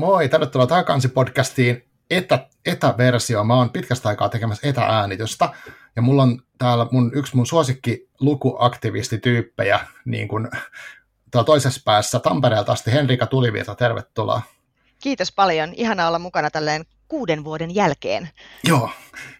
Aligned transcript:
Moi, 0.00 0.28
tervetuloa 0.28 0.66
Takansi-podcastiin 0.66 1.84
etä, 2.10 2.48
etäversio. 2.66 3.44
Mä 3.44 3.54
oon 3.54 3.70
pitkästä 3.70 4.08
aikaa 4.08 4.28
tekemässä 4.28 4.68
etäänitystä, 4.68 5.48
ja 5.96 6.02
mulla 6.02 6.22
on 6.22 6.42
täällä 6.58 6.86
mun, 6.90 7.10
yksi 7.14 7.36
mun 7.36 7.46
suosikki 7.46 8.08
lukuaktivistityyppejä 8.20 9.80
niin 10.04 10.28
kun, 10.28 10.50
toisessa 11.46 11.80
päässä 11.84 12.18
Tampereelta 12.18 12.72
asti. 12.72 12.92
Henrika 12.92 13.26
Tulivirta, 13.26 13.74
tervetuloa. 13.74 14.42
Kiitos 15.02 15.32
paljon. 15.32 15.72
Ihana 15.76 16.08
olla 16.08 16.18
mukana 16.18 16.50
tälleen 16.50 16.84
kuuden 17.08 17.44
vuoden 17.44 17.74
jälkeen. 17.74 18.28
Joo, 18.64 18.90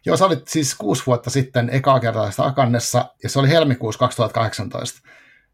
Joo 0.06 0.16
sä 0.16 0.26
olit 0.26 0.48
siis 0.48 0.74
kuusi 0.74 1.06
vuotta 1.06 1.30
sitten 1.30 1.70
ekaa 1.70 2.00
kertaa 2.00 2.30
Akannessa, 2.38 3.14
ja 3.22 3.28
se 3.28 3.38
oli 3.38 3.48
helmikuussa 3.48 3.98
2018. 3.98 5.00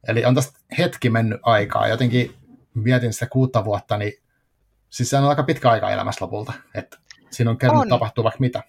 Eli 0.09 0.25
on 0.25 0.35
tästä 0.35 0.59
hetki 0.79 1.11
mennyt 1.11 1.41
aikaa. 1.43 1.89
Jotenkin 1.89 2.35
mietin 2.75 3.13
sitä 3.13 3.27
kuutta 3.27 3.65
vuotta, 3.65 3.97
niin 3.97 4.26
siis 4.97 5.11
se 5.11 5.17
on 5.17 5.29
aika 5.29 5.43
pitkä 5.43 5.71
aika 5.71 5.91
elämässä 5.91 6.25
lopulta. 6.25 6.53
Että 6.75 6.99
siinä 7.31 7.51
on 7.51 7.59
kerran 7.59 7.89
tapahtuu 7.89 8.25
vaikka 8.25 8.41
mitä. 8.41 8.63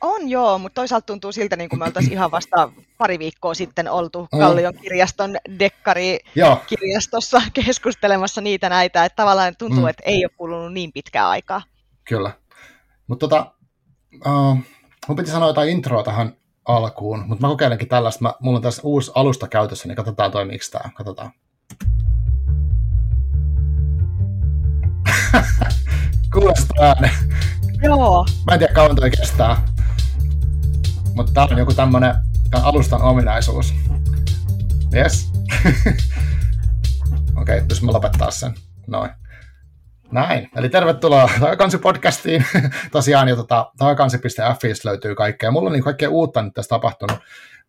On 0.00 0.28
joo, 0.28 0.58
mutta 0.58 0.74
toisaalta 0.74 1.06
tuntuu 1.06 1.32
siltä, 1.32 1.56
niin 1.56 1.68
kuin 1.68 1.78
me 1.78 1.84
oltaisiin 1.84 2.12
ihan 2.12 2.30
vasta 2.30 2.72
pari 2.98 3.18
viikkoa 3.18 3.54
sitten 3.54 3.90
oltu 3.90 4.28
Kallion 4.38 4.74
kirjaston 4.74 5.36
dekkari-kirjastossa 5.58 7.42
keskustelemassa 7.52 8.40
niitä 8.40 8.68
näitä, 8.68 9.04
että 9.04 9.16
tavallaan 9.16 9.56
tuntuu, 9.58 9.80
mm. 9.80 9.88
että 9.88 10.02
ei 10.06 10.24
ole 10.24 10.30
kulunut 10.36 10.72
niin 10.72 10.92
pitkää 10.92 11.28
aikaa. 11.28 11.62
Kyllä. 12.04 12.30
Mutta 13.06 13.28
tota, 13.28 13.52
uh, 14.26 14.58
mun 15.08 15.16
piti 15.16 15.30
sanoa 15.30 15.48
jotain 15.48 15.70
introa 15.70 16.02
tähän 16.02 16.36
alkuun, 16.64 17.24
mutta 17.26 17.46
mä 17.46 17.50
kokeilenkin 17.50 17.88
tällaista. 17.88 18.22
Mä, 18.22 18.34
mulla 18.40 18.56
on 18.56 18.62
tässä 18.62 18.82
uusi 18.84 19.12
alusta 19.14 19.48
käytössä, 19.48 19.88
niin 19.88 19.96
katsotaan 19.96 20.32
toimiiko 20.32 20.64
tämä. 20.70 20.90
Katsotaan. 20.94 21.30
Kuulostaa. 26.34 26.94
Joo. 27.82 28.26
Mä 28.46 28.52
en 28.52 28.58
tiedä 28.58 28.74
kauan 28.74 28.96
toi 28.96 29.10
kestää. 29.10 29.62
Mutta 31.14 31.32
tää 31.32 31.44
on 31.50 31.58
joku 31.58 31.74
tämmönen 31.74 32.14
alustan 32.52 33.02
ominaisuus. 33.02 33.74
Yes. 34.94 35.32
Okei, 37.40 37.56
okay, 37.56 37.66
jos 37.68 37.82
mä 37.82 37.92
lopettaa 37.92 38.30
sen. 38.30 38.54
Noin. 38.86 39.10
Näin. 40.12 40.48
Eli 40.56 40.68
tervetuloa 40.68 41.30
Taakansi-podcastiin. 41.40 42.44
Tosiaan 42.92 43.28
jo 43.28 43.36
tota, 43.36 43.72
löytyy 44.84 45.14
kaikkea. 45.14 45.50
Mulla 45.50 45.68
on 45.68 45.72
niin 45.72 45.84
kaikkea 45.84 46.10
uutta 46.10 46.42
nyt 46.42 46.54
tässä 46.54 46.68
tapahtunut. 46.68 47.18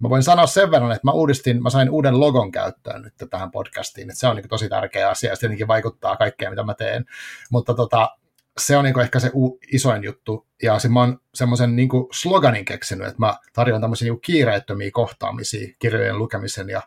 Mä 0.02 0.09
voin 0.09 0.23
sanoa 0.23 0.47
sen 0.47 0.71
verran, 0.71 0.91
että 0.91 1.07
mä 1.07 1.11
uudistin, 1.11 1.63
mä 1.63 1.69
sain 1.69 1.89
uuden 1.89 2.19
logon 2.19 2.52
käyttöön 2.52 3.02
nyt 3.02 3.30
tähän 3.30 3.52
podcastiin. 3.52 4.09
Että 4.09 4.19
se 4.19 4.27
on 4.27 4.35
niin 4.35 4.49
tosi 4.49 4.69
tärkeä 4.69 5.09
asia 5.09 5.30
ja 5.30 5.35
se 5.35 5.39
tietenkin 5.39 5.67
vaikuttaa 5.67 6.17
kaikkeen, 6.17 6.52
mitä 6.52 6.63
mä 6.63 6.73
teen. 6.73 7.05
Mutta 7.52 7.73
tota, 7.73 8.09
se 8.57 8.77
on 8.77 8.83
niin 8.83 8.99
ehkä 8.99 9.19
se 9.19 9.31
u- 9.35 9.59
isoin 9.72 10.03
juttu. 10.03 10.47
Ja 10.63 10.77
mä 10.89 10.99
oon 10.99 11.19
semmoisen 11.33 11.75
niin 11.75 11.89
sloganin 12.11 12.66
keksinyt, 12.66 13.07
että 13.07 13.19
mä 13.19 13.35
tarjoan 13.53 13.81
tämmöisiä 13.81 14.11
niin 14.11 14.22
kiireettömiä 14.22 14.89
kohtaamisia 14.94 15.75
kirjojen 15.79 16.17
lukemisen 16.17 16.69
ja, 16.69 16.81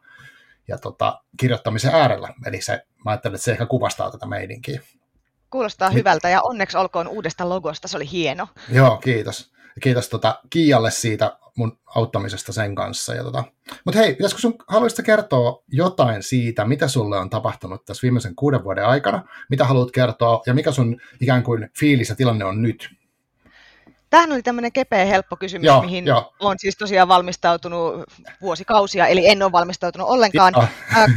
ja 0.69 0.79
tota, 0.79 1.23
kirjoittamisen 1.37 1.95
äärellä. 1.95 2.29
Eli 2.47 2.61
se, 2.61 2.87
mä 3.05 3.11
ajattelen, 3.11 3.35
että 3.35 3.45
se 3.45 3.53
ehkä 3.53 3.67
kuvastaa 3.67 4.11
tätä 4.11 4.27
meidinkiä. 4.27 4.81
Kuulostaa 5.51 5.89
niin. 5.89 5.97
hyvältä 5.97 6.29
ja 6.29 6.43
onneksi 6.43 6.77
olkoon 6.77 7.09
uudesta 7.09 7.49
logosta, 7.49 7.89
se 7.89 7.97
oli 7.97 8.11
hieno. 8.11 8.49
Joo, 8.69 8.97
kiitos. 8.97 9.53
Kiitos 9.81 10.09
tota, 10.09 10.41
Kiialle 10.51 10.91
siitä 10.91 11.37
mun 11.57 11.79
auttamisesta 11.95 12.53
sen 12.53 12.75
kanssa. 12.75 13.15
Ja 13.15 13.25
tota. 13.25 13.45
Mutta 13.85 14.01
hei, 14.01 14.15
pitäisikö 14.15 14.41
sun 14.41 14.55
haluaisitko 14.69 15.03
kertoa 15.07 15.63
jotain 15.69 16.23
siitä, 16.23 16.65
mitä 16.65 16.89
sulle 16.89 17.19
on 17.19 17.31
tapahtunut 17.31 17.85
tässä 17.85 18.03
viimeisen 18.03 18.35
kuuden 18.35 18.65
vuoden 18.65 18.87
aikana, 18.87 19.23
mitä 19.51 19.65
haluat 19.65 19.91
kertoa 19.91 20.43
ja 20.47 20.55
mikä 20.55 20.73
sun 20.73 21.01
ikään 21.21 21.43
kuin 21.43 21.71
fiilis 21.79 22.09
ja 22.09 22.15
tilanne 22.15 22.45
on 22.45 22.63
nyt? 22.63 22.89
Tähän 24.11 24.33
oli 24.33 24.43
tämmöinen 24.43 24.73
kepeä 24.73 25.05
helppo 25.05 25.37
kysymys, 25.37 25.67
joo, 25.67 25.83
mihin 25.83 26.07
jo. 26.07 26.33
olen 26.41 26.59
siis 26.59 26.77
tosiaan 26.77 27.09
valmistautunut 27.09 28.05
vuosikausia, 28.41 29.07
eli 29.07 29.27
en 29.27 29.43
ole 29.43 29.53
valmistautunut 29.53 30.09
ollenkaan. 30.09 30.53
Joo. 30.57 30.67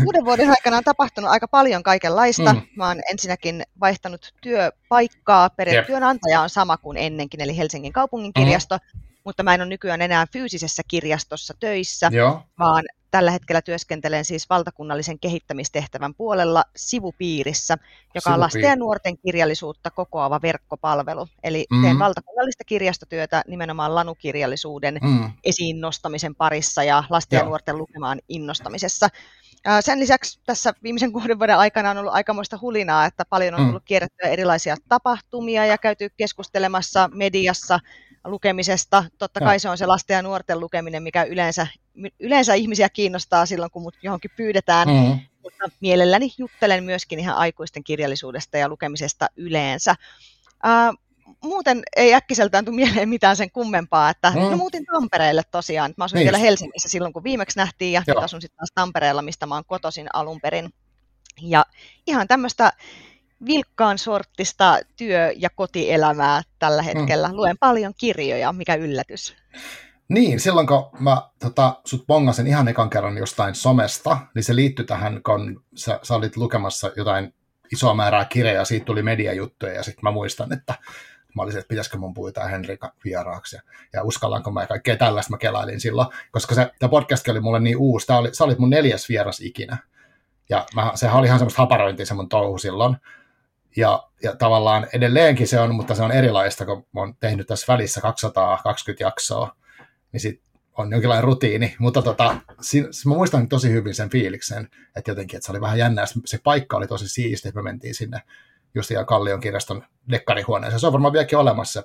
Kuuden 0.04 0.26
vuoden 0.26 0.50
aikana 0.50 0.78
on 0.78 0.84
tapahtunut 0.84 1.32
aika 1.32 1.48
paljon 1.48 1.84
kaikenlaista. 1.84 2.54
Mm. 2.54 2.62
Mä 2.76 2.88
oon 2.88 2.98
ensinnäkin 3.12 3.64
vaihtanut 3.80 4.34
työpaikkaa, 4.42 5.50
työnantaja 5.88 6.42
on 6.42 6.50
sama 6.50 6.78
kuin 6.78 6.98
ennenkin, 6.98 7.42
eli 7.42 7.58
Helsingin 7.58 7.94
kaupungin 7.94 8.34
kirjasto, 8.34 8.78
mm. 8.94 9.07
Mutta 9.28 9.44
mä 9.44 9.54
en 9.54 9.62
ole 9.62 9.70
nykyään 9.70 10.02
enää 10.02 10.26
fyysisessä 10.34 10.84
kirjastossa 10.88 11.54
töissä, 11.60 12.10
Joo. 12.12 12.44
vaan 12.60 12.84
tällä 13.12 13.32
hetkellä 13.32 13.62
työskentelen 13.62 14.26
siis 14.26 14.50
valtakunnallisen 14.50 15.20
kehittämistehtävän 15.20 16.14
puolella 16.14 16.64
sivupiirissä, 16.76 17.78
joka 18.16 18.34
on 18.34 18.40
lasten 18.40 18.62
ja 18.62 18.76
nuorten 18.76 19.18
kirjallisuutta 19.18 19.92
kokoava 19.92 20.42
verkkopalvelu. 20.42 21.28
Eli 21.44 21.66
mm-hmm. 21.70 21.86
teen 21.86 22.00
valtakunnallista 22.00 22.64
kirjastotyötä 22.64 23.42
nimenomaan 23.48 23.96
lanukirjallisuuden 23.96 25.00
mm. 25.02 25.32
esiin 25.44 25.82
nostamisen 25.82 26.36
parissa 26.36 26.84
ja 26.84 27.04
lasten 27.10 27.38
ja, 27.38 27.42
ja 27.42 27.48
nuorten 27.48 27.78
lukemaan 27.78 28.20
innostamisessa. 28.30 29.10
Sen 29.80 30.00
lisäksi 30.00 30.40
tässä 30.46 30.74
viimeisen 30.84 31.12
kuuden 31.18 31.40
vuoden 31.40 31.58
aikana 31.58 31.92
on 31.92 31.98
ollut 31.98 32.14
aikamoista 32.14 32.58
hulinaa, 32.62 33.06
että 33.06 33.24
paljon 33.30 33.54
on 33.54 33.62
mm. 33.62 33.66
tullut 33.66 33.84
kierrettyä 33.86 34.30
erilaisia 34.30 34.76
tapahtumia 34.90 35.66
ja 35.66 35.78
käyty 35.78 36.10
keskustelemassa 36.18 37.10
mediassa 37.14 37.80
lukemisesta. 38.30 39.04
Totta 39.18 39.40
kai 39.40 39.60
se 39.60 39.70
on 39.70 39.78
se 39.78 39.86
lasten 39.86 40.16
ja 40.16 40.22
nuorten 40.22 40.60
lukeminen, 40.60 41.04
mikä 41.04 41.24
yleensä, 41.24 41.68
yleensä 42.20 42.54
ihmisiä 42.54 42.90
kiinnostaa 42.90 43.46
silloin, 43.46 43.72
kun 43.72 43.82
mut 43.82 43.96
johonkin 44.04 44.32
pyydetään. 44.38 44.88
Mm. 44.88 45.20
Mutta 45.44 45.70
mielelläni 45.80 46.34
juttelen 46.38 46.84
myöskin 46.84 47.20
ihan 47.20 47.36
aikuisten 47.36 47.84
kirjallisuudesta 47.84 48.58
ja 48.58 48.70
lukemisesta 48.70 49.28
yleensä. 49.36 49.96
Uh, 50.48 50.98
muuten 51.44 51.82
ei 51.96 52.14
äkkiseltään 52.14 52.66
tule 52.66 52.76
mieleen 52.76 53.10
mitään 53.10 53.36
sen 53.36 53.52
kummempaa, 53.52 54.10
että 54.10 54.32
mm. 54.32 54.40
no 54.40 54.58
muutin 54.58 54.86
Tampereelle 54.86 55.44
tosiaan. 55.52 55.94
Mä 55.98 56.04
asuin 56.04 56.18
niin. 56.18 56.26
vielä 56.26 56.38
Helsingissä 56.38 56.90
silloin, 56.90 57.14
kun 57.14 57.24
viimeksi 57.24 57.58
nähtiin, 57.58 57.94
ja 57.94 58.04
Joo. 58.08 58.16
nyt 58.16 58.24
asun 58.24 58.42
sitten 58.42 58.58
taas 58.58 58.72
Tampereella, 58.76 59.22
mistä 59.22 59.46
mä 59.46 59.56
oon 59.56 59.66
kotoisin 59.66 60.08
alun 60.14 60.42
perin. 60.42 60.74
Ja 61.42 61.66
ihan 62.08 62.28
tämmöistä 62.28 62.74
vilkkaan 63.46 63.98
sorttista 63.98 64.80
työ- 64.98 65.34
ja 65.36 65.50
kotielämää 65.56 66.42
tällä 66.60 66.82
mm. 66.82 66.86
hetkellä. 66.86 67.28
Mm. 67.28 67.36
Luen 67.36 67.58
paljon 67.60 67.94
kirjoja, 67.98 68.54
mikä 68.54 68.76
yllätys. 68.76 69.36
Niin, 70.10 70.40
silloin 70.40 70.68
kun 70.68 70.90
mä 71.00 71.22
tota, 71.40 71.82
sut 71.86 72.08
bongasin 72.08 72.48
ihan 72.48 72.68
ekan 72.68 72.90
kerran 72.90 73.18
jostain 73.18 73.56
somesta, 73.56 74.18
niin 74.36 74.44
se 74.44 74.56
liittyi 74.56 74.86
tähän, 74.86 75.24
kun 75.24 75.64
sä, 75.76 76.00
sä 76.04 76.16
olit 76.16 76.38
lukemassa 76.38 76.92
jotain 76.96 77.34
isoa 77.72 77.94
määrää 77.94 78.26
kirjoja, 78.26 78.66
siitä 78.66 78.86
tuli 78.86 79.04
mediajuttuja, 79.04 79.74
ja 79.74 79.84
sitten 79.84 80.04
mä 80.04 80.12
muistan, 80.12 80.54
että 80.54 80.74
mä 81.36 81.42
olisin, 81.42 81.60
että 81.60 81.70
pitäisikö 81.70 81.98
mun 81.98 82.14
pyytää 82.14 82.48
Henrika 82.48 82.94
vieraaksi, 83.06 83.56
ja, 83.56 83.62
ja 83.94 84.04
uskallanko 84.04 84.52
mä 84.52 84.62
ja 84.62 84.68
kaikkea 84.68 84.96
tällaista 84.96 85.32
mä 85.32 85.38
kelailin 85.38 85.80
silloin, 85.80 86.08
koska 86.32 86.56
se, 86.56 86.72
tämä 86.80 86.90
podcast 86.90 87.28
oli 87.28 87.40
mulle 87.40 87.60
niin 87.60 87.78
uusi, 87.78 88.08
tämä 88.08 88.20
oli, 88.20 88.36
sä 88.36 88.44
olit 88.44 88.60
mun 88.60 88.70
neljäs 88.70 89.10
vieras 89.10 89.42
ikinä, 89.42 89.78
ja 90.50 90.66
mä, 90.76 90.92
sehän 90.96 91.18
oli 91.18 91.28
ihan 91.28 91.40
semmoista 91.40 91.62
haparointia 91.62 92.06
se 92.06 92.14
mun 92.14 92.30
touhu 92.30 92.58
silloin, 92.58 92.98
ja, 93.78 94.10
ja 94.24 94.36
tavallaan 94.36 94.88
edelleenkin 94.94 95.48
se 95.48 95.60
on, 95.60 95.76
mutta 95.76 95.96
se 95.96 96.04
on 96.04 96.12
erilaista, 96.12 96.66
kun 96.66 96.86
oon 96.96 97.16
tehnyt 97.20 97.48
tässä 97.48 97.74
välissä 97.74 98.02
220 98.02 99.04
jaksoa, 99.04 99.56
niin 100.12 100.22
sit 100.22 100.42
on 100.78 100.92
jonkinlainen 100.92 101.24
rutiini, 101.24 101.76
mutta 101.80 102.02
tota, 102.02 102.36
siinä, 102.62 102.88
mä 103.06 103.16
muistan 103.16 103.50
tosi 103.50 103.72
hyvin 103.72 103.96
sen 103.96 104.10
fiiliksen, 104.10 104.70
että 104.96 105.12
jotenkin, 105.12 105.38
että 105.38 105.46
se 105.46 105.52
oli 105.52 105.62
vähän 105.62 105.78
jännää, 105.78 106.06
se 106.26 106.40
paikka 106.44 106.78
oli 106.78 106.88
tosi 106.88 107.08
siisti, 107.10 107.48
että 107.48 107.60
me 107.60 107.64
mentiin 107.64 107.96
sinne 107.96 108.22
just 108.76 108.92
ihan 108.92 109.06
Kallion 109.06 109.40
kirjaston 109.40 109.84
dekkarihuoneeseen. 110.12 110.80
Se 110.80 110.88
on 110.88 110.94
varmaan 110.94 111.14
vieläkin 111.14 111.38
olemassa 111.38 111.84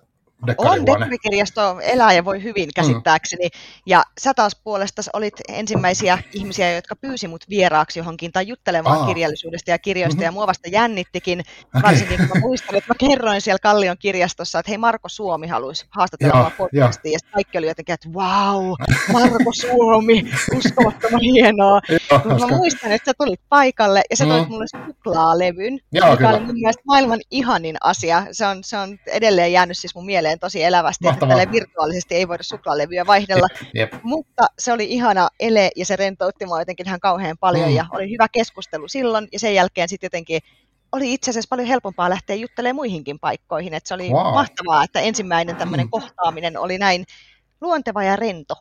on, 0.59 0.87
dekkarikirjasto 0.87 1.81
elää 1.81 2.13
ja 2.13 2.25
voi 2.25 2.43
hyvin 2.43 2.69
mm. 2.69 2.73
käsittääkseni. 2.75 3.47
Mm. 3.47 3.83
Ja 3.87 4.03
sä 4.21 4.35
taas 4.35 4.57
puolesta 4.65 5.03
olit 5.13 5.35
ensimmäisiä 5.49 6.19
ihmisiä, 6.33 6.73
jotka 6.73 6.97
pyysi 6.97 7.29
mut 7.29 7.45
vieraaksi 7.49 7.99
johonkin 7.99 8.33
tai 8.33 8.49
juttelemaan 8.49 8.99
Aa. 8.99 9.07
kirjallisuudesta 9.07 9.71
ja 9.71 9.79
kirjoista, 9.79 10.17
mm-hmm. 10.17 10.25
ja 10.25 10.33
mua 10.33 10.47
vasta 10.47 10.69
jännittikin, 10.69 11.41
okay. 11.41 11.83
varsinkin 11.83 12.19
kun 12.19 12.29
mä 12.35 12.41
muistan, 12.41 12.75
että 12.75 12.91
mä 12.91 13.09
kerroin 13.09 13.41
siellä 13.41 13.59
Kallion 13.59 13.97
kirjastossa, 13.99 14.59
että 14.59 14.71
hei 14.71 14.79
Marko 14.79 15.09
Suomi 15.09 15.47
haluaisi 15.47 15.87
haastatella 15.91 16.53
podcastiin, 16.59 17.13
ja 17.13 17.19
kaikki 17.33 17.59
oli 17.59 17.67
jotenkin, 17.67 17.93
että 17.93 18.09
wow, 18.09 18.73
Marko 19.13 19.53
Suomi, 19.53 20.25
uskomattoman 20.57 21.21
hienoa. 21.21 21.81
Mutta 22.13 22.47
mä 22.47 22.57
muistan, 22.57 22.93
että 22.93 23.11
sä 23.11 23.15
tulit 23.19 23.41
paikalle, 23.49 24.03
ja 24.11 24.17
sä 24.17 24.27
toit 24.27 24.49
mm. 24.49 24.53
mulle 24.53 24.67
suklaalevyn, 24.87 25.81
Joo, 25.93 26.07
joka 26.07 26.17
kyllä. 26.17 26.31
oli 26.31 26.41
mun 26.41 26.55
mielestä 26.55 26.83
maailman 26.87 27.21
ihanin 27.31 27.77
asia. 27.81 28.27
Se 28.33 28.47
on, 28.47 28.65
se 28.65 28.77
on 28.77 28.99
edelleen 29.07 29.53
jäänyt 29.53 29.79
siis 29.79 29.95
mun 29.95 30.07
mieleen 30.07 30.32
tosi 30.39 30.63
elävästi, 30.63 31.05
Mahtavaa. 31.05 31.43
että 31.43 31.53
virtuaalisesti 31.53 32.15
ei 32.15 32.29
voida 32.29 32.43
suklaalevyjä 32.43 33.07
vaihdella. 33.07 33.47
Jep, 33.61 33.93
jep. 33.93 34.03
Mutta 34.03 34.47
se 34.59 34.73
oli 34.73 34.85
ihana 34.85 35.29
ele 35.41 35.71
ja 35.77 35.87
se 35.87 35.97
rentoutti 35.97 36.47
mua 36.47 36.61
jotenkin 36.61 36.87
ihan 36.87 37.01
kauhean 37.01 37.39
paljon 37.39 37.69
mm. 37.69 37.77
ja 37.77 37.87
oli 37.93 38.11
hyvä 38.11 38.29
keskustelu 38.29 38.89
silloin 38.89 39.29
ja 39.33 39.39
sen 39.39 39.55
jälkeen 39.55 39.89
sitten 39.89 40.07
jotenkin 40.07 40.41
oli 40.93 41.15
itse 41.15 41.31
asiassa 41.31 41.49
paljon 41.49 41.69
helpompaa 41.69 42.11
lähteä 42.11 42.37
juttelemaan 42.37 42.77
muihinkin 42.77 43.19
paikkoihin. 43.19 43.75
Että 43.75 43.89
se 43.89 43.95
oli 43.95 44.11
wow. 44.11 44.35
mahtavaa, 44.35 44.85
että 44.85 45.01
ensimmäinen 45.01 45.57
tämmöinen 45.57 45.87
mm. 45.87 45.91
kohtaaminen 45.91 46.59
oli 46.59 46.79
näin 46.79 47.05
luonteva 47.61 48.03
ja 48.03 48.17
rento. 48.17 48.55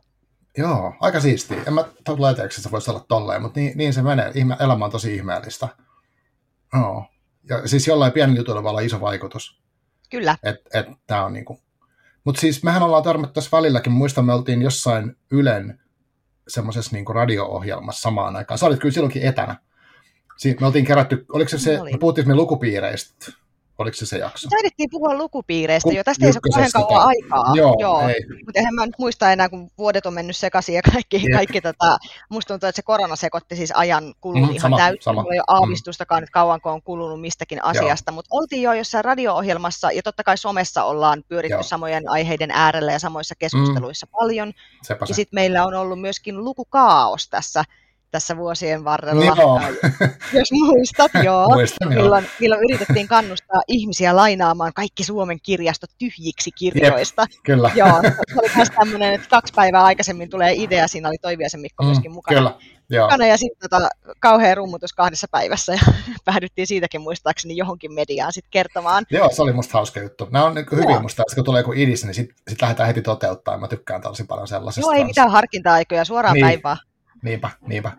Joo, 0.57 0.93
aika 0.99 1.19
siisti. 1.19 1.55
En 1.67 1.73
mä 1.73 1.85
tule 2.03 2.29
että 2.29 2.47
se 2.49 2.71
voisi 2.71 2.91
olla 2.91 3.05
tolleen, 3.07 3.41
mutta 3.41 3.59
niin, 3.59 3.77
niin 3.77 3.93
se 3.93 4.01
menee. 4.01 4.31
Ihme, 4.35 4.57
elämä 4.59 4.85
on 4.85 4.91
tosi 4.91 5.15
ihmeellistä. 5.15 5.67
Joo. 6.73 7.05
ja 7.49 7.67
siis 7.67 7.87
jollain 7.87 8.11
pienellä 8.11 8.39
jutulla 8.39 8.63
voi 8.63 8.69
olla 8.69 8.79
iso 8.79 9.01
vaikutus. 9.01 9.60
Kyllä. 10.11 10.37
Et, 10.43 10.55
et, 10.73 10.85
tää 11.07 11.25
on 11.25 11.33
niinku. 11.33 11.59
Mutta 12.23 12.41
siis 12.41 12.63
mehän 12.63 12.83
ollaan 12.83 13.03
törmännyt 13.03 13.33
tässä 13.33 13.57
välilläkin, 13.57 13.91
muistan 13.91 14.25
me 14.25 14.33
oltiin 14.33 14.61
jossain 14.61 15.15
Ylen 15.31 15.79
semmoisessa 16.47 16.95
niinku 16.95 17.13
radio-ohjelmassa 17.13 18.01
samaan 18.01 18.35
aikaan. 18.35 18.57
Sä 18.57 18.65
olit 18.65 18.79
kyllä 18.79 18.93
silloinkin 18.93 19.21
etänä. 19.23 19.55
Siin, 20.37 20.57
me 20.59 20.65
oltiin 20.65 20.85
kerätty, 20.85 21.25
oliko 21.29 21.49
se 21.49 21.59
se, 21.59 21.79
me 21.91 21.97
puhuttiin 21.99 22.27
me 22.27 22.35
lukupiireistä, 22.35 23.31
Oliko 23.81 23.95
se 23.95 24.05
se 24.05 24.17
jakso? 24.17 24.49
Taidettiin 24.49 24.89
puhua 24.89 25.17
lukupiireistä 25.17 25.89
Ku, 25.89 25.95
jo. 25.95 26.03
Tästä 26.03 26.25
ei 26.25 26.31
ole 26.31 26.39
kauhean 26.51 26.71
kauan 26.73 27.07
aikaa. 27.07 27.51
Joo, 27.55 27.75
Joo. 27.79 28.07
Ei. 28.07 28.15
Mutta 28.45 28.59
eihän 28.59 28.75
mä 28.75 28.85
nyt 28.85 28.95
muista 28.99 29.31
enää, 29.31 29.49
kun 29.49 29.71
vuodet 29.77 30.05
on 30.05 30.13
mennyt 30.13 30.37
sekaisin 30.37 30.75
ja 30.75 30.81
kaikki, 30.81 31.25
kaikki 31.33 31.61
tota, 31.61 31.97
musta 32.29 32.53
tuntuu, 32.53 32.69
että 32.69 32.75
se 32.75 32.81
korona 32.81 33.15
sekoitti 33.15 33.55
siis 33.55 33.71
ajan 33.75 34.13
kulun 34.21 34.47
mm, 34.47 34.55
ihan 34.55 34.75
täysin. 34.77 35.13
Mulla 35.15 35.33
ei 35.33 35.39
ole 35.39 35.59
aavistustakaan, 35.59 36.23
että 36.23 36.33
kauanko 36.33 36.71
on 36.71 36.81
kulunut 36.81 37.21
mistäkin 37.21 37.63
asiasta, 37.63 38.11
mutta 38.11 38.29
oltiin 38.31 38.61
jo 38.61 38.73
jossain 38.73 39.05
radio-ohjelmassa 39.05 39.91
ja 39.91 40.03
totta 40.03 40.23
kai 40.23 40.37
somessa 40.37 40.83
ollaan 40.83 41.23
pyöritty 41.27 41.53
Joo. 41.53 41.63
samojen 41.63 42.09
aiheiden 42.09 42.51
äärellä 42.51 42.91
ja 42.91 42.99
samoissa 42.99 43.35
keskusteluissa 43.35 44.05
mm. 44.05 44.11
paljon. 44.19 44.53
Sepä 44.83 45.05
ja 45.09 45.15
sitten 45.15 45.37
meillä 45.37 45.65
on 45.65 45.73
ollut 45.73 46.01
myöskin 46.01 46.43
lukukaos 46.43 47.29
tässä 47.29 47.63
tässä 48.11 48.37
vuosien 48.37 48.83
varrella, 48.83 49.25
joo. 49.25 49.61
jos 50.33 50.51
muistat, 50.51 51.11
joo, 51.25 51.49
Muistan, 51.49 51.89
milloin, 51.89 52.23
joo. 52.23 52.33
milloin 52.39 52.63
yritettiin 52.63 53.07
kannustaa 53.07 53.61
ihmisiä 53.67 54.15
lainaamaan 54.15 54.73
kaikki 54.75 55.03
Suomen 55.03 55.37
kirjastot 55.43 55.89
tyhjiksi 55.97 56.51
kirjoista. 56.51 57.21
Jep, 57.21 57.43
kyllä. 57.43 57.71
Joo, 57.81 58.01
se 58.01 58.39
oli 58.39 58.49
myös 58.55 58.69
tämmöinen, 58.69 59.13
että 59.13 59.27
kaksi 59.29 59.53
päivää 59.55 59.83
aikaisemmin 59.83 60.29
tulee 60.29 60.53
idea, 60.53 60.87
siinä 60.87 61.07
oli 61.07 61.17
Toiviasen 61.21 61.59
Mikko 61.59 61.83
mm, 61.83 61.87
myöskin 61.87 62.11
mukana. 62.11 62.37
Kyllä. 62.37 62.53
Joo. 62.89 63.05
Mukana 63.05 63.25
ja 63.25 63.37
sitten 63.37 63.69
tota, 63.69 63.89
kauhea 64.19 64.55
rummutus 64.55 64.93
kahdessa 64.93 65.27
päivässä 65.31 65.73
ja 65.73 65.79
päädyttiin 66.25 66.67
siitäkin 66.67 67.01
muistaakseni 67.01 67.57
johonkin 67.57 67.93
mediaan 67.93 68.33
sitten 68.33 68.51
kertomaan. 68.51 69.05
Joo, 69.09 69.29
se 69.33 69.41
oli 69.41 69.53
musta 69.53 69.73
hauska 69.73 69.99
juttu. 69.99 70.27
Nämä 70.31 70.45
on 70.45 70.55
niin 70.55 70.65
hyviä 70.71 70.99
musta, 70.99 71.23
kun 71.35 71.43
tulee 71.43 71.59
joku 71.59 71.73
idis, 71.75 72.05
niin 72.05 72.13
sitten 72.13 72.35
sit 72.49 72.61
lähdetään 72.61 72.87
heti 72.87 73.01
toteuttamaan. 73.01 73.61
Mä 73.61 73.67
tykkään 73.67 74.01
tosi 74.01 74.23
paljon 74.23 74.47
sellaisesta. 74.47 74.91
Joo, 74.91 74.99
ei 74.99 75.05
mitään 75.05 75.31
harkinta-aikoja, 75.31 76.05
suoraan 76.05 76.33
niin. 76.33 76.45
päivää. 76.45 76.77
Niinpä, 77.21 77.49
niinpä. 77.67 77.91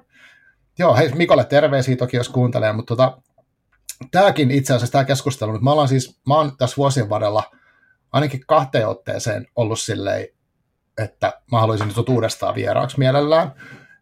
Joo, 0.79 0.97
hei 0.97 1.13
Mikolle 1.13 1.45
terveisiä 1.45 1.97
toki, 1.97 2.17
jos 2.17 2.29
kuuntelee, 2.29 2.73
mutta 2.73 2.97
tota, 2.97 3.19
tämäkin 4.11 4.51
itse 4.51 4.75
asiassa, 4.75 4.93
tämä 4.93 5.05
keskustelu, 5.05 5.53
nyt 5.53 5.63
mä, 5.63 5.73
olen 5.73 5.89
siis, 5.89 6.21
mä 6.27 6.35
oon 6.37 6.57
tässä 6.57 6.77
vuosien 6.77 7.09
varrella 7.09 7.43
ainakin 8.13 8.41
kahteen 8.47 8.89
otteeseen 8.89 9.47
ollut 9.57 9.81
silleen, 9.81 10.29
että 10.99 11.33
mä 11.53 11.61
haluaisin 11.61 11.89
nyt 11.89 12.09
uudestaan 12.09 12.55
vieraaksi 12.55 12.99
mielellään, 12.99 13.53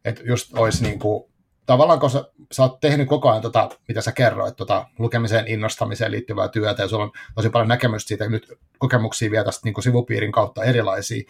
että 0.04 0.22
just 0.24 0.58
olisi 0.58 0.82
niin 0.82 0.98
kuin, 0.98 1.32
tavallaan 1.66 2.00
kun 2.00 2.10
sä, 2.10 2.24
sä 2.52 2.62
oot 2.62 2.80
tehnyt 2.80 3.08
koko 3.08 3.30
ajan 3.30 3.42
tota, 3.42 3.68
mitä 3.88 4.00
sä 4.00 4.12
kerroit, 4.12 4.56
tota, 4.56 4.86
lukemiseen 4.98 5.48
innostamiseen 5.48 6.10
liittyvää 6.10 6.48
työtä, 6.48 6.82
ja 6.82 6.88
sulla 6.88 7.04
on 7.04 7.12
tosi 7.34 7.50
paljon 7.50 7.68
näkemystä 7.68 8.08
siitä, 8.08 8.28
nyt 8.28 8.52
kokemuksia 8.78 9.44
tästä 9.44 9.60
niin 9.64 9.82
sivupiirin 9.82 10.32
kautta 10.32 10.64
erilaisia, 10.64 11.22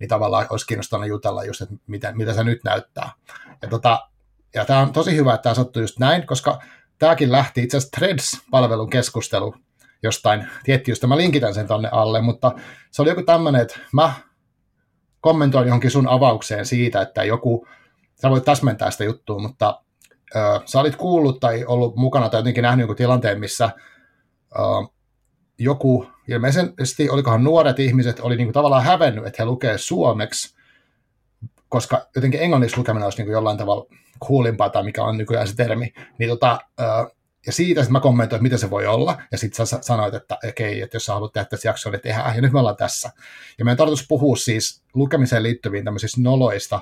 niin 0.00 0.08
tavallaan 0.08 0.46
olisi 0.50 0.66
kiinnostavaa 0.66 1.06
jutella 1.06 1.44
just, 1.44 1.60
että 1.60 1.74
mitä, 1.86 2.12
mitä 2.12 2.32
se 2.32 2.44
nyt 2.44 2.64
näyttää. 2.64 3.12
Ja 3.62 3.68
tota, 3.68 4.08
ja 4.54 4.64
tämä 4.64 4.80
on 4.80 4.92
tosi 4.92 5.16
hyvä, 5.16 5.34
että 5.34 5.42
tämä 5.42 5.54
sattui 5.54 5.82
just 5.82 5.98
näin, 5.98 6.26
koska 6.26 6.58
tämäkin 6.98 7.32
lähti 7.32 7.62
itse 7.62 7.76
asiassa 7.76 7.96
Threads-palvelun 7.96 8.90
keskustelu 8.90 9.54
jostain, 10.02 10.48
tietysti 10.64 11.06
mä 11.06 11.16
linkitän 11.16 11.54
sen 11.54 11.66
tonne 11.66 11.88
alle, 11.92 12.20
mutta 12.20 12.52
se 12.90 13.02
oli 13.02 13.10
joku 13.10 13.22
tämmöinen, 13.22 13.62
että 13.62 13.78
mä 13.92 14.12
kommentoin 15.20 15.66
johonkin 15.66 15.90
sun 15.90 16.08
avaukseen 16.08 16.66
siitä, 16.66 17.02
että 17.02 17.24
joku, 17.24 17.66
sä 18.22 18.30
voit 18.30 18.44
täsmentää 18.44 18.90
sitä 18.90 19.04
juttua, 19.04 19.38
mutta 19.38 19.82
ö, 20.36 20.60
sä 20.64 20.80
olit 20.80 20.96
kuullut 20.96 21.40
tai 21.40 21.64
ollut 21.64 21.96
mukana 21.96 22.28
tai 22.28 22.40
jotenkin 22.40 22.62
nähnyt 22.62 22.84
joku 22.84 22.94
tilanteen, 22.94 23.40
missä 23.40 23.70
ö, 24.54 24.60
joku, 25.60 26.06
ilmeisesti 26.28 27.10
olikohan 27.10 27.44
nuoret 27.44 27.78
ihmiset, 27.78 28.20
oli 28.20 28.36
niinku 28.36 28.52
tavallaan 28.52 28.84
hävennyt, 28.84 29.26
että 29.26 29.42
he 29.42 29.46
lukee 29.46 29.78
suomeksi, 29.78 30.56
koska 31.68 32.06
jotenkin 32.14 32.40
englanniksi 32.40 32.78
lukeminen 32.78 33.04
olisi 33.04 33.18
niinku 33.18 33.32
jollain 33.32 33.58
tavalla 33.58 33.86
coolimpaa 34.28 34.70
tai 34.70 34.82
mikä 34.82 35.04
on 35.04 35.18
nykyään 35.18 35.48
se 35.48 35.56
termi, 35.56 35.92
niin 36.18 36.30
tota, 36.30 36.60
ja 37.46 37.52
siitä 37.52 37.80
sitten 37.80 37.92
mä 37.92 38.00
kommentoin, 38.00 38.36
että 38.38 38.42
mitä 38.42 38.56
se 38.56 38.70
voi 38.70 38.86
olla, 38.86 39.22
ja 39.32 39.38
sitten 39.38 39.66
sä 39.66 39.78
sanoit, 39.80 40.14
että 40.14 40.38
okei, 40.48 40.72
okay, 40.72 40.82
että 40.82 40.96
jos 40.96 41.06
sä 41.06 41.12
haluat 41.12 41.32
tehdä 41.32 41.44
tässä 41.44 41.68
jaksoa, 41.68 41.92
niin 41.92 42.00
tehdään, 42.00 42.36
ja 42.36 42.42
nyt 42.42 42.52
me 42.52 42.58
ollaan 42.58 42.76
tässä. 42.76 43.10
Ja 43.58 43.64
meidän 43.64 43.76
tarkoitus 43.76 44.06
puhua 44.08 44.36
siis 44.36 44.82
lukemiseen 44.94 45.42
liittyviin 45.42 45.84
tämmöisistä 45.84 46.20
noloista, 46.20 46.80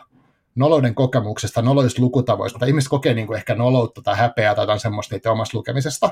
noloiden 0.54 0.94
kokemuksesta, 0.94 1.62
noloista 1.62 2.02
lukutavoista, 2.02 2.58
tai 2.58 2.68
ihmiset 2.68 2.90
kokee 2.90 3.14
niin 3.14 3.26
kuin 3.26 3.36
ehkä 3.36 3.54
noloutta 3.54 4.02
tai 4.02 4.16
häpeää 4.16 4.54
tai 4.54 4.62
jotain 4.62 4.80
semmoista 4.80 5.14
niiden 5.14 5.32
omasta 5.32 5.58
lukemisesta. 5.58 6.10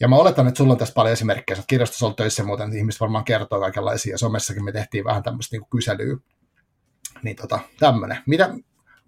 Ja 0.00 0.08
mä 0.08 0.16
oletan, 0.16 0.48
että 0.48 0.58
sulla 0.58 0.72
on 0.72 0.78
tässä 0.78 0.94
paljon 0.94 1.12
esimerkkejä, 1.12 1.54
että 1.54 1.66
kirjastossa 1.66 2.06
on 2.06 2.16
töissä 2.16 2.44
muuten, 2.44 2.76
ihmiset 2.76 3.00
varmaan 3.00 3.24
kertoo 3.24 3.60
kaikenlaisia, 3.60 4.18
somessakin 4.18 4.64
me 4.64 4.72
tehtiin 4.72 5.04
vähän 5.04 5.22
tämmöistä 5.22 5.56
niin 5.56 5.66
kyselyä. 5.70 6.16
Niin 7.22 7.36
tota, 7.36 7.58
tämmöinen. 7.78 8.18
Mitä, 8.26 8.54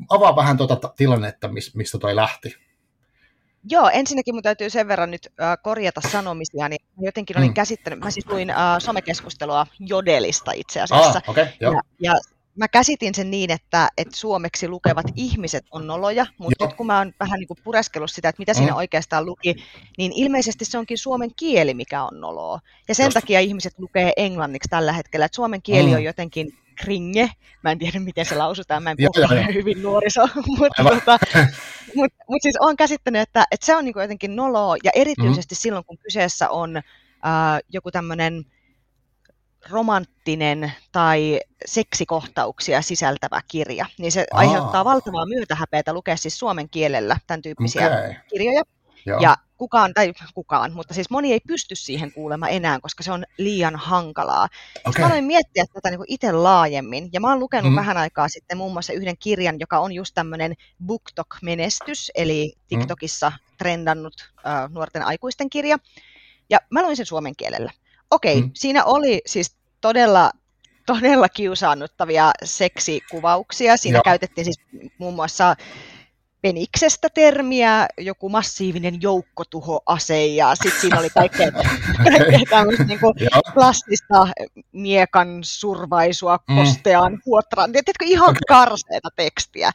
avaa 0.09 0.37
vähän 0.37 0.57
tuota 0.57 0.93
tilannetta, 0.97 1.49
mistä 1.75 1.99
toi 1.99 2.17
lähti. 2.17 2.57
Joo, 3.71 3.91
ensinnäkin 3.93 4.35
mun 4.35 4.43
täytyy 4.43 4.71
sen 4.71 4.89
verran 4.89 5.11
nyt 5.11 5.29
äh, 5.43 5.59
korjata 5.63 6.01
sanomisia, 6.01 6.69
niin 6.69 6.81
jotenkin 7.01 7.39
olin 7.39 7.51
mm. 7.51 7.55
käsittänyt, 7.55 7.99
mä 7.99 8.11
siis 8.11 8.27
luin 8.27 8.51
äh, 8.51 8.57
somekeskustelua 8.79 9.67
Jodelista 9.81 10.53
itse 10.53 10.81
asiassa. 10.81 11.21
Ah, 11.25 11.31
okay, 11.31 11.47
joo. 11.61 11.73
ja, 11.73 11.81
ja 12.01 12.15
mä 12.57 12.69
käsitin 12.69 13.15
sen 13.15 13.31
niin, 13.31 13.51
että, 13.51 13.89
että 13.99 14.17
suomeksi 14.17 14.69
lukevat 14.69 15.07
ihmiset 15.17 15.65
on 15.71 15.87
noloja, 15.87 16.27
mutta 16.39 16.65
Joo. 16.65 16.69
nyt 16.69 16.77
kun 16.77 16.87
mä 16.87 16.99
oon 16.99 17.13
vähän 17.21 17.39
niin 17.39 17.49
kuin 17.49 17.59
pureskellut 17.65 18.11
sitä, 18.11 18.29
että 18.29 18.41
mitä 18.41 18.53
mm. 18.53 18.57
siinä 18.57 18.75
oikeastaan 18.75 19.27
luki, 19.27 19.55
niin 19.99 20.13
ilmeisesti 20.15 20.65
se 20.65 20.79
onkin 20.79 20.99
suomen 20.99 21.31
kieli, 21.37 21.75
mikä 21.75 22.05
on 22.05 22.21
noloa. 22.21 22.61
Ja 22.89 22.95
sen 22.95 23.07
Just. 23.07 23.15
takia 23.15 23.41
ihmiset 23.41 23.79
lukee 23.79 24.13
englanniksi 24.17 24.69
tällä 24.69 24.93
hetkellä, 24.93 25.27
että 25.27 25.37
suomen 25.37 25.63
kieli 25.63 25.89
mm. 25.89 25.95
on 25.95 26.05
jotenkin 26.05 26.59
kringe. 26.75 27.31
Mä 27.63 27.71
en 27.71 27.79
tiedä, 27.79 28.01
miten 28.01 28.27
se 28.27 28.35
lausutaan, 28.35 28.83
mä 28.83 28.91
en 28.91 28.97
puhu 28.97 29.53
hyvin 29.55 29.83
nuoriso, 29.83 30.29
mutta 30.59 30.85
tota, 30.85 31.19
mut, 31.97 32.13
mut 32.29 32.43
siis 32.43 32.57
olen 32.61 32.77
käsittänyt, 32.77 33.23
että, 33.23 33.45
että 33.51 33.67
se 33.67 33.77
on 33.77 33.85
niin 33.85 33.95
jotenkin 33.97 34.37
noloa, 34.37 34.77
ja 34.85 34.91
erityisesti 34.95 35.55
mm. 35.55 35.59
silloin, 35.59 35.85
kun 35.85 35.99
kyseessä 35.99 36.51
on 36.51 36.77
äh, 36.77 36.83
joku 37.73 37.91
tämmöinen 37.91 38.45
romanttinen 39.71 40.73
tai 40.93 41.41
seksikohtauksia 41.67 42.83
sisältävä 42.83 43.41
kirja, 43.49 43.87
niin 43.99 44.13
se 44.13 44.27
Aa. 44.33 44.39
aiheuttaa 44.39 44.85
valtavaa 44.85 45.27
myötähäpeätä 45.27 45.93
lukea 45.93 46.17
siis 46.17 46.39
suomen 46.39 46.69
kielellä 46.69 47.17
tämän 47.27 47.43
tyyppisiä 47.43 47.87
okay. 47.87 48.15
kirjoja. 48.31 48.63
Joo. 49.07 49.21
Ja 49.21 49.37
kukaan, 49.57 49.95
tai 49.95 50.13
kukaan, 50.35 50.73
mutta 50.73 50.95
siis 50.95 51.11
moni 51.11 51.33
ei 51.33 51.41
pysty 51.41 51.75
siihen 51.75 52.13
kuulemaan 52.13 52.53
enää, 52.53 52.81
koska 52.81 53.03
se 53.03 53.13
on 53.13 53.25
liian 53.39 53.77
hankalaa. 53.77 54.49
Okay. 54.85 55.01
Mä 55.01 55.07
aloin 55.07 55.25
miettiä 55.25 55.65
tätä 55.73 55.91
niin 55.91 56.01
itse 56.09 56.33
laajemmin, 56.33 57.11
ja 57.13 57.21
mä 57.21 57.29
oon 57.29 57.41
lukenut 57.41 57.73
mm. 57.73 57.77
vähän 57.77 57.97
aikaa 57.97 58.29
sitten 58.29 58.59
muun 58.59 58.73
muassa 58.73 58.93
yhden 58.93 59.17
kirjan, 59.19 59.61
joka 59.61 59.79
on 59.79 59.93
just 59.93 60.15
tämmöinen 60.15 60.55
BookTok-menestys, 60.87 62.11
eli 62.15 62.53
mm. 62.55 62.63
TikTokissa 62.69 63.31
mm. 63.31 63.57
trendannut 63.59 64.33
äh, 64.47 64.71
nuorten 64.71 65.03
aikuisten 65.03 65.51
kirja, 65.51 65.77
ja 66.51 66.59
mä 66.71 66.83
luin 66.83 66.97
sen 66.97 67.07
suomen 67.07 67.37
kielellä. 67.37 67.73
Okei, 68.13 68.39
okay, 68.39 68.49
mm. 68.49 68.51
siinä 68.55 68.85
oli 68.85 69.21
siis 69.27 69.57
todella 69.81 70.31
todella 70.87 71.29
kiusaannuttavia 71.29 72.31
seksikuvauksia. 72.45 73.77
Siinä 73.77 73.97
Joo. 73.97 74.03
käytettiin 74.05 74.45
siis 74.45 74.61
muun 74.99 75.15
muassa 75.15 75.57
peniksestä 76.43 77.09
termiä, 77.15 77.87
joku 77.99 78.29
massiivinen 78.29 79.03
joukkotuhoase 79.03 80.27
ja 80.27 80.55
sitten 80.55 80.81
siinä 80.81 80.99
oli 80.99 81.11
kaikkea, 81.11 81.53
kaikkea 82.13 82.41
tämmöistä 82.51 82.85
niin 82.85 83.01
kuin 83.01 83.15
klassista 83.55 84.27
miekan 84.73 85.39
survaisua 85.43 86.39
kosteaan 86.39 87.13
mm. 87.13 87.19
huotraan. 87.27 87.73
Tiedätkö, 87.73 88.05
ihan 88.05 88.31
okay. 88.31 88.41
karseita 88.49 89.09
tekstiä. 89.17 89.71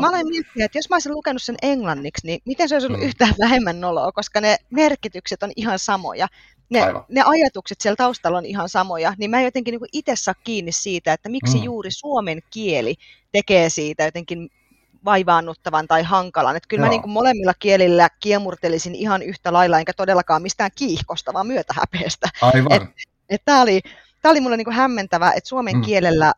Mä 0.00 0.08
olen 0.08 0.28
miettinyt, 0.28 0.64
että 0.64 0.78
jos 0.78 0.90
mä 0.90 0.96
olisin 0.96 1.12
lukenut 1.12 1.42
sen 1.42 1.56
englanniksi, 1.62 2.26
niin 2.26 2.40
miten 2.44 2.68
se 2.68 2.74
olisi 2.74 2.86
ollut 2.86 3.00
mm. 3.00 3.06
yhtään 3.06 3.34
vähemmän 3.40 3.80
noloa, 3.80 4.12
koska 4.12 4.40
ne 4.40 4.56
merkitykset 4.70 5.42
on 5.42 5.50
ihan 5.56 5.78
samoja. 5.78 6.28
Ne, 6.70 6.80
ne 7.08 7.22
ajatukset 7.26 7.80
siellä 7.80 7.96
taustalla 7.96 8.38
on 8.38 8.46
ihan 8.46 8.68
samoja, 8.68 9.14
niin 9.18 9.30
mä 9.30 9.38
en 9.38 9.44
jotenkin 9.44 9.72
niin 9.72 9.88
itse 9.92 10.16
saa 10.16 10.34
kiinni 10.44 10.72
siitä, 10.72 11.12
että 11.12 11.28
miksi 11.28 11.58
mm. 11.58 11.64
juuri 11.64 11.90
suomen 11.90 12.40
kieli 12.50 12.94
tekee 13.32 13.68
siitä 13.68 14.04
jotenkin 14.04 14.50
vaivaannuttavan 15.04 15.88
tai 15.88 16.02
hankalan. 16.02 16.56
Että 16.56 16.66
kyllä 16.68 16.80
Joo. 16.80 16.86
mä 16.86 16.90
niin 16.90 17.02
kuin 17.02 17.12
molemmilla 17.12 17.54
kielillä 17.58 18.08
kiemurtelisin 18.20 18.94
ihan 18.94 19.22
yhtä 19.22 19.52
lailla, 19.52 19.78
enkä 19.78 19.92
todellakaan 19.92 20.42
mistään 20.42 20.70
kiihkosta, 20.74 21.32
vaan 21.32 21.46
myötähäpeestä. 21.46 22.28
Aivan. 22.40 22.72
Et, 22.72 22.82
et 23.28 23.42
Tämä 23.44 23.62
oli, 23.62 23.80
tää 24.22 24.30
oli 24.30 24.40
mulle 24.40 24.56
niin 24.56 24.64
kuin 24.64 24.76
hämmentävä, 24.76 25.32
että 25.32 25.48
suomen 25.48 25.76
mm. 25.76 25.82
kielellä 25.82 26.32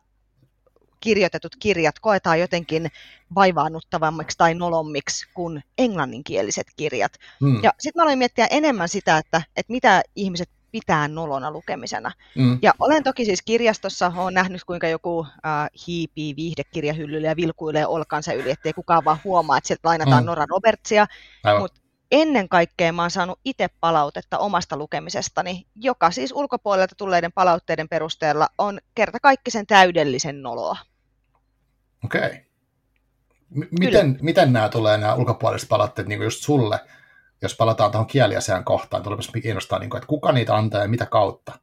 kirjoitetut 1.03 1.55
kirjat 1.59 1.99
koetaan 1.99 2.39
jotenkin 2.39 2.91
vaivaannuttavammiksi 3.35 4.37
tai 4.37 4.53
nolommiksi 4.53 5.27
kuin 5.33 5.63
englanninkieliset 5.77 6.67
kirjat. 6.75 7.13
Mm. 7.41 7.63
Ja 7.63 7.73
sitten 7.79 7.99
mä 7.99 8.03
aloin 8.03 8.17
miettiä 8.17 8.47
enemmän 8.51 8.89
sitä, 8.89 9.17
että, 9.17 9.41
että 9.55 9.71
mitä 9.71 10.01
ihmiset 10.15 10.49
pitää 10.71 11.07
nolona 11.07 11.51
lukemisena. 11.51 12.11
Mm. 12.35 12.59
Ja 12.61 12.73
olen 12.79 13.03
toki 13.03 13.25
siis 13.25 13.41
kirjastossa, 13.41 14.11
olen 14.17 14.33
nähnyt 14.33 14.63
kuinka 14.63 14.87
joku 14.87 15.25
äh, 15.25 15.69
hiipii 15.87 16.35
viihdekirjahyllylle 16.35 17.27
ja 17.27 17.35
vilkuilee 17.35 17.87
olkansa 17.87 18.33
yli, 18.33 18.51
ettei 18.51 18.73
kukaan 18.73 19.05
vaan 19.05 19.19
huomaa, 19.23 19.57
että 19.57 19.67
sieltä 19.67 19.87
lainataan 19.87 20.23
mm. 20.23 20.25
Nora 20.25 20.45
Robertsia, 20.49 21.07
mutta 21.59 21.81
ennen 22.11 22.49
kaikkea 22.49 22.93
mä 22.93 23.01
oon 23.01 23.11
saanut 23.11 23.39
itse 23.45 23.67
palautetta 23.79 24.37
omasta 24.37 24.77
lukemisestani, 24.77 25.65
joka 25.75 26.11
siis 26.11 26.31
ulkopuolelta 26.31 26.95
tulleiden 26.95 27.31
palautteiden 27.31 27.89
perusteella 27.89 28.47
on 28.57 28.79
kertakaikkisen 28.95 29.67
täydellisen 29.67 30.41
noloa. 30.41 30.77
Okei. 32.05 32.21
Okay. 32.21 32.37
M- 33.49 33.79
miten, 33.79 34.19
miten 34.21 34.53
nämä 34.53 34.69
tulee, 34.69 34.97
nämä 34.97 35.15
ulkopuoliset 35.15 35.69
palautteet 35.69 36.07
niin 36.07 36.21
just 36.21 36.43
sulle, 36.43 36.79
jos 37.41 37.55
palataan 37.55 37.91
tuohon 37.91 38.07
kieliasian 38.07 38.63
kohtaan, 38.63 39.03
tulepas 39.03 39.27
kiinnostaa, 39.27 39.79
niin 39.79 39.89
kuin, 39.89 39.97
että 39.97 40.07
kuka 40.07 40.31
niitä 40.31 40.55
antaa 40.55 40.81
ja 40.81 40.87
mitä 40.87 41.05
kautta? 41.05 41.59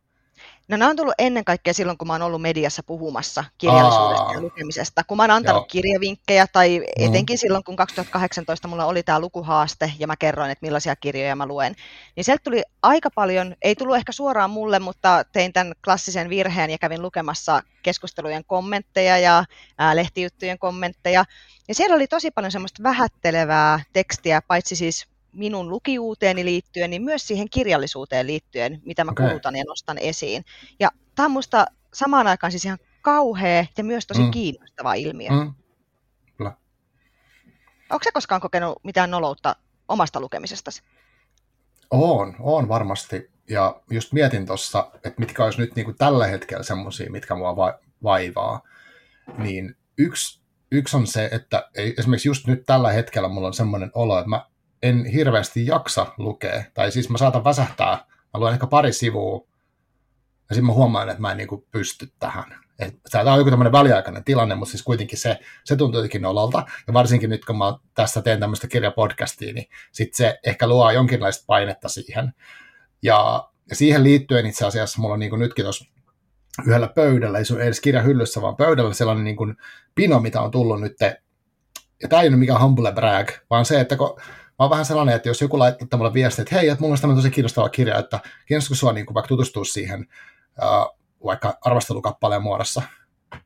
No 0.71 0.77
nämä 0.77 0.91
on 0.91 0.97
tullut 0.97 1.15
ennen 1.19 1.45
kaikkea 1.45 1.75
silloin, 1.75 1.99
kun 1.99 2.07
mä 2.09 2.15
oon 2.15 2.23
ollut 2.23 2.43
mediassa 2.43 2.83
puhumassa 2.83 3.45
kirjallisuudesta 3.59 4.25
Aa. 4.25 4.35
ja 4.35 4.41
lukemisesta. 4.41 5.05
Kun 5.05 5.17
mä 5.17 5.23
oon 5.23 5.31
antanut 5.31 5.61
Joo. 5.61 5.69
kirjavinkkejä, 5.69 6.47
tai 6.47 6.79
mm. 6.79 7.09
etenkin 7.09 7.35
mm. 7.35 7.39
silloin, 7.39 7.65
kun 7.65 7.77
2018 7.77 8.69
mulla 8.69 8.85
oli 8.85 9.03
tämä 9.03 9.21
lukuhaaste, 9.21 9.93
ja 9.99 10.07
mä 10.07 10.17
kerroin, 10.17 10.51
että 10.51 10.67
millaisia 10.67 10.97
kirjoja 10.97 11.37
mä 11.37 11.47
luen, 11.47 11.75
niin 12.17 12.25
sieltä 12.25 12.45
tuli 12.45 12.63
aika 12.83 13.11
paljon, 13.15 13.57
ei 13.63 13.75
tullut 13.75 13.97
ehkä 13.97 14.13
suoraan 14.13 14.51
mulle, 14.51 14.79
mutta 14.79 15.25
tein 15.33 15.53
tämän 15.53 15.73
klassisen 15.85 16.29
virheen 16.29 16.71
ja 16.71 16.79
kävin 16.79 17.03
lukemassa 17.03 17.63
keskustelujen 17.83 18.45
kommentteja 18.45 19.19
ja 19.19 19.45
ää, 19.79 19.97
lehtijuttujen 19.97 20.59
kommentteja. 20.59 21.25
Ja 21.69 21.75
siellä 21.75 21.97
oli 21.97 22.07
tosi 22.07 22.31
paljon 22.31 22.53
semmoista 22.53 22.83
vähättelevää 22.83 23.81
tekstiä, 23.93 24.43
paitsi 24.43 24.77
siis 24.77 25.10
minun 25.33 25.69
lukijuuteeni 25.69 26.45
liittyen, 26.45 26.91
niin 26.91 27.03
myös 27.03 27.27
siihen 27.27 27.51
kirjallisuuteen 27.51 28.27
liittyen, 28.27 28.83
mitä 28.85 29.05
mä 29.05 29.11
okay. 29.11 29.29
kulutan 29.29 29.57
ja 29.57 29.65
nostan 29.65 29.99
esiin. 29.99 30.45
Ja 30.81 30.91
tämä 31.15 31.25
on 31.25 31.33
musta 31.33 31.67
samaan 31.95 32.27
aikaan 32.27 32.51
siis 32.51 32.65
ihan 32.65 32.79
kauhea 33.03 33.67
ja 33.79 33.85
myös 33.85 34.07
tosi 34.07 34.23
mm. 34.23 34.31
kiinnostava 34.31 34.95
ilmiö. 34.95 35.31
Mm. 35.31 35.55
Kyllä. 36.37 36.53
Onko 37.91 38.05
se 38.05 38.13
koskaan 38.13 38.41
kokenut 38.41 38.79
mitään 38.85 39.11
noloutta 39.11 39.57
omasta 39.89 40.21
lukemisestasi? 40.21 40.83
On, 41.91 42.37
on 42.41 42.69
varmasti. 42.69 43.31
Ja 43.51 43.81
just 43.91 44.13
mietin 44.13 44.47
tuossa, 44.47 44.91
että 44.95 45.21
mitkä 45.21 45.45
olisi 45.45 45.59
nyt 45.59 45.77
niin 45.77 45.85
kuin 45.85 45.97
tällä 45.97 46.27
hetkellä 46.27 46.63
semmoisia, 46.63 47.11
mitkä 47.11 47.35
mua 47.35 47.57
va- 47.57 47.79
vaivaa. 48.03 48.63
Niin 49.39 49.77
yksi, 49.99 50.41
yksi 50.73 50.97
on 50.97 51.07
se, 51.07 51.29
että 51.33 51.71
esimerkiksi 51.75 52.29
just 52.29 52.47
nyt 52.47 52.67
tällä 52.67 52.93
hetkellä 52.93 53.29
mulla 53.29 53.47
on 53.47 53.55
semmoinen 53.55 53.91
olo, 53.95 54.19
että 54.19 54.29
mä 54.29 54.47
en 54.83 55.05
hirveästi 55.05 55.67
jaksa 55.67 56.07
lukea, 56.19 56.65
tai 56.75 56.93
siis 56.93 57.11
mä 57.11 57.19
saatan 57.19 57.45
väsähtää, 57.45 58.05
mä 58.35 58.41
luen 58.41 58.53
ehkä 58.53 58.67
pari 58.67 58.93
sivua, 58.93 59.47
ja 60.49 60.55
sitten 60.55 60.67
mä 60.67 60.73
huomaan, 60.73 61.09
että 61.09 61.21
mä 61.21 61.31
en 61.31 61.37
niin 61.37 61.67
pysty 61.71 62.13
tähän. 62.19 62.61
Tämä 63.11 63.33
on 63.33 63.39
joku 63.39 63.51
tämmöinen 63.51 63.73
väliaikainen 63.73 64.25
tilanne, 64.25 64.55
mutta 64.55 64.71
siis 64.71 64.83
kuitenkin 64.83 65.19
se, 65.19 65.39
se 65.65 65.77
tuntuu 65.77 65.99
jotenkin 65.99 66.23
nololta, 66.23 66.67
ja 66.87 66.93
varsinkin 66.93 67.31
nyt 67.31 67.45
kun 67.45 67.59
mä 67.59 67.65
tässä 67.95 68.23
teen 68.23 68.41
tämmöistä 68.41 68.69
kirjapodcastia, 68.69 69.53
niin 69.53 69.67
sitten 69.93 70.17
se 70.17 70.39
ehkä 70.45 70.67
luo 70.67 70.91
jonkinlaista 70.91 71.45
painetta 71.47 71.89
siihen. 71.89 72.35
Ja, 73.03 73.49
ja 73.71 73.77
siihen 73.77 74.05
liittyen 74.05 74.47
itse 74.47 74.67
asiassa 74.67 75.01
mulla 75.01 75.15
on 75.15 75.21
niin 75.21 75.31
kuin 75.31 75.41
nytkin 75.41 75.65
tuossa 75.65 75.85
yhdellä 76.67 76.89
pöydällä, 76.89 77.39
ei 77.39 77.45
se 77.45 77.55
ole 77.55 77.63
edes 77.63 77.81
kirjahyllyssä, 77.81 78.43
vaan 78.43 78.57
pöydällä 78.57 78.95
sellainen 78.95 79.25
niin 79.25 79.37
kuin 79.37 79.57
pino, 79.95 80.21
mitä 80.21 80.41
on 80.41 80.51
tullut 80.51 80.81
nyt, 80.81 80.97
ja 82.03 82.09
tämä 82.09 82.23
ei 82.23 82.29
ole 82.29 82.37
mikään 82.37 82.61
humble 82.61 82.93
brag, 82.93 83.31
vaan 83.51 83.65
se, 83.65 83.81
että 83.81 83.97
kun 83.97 84.21
oon 84.65 84.71
vähän 84.71 84.85
sellainen, 84.85 85.15
että 85.15 85.29
jos 85.29 85.41
joku 85.41 85.59
laittaa 85.59 85.97
mulle 85.97 86.15
viestiä, 86.15 86.43
että 86.43 86.55
hei, 86.55 86.69
että 86.69 86.81
mulla 86.83 86.95
on 86.95 87.01
tämmöinen 87.01 87.23
tosi 87.23 87.35
kiinnostava 87.35 87.69
kirja, 87.69 87.99
että 87.99 88.21
kiinnostaako 88.47 88.75
sua 88.75 88.93
niin 88.93 89.07
kuin 89.07 89.15
vaikka 89.15 89.29
tutustua 89.29 89.65
siihen 89.65 90.07
uh, 90.63 90.99
vaikka 91.25 91.59
arvostelukappaleen 91.65 92.43
muodossa. 92.43 92.83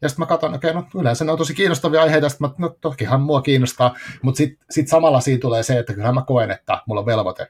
Ja 0.02 0.09
sitten 0.09 0.23
mä 0.23 0.26
katson, 0.26 0.54
okei, 0.54 0.71
okay, 0.71 0.83
no 0.83 1.00
yleensä 1.00 1.25
ne 1.25 1.33
on 1.33 1.38
tosi 1.38 1.54
kiinnostavia 1.54 2.02
aiheita, 2.02 2.28
sitten 2.28 2.50
mä, 2.50 2.54
no 2.59 2.76
tokihan 2.80 3.21
mua 3.21 3.42
kiinnostaa, 3.42 3.97
mutta 4.23 4.38
sitten 4.38 4.66
sit 4.71 4.88
samalla 4.88 5.21
siinä 5.21 5.40
tulee 5.40 5.62
se, 5.62 5.78
että 5.78 5.92
kyllähän 5.92 6.14
mä 6.14 6.23
koen, 6.23 6.50
että 6.50 6.83
mulla 6.87 7.00
on 7.00 7.06
velvoite 7.06 7.47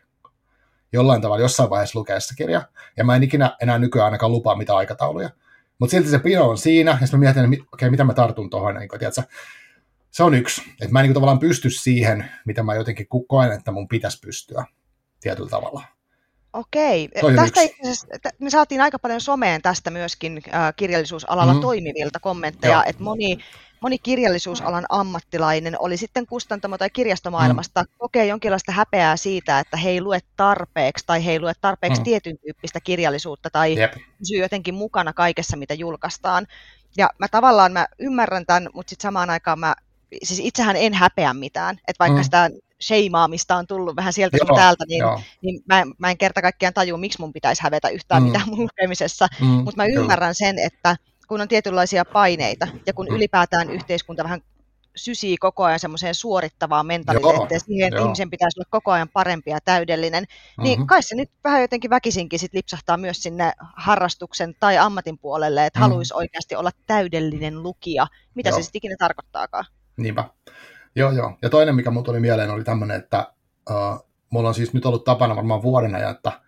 jollain 0.93 1.23
tavalla 1.23 1.43
jossain 1.43 1.71
vaiheessa 1.71 1.99
lukea 1.99 2.21
se 2.21 2.35
kirja, 2.35 2.63
ja 2.97 3.05
mä 3.05 3.17
en 3.17 3.23
ikinä 3.23 3.57
enää 3.63 3.79
nykyään 3.79 4.05
ainakaan 4.05 4.33
lupaa 4.33 4.57
mitä 4.57 4.77
aikatauluja. 4.77 5.31
Mutta 5.79 5.91
silti 5.91 6.09
se 6.09 6.19
pino 6.19 6.49
on 6.49 6.59
siinä, 6.59 6.91
ja 6.91 7.07
sitten 7.07 7.21
mä 7.21 7.25
mietin, 7.25 7.45
okei, 7.45 7.67
okay, 7.73 7.91
mitä 7.91 8.05
mä 8.05 8.15
tartun 8.15 8.51
tuohon, 8.51 8.75
niin 8.75 8.89
tiedätkö, 8.99 9.23
se 10.15 10.23
on 10.23 10.35
yksi. 10.35 10.63
Että 10.81 10.93
mä 10.93 11.01
en 11.01 11.05
niin 11.05 11.15
tavallaan 11.15 11.39
pysty 11.39 11.71
siihen, 11.71 12.31
mitä 12.45 12.63
mä 12.63 12.75
jotenkin 12.75 13.07
koen, 13.29 13.53
että 13.53 13.73
mun 13.73 13.89
pitäisi 13.89 14.19
pystyä 14.21 14.65
tietyllä 15.21 15.49
tavalla. 15.49 15.83
Okei. 16.53 17.09
Tästä 17.37 17.61
me 18.39 18.51
saatiin 18.51 18.81
aika 18.81 18.99
paljon 18.99 19.21
someen 19.21 19.63
tästä 19.63 19.91
myöskin 19.91 20.43
äh, 20.55 20.75
kirjallisuusalalla 20.77 21.53
mm-hmm. 21.53 21.63
toimivilta 21.63 22.21
kommentteja, 22.21 22.73
Joo. 22.73 22.83
että 22.87 23.03
moni, 23.03 23.39
moni 23.81 23.99
kirjallisuusalan 23.99 24.87
ammattilainen, 24.89 25.77
oli 25.79 25.97
sitten 25.97 26.25
kustantamo- 26.25 26.79
tai 26.79 26.91
kirjastomaailmasta, 26.91 27.83
mm. 27.83 27.89
kokee 27.99 28.27
jonkinlaista 28.27 28.73
häpeää 28.73 29.17
siitä, 29.17 29.61
että 29.61 29.77
he 29.77 29.91
ei 29.91 30.01
lue 30.01 30.19
tarpeeksi 30.37 31.07
tai 31.07 31.25
he 31.25 31.33
ei 31.33 31.41
lue 31.41 31.53
tarpeeksi 31.61 32.01
mm. 32.01 32.05
tietyn 32.05 32.39
tyyppistä 32.39 32.81
kirjallisuutta 32.81 33.51
tai 33.51 33.79
Jep. 33.79 33.93
pysyy 34.19 34.39
jotenkin 34.39 34.75
mukana 34.75 35.13
kaikessa, 35.13 35.57
mitä 35.57 35.75
julkaistaan. 35.75 36.47
Ja 36.97 37.11
mä 37.19 37.29
tavallaan 37.29 37.73
mä 37.73 37.87
ymmärrän 37.99 38.47
tämän, 38.47 38.69
mutta 38.75 38.91
sitten 38.91 39.03
samaan 39.09 39.31
aikaan 39.31 39.59
mä 39.59 39.75
siis 40.23 40.41
itsehän 40.43 40.77
en 40.77 40.95
häpeä 40.95 41.35
mitään, 41.35 41.77
että 41.89 42.05
vaikka 42.05 42.19
mm. 42.19 42.25
sitä 42.25 42.51
sheimaamista 42.83 43.57
on 43.57 43.67
tullut 43.67 43.97
vähän 43.97 44.13
sieltä 44.13 44.37
sun 44.47 44.57
täältä, 44.57 44.85
niin, 44.89 45.05
niin 45.43 45.63
mä, 45.67 45.85
mä 45.99 46.11
en 46.11 46.19
kerta 46.19 46.43
kaikkiaan 46.43 46.75
tajua, 46.75 46.99
miksi 46.99 47.21
mun 47.21 47.33
pitäisi 47.33 47.63
hävetä 47.63 47.89
yhtään 47.89 48.23
mm. 48.23 48.27
mitään 48.27 48.49
mun 48.49 48.61
lukemisessa, 48.61 49.29
mm. 49.41 49.47
mutta 49.47 49.77
mä 49.77 49.87
ymmärrän 49.87 50.35
sen, 50.35 50.59
että 50.59 50.97
kun 51.29 51.41
on 51.41 51.49
tietynlaisia 51.49 52.05
paineita 52.05 52.69
ja 52.87 52.93
kun 52.93 53.07
mm. 53.11 53.17
ylipäätään 53.17 53.71
yhteiskunta 53.71 54.25
vähän 54.25 54.41
sysii 54.97 55.37
koko 55.37 55.65
ajan 55.65 55.81
semmoiseen 55.81 56.15
suorittavaan 56.15 56.87
mentaliteettiin, 56.87 57.61
siihen 57.61 57.93
joo. 57.93 58.05
ihmisen 58.05 58.31
pitäisi 58.31 58.61
olla 58.61 58.69
koko 58.71 58.91
ajan 58.91 59.09
parempi 59.09 59.51
ja 59.51 59.61
täydellinen, 59.61 60.25
niin 60.63 60.79
mm-hmm. 60.79 60.87
kai 60.87 61.03
se 61.03 61.15
nyt 61.15 61.31
vähän 61.45 61.61
jotenkin 61.61 61.91
väkisinkin 61.91 62.39
sit 62.39 62.55
lipsahtaa 62.55 62.97
myös 62.97 63.23
sinne 63.23 63.53
harrastuksen 63.77 64.55
tai 64.61 64.79
ammatin 64.79 65.19
puolelle, 65.19 65.67
että 65.67 65.79
mm. 65.79 65.83
haluaisi 65.83 66.15
oikeasti 66.15 66.57
olla 66.57 66.71
täydellinen 66.87 67.63
lukija, 67.63 68.07
mitä 68.35 68.49
joo. 68.49 68.59
se 68.59 68.63
sitten 68.63 68.79
ikinä 68.79 68.97
tarkoittaakaan. 68.99 69.65
Niinpä. 69.97 70.25
Joo, 70.97 71.11
joo. 71.11 71.39
Ja 71.43 71.51
toinen, 71.51 71.75
mikä 71.75 71.91
mulla 71.91 72.05
tuli 72.05 72.21
mieleen, 72.21 72.51
oli 72.51 72.65
tämmöinen, 72.65 72.97
että 72.97 73.33
uh, 73.71 74.09
mulla 74.31 74.49
on 74.49 74.55
siis 74.55 74.75
nyt 74.75 74.87
ollut 74.87 75.05
tapana 75.05 75.37
varmaan 75.37 75.63
vuoden 75.63 75.95
ajan, 75.95 76.11
että 76.11 76.41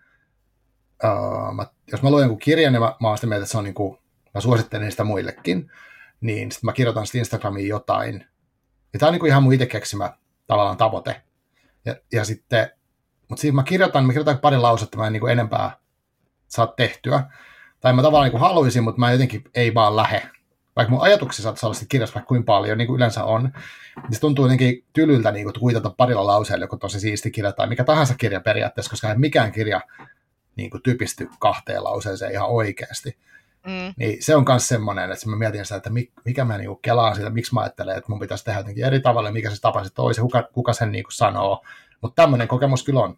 uh, 1.03 1.53
mä, 1.53 1.65
jos 1.91 2.01
mä 2.01 2.09
luen 2.09 2.21
jonkun 2.21 2.39
kirjan, 2.39 2.73
niin 2.73 2.81
mä, 2.81 2.95
mä 3.01 3.07
oon 3.07 3.17
sitä 3.17 3.27
mieltä, 3.27 3.43
että 3.43 3.51
se 3.51 3.57
on 3.57 3.63
niin 3.63 3.73
kuin, 3.73 3.97
mä 4.33 4.41
suosittelen 4.41 4.91
sitä 4.91 5.03
muillekin, 5.03 5.71
niin 6.21 6.51
sitten 6.51 6.67
mä 6.67 6.73
kirjoitan 6.73 7.05
sitten 7.05 7.19
Instagramiin 7.19 7.67
jotain. 7.67 8.25
Ja 8.93 8.99
tämä 8.99 9.07
on 9.07 9.13
niin 9.13 9.19
kuin 9.19 9.29
ihan 9.29 9.43
mun 9.43 9.53
itse 9.53 9.65
keksimä 9.65 10.13
tavallaan 10.47 10.77
tavoite. 10.77 11.21
Ja, 11.85 11.95
ja 12.11 12.25
sitten, 12.25 12.71
mutta 13.29 13.41
siinä 13.41 13.55
mä 13.55 13.63
kirjoitan, 13.63 14.05
mä 14.05 14.13
kirjoitan 14.13 14.39
pari 14.39 14.57
lausetta, 14.57 14.97
mä 14.97 15.07
en 15.07 15.13
niin 15.13 15.21
kuin 15.21 15.31
enempää 15.31 15.77
saa 16.47 16.67
tehtyä. 16.67 17.23
Tai 17.79 17.93
mä 17.93 18.01
tavallaan 18.01 18.25
niin 18.25 18.31
kuin 18.31 18.41
haluaisin, 18.41 18.83
mutta 18.83 18.99
mä 18.99 19.11
jotenkin 19.11 19.43
ei 19.55 19.73
vaan 19.73 19.95
lähe 19.95 20.29
vaikka 20.77 20.91
mun 20.91 21.01
ajatuksia 21.01 21.43
saattaa 21.43 21.69
olla 21.69 21.79
kirjassa 21.89 22.15
vaikka 22.15 22.27
kuin 22.27 22.43
paljon, 22.43 22.77
niin 22.77 22.87
kuin 22.87 22.97
yleensä 22.97 23.23
on, 23.23 23.43
niin 23.43 24.13
se 24.13 24.19
tuntuu 24.19 24.45
jotenkin 24.45 24.85
tylyltä 24.93 25.31
niin 25.31 25.45
kuin 25.45 25.59
kuitata 25.59 25.89
parilla 25.89 26.25
lauseella 26.25 26.63
joku 26.63 26.77
tosi 26.77 26.99
siisti 26.99 27.31
kirja 27.31 27.51
tai 27.51 27.67
mikä 27.67 27.83
tahansa 27.83 28.15
kirja 28.17 28.41
periaatteessa, 28.41 28.89
koska 28.89 29.09
ei 29.09 29.17
mikään 29.17 29.51
kirja 29.51 29.81
niin 30.55 30.69
kuin 30.69 30.83
typisty 30.83 31.29
kahteen 31.39 31.83
lauseeseen 31.83 32.31
ihan 32.31 32.49
oikeasti. 32.49 33.17
Mm. 33.67 33.93
Niin 33.97 34.23
se 34.23 34.35
on 34.35 34.45
myös 34.47 34.67
semmoinen, 34.67 35.11
että 35.11 35.29
mä 35.29 35.35
mietin 35.35 35.65
sitä, 35.65 35.75
että 35.75 35.89
mikä 36.25 36.45
mä 36.45 36.57
niinku 36.57 36.75
kelaan 36.75 37.15
siitä, 37.15 37.29
miksi 37.29 37.53
mä 37.53 37.61
ajattelen, 37.61 37.97
että 37.97 38.11
mun 38.11 38.19
pitäisi 38.19 38.45
tehdä 38.45 38.59
jotenkin 38.59 38.85
eri 38.85 38.99
tavalla, 38.99 39.31
mikä 39.31 39.49
se 39.49 39.61
tapa 39.61 39.83
sitten 39.83 40.05
olisi, 40.05 40.21
kuka, 40.21 40.43
kuka 40.43 40.73
sen 40.73 40.91
niinku 40.91 41.11
sanoo. 41.11 41.65
Mutta 42.01 42.21
tämmöinen 42.21 42.47
kokemus 42.47 42.83
kyllä 42.83 42.99
on. 42.99 43.17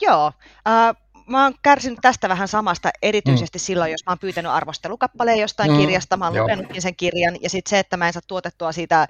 Joo. 0.00 0.26
Uh, 0.26 1.05
mä 1.26 1.44
oon 1.44 1.54
kärsinyt 1.62 1.98
tästä 2.02 2.28
vähän 2.28 2.48
samasta, 2.48 2.90
erityisesti 3.02 3.58
mm. 3.58 3.60
silloin, 3.60 3.90
jos 3.90 4.06
mä 4.06 4.10
oon 4.10 4.18
pyytänyt 4.18 4.52
arvostelukappaleen 4.52 5.38
jostain 5.38 5.70
mm. 5.70 5.78
kirjasta, 5.78 6.16
mä 6.16 6.24
oon 6.24 6.34
Joo. 6.34 6.44
lukenutkin 6.44 6.82
sen 6.82 6.96
kirjan, 6.96 7.36
ja 7.42 7.50
sitten 7.50 7.70
se, 7.70 7.78
että 7.78 7.96
mä 7.96 8.06
en 8.06 8.12
saa 8.12 8.22
tuotettua 8.26 8.72
siitä, 8.72 9.08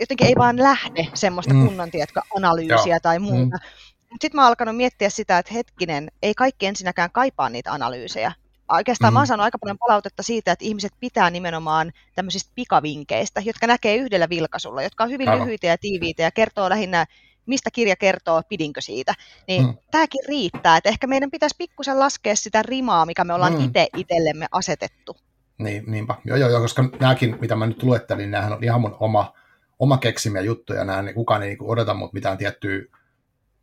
jotenkin 0.00 0.26
ei 0.26 0.34
vaan 0.38 0.62
lähde 0.62 1.08
semmoista 1.14 1.54
mm. 1.54 1.66
kunnon, 1.66 1.90
tiedätkö, 1.90 2.20
analyysiä 2.36 2.94
Joo. 2.94 3.00
tai 3.02 3.18
muuta. 3.18 3.56
Mm. 3.56 3.98
Mutta 4.10 4.24
sitten 4.24 4.38
mä 4.38 4.42
oon 4.42 4.48
alkanut 4.48 4.76
miettiä 4.76 5.10
sitä, 5.10 5.38
että 5.38 5.54
hetkinen, 5.54 6.10
ei 6.22 6.34
kaikki 6.34 6.66
ensinnäkään 6.66 7.10
kaipaa 7.12 7.48
niitä 7.48 7.72
analyysejä. 7.72 8.32
Oikeastaan 8.68 9.12
mm. 9.12 9.14
mä 9.14 9.20
oon 9.20 9.26
saanut 9.26 9.44
aika 9.44 9.58
paljon 9.58 9.78
palautetta 9.78 10.22
siitä, 10.22 10.52
että 10.52 10.64
ihmiset 10.64 10.92
pitää 11.00 11.30
nimenomaan 11.30 11.92
tämmöisistä 12.14 12.52
pikavinkeistä, 12.54 13.40
jotka 13.40 13.66
näkee 13.66 13.96
yhdellä 13.96 14.28
vilkaisulla, 14.28 14.82
jotka 14.82 15.04
on 15.04 15.10
hyvin 15.10 15.28
Aivan. 15.28 15.44
lyhyitä 15.44 15.66
ja 15.66 15.78
tiiviitä 15.78 16.22
ja 16.22 16.30
kertoo 16.30 16.68
lähinnä 16.68 17.06
mistä 17.48 17.70
kirja 17.70 17.96
kertoo, 17.96 18.42
pidinkö 18.48 18.80
siitä. 18.80 19.14
Niin 19.48 19.66
mm. 19.66 19.74
tämäkin 19.90 20.20
riittää, 20.28 20.76
että 20.76 20.88
ehkä 20.88 21.06
meidän 21.06 21.30
pitäisi 21.30 21.54
pikkusen 21.58 21.98
laskea 21.98 22.36
sitä 22.36 22.62
rimaa, 22.62 23.06
mikä 23.06 23.24
me 23.24 23.34
ollaan 23.34 23.54
mm. 23.54 23.64
itse 23.64 23.88
itsellemme 23.96 24.46
asetettu. 24.52 25.16
Niin, 25.58 25.84
niinpä. 25.86 26.14
Joo, 26.24 26.36
joo, 26.36 26.48
joo, 26.48 26.60
koska 26.60 26.84
nämäkin, 27.00 27.38
mitä 27.40 27.56
mä 27.56 27.66
nyt 27.66 27.82
luettelin, 27.82 28.30
nämähän 28.30 28.52
on 28.52 28.64
ihan 28.64 28.80
mun 28.80 28.96
oma, 29.00 29.34
oma 29.78 29.98
keksimiä 29.98 30.42
juttuja. 30.42 30.84
Nämä, 30.84 31.02
niin 31.02 31.14
kukaan 31.14 31.42
ei 31.42 31.48
niin 31.48 31.58
kuin 31.58 31.70
odota 31.70 31.94
mut 31.94 32.12
mitään 32.12 32.38
tiettyä 32.38 32.82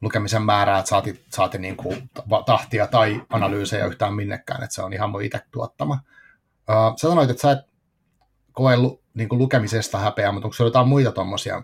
lukemisen 0.02 0.42
määrää, 0.42 0.80
että 0.80 0.90
saati, 0.90 1.26
saati 1.30 1.58
niin 1.58 1.78
kuin 1.78 2.10
tahtia 2.46 2.88
tai 2.88 3.22
analyysejä 3.30 3.86
yhtään 3.86 4.14
minnekään, 4.14 4.64
että 4.64 4.76
se 4.76 4.82
on 4.82 4.94
ihan 4.94 5.10
mun 5.10 5.24
itse 5.24 5.42
tuottama. 5.52 6.00
Uh, 6.70 6.98
sä 6.98 7.08
sanoit, 7.10 7.30
että 7.30 7.42
sä 7.42 7.52
et 7.52 7.60
koe 8.52 8.78
lu, 8.78 9.04
niin 9.14 9.30
kuin 9.30 9.40
lukemisesta 9.40 9.98
häpeää, 9.98 10.32
mutta 10.32 10.48
onko 10.48 10.54
se 10.54 10.64
jotain 10.64 10.88
muita 10.88 11.12
tuommoisia 11.12 11.64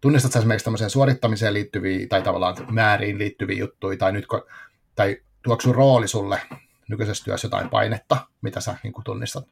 tunnistat 0.00 0.32
sä 0.32 0.38
esimerkiksi 0.38 0.64
tämmöiseen 0.64 0.90
suorittamiseen 0.90 1.54
liittyviä 1.54 2.06
tai 2.06 2.22
tavallaan 2.22 2.56
määriin 2.70 3.18
liittyviä 3.18 3.58
juttuja, 3.58 3.96
tai, 3.96 4.12
nyt, 4.12 4.26
tai 4.94 5.16
tuoksu 5.42 5.72
rooli 5.72 6.08
sulle 6.08 6.40
nykyisessä 6.88 7.24
työssä 7.24 7.46
jotain 7.46 7.70
painetta, 7.70 8.16
mitä 8.42 8.60
sä 8.60 8.76
niin 8.82 8.94
tunnistat? 9.04 9.48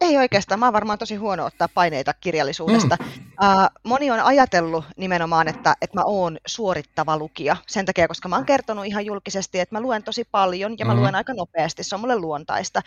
Ei 0.00 0.16
oikeastaan. 0.16 0.60
Mä 0.60 0.66
oon 0.66 0.72
varmaan 0.72 0.98
tosi 0.98 1.16
huono 1.16 1.44
ottaa 1.44 1.68
paineita 1.74 2.14
kirjallisuudesta. 2.14 2.96
Mm. 3.00 3.06
Uh, 3.06 3.66
moni 3.84 4.10
on 4.10 4.20
ajatellut 4.20 4.84
nimenomaan, 4.96 5.48
että, 5.48 5.74
että 5.82 5.96
mä 5.98 6.04
oon 6.04 6.38
suorittava 6.46 7.18
lukija. 7.18 7.56
Sen 7.66 7.86
takia, 7.86 8.08
koska 8.08 8.28
mä 8.28 8.36
oon 8.36 8.46
kertonut 8.46 8.86
ihan 8.86 9.06
julkisesti, 9.06 9.60
että 9.60 9.74
mä 9.74 9.80
luen 9.80 10.02
tosi 10.02 10.24
paljon 10.30 10.74
ja 10.78 10.86
mä 10.86 10.94
mm. 10.94 11.00
luen 11.00 11.14
aika 11.14 11.34
nopeasti. 11.34 11.84
Se 11.84 11.94
on 11.94 12.00
mulle 12.00 12.18
luontaista. 12.18 12.82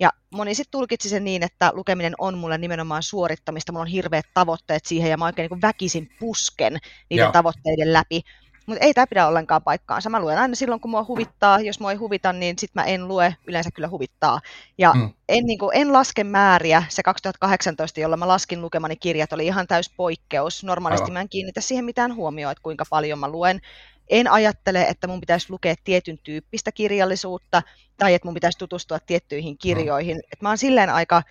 Ja 0.00 0.10
moni 0.30 0.54
sitten 0.54 0.72
tulkitsi 0.72 1.08
sen 1.08 1.24
niin, 1.24 1.42
että 1.42 1.70
lukeminen 1.74 2.14
on 2.18 2.38
mulle 2.38 2.58
nimenomaan 2.58 3.02
suorittamista. 3.02 3.72
Mulla 3.72 3.82
on 3.82 3.88
hirveät 3.88 4.26
tavoitteet 4.34 4.84
siihen 4.84 5.10
ja 5.10 5.16
mä 5.16 5.24
oikein 5.24 5.50
niin 5.50 5.62
väkisin 5.62 6.10
pusken 6.20 6.78
niiden 7.10 7.24
Joo. 7.24 7.32
tavoitteiden 7.32 7.92
läpi. 7.92 8.22
Mutta 8.66 8.84
ei 8.84 8.94
tämä 8.94 9.06
pidä 9.06 9.26
ollenkaan 9.26 9.62
paikkaansa. 9.62 10.10
Mä 10.10 10.20
luen 10.20 10.38
aina 10.38 10.54
silloin, 10.54 10.80
kun 10.80 10.90
mua 10.90 11.04
huvittaa. 11.08 11.60
Jos 11.60 11.80
mua 11.80 11.90
ei 11.90 11.96
huvita, 11.96 12.32
niin 12.32 12.58
sitten 12.58 12.82
mä 12.82 12.86
en 12.86 13.08
lue. 13.08 13.36
Yleensä 13.46 13.70
kyllä 13.70 13.88
huvittaa. 13.88 14.40
Ja 14.78 14.92
mm. 14.94 15.10
en, 15.28 15.44
niin 15.44 15.58
kuin, 15.58 15.70
en 15.74 15.92
laske 15.92 16.24
määriä. 16.24 16.82
Se 16.88 17.02
2018, 17.02 18.00
jolla 18.00 18.16
mä 18.16 18.28
laskin 18.28 18.62
lukemani 18.62 18.96
kirjat, 18.96 19.32
oli 19.32 19.46
ihan 19.46 19.66
täys 19.66 19.90
poikkeus. 19.96 20.64
Normaalisti 20.64 21.04
Aivan. 21.04 21.12
mä 21.12 21.20
en 21.20 21.28
kiinnitä 21.28 21.60
siihen 21.60 21.84
mitään 21.84 22.14
huomioon, 22.14 22.52
että 22.52 22.62
kuinka 22.62 22.84
paljon 22.90 23.18
mä 23.18 23.28
luen. 23.28 23.60
En 24.08 24.30
ajattele, 24.30 24.82
että 24.82 25.06
mun 25.06 25.20
pitäisi 25.20 25.50
lukea 25.50 25.74
tietyn 25.84 26.18
tyyppistä 26.18 26.72
kirjallisuutta 26.72 27.62
tai 27.96 28.14
että 28.14 28.26
mun 28.28 28.34
pitäisi 28.34 28.58
tutustua 28.58 28.98
tiettyihin 28.98 29.58
kirjoihin. 29.58 30.16
Mm. 30.16 30.22
Et 30.32 30.42
mä 30.42 30.48
oon 30.48 30.58
silleen 30.58 30.90
aika 30.90 31.22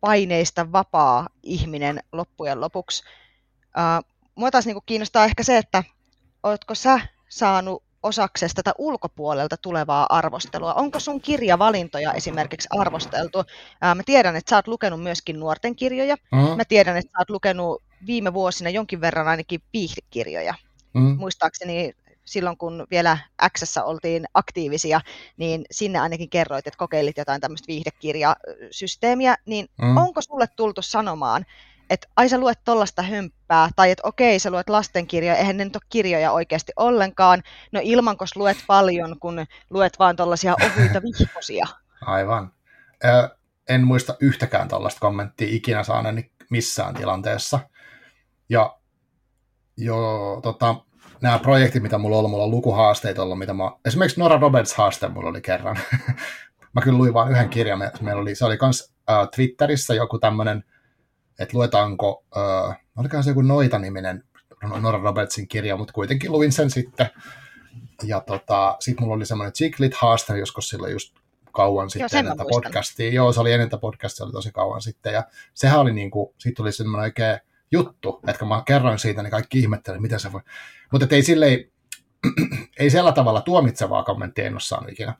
paineista 0.00 0.72
vapaa 0.72 1.26
ihminen 1.42 2.00
loppujen 2.12 2.60
lopuksi. 2.60 3.04
Uh, 3.64 4.04
mua 4.34 4.50
taas 4.50 4.66
niin 4.66 4.76
kiinnostaa 4.86 5.24
ehkä 5.24 5.42
se, 5.42 5.58
että 5.58 5.84
oletko 6.42 6.74
sä 6.74 7.00
saanut 7.28 7.82
osaksesta 8.02 8.62
tätä 8.62 8.74
ulkopuolelta 8.78 9.56
tulevaa 9.56 10.06
arvostelua? 10.08 10.74
Onko 10.74 11.00
sun 11.00 11.20
kirjavalintoja 11.20 12.12
esimerkiksi 12.12 12.68
arvosteltu? 12.70 13.44
Ää, 13.80 13.94
mä 13.94 14.02
tiedän, 14.06 14.36
että 14.36 14.50
sä 14.50 14.56
oot 14.56 14.68
lukenut 14.68 15.02
myöskin 15.02 15.40
nuorten 15.40 15.76
kirjoja. 15.76 16.16
Mm. 16.32 16.56
Mä 16.56 16.64
tiedän, 16.64 16.96
että 16.96 17.12
sä 17.12 17.18
oot 17.18 17.30
lukenut 17.30 17.82
viime 18.06 18.34
vuosina 18.34 18.70
jonkin 18.70 19.00
verran 19.00 19.28
ainakin 19.28 19.60
viihdekirjoja. 19.72 20.54
Mm. 20.94 21.16
Muistaakseni 21.18 21.94
silloin, 22.24 22.56
kun 22.56 22.86
vielä 22.90 23.18
x 23.58 23.76
oltiin 23.84 24.26
aktiivisia, 24.34 25.00
niin 25.36 25.64
sinne 25.70 25.98
ainakin 25.98 26.30
kerroit, 26.30 26.66
että 26.66 26.78
kokeilit 26.78 27.16
jotain 27.16 27.40
tämmöistä 27.40 27.66
viihdekirjasysteemiä, 27.66 29.36
niin 29.46 29.66
mm. 29.82 29.96
onko 29.96 30.20
sulle 30.22 30.46
tultu 30.56 30.82
sanomaan, 30.82 31.44
että 31.90 32.08
ai 32.16 32.28
sä 32.28 32.38
luet 32.38 32.58
tollasta 32.64 33.02
hömppää, 33.02 33.68
tai 33.76 33.90
että 33.90 34.08
okei, 34.08 34.38
sä 34.38 34.50
luet 34.50 34.68
lastenkirjoja, 34.68 35.36
eihän 35.36 35.56
ne 35.56 35.64
nyt 35.64 35.76
ole 35.76 35.82
kirjoja 35.88 36.32
oikeasti 36.32 36.72
ollenkaan. 36.76 37.42
No 37.72 37.80
ilmankos 37.82 38.36
luet 38.36 38.56
paljon, 38.66 39.20
kun 39.20 39.46
luet 39.70 39.98
vaan 39.98 40.16
tollaisia 40.16 40.54
ohuita 40.64 41.02
vihkosia. 41.18 41.66
Aivan. 42.00 42.52
Ö, 43.04 43.36
en 43.68 43.86
muista 43.86 44.14
yhtäkään 44.20 44.68
tällaista 44.68 45.00
kommenttia 45.00 45.48
ikinä 45.50 45.82
saaneeni 45.82 46.32
missään 46.50 46.94
tilanteessa. 46.94 47.60
Ja 48.48 48.76
jo, 49.76 49.98
tota, 50.42 50.74
nämä 51.20 51.38
projektit, 51.38 51.82
mitä 51.82 51.98
mulla 51.98 52.16
on 52.16 52.18
ollut, 52.18 52.30
mulla 52.30 52.44
on 52.44 52.50
lukuhaasteita 52.50 53.22
ollut, 53.22 53.38
mitä 53.38 53.54
mä, 53.54 53.70
esimerkiksi 53.84 54.20
Nora 54.20 54.38
Roberts 54.38 54.74
haaste 54.74 55.08
mulla 55.08 55.28
oli 55.28 55.40
kerran. 55.40 55.78
mä 56.74 56.80
kyllä 56.82 56.98
luin 56.98 57.14
vain 57.14 57.32
yhden 57.32 57.48
kirjan, 57.48 57.90
meillä 58.00 58.22
oli, 58.22 58.34
se 58.34 58.44
oli 58.44 58.56
kans 58.56 58.94
äh, 59.10 59.28
Twitterissä 59.36 59.94
joku 59.94 60.18
tämmöinen 60.18 60.64
että 61.40 61.56
luetaanko, 61.56 62.24
äh, 62.36 62.78
olikohan 62.96 63.24
se 63.24 63.30
joku 63.30 63.42
Noita-niminen 63.42 64.24
Nora 64.80 64.98
Robertsin 64.98 65.48
kirja, 65.48 65.76
mutta 65.76 65.92
kuitenkin 65.92 66.32
luin 66.32 66.52
sen 66.52 66.70
sitten. 66.70 67.06
Ja 68.02 68.20
tota, 68.20 68.76
sitten 68.80 69.04
mulla 69.04 69.16
oli 69.16 69.26
semmoinen 69.26 69.52
Chiclet-haaste 69.52 70.38
joskus 70.38 70.68
silloin 70.68 70.92
just 70.92 71.14
kauan 71.52 71.90
sitten 71.90 72.18
ennen 72.18 72.36
tätä 72.36 72.48
podcastia. 72.50 73.12
Joo, 73.12 73.32
se 73.32 73.40
oli 73.40 73.52
ennen 73.52 73.68
tätä 73.68 73.80
podcastia, 73.80 74.24
oli 74.24 74.32
tosi 74.32 74.52
kauan 74.52 74.82
sitten. 74.82 75.12
Ja 75.12 75.24
sehän 75.54 75.80
oli 75.80 75.92
niin 75.92 76.10
kuin, 76.10 76.34
siitä 76.38 76.56
tuli 76.56 76.72
semmoinen 76.72 77.04
oikein 77.04 77.38
juttu, 77.72 78.20
että 78.26 78.38
kun 78.38 78.48
mä 78.48 78.62
kerroin 78.66 78.98
siitä, 78.98 79.22
niin 79.22 79.30
kaikki 79.30 79.58
ihmettelivät, 79.58 80.02
miten 80.02 80.20
se 80.20 80.32
voi. 80.32 80.40
Mutta 80.92 81.06
ei 81.10 81.22
silleen, 81.22 81.64
ei 82.78 82.90
sillä 82.90 83.12
tavalla 83.12 83.40
tuomitsevaa 83.40 84.04
kommenttia 84.04 84.46
en 84.46 84.52
ole 84.52 84.60
saanut 84.60 84.90
ikinä. 84.90 85.14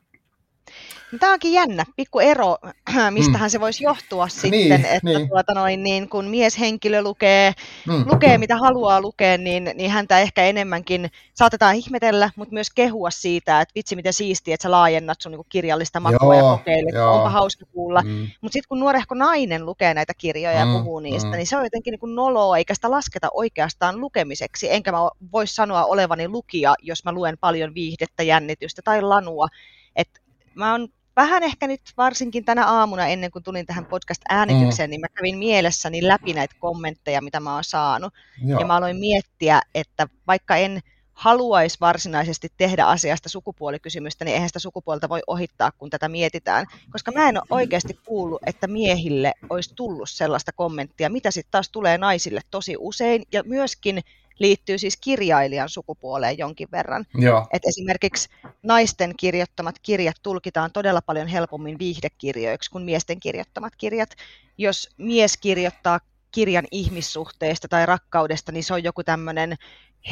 Tämä 1.19 1.33
onkin 1.33 1.53
jännä, 1.53 1.85
pikku 1.95 2.19
ero, 2.19 2.57
mistähän 3.11 3.47
mm. 3.47 3.51
se 3.51 3.59
voisi 3.59 3.83
johtua 3.83 4.27
sitten, 4.27 4.51
niin, 4.51 4.71
että 4.71 4.99
niin. 5.03 5.29
Tuota 5.29 5.53
noin, 5.53 5.83
niin 5.83 6.09
kun 6.09 6.25
mieshenkilö 6.25 7.01
lukee, 7.01 7.53
mm. 7.87 8.03
lukee 8.11 8.37
mitä 8.37 8.57
haluaa 8.57 9.01
lukea, 9.01 9.37
niin, 9.37 9.71
niin 9.75 9.91
häntä 9.91 10.19
ehkä 10.19 10.43
enemmänkin 10.43 11.11
saatetaan 11.33 11.75
ihmetellä, 11.75 12.29
mutta 12.35 12.53
myös 12.53 12.69
kehua 12.69 13.11
siitä, 13.11 13.61
että 13.61 13.71
vitsi 13.75 13.95
miten 13.95 14.13
siistiä, 14.13 14.53
että 14.53 14.63
sä 14.63 14.71
laajennat 14.71 15.21
sun 15.21 15.31
niin 15.31 15.41
kirjallista 15.49 15.99
makua 15.99 16.35
ja 16.35 16.41
kokeilet, 16.41 16.95
joo. 16.95 17.15
onpa 17.15 17.29
hauska 17.29 17.65
kuulla. 17.65 18.01
Mm. 18.01 18.27
Mutta 18.41 18.53
sitten 18.53 18.69
kun 18.69 18.79
nuorehko 18.79 19.15
nainen 19.15 19.65
lukee 19.65 19.93
näitä 19.93 20.13
kirjoja 20.17 20.65
mm. 20.65 20.71
ja 20.71 20.77
puhuu 20.79 20.99
niistä, 20.99 21.29
mm. 21.29 21.35
niin 21.35 21.47
se 21.47 21.57
on 21.57 21.63
jotenkin 21.63 21.91
niin 22.01 22.15
noloa, 22.15 22.57
eikä 22.57 22.75
sitä 22.75 22.91
lasketa 22.91 23.27
oikeastaan 23.33 24.01
lukemiseksi, 24.01 24.73
enkä 24.73 24.91
mä 24.91 24.97
voisi 25.31 25.55
sanoa 25.55 25.85
olevani 25.85 26.27
lukija, 26.27 26.75
jos 26.81 27.05
mä 27.05 27.11
luen 27.11 27.37
paljon 27.37 27.73
viihdettä, 27.73 28.23
jännitystä 28.23 28.81
tai 28.81 29.01
lanua. 29.01 29.47
että 29.95 30.21
mä 30.55 30.71
oon 30.71 30.87
vähän 31.15 31.43
ehkä 31.43 31.67
nyt 31.67 31.81
varsinkin 31.97 32.45
tänä 32.45 32.65
aamuna 32.65 33.07
ennen 33.07 33.31
kuin 33.31 33.43
tulin 33.43 33.65
tähän 33.65 33.85
podcast-äänitykseen, 33.85 34.89
mm. 34.89 34.91
niin 34.91 35.01
mä 35.01 35.07
kävin 35.07 35.37
mielessäni 35.37 36.07
läpi 36.07 36.33
näitä 36.33 36.55
kommentteja, 36.59 37.21
mitä 37.21 37.39
mä 37.39 37.53
oon 37.53 37.63
saanut. 37.63 38.13
Joo. 38.45 38.59
Ja 38.59 38.65
mä 38.65 38.75
aloin 38.75 38.97
miettiä, 38.97 39.61
että 39.75 40.07
vaikka 40.27 40.55
en 40.55 40.81
haluaisi 41.13 41.77
varsinaisesti 41.81 42.47
tehdä 42.57 42.85
asiasta 42.85 43.29
sukupuolikysymystä, 43.29 44.25
niin 44.25 44.33
eihän 44.33 44.49
sitä 44.49 44.59
sukupuolta 44.59 45.09
voi 45.09 45.21
ohittaa, 45.27 45.71
kun 45.71 45.89
tätä 45.89 46.09
mietitään. 46.09 46.65
Koska 46.91 47.11
mä 47.11 47.29
en 47.29 47.37
ole 47.37 47.45
oikeasti 47.49 47.99
kuullut, 48.05 48.41
että 48.45 48.67
miehille 48.67 49.33
olisi 49.49 49.75
tullut 49.75 50.09
sellaista 50.09 50.51
kommenttia, 50.51 51.09
mitä 51.09 51.31
sitten 51.31 51.51
taas 51.51 51.69
tulee 51.69 51.97
naisille 51.97 52.41
tosi 52.51 52.75
usein. 52.79 53.23
Ja 53.31 53.43
myöskin 53.43 54.01
liittyy 54.41 54.77
siis 54.77 54.97
kirjailijan 54.97 55.69
sukupuoleen 55.69 56.37
jonkin 56.37 56.67
verran. 56.71 57.05
Joo. 57.13 57.47
Et 57.53 57.61
esimerkiksi 57.67 58.29
naisten 58.63 59.13
kirjoittamat 59.17 59.75
kirjat 59.81 60.15
tulkitaan 60.23 60.71
todella 60.71 61.01
paljon 61.01 61.27
helpommin 61.27 61.79
viihdekirjoiksi 61.79 62.71
kuin 62.71 62.83
miesten 62.83 63.19
kirjoittamat 63.19 63.73
kirjat. 63.77 64.09
Jos 64.57 64.89
mies 64.97 65.37
kirjoittaa 65.37 65.99
kirjan 66.31 66.65
ihmissuhteista 66.71 67.67
tai 67.67 67.85
rakkaudesta, 67.85 68.51
niin 68.51 68.63
se 68.63 68.73
on 68.73 68.83
joku 68.83 69.03
tämmöinen 69.03 69.55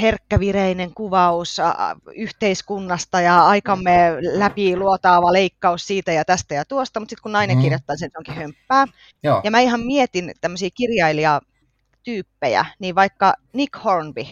herkkävireinen 0.02 0.94
kuvaus 0.94 1.58
yhteiskunnasta 2.15 3.22
ja 3.22 3.46
aikamme 3.46 4.18
läpi 4.22 4.78
luotaava 4.78 5.34
leikkaus 5.34 5.88
siitä 5.88 6.12
ja 6.12 6.26
tästä 6.26 6.56
ja 6.56 6.65
tuosta, 6.65 7.00
mutta 7.00 7.10
sitten 7.10 7.24
kun 7.24 7.32
nainen 7.32 7.58
mm. 7.58 7.63
kirjoittaa 7.63 7.96
sen, 7.98 8.10
se 8.12 8.18
onkin 8.18 8.34
hömppää. 8.34 8.86
Joo. 9.24 9.42
Ja 9.44 9.52
mä 9.52 9.60
ihan 9.60 9.80
mietin 9.80 10.32
tämmöisiä 10.42 10.70
kirjailija 10.74 11.42
tyyppejä, 12.04 12.66
niin 12.80 12.96
vaikka 12.96 13.34
Nick 13.54 13.84
Hornby 13.84 14.26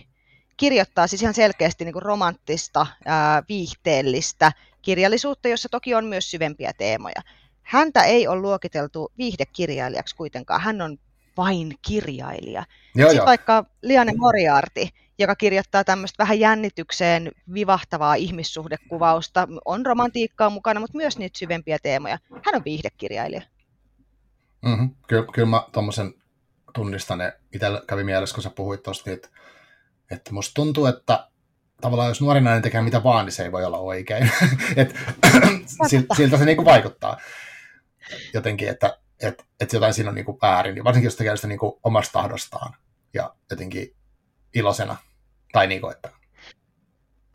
kirjoittaa 0.57 1.07
siis 1.07 1.21
ihan 1.21 1.33
selkeästi 1.33 1.85
niin 1.85 1.93
kuin 1.93 2.03
romanttista, 2.03 2.87
ää, 3.05 3.43
viihteellistä 3.49 4.51
kirjallisuutta, 4.81 5.47
jossa 5.47 5.69
toki 5.69 5.95
on 5.95 6.05
myös 6.05 6.31
syvempiä 6.31 6.73
teemoja. 6.77 7.21
Häntä 7.61 8.03
ei 8.03 8.27
ole 8.27 8.41
luokiteltu 8.41 9.11
viihdekirjailijaksi 9.17 10.15
kuitenkaan, 10.15 10.61
hän 10.61 10.81
on 10.81 10.97
vain 11.37 11.75
kirjailija. 11.87 12.63
Joo, 12.95 13.09
Sitten 13.09 13.25
vaikka 13.25 13.65
Liane 13.81 14.13
Moriarty, 14.17 14.87
joka 15.19 15.35
kirjoittaa 15.35 15.83
tämmöistä 15.83 16.23
vähän 16.23 16.39
jännitykseen 16.39 17.31
vivahtavaa 17.53 18.15
ihmissuhdekuvausta, 18.15 19.47
on 19.65 19.85
romantiikkaa 19.85 20.49
mukana, 20.49 20.79
mutta 20.79 20.97
myös 20.97 21.17
niitä 21.17 21.39
syvempiä 21.39 21.77
teemoja. 21.83 22.17
Hän 22.31 22.55
on 22.55 22.61
viihdekirjailija. 22.65 23.41
Mm-hmm. 24.65 24.95
Kyllä, 25.07 25.25
kyllä 25.33 25.47
mä 25.47 25.63
tuommoisen 25.71 26.13
tunnistan 26.77 27.19
itsellä 27.53 27.81
kävi 27.87 28.03
mielessä, 28.03 28.33
kun 28.33 28.43
sä 28.43 28.49
puhuit 28.49 28.83
tuosta, 28.83 29.11
että, 29.11 29.29
että 30.11 30.33
musta 30.33 30.53
tuntuu, 30.53 30.85
että 30.85 31.29
tavallaan 31.81 32.09
jos 32.09 32.21
nuori 32.21 32.41
nainen 32.41 32.61
tekee 32.61 32.81
mitä 32.81 33.03
vaan, 33.03 33.25
niin 33.25 33.33
se 33.33 33.43
ei 33.43 33.51
voi 33.51 33.65
olla 33.65 33.77
oikein. 33.77 34.31
Et, 34.75 34.95
siltä 36.17 36.37
se 36.37 36.45
niinku 36.45 36.65
vaikuttaa 36.65 37.17
jotenkin, 38.33 38.69
että 38.69 38.99
et, 39.21 39.45
et 39.59 39.73
jotain 39.73 39.93
siinä 39.93 40.09
on 40.09 40.15
niinku 40.15 40.39
väärin, 40.41 40.75
niin 40.75 40.83
varsinkin 40.83 41.07
jos 41.07 41.15
tekee 41.15 41.35
sitä 41.35 41.47
niinku 41.47 41.79
omasta 41.83 42.11
tahdostaan 42.11 42.73
ja 43.13 43.35
jotenkin 43.49 43.95
iloisena. 44.55 44.97
Tai 45.51 45.67
niinku, 45.67 45.89
että 45.89 46.11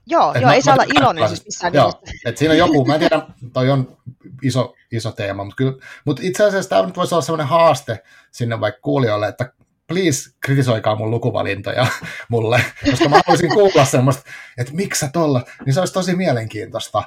Joo, 0.07 0.35
joo 0.35 0.45
mä, 0.45 0.55
ei 0.55 0.63
saa 0.63 0.75
olla 0.75 0.85
iloinen 0.97 1.29
siis 1.29 1.45
missään 1.45 1.75
joo, 1.75 1.93
että 2.25 2.39
siinä 2.39 2.53
on 2.53 2.59
joku, 2.59 2.85
mä 2.85 2.95
en 2.95 3.01
tiedä, 3.01 3.23
toi 3.53 3.71
on 3.71 3.97
iso, 4.43 4.75
iso 4.93 5.13
teema, 5.13 5.45
mutta, 5.45 5.57
kyllä, 5.57 5.73
mutta 6.05 6.23
itse 6.25 6.45
asiassa 6.45 6.71
tämä 6.71 6.87
nyt 6.87 6.97
voisi 6.97 7.15
olla 7.15 7.23
sellainen 7.23 7.49
haaste 7.49 8.03
sinne 8.31 8.61
vaikka 8.61 8.81
kuulijoille, 8.81 9.29
että 9.29 9.53
please 9.87 10.31
kritisoikaa 10.41 10.97
mun 10.97 11.11
lukuvalintoja 11.11 11.87
mulle, 12.29 12.65
koska 12.91 13.09
mä 13.09 13.21
haluaisin 13.27 13.51
kuulla 13.51 13.85
semmoista, 13.85 14.23
että 14.59 14.73
miksi 14.73 15.01
sä 15.01 15.11
tolla, 15.13 15.43
niin 15.67 15.75
se 15.75 15.81
olisi 15.81 15.95
tosi 15.95 16.17
mielenkiintoista. 16.17 17.03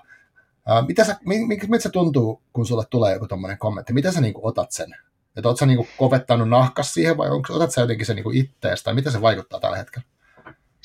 Mitä, 0.87 1.03
sä, 1.03 1.17
mi, 1.25 1.45
mi, 1.45 1.59
mitä 1.67 1.83
se 1.83 1.89
tuntuu, 1.89 2.41
kun 2.53 2.65
sulle 2.65 2.83
tulee 2.89 3.13
joku 3.13 3.27
tommonen 3.27 3.57
kommentti? 3.57 3.93
Miten 3.93 4.13
sä 4.13 4.21
niinku 4.21 4.47
otat 4.47 4.71
sen? 4.71 4.95
Että 5.37 5.49
oot 5.49 5.57
sä 5.57 5.65
niinku 5.65 5.87
kovettanut 5.97 6.49
nahkas 6.49 6.93
siihen 6.93 7.17
vai 7.17 7.29
onko, 7.29 7.53
otat 7.53 7.71
sä 7.71 7.81
jotenkin 7.81 8.05
sen 8.05 8.15
niinku 8.15 8.31
itteestä? 8.33 8.93
Miten 8.93 9.11
se 9.11 9.21
vaikuttaa 9.21 9.59
tällä 9.59 9.77
hetkellä? 9.77 10.07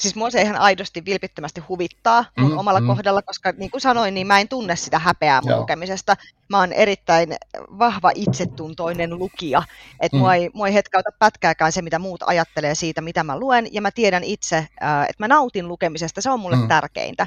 Siis 0.00 0.16
mua 0.16 0.30
se 0.30 0.42
ihan 0.42 0.56
aidosti 0.56 1.04
vilpittömästi 1.04 1.60
huvittaa 1.60 2.24
mun 2.38 2.50
mm, 2.50 2.58
omalla 2.58 2.80
mm. 2.80 2.86
kohdalla, 2.86 3.22
koska 3.22 3.52
niin 3.56 3.70
kuin 3.70 3.80
sanoin, 3.80 4.14
niin 4.14 4.26
mä 4.26 4.40
en 4.40 4.48
tunne 4.48 4.76
sitä 4.76 4.98
häpeää 4.98 5.40
mun 5.40 5.50
Joo. 5.50 5.60
lukemisesta. 5.60 6.16
Mä 6.48 6.58
oon 6.58 6.72
erittäin 6.72 7.36
vahva 7.78 8.10
itsetuntoinen 8.14 9.18
lukija, 9.18 9.62
että 10.00 10.16
mm. 10.16 10.20
mua, 10.20 10.34
ei, 10.34 10.50
mua 10.54 10.66
ei 10.68 10.74
hetkauta 10.74 11.10
pätkääkään 11.18 11.72
se, 11.72 11.82
mitä 11.82 11.98
muut 11.98 12.22
ajattelee 12.22 12.74
siitä, 12.74 13.00
mitä 13.00 13.24
mä 13.24 13.38
luen, 13.38 13.68
ja 13.72 13.80
mä 13.80 13.90
tiedän 13.90 14.24
itse, 14.24 14.56
äh, 14.56 15.02
että 15.02 15.14
mä 15.18 15.28
nautin 15.28 15.68
lukemisesta, 15.68 16.20
se 16.20 16.30
on 16.30 16.40
mulle 16.40 16.56
mm. 16.56 16.68
tärkeintä. 16.68 17.26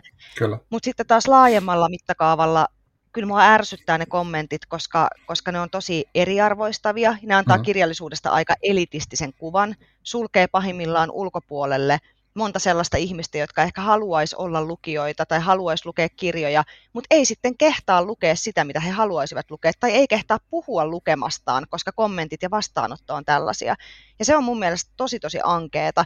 Mutta 0.70 0.86
sitten 0.86 1.08
taas 1.08 1.28
laajemmalla 1.28 1.90
mittakaavalla 1.90 2.68
kyllä 3.14 3.28
mua 3.28 3.42
ärsyttää 3.42 3.98
ne 3.98 4.06
kommentit, 4.06 4.66
koska, 4.66 5.10
koska 5.26 5.52
ne 5.52 5.60
on 5.60 5.70
tosi 5.70 6.06
eriarvoistavia. 6.16 7.18
Ne 7.22 7.36
antaa 7.36 7.58
mm. 7.58 7.64
kirjallisuudesta 7.64 8.30
aika 8.30 8.56
elitistisen 8.64 9.34
kuvan, 9.34 9.76
sulkee 10.04 10.48
pahimmillaan 10.48 11.12
ulkopuolelle 11.12 12.00
monta 12.36 12.60
sellaista 12.60 12.98
ihmistä, 12.98 13.38
jotka 13.38 13.64
ehkä 13.64 13.82
haluaisi 13.82 14.36
olla 14.36 14.62
lukijoita 14.62 15.26
tai 15.26 15.40
haluaisi 15.40 15.86
lukea 15.86 16.10
kirjoja, 16.10 16.64
mutta 16.94 17.08
ei 17.12 17.26
sitten 17.26 17.58
kehtaa 17.58 18.04
lukea 18.04 18.36
sitä, 18.36 18.64
mitä 18.64 18.80
he 18.80 18.90
haluaisivat 18.90 19.52
lukea, 19.52 19.72
tai 19.80 19.92
ei 19.92 20.08
kehtaa 20.08 20.40
puhua 20.50 20.86
lukemastaan, 20.86 21.66
koska 21.70 21.92
kommentit 21.92 22.42
ja 22.42 22.50
vastaanotto 22.50 23.14
on 23.14 23.26
tällaisia. 23.26 23.76
Ja 24.20 24.26
se 24.26 24.36
on 24.36 24.44
mun 24.44 24.60
mielestä 24.60 24.92
tosi 24.98 25.20
tosi 25.20 25.40
ankeeta. 25.44 26.06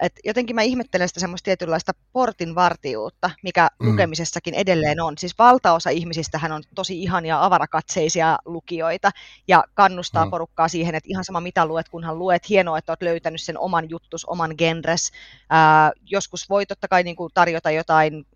Et 0.00 0.12
jotenkin 0.24 0.56
mä 0.56 0.62
ihmettelen 0.62 1.08
sitä 1.08 1.20
semmoista 1.20 1.44
tietynlaista 1.44 1.92
portinvartijuutta, 2.12 3.30
mikä 3.42 3.68
mm. 3.80 3.90
lukemisessakin 3.90 4.54
edelleen 4.54 5.00
on. 5.00 5.18
Siis 5.18 5.38
valtaosa 5.38 5.90
ihmisistähän 5.90 6.52
on 6.52 6.62
tosi 6.74 7.02
ihania 7.02 7.44
avarakatseisia 7.44 8.38
lukijoita 8.44 9.10
ja 9.48 9.64
kannustaa 9.74 10.24
mm. 10.24 10.30
porukkaa 10.30 10.68
siihen, 10.68 10.94
että 10.94 11.08
ihan 11.10 11.24
sama 11.24 11.40
mitä 11.40 11.66
luet, 11.66 11.88
kunhan 11.88 12.18
luet. 12.18 12.48
Hienoa, 12.48 12.78
että 12.78 12.92
olet 12.92 13.02
löytänyt 13.02 13.40
sen 13.40 13.58
oman 13.58 13.90
juttus, 13.90 14.24
oman 14.24 14.54
genres. 14.58 15.12
Ää, 15.50 15.92
joskus 16.10 16.48
voi 16.48 16.66
totta 16.66 16.88
kai 16.88 17.02
niin 17.02 17.16
kuin 17.16 17.30
tarjota 17.34 17.70
jotain 17.70 18.26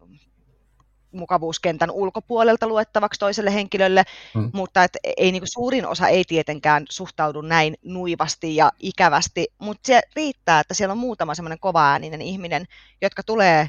mukavuuskentän 1.13 1.91
ulkopuolelta 1.91 2.67
luettavaksi 2.67 3.21
toiselle 3.21 3.55
henkilölle, 3.55 4.03
mm. 4.35 4.51
mutta 4.53 4.85
et 4.85 4.97
ei, 5.17 5.33
niin 5.33 5.41
kuin 5.41 5.53
suurin 5.53 5.87
osa 5.87 6.09
ei 6.09 6.25
tietenkään 6.25 6.85
suhtaudu 6.91 7.41
näin 7.41 7.75
nuivasti 7.85 8.57
ja 8.57 8.73
ikävästi, 8.79 9.47
mutta 9.59 9.87
se 9.87 10.01
riittää, 10.17 10.61
että 10.61 10.75
siellä 10.75 10.93
on 10.93 10.99
muutama 10.99 11.35
semmoinen 11.35 11.61
kovaääninen 11.61 12.23
ihminen, 12.23 12.65
jotka 13.03 13.23
tulee 13.23 13.69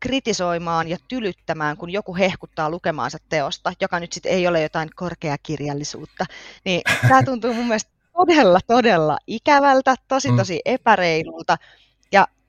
kritisoimaan 0.00 0.88
ja 0.88 0.96
tylyttämään, 1.08 1.76
kun 1.76 1.90
joku 1.90 2.16
hehkuttaa 2.16 2.70
lukemaansa 2.70 3.18
teosta, 3.28 3.72
joka 3.80 4.00
nyt 4.00 4.12
sitten 4.12 4.32
ei 4.32 4.46
ole 4.46 4.62
jotain 4.62 4.88
korkeakirjallisuutta, 4.96 6.24
niin 6.64 6.82
tämä 7.08 7.22
tuntuu 7.26 7.54
mun 7.54 7.66
mielestä 7.66 7.90
todella, 8.12 8.60
todella 8.66 9.18
ikävältä, 9.26 9.94
tosi, 10.08 10.30
mm. 10.30 10.36
tosi 10.36 10.60
epäreilulta, 10.64 11.56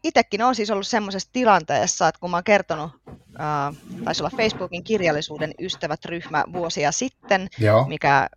itsekin 0.03 0.41
olen 0.41 0.55
siis 0.55 0.71
ollut 0.71 0.87
semmoisessa 0.87 1.29
tilanteessa, 1.33 2.07
että 2.07 2.19
kun 2.19 2.31
mä 2.31 2.37
oon 2.37 2.43
kertonut, 2.43 2.91
äh, 3.39 3.75
taisi 4.03 4.23
olla 4.23 4.37
Facebookin 4.37 4.83
kirjallisuuden 4.83 5.53
ystävät-ryhmä 5.59 6.43
vuosia 6.53 6.91
sitten, 6.91 7.47
Joo. 7.59 7.87
mikä 7.87 8.29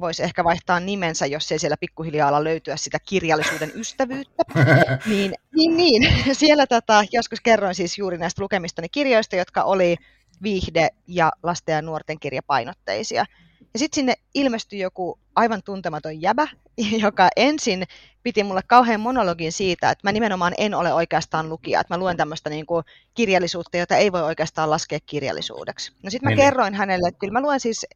voisi 0.00 0.22
ehkä 0.22 0.44
vaihtaa 0.44 0.80
nimensä, 0.80 1.26
jos 1.26 1.52
ei 1.52 1.58
siellä 1.58 1.76
pikkuhiljaa 1.76 2.28
ala 2.28 2.44
löytyä 2.44 2.76
sitä 2.76 2.98
kirjallisuuden 3.08 3.72
ystävyyttä. 3.74 4.42
niin, 5.06 5.34
niin, 5.54 5.76
niin, 5.76 6.08
siellä 6.32 6.66
tota, 6.66 7.04
joskus 7.12 7.40
kerroin 7.40 7.74
siis 7.74 7.98
juuri 7.98 8.18
näistä 8.18 8.42
lukemistani 8.42 8.88
kirjoista, 8.88 9.36
jotka 9.36 9.62
oli 9.62 9.96
viihde- 10.42 10.90
ja 11.06 11.32
lasten 11.42 11.72
ja 11.72 11.82
nuorten 11.82 12.20
kirjapainotteisia. 12.20 13.24
Ja 13.72 13.78
sitten 13.78 13.94
sinne 13.94 14.14
ilmestyi 14.34 14.78
joku 14.78 15.18
aivan 15.36 15.62
tuntematon 15.62 16.22
jäbä, 16.22 16.48
joka 17.02 17.28
ensin 17.36 17.84
piti 18.22 18.42
mulle 18.42 18.60
kauhean 18.66 19.00
monologin 19.00 19.52
siitä, 19.52 19.90
että 19.90 20.08
mä 20.08 20.12
nimenomaan 20.12 20.54
en 20.58 20.74
ole 20.74 20.92
oikeastaan 20.92 21.48
lukija, 21.48 21.80
että 21.80 21.94
mä 21.94 21.98
luen 21.98 22.16
tämmöistä 22.16 22.50
niin 22.50 22.66
kuin 22.66 22.84
kirjallisuutta, 23.14 23.76
jota 23.76 23.96
ei 23.96 24.12
voi 24.12 24.22
oikeastaan 24.22 24.70
laskea 24.70 24.98
kirjallisuudeksi. 25.06 25.92
No 26.02 26.10
sitten 26.10 26.26
mä 26.26 26.30
niin, 26.30 26.36
niin. 26.36 26.46
kerroin 26.46 26.74
hänelle, 26.74 27.08
että 27.08 27.18
kyllä 27.18 27.32
mä 27.32 27.40
luen 27.40 27.60
siis 27.60 27.86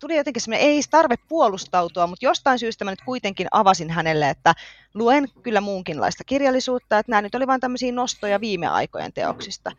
tuli 0.00 0.16
jotenkin 0.16 0.42
semmoinen, 0.42 0.68
ei 0.68 0.80
tarve 0.90 1.14
puolustautua, 1.28 2.06
mutta 2.06 2.24
jostain 2.24 2.58
syystä 2.58 2.84
mä 2.84 2.90
nyt 2.90 3.02
kuitenkin 3.04 3.46
avasin 3.50 3.90
hänelle, 3.90 4.30
että 4.30 4.54
luen 4.94 5.28
kyllä 5.42 5.60
muunkinlaista 5.60 6.24
kirjallisuutta, 6.24 6.98
että 6.98 7.10
nämä 7.10 7.22
nyt 7.22 7.34
oli 7.34 7.46
vain 7.46 7.60
tämmöisiä 7.60 7.92
nostoja 7.92 8.40
viime 8.40 8.66
aikojen 8.66 9.12
teoksista. 9.12 9.70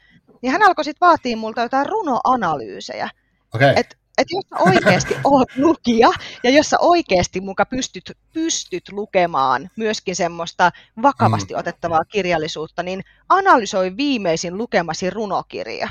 Niin 0.42 0.52
hän 0.52 0.64
alkoi 0.64 0.84
sitten 0.84 1.08
vaatia 1.08 1.38
multa 1.38 1.62
jotain 1.62 1.86
runoanalyysejä. 1.86 3.10
Okay. 3.56 3.74
Että 3.76 3.96
että 4.20 4.36
jos 4.36 4.46
sä 4.50 4.56
oikeasti 4.70 5.16
oot 5.24 5.50
lukija 5.58 6.10
ja 6.44 6.50
jos 6.50 6.70
sä 6.70 6.78
oikeasti 6.80 7.42
muka 7.42 7.66
pystyt, 7.66 8.18
pystyt 8.34 8.84
lukemaan 8.92 9.70
myöskin 9.76 10.16
semmoista 10.16 10.72
vakavasti 11.02 11.54
mm. 11.54 11.60
otettavaa 11.60 12.06
kirjallisuutta, 12.06 12.84
niin 12.84 13.04
analysoi 13.30 13.98
viimeisin 13.98 14.58
lukemasi 14.58 15.10
runokirja. 15.10 15.90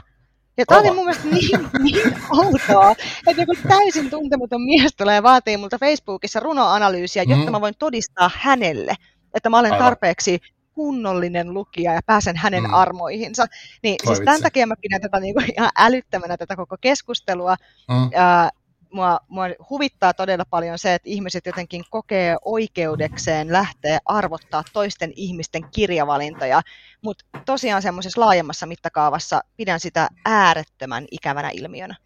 Ja 0.56 0.64
tämä 0.66 0.80
oli 0.80 0.90
mun 0.90 1.04
mielestä 1.04 1.28
niin, 1.28 1.68
niin 1.78 2.14
outoa, 2.30 2.90
että 3.26 3.42
joku 3.42 3.54
täysin 3.68 4.10
tuntematon 4.10 4.62
mies 4.62 4.94
tulee 4.96 5.22
vaatii 5.22 5.56
multa 5.56 5.78
Facebookissa 5.78 6.40
runoanalyysiä, 6.40 7.22
jotta 7.22 7.46
mm. 7.46 7.52
mä 7.52 7.60
voin 7.60 7.74
todistaa 7.78 8.30
hänelle, 8.34 8.94
että 9.34 9.50
mä 9.50 9.58
olen 9.58 9.78
tarpeeksi 9.78 10.40
kunnollinen 10.78 11.54
lukija 11.54 11.92
ja 11.92 12.00
pääsen 12.06 12.36
hänen 12.36 12.62
mm. 12.62 12.74
armoihinsa. 12.74 13.46
Niin 13.82 13.96
Toi 14.04 14.16
siis 14.16 14.24
tämän 14.24 14.42
takia 14.42 14.66
mä 14.66 14.74
pidän 14.80 15.00
tätä 15.00 15.20
niin 15.20 15.34
kuin 15.34 15.46
ihan 15.56 15.70
älyttömänä 15.78 16.36
tätä 16.36 16.56
koko 16.56 16.76
keskustelua. 16.80 17.56
Mm. 17.88 18.10
Ja, 18.12 18.50
mua, 18.92 19.20
mua 19.28 19.44
huvittaa 19.70 20.14
todella 20.14 20.44
paljon 20.50 20.78
se, 20.78 20.94
että 20.94 21.08
ihmiset 21.08 21.46
jotenkin 21.46 21.84
kokee 21.90 22.36
oikeudekseen 22.44 23.52
lähteä 23.52 23.98
arvottaa 24.04 24.62
toisten 24.72 25.12
ihmisten 25.16 25.64
kirjavalintoja, 25.70 26.62
mutta 27.02 27.24
tosiaan 27.46 27.82
semmoisessa 27.82 28.20
laajemmassa 28.20 28.66
mittakaavassa 28.66 29.40
pidän 29.56 29.80
sitä 29.80 30.08
äärettömän 30.24 31.04
ikävänä 31.10 31.50
ilmiönä. 31.50 31.96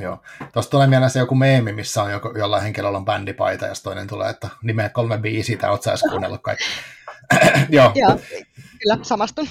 Joo. 0.00 0.22
Tuosta 0.52 0.70
tulee 0.70 0.86
mieleen 0.86 1.10
se 1.10 1.18
joku 1.18 1.34
meemi, 1.34 1.72
missä 1.72 2.02
on 2.02 2.10
joku, 2.12 2.32
jollain 2.38 2.62
henkilöllä 2.62 2.98
on 2.98 3.04
bändipaita, 3.04 3.66
ja 3.66 3.74
toinen 3.82 4.06
tulee, 4.06 4.30
että 4.30 4.48
nimeä 4.62 4.88
kolme 4.88 5.18
biisiä, 5.18 5.58
tai 5.58 5.70
oot 5.70 5.82
sä 5.82 5.94
kuunnellut 6.10 6.42
kaikki. 6.42 6.64
Joo. 7.68 7.92
Joo, 7.94 8.18
kyllä, 8.82 8.98
samastun. 9.02 9.48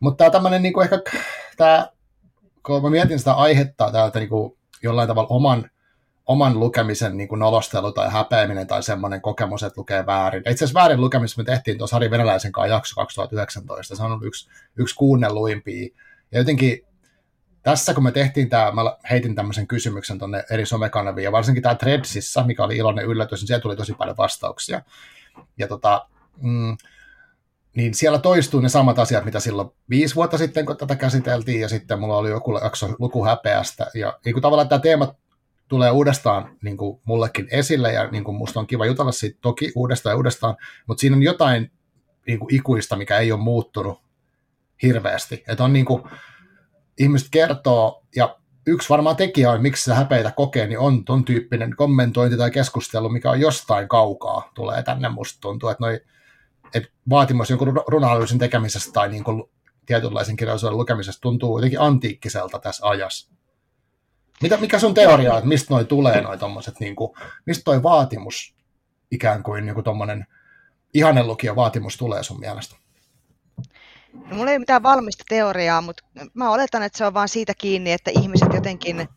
Mutta 0.00 0.24
tämä 0.24 0.30
tämmöinen 0.30 0.62
niin 0.62 0.82
ehkä, 0.82 0.98
tää, 1.56 1.88
kun 2.66 2.82
mä 2.82 2.90
mietin 2.90 3.18
sitä 3.18 3.32
aihetta 3.32 3.90
täältä 3.92 4.18
niin 4.18 4.28
kuin 4.28 4.58
jollain 4.82 5.08
tavalla 5.08 5.28
oman, 5.28 5.70
oman 6.26 6.60
lukemisen 6.60 7.16
niin 7.16 7.28
kuin 7.28 7.38
nolostelu 7.38 7.92
tai 7.92 8.10
häpeäminen 8.10 8.66
tai 8.66 8.82
semmoinen 8.82 9.20
kokemus, 9.20 9.62
että 9.62 9.80
lukee 9.80 10.06
väärin. 10.06 10.40
Itse 10.40 10.64
asiassa 10.64 10.80
väärin 10.80 11.00
lukemista 11.00 11.40
me 11.40 11.44
tehtiin 11.44 11.78
tuossa 11.78 11.96
Harri 11.96 12.10
Venäläisen 12.10 12.52
kanssa 12.52 12.74
jakso 12.74 12.94
2019. 12.94 13.96
Se 13.96 14.02
on 14.02 14.12
ollut 14.12 14.26
yksi, 14.26 14.48
yksi 14.76 14.94
kuunnelluimpia. 14.94 15.88
Ja 16.32 16.38
jotenkin 16.38 16.86
tässä 17.62 17.94
kun 17.94 18.04
me 18.04 18.12
tehtiin 18.12 18.48
tämä, 18.48 18.72
mä 18.72 18.96
heitin 19.10 19.34
tämmöisen 19.34 19.66
kysymyksen 19.66 20.18
tuonne 20.18 20.44
eri 20.50 20.66
somekanaviin, 20.66 21.24
ja 21.24 21.32
varsinkin 21.32 21.62
tämä 21.62 21.74
Threadsissa, 21.74 22.44
mikä 22.44 22.64
oli 22.64 22.76
iloinen 22.76 23.04
yllätys, 23.04 23.40
niin 23.40 23.46
siellä 23.46 23.62
tuli 23.62 23.76
tosi 23.76 23.92
paljon 23.92 24.16
vastauksia. 24.16 24.82
Ja 25.58 25.68
tota, 25.68 26.06
mm, 26.40 26.76
niin 27.76 27.94
siellä 27.94 28.18
toistuu 28.18 28.60
ne 28.60 28.68
samat 28.68 28.98
asiat, 28.98 29.24
mitä 29.24 29.40
silloin 29.40 29.70
viisi 29.90 30.14
vuotta 30.14 30.38
sitten, 30.38 30.66
kun 30.66 30.76
tätä 30.76 30.96
käsiteltiin, 30.96 31.60
ja 31.60 31.68
sitten 31.68 32.00
mulla 32.00 32.16
oli 32.16 32.30
joku 32.30 32.58
jakso 32.58 32.88
lukuhäpeästä, 32.98 33.86
ja 33.94 34.18
niin 34.24 34.32
kuin 34.32 34.42
tavallaan 34.42 34.68
tämä 34.68 34.78
teema 34.78 35.14
tulee 35.68 35.90
uudestaan 35.90 36.56
niin 36.62 36.76
kuin 36.76 37.00
mullekin 37.04 37.48
esille, 37.50 37.92
ja 37.92 38.10
niin 38.10 38.24
kuin 38.24 38.36
musta 38.36 38.60
on 38.60 38.66
kiva 38.66 38.86
jutella 38.86 39.12
siitä 39.12 39.38
toki 39.40 39.72
uudestaan 39.76 40.12
ja 40.12 40.16
uudestaan, 40.16 40.56
mutta 40.86 41.00
siinä 41.00 41.16
on 41.16 41.22
jotain 41.22 41.72
niin 42.26 42.38
kuin 42.38 42.54
ikuista, 42.54 42.96
mikä 42.96 43.18
ei 43.18 43.32
ole 43.32 43.40
muuttunut 43.40 44.02
hirveästi. 44.82 45.44
Että 45.48 45.64
on 45.64 45.72
niin 45.72 45.84
kuin, 45.84 46.02
ihmiset 46.98 47.28
kertoo, 47.30 48.02
ja 48.16 48.36
yksi 48.66 48.88
varmaan 48.88 49.16
tekijä 49.16 49.50
on, 49.50 49.62
miksi 49.62 49.84
se 49.84 49.94
häpeitä 49.94 50.32
kokee, 50.36 50.66
niin 50.66 50.78
on 50.78 51.04
ton 51.04 51.24
tyyppinen 51.24 51.76
kommentointi 51.76 52.36
tai 52.36 52.50
keskustelu, 52.50 53.08
mikä 53.08 53.30
on 53.30 53.40
jostain 53.40 53.88
kaukaa, 53.88 54.50
tulee 54.54 54.82
tänne 54.82 55.08
musta 55.08 55.40
tuntuu, 55.40 55.68
että 55.68 55.84
noi 55.84 56.00
että 56.74 56.88
vaatimus 57.10 57.50
jonkun 57.50 57.82
runalyysin 57.86 58.38
tekemisestä 58.38 58.92
tai 58.92 59.08
niin 59.08 59.24
kuin 59.24 59.44
tietynlaisen 59.86 60.36
kirjallisuuden 60.36 60.78
lukemisesta 60.78 61.20
tuntuu 61.20 61.58
jotenkin 61.58 61.80
antiikkiselta 61.80 62.58
tässä 62.58 62.86
ajassa. 62.86 63.32
Mitä, 64.42 64.56
mikä 64.56 64.78
sun 64.78 64.94
teoria, 64.94 65.36
että 65.36 65.48
mistä 65.48 65.74
noi 65.74 65.84
tulee 65.84 66.20
noi 66.20 66.38
tommoset, 66.38 66.80
niin 66.80 66.96
kuin, 66.96 67.12
mistä 67.46 67.64
toi 67.64 67.82
vaatimus 67.82 68.54
ikään 69.10 69.42
kuin 69.42 69.66
niin 69.66 69.74
kuin 69.74 69.84
tommonen 69.84 70.26
ihannelukio 70.94 71.56
vaatimus 71.56 71.96
tulee 71.96 72.22
sun 72.22 72.40
mielestä? 72.40 72.76
No, 74.12 74.36
mulla 74.36 74.50
ei 74.50 74.54
ole 74.54 74.58
mitään 74.58 74.82
valmista 74.82 75.24
teoriaa, 75.28 75.80
mutta 75.80 76.02
mä 76.34 76.50
oletan, 76.50 76.82
että 76.82 76.98
se 76.98 77.06
on 77.06 77.14
vaan 77.14 77.28
siitä 77.28 77.52
kiinni, 77.58 77.92
että 77.92 78.10
ihmiset 78.10 78.54
jotenkin 78.54 79.00
äh, 79.00 79.08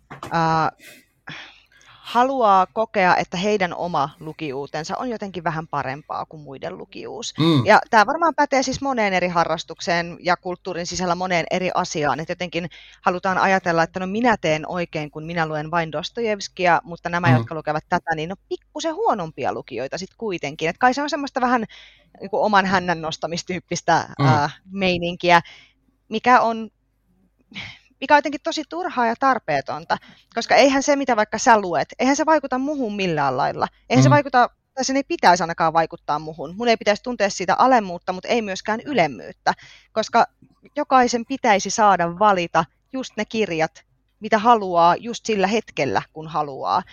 haluaa 2.05 2.65
kokea, 2.73 3.17
että 3.17 3.37
heidän 3.37 3.75
oma 3.75 4.09
lukijuutensa 4.19 4.97
on 4.97 5.09
jotenkin 5.09 5.43
vähän 5.43 5.67
parempaa 5.67 6.25
kuin 6.25 6.43
muiden 6.43 6.77
lukijuus. 6.77 7.33
Mm. 7.39 7.65
Ja 7.65 7.79
tämä 7.89 8.05
varmaan 8.05 8.35
pätee 8.35 8.63
siis 8.63 8.81
moneen 8.81 9.13
eri 9.13 9.27
harrastukseen 9.27 10.17
ja 10.19 10.37
kulttuurin 10.37 10.87
sisällä 10.87 11.15
moneen 11.15 11.45
eri 11.51 11.69
asiaan, 11.73 12.19
että 12.19 12.31
jotenkin 12.31 12.69
halutaan 13.01 13.37
ajatella, 13.37 13.83
että 13.83 13.99
no 13.99 14.07
minä 14.07 14.37
teen 14.37 14.67
oikein, 14.67 15.11
kun 15.11 15.23
minä 15.23 15.45
luen 15.45 15.71
vain 15.71 15.91
Dostojevskia, 15.91 16.81
mutta 16.83 17.09
nämä, 17.09 17.27
mm. 17.27 17.33
jotka 17.33 17.55
lukevat 17.55 17.83
tätä, 17.89 18.15
niin 18.15 18.29
no 18.29 18.35
pikkusen 18.49 18.95
huonompia 18.95 19.53
lukijoita 19.53 19.97
sitten 19.97 20.17
kuitenkin. 20.17 20.69
Että 20.69 20.79
kai 20.79 20.93
se 20.93 21.01
on 21.01 21.09
semmoista 21.09 21.41
vähän 21.41 21.65
niin 22.21 22.29
kuin 22.29 22.43
oman 22.43 22.65
hännän 22.65 23.01
nostamistyyppistä 23.01 24.05
mm. 24.19 24.25
ää, 24.25 24.49
meininkiä, 24.71 25.41
mikä 26.09 26.41
on 26.41 26.69
mikä 28.01 28.13
on 28.13 28.17
jotenkin 28.17 28.41
tosi 28.43 28.63
turhaa 28.69 29.07
ja 29.07 29.15
tarpeetonta, 29.19 29.97
koska 30.35 30.55
eihän 30.55 30.83
se, 30.83 30.95
mitä 30.95 31.15
vaikka 31.15 31.37
sä 31.37 31.61
luet, 31.61 31.87
eihän 31.99 32.15
se 32.15 32.25
vaikuta 32.25 32.57
muhun 32.57 32.95
millään 32.95 33.37
lailla. 33.37 33.67
Eihän 33.89 34.01
mm. 34.01 34.03
se 34.03 34.09
vaikuta, 34.09 34.49
tai 34.73 34.83
sen 34.83 34.97
ei 34.97 35.03
pitäisi 35.03 35.43
ainakaan 35.43 35.73
vaikuttaa 35.73 36.19
muhun. 36.19 36.55
Mun 36.57 36.67
ei 36.67 36.77
pitäisi 36.77 37.03
tuntea 37.03 37.29
siitä 37.29 37.55
alemmuutta, 37.55 38.13
mutta 38.13 38.29
ei 38.29 38.41
myöskään 38.41 38.79
ylemmyyttä, 38.85 39.53
koska 39.91 40.25
jokaisen 40.75 41.25
pitäisi 41.25 41.69
saada 41.69 42.19
valita 42.19 42.65
just 42.93 43.13
ne 43.17 43.25
kirjat, 43.25 43.83
mitä 44.19 44.37
haluaa 44.37 44.95
just 44.95 45.25
sillä 45.25 45.47
hetkellä, 45.47 46.01
kun 46.13 46.27
haluaa. 46.27 46.83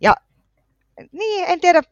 Ja 0.00 0.16
niin, 1.12 1.44
en 1.48 1.60
tiedä, 1.60 1.82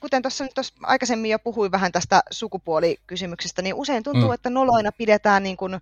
kuten 0.00 0.22
tuossa 0.22 0.44
nyt 0.44 0.52
aikaisemmin 0.82 1.30
jo 1.30 1.38
puhuin 1.38 1.72
vähän 1.72 1.92
tästä 1.92 2.22
sukupuolikysymyksestä, 2.30 3.62
niin 3.62 3.74
usein 3.74 4.02
tuntuu, 4.02 4.28
mm. 4.28 4.34
että 4.34 4.50
noloina 4.50 4.92
pidetään 4.92 5.42
niin 5.42 5.56
kuin 5.56 5.80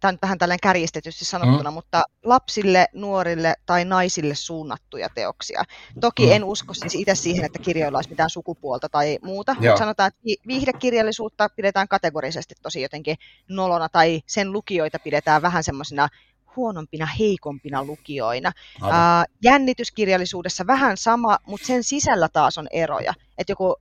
tämä 0.00 0.12
on 0.12 0.18
vähän 0.22 0.38
tällainen 0.38 0.60
kärjistetysti 0.62 1.24
sanottuna, 1.24 1.70
mm. 1.70 1.74
mutta 1.74 2.04
lapsille, 2.24 2.88
nuorille 2.92 3.54
tai 3.66 3.84
naisille 3.84 4.34
suunnattuja 4.34 5.08
teoksia. 5.14 5.64
Toki 6.00 6.26
mm. 6.26 6.32
en 6.32 6.44
usko 6.44 6.74
siis 6.74 6.94
itse 6.94 7.14
siihen, 7.14 7.44
että 7.44 7.58
kirjoilla 7.58 7.98
olisi 7.98 8.10
mitään 8.10 8.30
sukupuolta 8.30 8.88
tai 8.88 9.18
muuta, 9.22 9.52
Joo. 9.52 9.60
mutta 9.60 9.78
sanotaan, 9.78 10.08
että 10.08 10.20
viihdekirjallisuutta 10.46 11.48
pidetään 11.56 11.88
kategorisesti 11.88 12.54
tosi 12.62 12.82
jotenkin 12.82 13.16
nolona 13.48 13.88
tai 13.88 14.20
sen 14.26 14.52
lukijoita 14.52 14.98
pidetään 14.98 15.42
vähän 15.42 15.64
semmoisina 15.64 16.08
huonompina, 16.56 17.06
heikompina 17.06 17.84
lukijoina. 17.84 18.52
Ää, 18.82 19.24
jännityskirjallisuudessa 19.42 20.66
vähän 20.66 20.96
sama, 20.96 21.38
mutta 21.46 21.66
sen 21.66 21.84
sisällä 21.84 22.28
taas 22.28 22.58
on 22.58 22.68
eroja. 22.70 23.14
Että 23.38 23.50
joku 23.50 23.76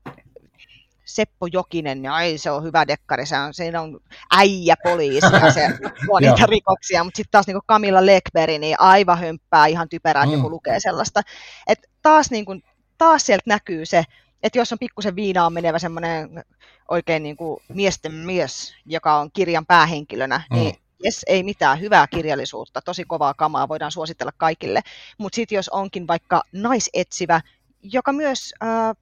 Seppo 1.05 1.47
Jokinen, 1.47 2.01
niin 2.01 2.11
ai 2.11 2.37
se 2.37 2.51
on 2.51 2.63
hyvä 2.63 2.87
dekkari, 2.87 3.25
se 3.25 3.39
on, 3.39 3.53
siinä 3.53 3.81
on 3.81 3.99
äijä 4.31 4.75
poliisi 4.83 5.27
ja 5.41 5.53
se 5.53 5.67
on 6.09 6.21
niitä 6.21 6.45
rikoksia, 6.45 7.03
mutta 7.03 7.17
sitten 7.17 7.31
taas 7.31 7.47
niin 7.47 7.55
kuin 7.55 7.67
Camilla 7.67 8.05
Lekberg, 8.05 8.59
niin 8.59 8.79
aivan 8.79 9.19
hömppää 9.19 9.65
ihan 9.65 9.89
typerää, 9.89 10.25
mm. 10.25 10.31
joku 10.31 10.49
lukee 10.49 10.79
sellaista. 10.79 11.21
Et 11.67 11.79
taas, 12.01 12.31
niin 12.31 12.45
kuin, 12.45 12.63
taas 12.97 13.25
sieltä 13.25 13.43
näkyy 13.47 13.85
se, 13.85 14.03
että 14.43 14.59
jos 14.59 14.71
on 14.71 14.79
pikkusen 14.79 15.15
viinaan 15.15 15.53
menevä 15.53 15.79
semmoinen 15.79 16.43
oikein 16.89 17.23
niin 17.23 17.37
kuin 17.37 17.59
miesten 17.67 18.13
mies, 18.13 18.75
joka 18.85 19.19
on 19.19 19.31
kirjan 19.31 19.65
päähenkilönä, 19.65 20.43
mm. 20.49 20.55
niin 20.57 20.75
jes, 21.03 21.21
ei 21.27 21.43
mitään, 21.43 21.79
hyvää 21.79 22.07
kirjallisuutta, 22.07 22.81
tosi 22.81 23.03
kovaa 23.03 23.33
kamaa, 23.33 23.67
voidaan 23.67 23.91
suositella 23.91 24.31
kaikille. 24.37 24.81
Mutta 25.17 25.35
sitten 25.35 25.55
jos 25.55 25.69
onkin 25.69 26.07
vaikka 26.07 26.43
naisetsivä, 26.51 27.41
joka 27.81 28.13
myös 28.13 28.53
äh, 28.63 28.95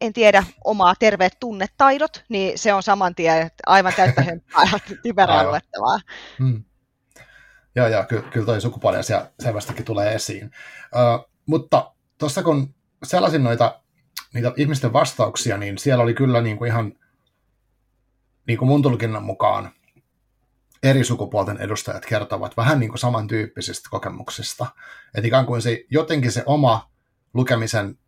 en 0.00 0.12
tiedä, 0.12 0.44
omaa 0.64 0.94
terveet 0.98 1.36
tunnetaidot, 1.40 2.24
niin 2.28 2.58
se 2.58 2.72
on 2.72 2.82
saman 2.82 3.14
tien 3.14 3.50
aivan 3.66 3.92
täyttä 3.96 4.22
hömppää 4.22 4.62
ja 4.72 4.96
typerää 5.02 5.48
luettavaa. 5.48 5.98
Hmm. 6.38 6.64
Joo, 7.76 7.86
joo, 7.88 8.04
ky- 8.04 8.22
kyllä 8.22 8.46
toi 8.46 8.60
sukupuoliasia 8.60 9.26
selvästikin 9.40 9.84
tulee 9.84 10.14
esiin. 10.14 10.44
Uh, 10.46 11.30
mutta 11.46 11.92
tuossa 12.18 12.42
kun 12.42 12.74
sellaisin 13.02 13.44
noita 13.44 13.80
niitä 14.34 14.52
ihmisten 14.56 14.92
vastauksia, 14.92 15.56
niin 15.56 15.78
siellä 15.78 16.04
oli 16.04 16.14
kyllä 16.14 16.40
niin 16.40 16.56
kuin 16.58 16.68
ihan 16.68 16.92
niin 18.46 18.58
kuin 18.58 18.68
mun 18.68 18.82
tulkinnan 18.82 19.22
mukaan 19.22 19.70
eri 20.82 21.04
sukupuolten 21.04 21.58
edustajat 21.60 22.06
kertovat 22.06 22.56
vähän 22.56 22.80
niin 22.80 22.90
kuin 22.90 22.98
samantyyppisistä 22.98 23.88
kokemuksista. 23.90 24.66
Että 25.14 25.28
ikään 25.28 25.46
kuin 25.46 25.62
se, 25.62 25.84
jotenkin 25.90 26.32
se 26.32 26.42
oma 26.46 26.90
lukemisen 27.34 27.98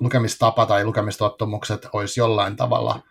lukemistapa 0.00 0.66
tai 0.66 0.84
lukemistottumukset 0.84 1.88
olisi 1.92 2.20
jollain 2.20 2.56
tavalla 2.56 3.02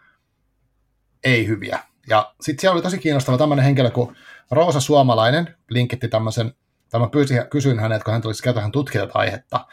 ei 1.23 1.47
hyviä. 1.47 1.80
Ja 2.10 2.34
sitten 2.41 2.62
siellä 2.62 2.73
oli 2.73 2.82
tosi 2.82 2.97
kiinnostava 2.97 3.38
tämmöinen 3.38 3.65
henkilö 3.65 3.91
kuin 3.91 4.15
Roosa 4.52 4.80
Suomalainen, 4.80 5.56
linkitti 5.69 6.08
tämmöisen, 6.08 6.54
tämä 6.89 7.10
pyysi, 7.10 7.34
kysyin 7.50 7.80
hänet, 7.80 8.04
kun 8.04 8.13
hän 8.13 8.21
tulisi 8.21 8.43
kertoa, 8.43 8.62
hän 8.62 8.71
tutki 8.71 8.97
tätä 8.97 9.12
aihetta 9.13 9.65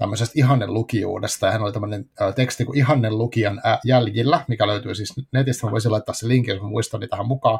tämmöisestä 0.00 0.32
ihannen 0.36 0.74
lukijuudesta, 0.74 1.46
ja 1.46 1.52
hän 1.52 1.62
oli 1.62 1.72
tämmöinen 1.72 2.10
teksti 2.36 2.64
kuin 2.64 2.78
ihannen 2.78 3.18
lukijan 3.18 3.62
jäljillä, 3.84 4.44
mikä 4.48 4.66
löytyy 4.66 4.94
siis 4.94 5.14
netistä, 5.32 5.66
mä 5.66 5.72
voisin 5.72 5.92
laittaa 5.92 6.14
se 6.14 6.28
linkin, 6.28 6.54
jos 6.54 6.62
mä 6.62 6.68
muistan 6.68 7.00
niin 7.00 7.10
tähän 7.10 7.26
mukaan. 7.26 7.58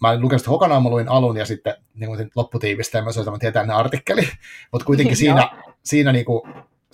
mä 0.00 0.12
en 0.12 0.20
lukenut 0.20 0.40
sitä 0.40 0.50
kokonaan, 0.50 0.82
mä 0.82 0.88
luin 0.88 1.08
alun 1.08 1.36
ja 1.36 1.46
sitten 1.46 1.74
niin 1.94 2.08
kuin 2.08 2.30
lopputiivistelmä, 2.36 3.12
se 3.12 3.20
oli 3.20 3.24
tämmöinen 3.24 3.40
tietäinen 3.40 3.76
artikkeli, 3.76 4.28
mutta 4.72 4.84
kuitenkin 4.84 5.16
siinä, 5.24 5.50
siinä 5.84 6.12
niin 6.12 6.24
kuin, 6.24 6.42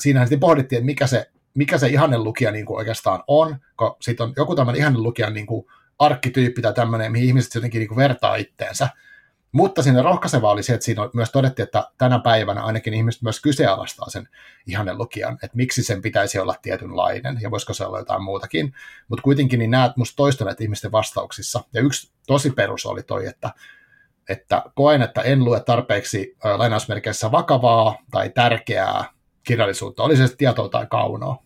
siinähän 0.02 0.26
sitten 0.26 0.40
pohdittiin, 0.40 0.76
että 0.76 0.86
mikä 0.86 1.06
se, 1.06 1.30
mikä 1.54 1.78
se 1.78 1.88
ihanen 1.88 2.24
lukija 2.24 2.50
niin 2.50 2.66
kuin 2.66 2.76
oikeastaan 2.76 3.22
on, 3.26 3.56
kun 3.76 3.96
sitten 4.00 4.26
on 4.26 4.32
joku 4.36 4.54
tämmöinen 4.54 4.80
ihanen 4.80 5.02
lukijan 5.02 5.34
niin 5.34 5.46
kuin 5.46 5.66
arkkityyppi 5.98 6.62
tai 6.62 6.74
tämmöinen, 6.74 7.12
mihin 7.12 7.26
ihmiset 7.26 7.54
jotenkin 7.54 7.78
niin 7.78 7.88
kuin 7.88 7.96
vertaa 7.96 8.36
itteensä. 8.36 8.88
Mutta 9.52 9.82
siinä 9.82 10.02
rohkaiseva 10.02 10.50
oli 10.50 10.62
se, 10.62 10.74
että 10.74 10.84
siinä 10.84 11.08
myös 11.14 11.30
todettiin, 11.30 11.64
että 11.64 11.90
tänä 11.98 12.18
päivänä 12.18 12.62
ainakin 12.62 12.94
ihmiset 12.94 13.22
myös 13.22 13.40
kyseenalaistaa 13.40 14.10
sen 14.10 14.28
ihanen 14.66 14.98
lukijan, 14.98 15.34
että 15.34 15.56
miksi 15.56 15.82
sen 15.82 16.02
pitäisi 16.02 16.38
olla 16.38 16.54
tietynlainen 16.62 17.38
ja 17.40 17.50
voisiko 17.50 17.74
se 17.74 17.84
olla 17.84 17.98
jotain 17.98 18.22
muutakin. 18.22 18.74
Mutta 19.08 19.22
kuitenkin 19.22 19.58
niin 19.58 19.70
näet 19.70 19.96
musta 19.96 20.16
toistuneet 20.16 20.60
ihmisten 20.60 20.92
vastauksissa. 20.92 21.64
Ja 21.74 21.80
yksi 21.80 22.12
tosi 22.26 22.50
perus 22.50 22.86
oli 22.86 23.02
toi, 23.02 23.26
että, 23.26 23.50
että 24.28 24.62
koen, 24.74 25.02
että 25.02 25.20
en 25.20 25.44
lue 25.44 25.60
tarpeeksi 25.60 26.36
lainausmerkeissä 26.56 27.32
vakavaa 27.32 27.98
tai 28.10 28.30
tärkeää 28.30 29.04
kirjallisuutta, 29.44 30.02
oli 30.02 30.16
se 30.16 30.36
tietoa 30.36 30.68
tai 30.68 30.86
kaunoa. 30.90 31.42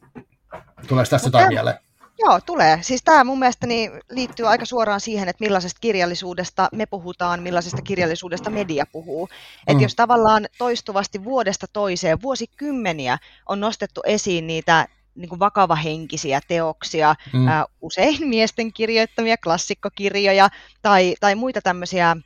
Tulee 0.89 1.05
tästä 1.05 1.27
jotain 1.27 1.49
mieleen? 1.49 1.79
Joo, 2.19 2.41
tulee. 2.47 2.79
Siis 2.83 3.03
tämä 3.03 3.25
mun 3.25 3.39
mielestäni 3.39 3.91
liittyy 4.11 4.49
aika 4.49 4.65
suoraan 4.65 5.01
siihen, 5.01 5.29
että 5.29 5.45
millaisesta 5.45 5.79
kirjallisuudesta 5.81 6.69
me 6.73 6.87
puhutaan, 6.87 7.43
millaisesta 7.43 7.83
kirjallisuudesta 7.83 8.51
media 8.51 8.87
puhuu. 8.93 9.29
Että 9.59 9.75
mm. 9.75 9.81
jos 9.81 9.95
tavallaan 9.95 10.47
toistuvasti 10.59 11.25
vuodesta 11.25 11.67
toiseen, 11.73 12.23
vuosikymmeniä 12.23 13.19
on 13.49 13.61
nostettu 13.61 14.01
esiin 14.07 14.47
niitä 14.47 14.87
niin 15.15 15.29
kuin 15.29 15.39
vakavahenkisiä 15.39 16.41
teoksia, 16.49 17.15
mm. 17.33 17.49
ää, 17.49 17.67
usein 17.81 18.29
miesten 18.29 18.73
kirjoittamia 18.73 19.37
klassikkokirjoja 19.37 20.49
tai, 20.83 21.15
tai 21.21 21.35
muita 21.35 21.63
tämmöisiä 21.63 22.17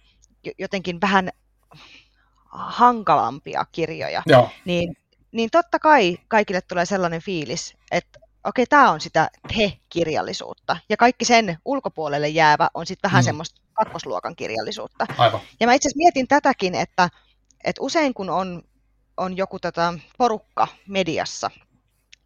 jotenkin 0.58 1.00
vähän 1.00 1.30
hankalampia 2.50 3.64
kirjoja, 3.72 4.22
Joo. 4.26 4.50
niin 4.64 4.96
niin 5.32 5.50
totta 5.50 5.78
kai 5.78 6.18
kaikille 6.28 6.60
tulee 6.60 6.86
sellainen 6.86 7.22
fiilis, 7.22 7.76
että 7.90 8.18
okei, 8.44 8.62
okay, 8.62 8.66
tämä 8.66 8.90
on 8.90 9.00
sitä 9.00 9.30
he-kirjallisuutta. 9.56 10.76
Ja 10.88 10.96
kaikki 10.96 11.24
sen 11.24 11.58
ulkopuolelle 11.64 12.28
jäävä 12.28 12.68
on 12.74 12.86
sitten 12.86 13.08
vähän 13.10 13.22
mm. 13.22 13.24
semmoista 13.24 13.60
kakkosluokan 13.72 14.36
kirjallisuutta. 14.36 15.06
Aivan. 15.18 15.40
Ja 15.60 15.66
mä 15.66 15.74
itse 15.74 15.88
asiassa 15.88 15.98
mietin 16.04 16.28
tätäkin, 16.28 16.74
että, 16.74 17.08
että 17.64 17.82
usein 17.82 18.14
kun 18.14 18.30
on, 18.30 18.62
on 19.16 19.36
joku 19.36 19.58
tota 19.58 19.94
porukka 20.18 20.68
mediassa, 20.86 21.50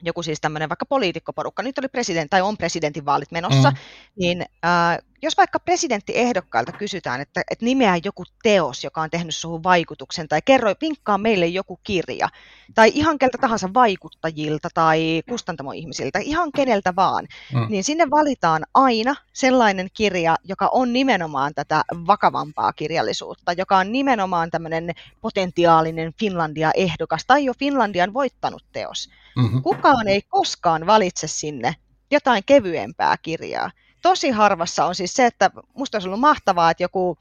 joku 0.03 0.23
siis 0.23 0.41
tämmöinen 0.41 0.69
vaikka 0.69 0.87
poliitikkoporukka, 0.87 1.63
nyt 1.63 1.79
oli 1.79 1.89
presidentti 1.89 2.31
tai 2.31 2.43
on 2.43 2.57
presidentinvaalit 2.57 3.31
menossa, 3.31 3.71
mm. 3.71 3.77
niin 4.17 4.43
äh, 4.65 4.99
jos 5.23 5.37
vaikka 5.37 5.61
presidenttiehdokkaalta 5.61 6.73
kysytään, 6.73 7.21
että, 7.21 7.43
että 7.51 7.65
nimeää 7.65 7.99
joku 8.05 8.25
teos, 8.43 8.85
joka 8.85 9.01
on 9.01 9.11
tehnyt 9.11 9.35
sinuun 9.35 9.63
vaikutuksen, 9.63 10.29
tai 10.29 10.43
kerro, 10.45 10.75
pinkkaa 10.75 11.19
meille 11.19 11.47
joku 11.47 11.81
kirja, 11.85 12.29
tai 12.75 12.91
ihan 12.95 13.19
keltä 13.19 13.39
tahansa 13.39 13.71
vaikuttajilta 13.75 14.69
tai 14.75 15.23
kustantamoihmisiltä, 15.29 16.19
ihan 16.19 16.53
keneltä 16.53 16.97
vaan, 16.97 17.29
mm. 17.53 17.67
niin 17.69 17.85
sinne 17.85 18.11
valitaan 18.11 18.63
aina 18.75 19.15
sellainen 19.33 19.89
kirja, 19.95 20.37
joka 20.45 20.69
on 20.73 20.93
nimenomaan 20.93 21.55
tätä 21.55 21.83
vakavampaa 22.07 22.73
kirjallisuutta, 22.73 23.53
joka 23.53 23.79
on 23.79 23.93
nimenomaan 23.93 24.51
tämmöinen 24.51 24.91
potentiaalinen 25.21 26.13
Finlandia-ehdokas 26.21 27.25
tai 27.27 27.45
jo 27.45 27.53
Finlandian 27.59 28.15
voittanut 28.15 28.65
teos. 28.73 29.11
Mm-hmm. 29.37 29.63
Kukaan 29.63 30.09
ei 30.09 30.23
koskaan 30.29 30.87
valitse 30.87 31.27
sinne 31.27 31.75
jotain 32.11 32.43
kevyempää 32.47 33.17
kirjaa 33.23 33.71
tosi 34.03 34.31
harvassa 34.31 34.85
on 34.85 34.95
siis 34.95 35.15
se, 35.15 35.27
että 35.27 35.51
musta 35.75 35.97
olisi 35.97 36.09
ollut 36.09 36.21
mahtavaa, 36.21 36.71
että 36.71 36.83
joku, 36.83 37.19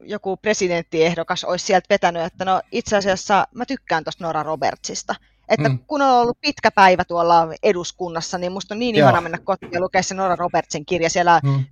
joku 0.00 0.36
presidenttiehdokas 0.36 1.44
olisi 1.44 1.66
sieltä 1.66 1.86
vetänyt, 1.90 2.22
että 2.22 2.44
no 2.44 2.62
itse 2.72 2.96
asiassa 2.96 3.46
mä 3.54 3.66
tykkään 3.66 4.04
tuosta 4.04 4.24
Nora 4.24 4.42
Robertsista. 4.42 5.14
Että 5.52 5.68
mm. 5.68 5.78
kun 5.86 6.02
on 6.02 6.10
ollut 6.10 6.38
pitkä 6.40 6.70
päivä 6.70 7.04
tuolla 7.04 7.48
eduskunnassa, 7.62 8.38
niin 8.38 8.52
musta 8.52 8.74
on 8.74 8.78
niin 8.78 8.96
Joo. 8.96 9.08
ihana 9.08 9.20
mennä 9.20 9.38
kotiin 9.38 9.72
ja 9.72 9.80
lukea 9.80 10.02
se 10.02 10.14
Nora 10.14 10.36
Robertsin 10.36 10.86
kirja 10.86 11.10
siellä 11.10 11.40
mm. 11.42 11.64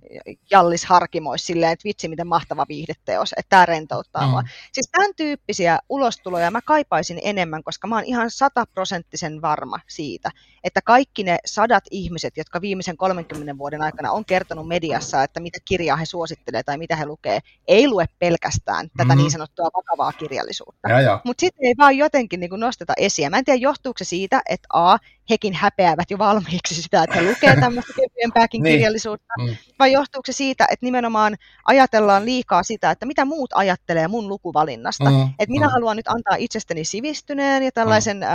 Jallis 0.51 0.85
Harkimoissa 0.85 1.45
silleen, 1.45 1.71
että 1.71 1.83
vitsi 1.85 2.07
miten 2.07 2.27
mahtava 2.27 2.65
viihdeteos, 2.69 3.33
että 3.37 3.49
tämä 3.49 3.65
rentouttaa 3.65 4.25
mm. 4.25 4.29
mua. 4.29 4.43
Siis 4.71 4.89
tämän 4.91 5.11
tyyppisiä 5.15 5.79
ulostuloja 5.89 6.51
mä 6.51 6.61
kaipaisin 6.61 7.19
enemmän, 7.23 7.63
koska 7.63 7.87
mä 7.87 7.95
oon 7.95 8.05
ihan 8.05 8.31
sataprosenttisen 8.31 9.41
varma 9.41 9.79
siitä, 9.87 10.31
että 10.63 10.81
kaikki 10.81 11.23
ne 11.23 11.37
sadat 11.45 11.83
ihmiset, 11.91 12.37
jotka 12.37 12.61
viimeisen 12.61 12.97
30 12.97 13.57
vuoden 13.57 13.81
aikana 13.81 14.11
on 14.11 14.25
kertonut 14.25 14.67
mediassa, 14.67 15.23
että 15.23 15.39
mitä 15.39 15.59
kirjaa 15.65 15.97
he 15.97 16.05
suosittelee 16.05 16.63
tai 16.63 16.77
mitä 16.77 16.95
he 16.95 17.05
lukee, 17.05 17.39
ei 17.67 17.87
lue 17.87 18.05
pelkästään 18.19 18.89
tätä 18.97 19.15
mm. 19.15 19.21
niin 19.21 19.31
sanottua 19.31 19.69
vakavaa 19.73 20.11
kirjallisuutta. 20.11 20.89
Mutta 21.23 21.41
sitten 21.41 21.65
ei 21.65 21.73
vaan 21.77 21.97
jotenkin 21.97 22.39
niin 22.39 22.51
nosteta 22.57 22.93
esiin. 22.97 23.31
Mä 23.31 23.37
en 23.37 23.45
tiedä, 23.45 23.59
johtuuko 23.71 23.97
se 23.97 24.03
siitä, 24.03 24.41
että 24.49 24.67
A, 24.73 24.97
hekin 25.29 25.53
häpeävät 25.53 26.11
jo 26.11 26.17
valmiiksi 26.17 26.81
sitä, 26.81 27.03
että 27.03 27.15
he 27.15 27.29
lukee 27.29 27.55
tämmöistä 27.59 27.93
kevyempääkin 27.93 28.63
niin. 28.63 28.73
kirjallisuutta, 28.73 29.33
mm. 29.39 29.55
vai 29.79 29.91
johtuuko 29.91 30.25
se 30.25 30.33
siitä, 30.33 30.63
että 30.71 30.85
nimenomaan 30.85 31.37
ajatellaan 31.65 32.25
liikaa 32.25 32.63
sitä, 32.63 32.91
että 32.91 33.05
mitä 33.05 33.25
muut 33.25 33.49
ajattelee 33.53 34.07
mun 34.07 34.27
lukuvalinnasta. 34.27 35.09
Mm. 35.09 35.21
Että 35.39 35.51
minä 35.53 35.67
mm. 35.67 35.71
haluan 35.71 35.97
nyt 35.97 36.07
antaa 36.07 36.35
itsestäni 36.35 36.85
sivistyneen 36.85 37.63
ja 37.63 37.71
tällaisen 37.71 38.17
mm. 38.17 38.23
äh, 38.23 38.29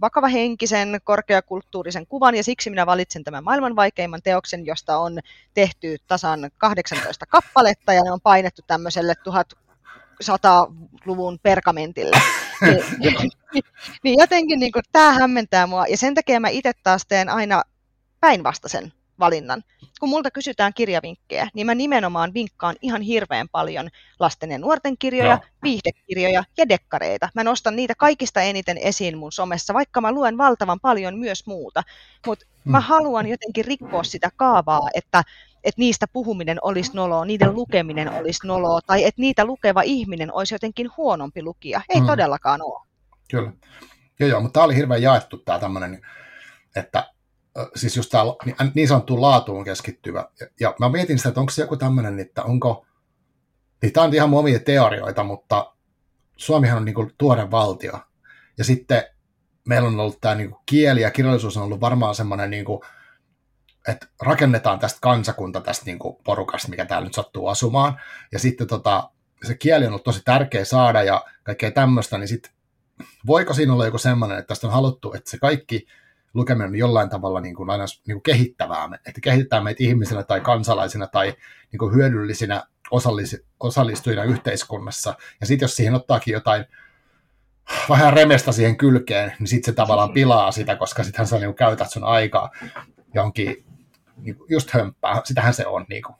vakavahenkisen, 0.00 1.00
korkeakulttuurisen 1.04 2.06
kuvan, 2.06 2.34
ja 2.34 2.44
siksi 2.44 2.70
minä 2.70 2.86
valitsen 2.86 3.24
tämän 3.24 3.44
maailman 3.44 3.76
vaikeimman 3.76 4.22
teoksen, 4.22 4.66
josta 4.66 4.98
on 4.98 5.18
tehty 5.54 5.96
tasan 6.06 6.50
18 6.58 7.26
kappaletta, 7.26 7.92
ja 7.92 8.02
ne 8.02 8.12
on 8.12 8.20
painettu 8.20 8.62
tämmöiselle 8.66 9.14
1100-luvun 10.22 11.38
pergamentille. 11.42 12.16
niin, 12.98 13.30
niin 14.04 14.18
jotenkin 14.18 14.60
niin 14.60 14.72
kuin, 14.72 14.82
tämä 14.92 15.12
hämmentää 15.12 15.66
mua, 15.66 15.86
ja 15.86 15.96
sen 15.96 16.14
takia 16.14 16.40
mä 16.40 16.48
itse 16.48 16.72
taas 16.82 17.06
teen 17.08 17.28
aina 17.28 17.62
päinvastaisen 18.20 18.92
valinnan. 19.18 19.62
Kun 20.00 20.08
multa 20.08 20.30
kysytään 20.30 20.74
kirjavinkkejä, 20.74 21.48
niin 21.54 21.66
mä 21.66 21.74
nimenomaan 21.74 22.34
vinkkaan 22.34 22.76
ihan 22.82 23.02
hirveän 23.02 23.48
paljon 23.48 23.88
lasten 24.20 24.50
ja 24.50 24.58
nuorten 24.58 24.98
kirjoja, 24.98 25.34
no. 25.34 25.42
viihdekirjoja 25.62 26.44
ja 26.58 26.68
dekkareita. 26.68 27.28
Mä 27.34 27.44
nostan 27.44 27.76
niitä 27.76 27.94
kaikista 27.98 28.42
eniten 28.42 28.78
esiin 28.78 29.18
mun 29.18 29.32
somessa, 29.32 29.74
vaikka 29.74 30.00
mä 30.00 30.12
luen 30.12 30.38
valtavan 30.38 30.80
paljon 30.80 31.18
myös 31.18 31.46
muuta. 31.46 31.82
Mutta 32.26 32.46
mä 32.64 32.80
haluan 32.80 33.26
jotenkin 33.26 33.64
rikkoa 33.64 34.04
sitä 34.04 34.30
kaavaa, 34.36 34.88
että 34.94 35.22
että 35.64 35.78
niistä 35.80 36.06
puhuminen 36.12 36.58
olisi 36.62 36.90
noloa, 36.94 37.24
niiden 37.24 37.54
lukeminen 37.54 38.08
olisi 38.08 38.46
noloa, 38.46 38.80
tai 38.86 39.04
että 39.04 39.20
niitä 39.20 39.44
lukeva 39.44 39.82
ihminen 39.82 40.32
olisi 40.32 40.54
jotenkin 40.54 40.90
huonompi 40.96 41.42
lukija. 41.42 41.80
Ei 41.88 41.98
hmm. 41.98 42.06
todellakaan 42.06 42.62
ole. 42.62 42.86
Kyllä. 43.30 43.52
Joo, 44.20 44.28
joo, 44.28 44.40
mutta 44.40 44.52
tämä 44.52 44.64
oli 44.64 44.76
hirveän 44.76 45.02
jaettu 45.02 45.36
tämä 45.36 45.58
tämmöinen, 45.58 46.06
että 46.76 47.12
siis 47.74 47.96
just 47.96 48.10
tämä 48.10 48.24
niin 48.74 48.88
sanottu 48.88 49.20
laatuun 49.20 49.64
keskittyvä. 49.64 50.28
Ja, 50.40 50.46
ja 50.60 50.74
mä 50.78 50.88
mietin 50.88 51.18
sitä, 51.18 51.28
että 51.28 51.40
onko 51.40 51.52
se 51.52 51.62
joku 51.62 51.76
tämmöinen, 51.76 52.20
että 52.20 52.42
onko, 52.42 52.86
niin 53.82 53.92
tämä 53.92 54.04
on 54.04 54.14
ihan 54.14 54.34
omia 54.34 54.58
teorioita, 54.58 55.24
mutta 55.24 55.74
Suomihan 56.36 56.78
on 56.78 56.84
niin 56.84 56.94
kuin 56.94 57.12
tuore 57.18 57.50
valtio. 57.50 58.00
Ja 58.58 58.64
sitten 58.64 59.02
meillä 59.68 59.88
on 59.88 60.00
ollut 60.00 60.20
tämä 60.20 60.34
niin 60.34 60.50
kuin 60.50 60.62
kieli 60.66 61.00
ja 61.00 61.10
kirjallisuus 61.10 61.56
on 61.56 61.62
ollut 61.62 61.80
varmaan 61.80 62.14
semmoinen, 62.14 62.50
niin 62.50 62.64
kuin, 62.64 62.80
että 63.88 64.06
rakennetaan 64.22 64.78
tästä 64.78 64.98
kansakunta 65.00 65.60
tästä 65.60 65.86
niin 65.86 65.98
kuin 65.98 66.16
porukasta, 66.24 66.68
mikä 66.68 66.84
täällä 66.84 67.06
nyt 67.06 67.14
sattuu 67.14 67.46
asumaan. 67.46 68.00
Ja 68.32 68.38
sitten 68.38 68.66
tota, 68.66 69.10
se 69.42 69.54
kieli 69.54 69.84
on 69.84 69.90
ollut 69.92 70.04
tosi 70.04 70.22
tärkeä 70.24 70.64
saada 70.64 71.02
ja 71.02 71.24
kaikkea 71.42 71.70
tämmöistä, 71.70 72.18
niin 72.18 72.28
sitten 72.28 72.52
voiko 73.26 73.54
siinä 73.54 73.72
olla 73.72 73.84
joku 73.84 73.98
semmoinen, 73.98 74.38
että 74.38 74.48
tästä 74.48 74.66
on 74.66 74.72
haluttu, 74.72 75.12
että 75.12 75.30
se 75.30 75.38
kaikki 75.38 75.86
lukeminen 76.34 76.68
on 76.68 76.76
jollain 76.76 77.08
tavalla 77.08 77.40
niin 77.40 77.54
kuin 77.54 77.70
aina 77.70 77.84
niin 78.06 78.14
kuin 78.14 78.22
kehittävää, 78.22 78.88
että 79.06 79.20
kehittää 79.20 79.60
meitä 79.60 79.84
ihmisenä 79.84 80.22
tai 80.22 80.40
kansalaisina 80.40 81.06
tai 81.06 81.34
niin 81.72 81.78
kuin 81.78 81.94
hyödyllisinä 81.94 82.62
osallis, 82.90 83.42
osallistujina 83.60 84.24
yhteiskunnassa. 84.24 85.14
Ja 85.40 85.46
sitten 85.46 85.64
jos 85.64 85.76
siihen 85.76 85.94
ottaakin 85.94 86.32
jotain 86.32 86.64
vähän 87.88 88.12
remestä 88.12 88.52
siihen 88.52 88.76
kylkeen, 88.76 89.32
niin 89.38 89.46
sitten 89.46 89.72
se 89.72 89.76
tavallaan 89.76 90.12
pilaa 90.12 90.52
sitä, 90.52 90.76
koska 90.76 91.04
sittenhän 91.04 91.26
sä 91.26 91.38
niin 91.38 91.54
käytät 91.54 91.90
sun 91.90 92.04
aikaa 92.04 92.50
johonkin 93.14 93.64
niin 94.16 94.36
just 94.48 94.70
hömppää. 94.70 95.20
Sitähän 95.24 95.54
se 95.54 95.66
on. 95.66 95.84
Niin 95.88 96.02
kuin. 96.02 96.16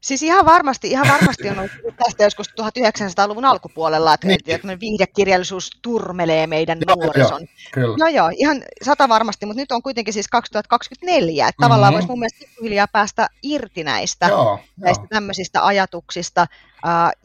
Siis 0.00 0.22
ihan 0.22 0.46
varmasti, 0.46 0.90
ihan 0.90 1.06
varmasti 1.08 1.48
on 1.48 1.58
ollut 1.58 1.96
tästä 2.04 2.24
joskus 2.24 2.48
1900-luvun 2.48 3.44
alkupuolella, 3.44 4.14
että, 4.14 4.26
niin. 4.26 4.40
että 4.46 4.80
viihdekirjallisuus 4.80 5.70
turmelee 5.82 6.46
meidän 6.46 6.78
joo, 6.86 6.96
nuorison. 6.96 7.40
Joo, 7.40 7.48
kyllä. 7.72 7.96
joo, 7.98 8.08
joo, 8.08 8.30
ihan 8.36 8.62
sata 8.82 9.08
varmasti, 9.08 9.46
mutta 9.46 9.60
nyt 9.60 9.72
on 9.72 9.82
kuitenkin 9.82 10.14
siis 10.14 10.28
2024, 10.28 11.48
että 11.48 11.52
mm-hmm. 11.52 11.64
tavallaan 11.64 11.92
voisi 11.92 12.08
mun 12.08 12.18
mielestä 12.18 12.46
hiljaa 12.62 12.88
päästä 12.92 13.26
irti 13.42 13.84
näistä, 13.84 14.26
joo, 14.26 14.60
näistä 14.76 15.02
joo. 15.02 15.08
tämmöisistä 15.08 15.66
ajatuksista. 15.66 16.46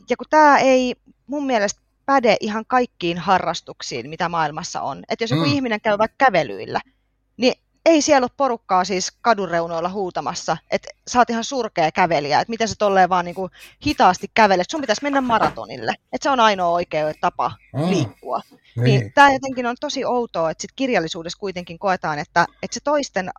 Ja 0.09 0.17
kun 0.17 0.27
tämä 0.29 0.57
ei 0.57 0.95
mun 1.27 1.45
mielestä 1.45 1.81
päde 2.05 2.37
ihan 2.39 2.65
kaikkiin 2.65 3.17
harrastuksiin, 3.17 4.09
mitä 4.09 4.29
maailmassa 4.29 4.81
on. 4.81 5.03
Että 5.09 5.23
jos 5.23 5.31
joku 5.31 5.45
mm. 5.45 5.53
ihminen 5.53 5.81
käy 5.81 5.97
vaikka 5.97 6.25
kävelyillä, 6.25 6.81
niin 7.37 7.53
ei 7.85 8.01
siellä 8.01 8.25
ole 8.25 8.31
porukkaa 8.37 8.83
siis 8.83 9.11
kadunreunoilla 9.21 9.89
huutamassa, 9.89 10.57
että 10.71 10.89
sä 11.07 11.19
oot 11.19 11.29
ihan 11.29 11.43
surkea 11.43 11.91
kävelijä, 11.91 12.39
että 12.39 12.49
miten 12.49 12.67
se 12.67 12.75
tolleen 12.77 13.09
vaan 13.09 13.25
niin 13.25 13.35
kuin 13.35 13.51
hitaasti 13.85 14.31
kävelet, 14.33 14.69
sun 14.69 14.81
pitäisi 14.81 15.03
mennä 15.03 15.21
maratonille, 15.21 15.93
että 16.13 16.23
se 16.23 16.29
on 16.29 16.39
ainoa 16.39 16.69
oikea 16.69 17.13
tapa 17.21 17.51
mm. 17.73 17.89
liikkua. 17.89 18.41
Niin. 18.75 18.83
niin 18.83 19.13
tämä 19.13 19.33
jotenkin 19.33 19.65
on 19.65 19.75
tosi 19.79 20.05
outoa, 20.05 20.51
että 20.51 20.61
sit 20.61 20.71
kirjallisuudessa 20.75 21.39
kuitenkin 21.39 21.79
koetaan, 21.79 22.19
että, 22.19 22.45
että 22.63 22.73
se 22.73 22.79
toisten 22.83 23.29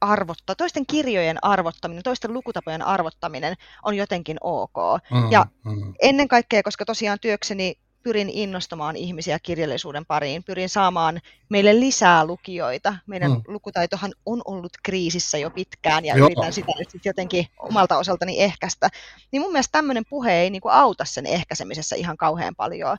arvotta, 0.00 0.54
toisten 0.54 0.86
kirjojen 0.86 1.44
arvottaminen, 1.44 2.02
toisten 2.02 2.32
lukutapojen 2.32 2.82
arvottaminen 2.82 3.54
on 3.82 3.96
jotenkin 3.96 4.36
ok. 4.40 4.76
Mm, 5.10 5.32
ja 5.32 5.46
mm. 5.64 5.94
ennen 6.02 6.28
kaikkea, 6.28 6.62
koska 6.62 6.84
tosiaan 6.84 7.18
työkseni 7.20 7.78
pyrin 8.02 8.30
innostamaan 8.30 8.96
ihmisiä 8.96 9.38
kirjallisuuden 9.42 10.06
pariin, 10.06 10.44
pyrin 10.44 10.68
saamaan 10.68 11.20
meille 11.48 11.80
lisää 11.80 12.24
lukijoita. 12.24 12.94
Meidän 13.06 13.30
mm. 13.30 13.42
lukutaitohan 13.48 14.12
on 14.26 14.42
ollut 14.44 14.72
kriisissä 14.82 15.38
jo 15.38 15.50
pitkään 15.50 16.04
ja 16.04 16.16
Joo. 16.16 16.26
yritän 16.26 16.52
sitä 16.52 16.72
nyt 16.78 16.90
sit 16.90 17.04
jotenkin 17.04 17.46
omalta 17.58 17.98
osaltani 17.98 18.40
ehkäistä. 18.40 18.88
Niin 19.32 19.42
mun 19.42 19.52
mielestä 19.52 19.72
tämmöinen 19.72 20.04
puhe 20.10 20.32
ei 20.32 20.50
niin 20.50 20.62
kuin 20.62 20.72
auta 20.72 21.04
sen 21.04 21.26
ehkäisemisessä 21.26 21.96
ihan 21.96 22.16
kauhean 22.16 22.54
paljon. 22.54 22.96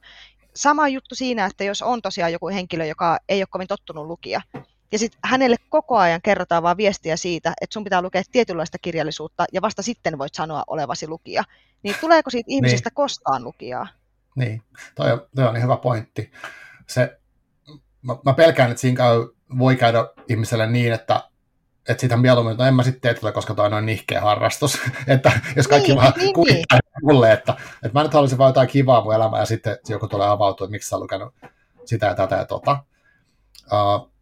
Sama 0.56 0.88
juttu 0.88 1.16
siinä, 1.16 1.46
että 1.46 1.64
jos 1.64 1.82
on 1.82 2.02
tosiaan 2.02 2.32
joku 2.32 2.48
henkilö, 2.48 2.86
joka 2.86 3.18
ei 3.30 3.42
ole 3.42 3.48
kovin 3.52 3.68
tottunut 3.68 4.06
lukia, 4.06 4.42
ja 4.94 5.00
sitten 5.00 5.20
hänelle 5.24 5.56
koko 5.70 5.98
ajan 5.98 6.22
kerrotaan 6.22 6.64
vaan 6.64 6.78
viestiä 6.78 7.18
siitä, 7.18 7.54
että 7.62 7.74
sun 7.74 7.84
pitää 7.84 8.02
lukea 8.02 8.22
tietynlaista 8.32 8.78
kirjallisuutta 8.78 9.46
ja 9.54 9.62
vasta 9.62 9.82
sitten 9.82 10.18
voit 10.18 10.36
sanoa 10.36 10.64
olevasi 10.68 11.08
lukija. 11.08 11.44
Niin 11.84 11.96
tuleeko 12.02 12.30
siitä 12.30 12.48
ihmisestä 12.48 12.90
niin. 12.90 12.96
koskaan 12.96 13.44
lukijaa? 13.44 13.88
Niin, 14.36 14.64
toi 14.96 15.12
on, 15.12 15.28
toi 15.36 15.48
on 15.48 15.62
hyvä 15.62 15.78
pointti. 15.78 16.32
Se, 16.88 17.20
mä, 18.02 18.16
mä 18.26 18.34
pelkään, 18.34 18.72
että 18.72 18.82
siinä 18.82 18.98
käy, 18.98 19.28
voi 19.58 19.76
käydä 19.76 20.06
ihmiselle 20.30 20.68
niin, 20.68 20.94
että 20.94 21.24
että 21.90 22.02
siitä 22.02 22.18
mieluummin, 22.18 22.52
että 22.52 22.64
no 22.64 22.68
en 22.68 22.76
mä 22.76 22.84
sitten 22.84 23.02
tee 23.02 23.14
tätä, 23.14 23.32
koska 23.32 23.54
toi 23.54 23.66
on 23.66 23.72
noin 23.72 23.86
nihkeä 23.86 24.22
harrastus. 24.22 24.80
että 25.08 25.32
jos 25.56 25.68
kaikki 25.68 25.88
niin, 25.88 26.02
vaan 26.02 26.14
niin, 26.18 26.34
kuvittaa 26.34 26.80
niin. 26.84 27.14
mulle, 27.14 27.32
että, 27.32 27.56
että 27.74 28.00
mä 28.00 28.04
nyt 28.04 28.14
haluaisin 28.14 28.38
vaan 28.38 28.50
jotain 28.50 28.68
kivaa 28.68 29.04
mun 29.04 29.16
elämää 29.16 29.40
ja 29.40 29.46
sitten 29.46 29.78
joku 29.90 30.08
tulee 30.08 30.28
avautua, 30.28 30.66
että 30.66 30.72
miksi 30.72 30.90
sä 30.90 31.00
lukenut 31.00 31.34
sitä 31.86 32.06
ja 32.06 32.16
tätä 32.16 32.36
ja 32.36 32.46
tota. 32.46 32.84
Uh, 33.72 34.14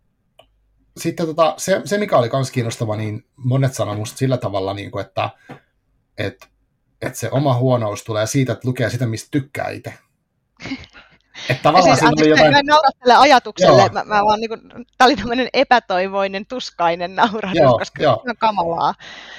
sitten 0.98 1.26
tota, 1.26 1.54
se, 1.58 1.82
se, 1.86 1.98
mikä 1.98 2.18
oli 2.18 2.30
myös 2.34 2.52
kiinnostava, 2.52 2.96
niin 2.96 3.26
monet 3.36 3.74
sanoi 3.74 3.96
musta 3.96 4.18
sillä 4.18 4.38
tavalla, 4.38 4.74
niin 4.74 4.92
kuin, 4.92 5.06
että, 5.06 5.30
että 6.18 6.48
että 7.02 7.20
se 7.20 7.30
oma 7.32 7.58
huonous 7.58 8.04
tulee 8.04 8.28
siitä, 8.28 8.54
että 8.54 8.68
lukee 8.68 8.90
sitä, 8.90 9.06
mistä 9.06 9.28
tykkää 9.32 9.70
itse. 9.70 9.94
Että 11.50 11.64
tavallaan 11.64 11.98
siis, 11.98 12.08
anteeksi, 12.10 12.30
jotain... 12.30 12.52
mä 12.52 12.62
naurattelen 12.64 13.18
ajatukselle, 13.18 13.90
mä, 13.90 14.04
mä 14.04 14.26
vaan 14.26 14.40
niinku, 14.40 14.58
tää 14.98 15.06
oli 15.06 15.16
tämmöinen 15.16 15.50
epätoivoinen, 15.54 16.46
tuskainen 16.46 17.16
naurahdus, 17.16 17.60
joo, 17.62 17.78
koska 17.78 18.04
joo. 18.04 18.22
se 18.24 18.30
on 18.30 18.38
kamalaa. 18.38 18.94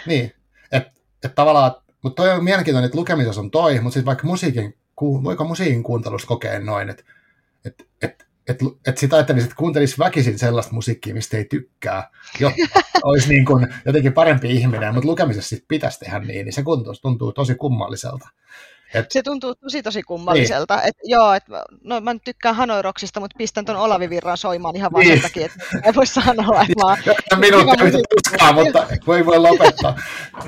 Niin, 0.07 0.33
että 0.73 0.93
et 1.25 1.35
tavallaan, 1.35 1.75
mutta 2.03 2.23
toi 2.23 2.33
on 2.33 2.45
mielenkiintoinen, 2.45 2.87
että 2.87 2.99
lukemisessa 2.99 3.41
on 3.41 3.51
toi, 3.51 3.81
mutta 3.81 3.95
sitten 3.95 4.07
vaikka 4.07 4.27
musiikin, 4.27 4.79
voiko 5.01 5.45
musiikin 5.45 5.83
kuuntelusta 5.83 6.27
kokea 6.27 6.61
noin, 6.61 6.91
että 6.91 7.03
et, 7.03 7.09
et, 7.09 7.12
että 8.49 8.65
et 8.87 8.99
sitä 8.99 9.17
ajattelisi, 9.17 9.45
että 9.45 9.57
kuuntelisi 9.57 9.99
väkisin 9.99 10.39
sellaista 10.39 10.75
musiikkia, 10.75 11.15
mistä 11.15 11.37
ei 11.37 11.45
tykkää, 11.45 12.11
jotta 12.41 12.81
olisi 13.03 13.29
niin 13.29 13.45
kuin 13.45 13.75
jotenkin 13.87 14.13
parempi 14.13 14.51
ihminen, 14.51 14.95
mutta 14.95 15.09
lukemisessa 15.09 15.49
sit 15.49 15.65
pitäisi 15.69 15.99
tehdä 15.99 16.19
niin, 16.19 16.45
niin 16.45 16.53
se 16.53 16.63
tuntuu, 16.63 16.95
tuntuu 17.03 17.33
tosi 17.33 17.55
kummalliselta. 17.55 18.29
Et... 18.95 19.11
Se 19.11 19.23
tuntuu 19.23 19.55
tosi 19.55 19.83
tosi 19.83 20.03
kummalliselta. 20.03 20.77
Niin. 20.77 20.89
Et, 20.89 20.95
joo, 21.05 21.33
et, 21.33 21.43
no, 21.85 22.01
mä 22.01 22.13
nyt 22.13 22.25
tykkään 22.25 22.57
Hanoiroksista, 22.57 23.21
mutta 23.21 23.35
pistän 23.39 23.65
ton 23.65 23.77
Olavi 23.77 24.11
Virran 24.11 24.37
soimaan 24.37 24.77
ihan 24.77 24.93
vaan 24.93 25.05
niin. 25.05 25.13
sen 25.13 25.23
takia, 25.23 25.47
että 25.47 25.59
ei 25.85 25.95
voi 25.95 26.07
sanoa, 26.07 26.63
että 26.63 26.75
mä 26.77 26.85
oon... 26.85 27.41
Minuutti 27.41 27.85
yhtä 27.85 27.99
tuskaa, 27.99 28.53
mutta 28.53 28.87
voi 29.07 29.27
voi 29.27 29.39
lopettaa. 29.39 29.97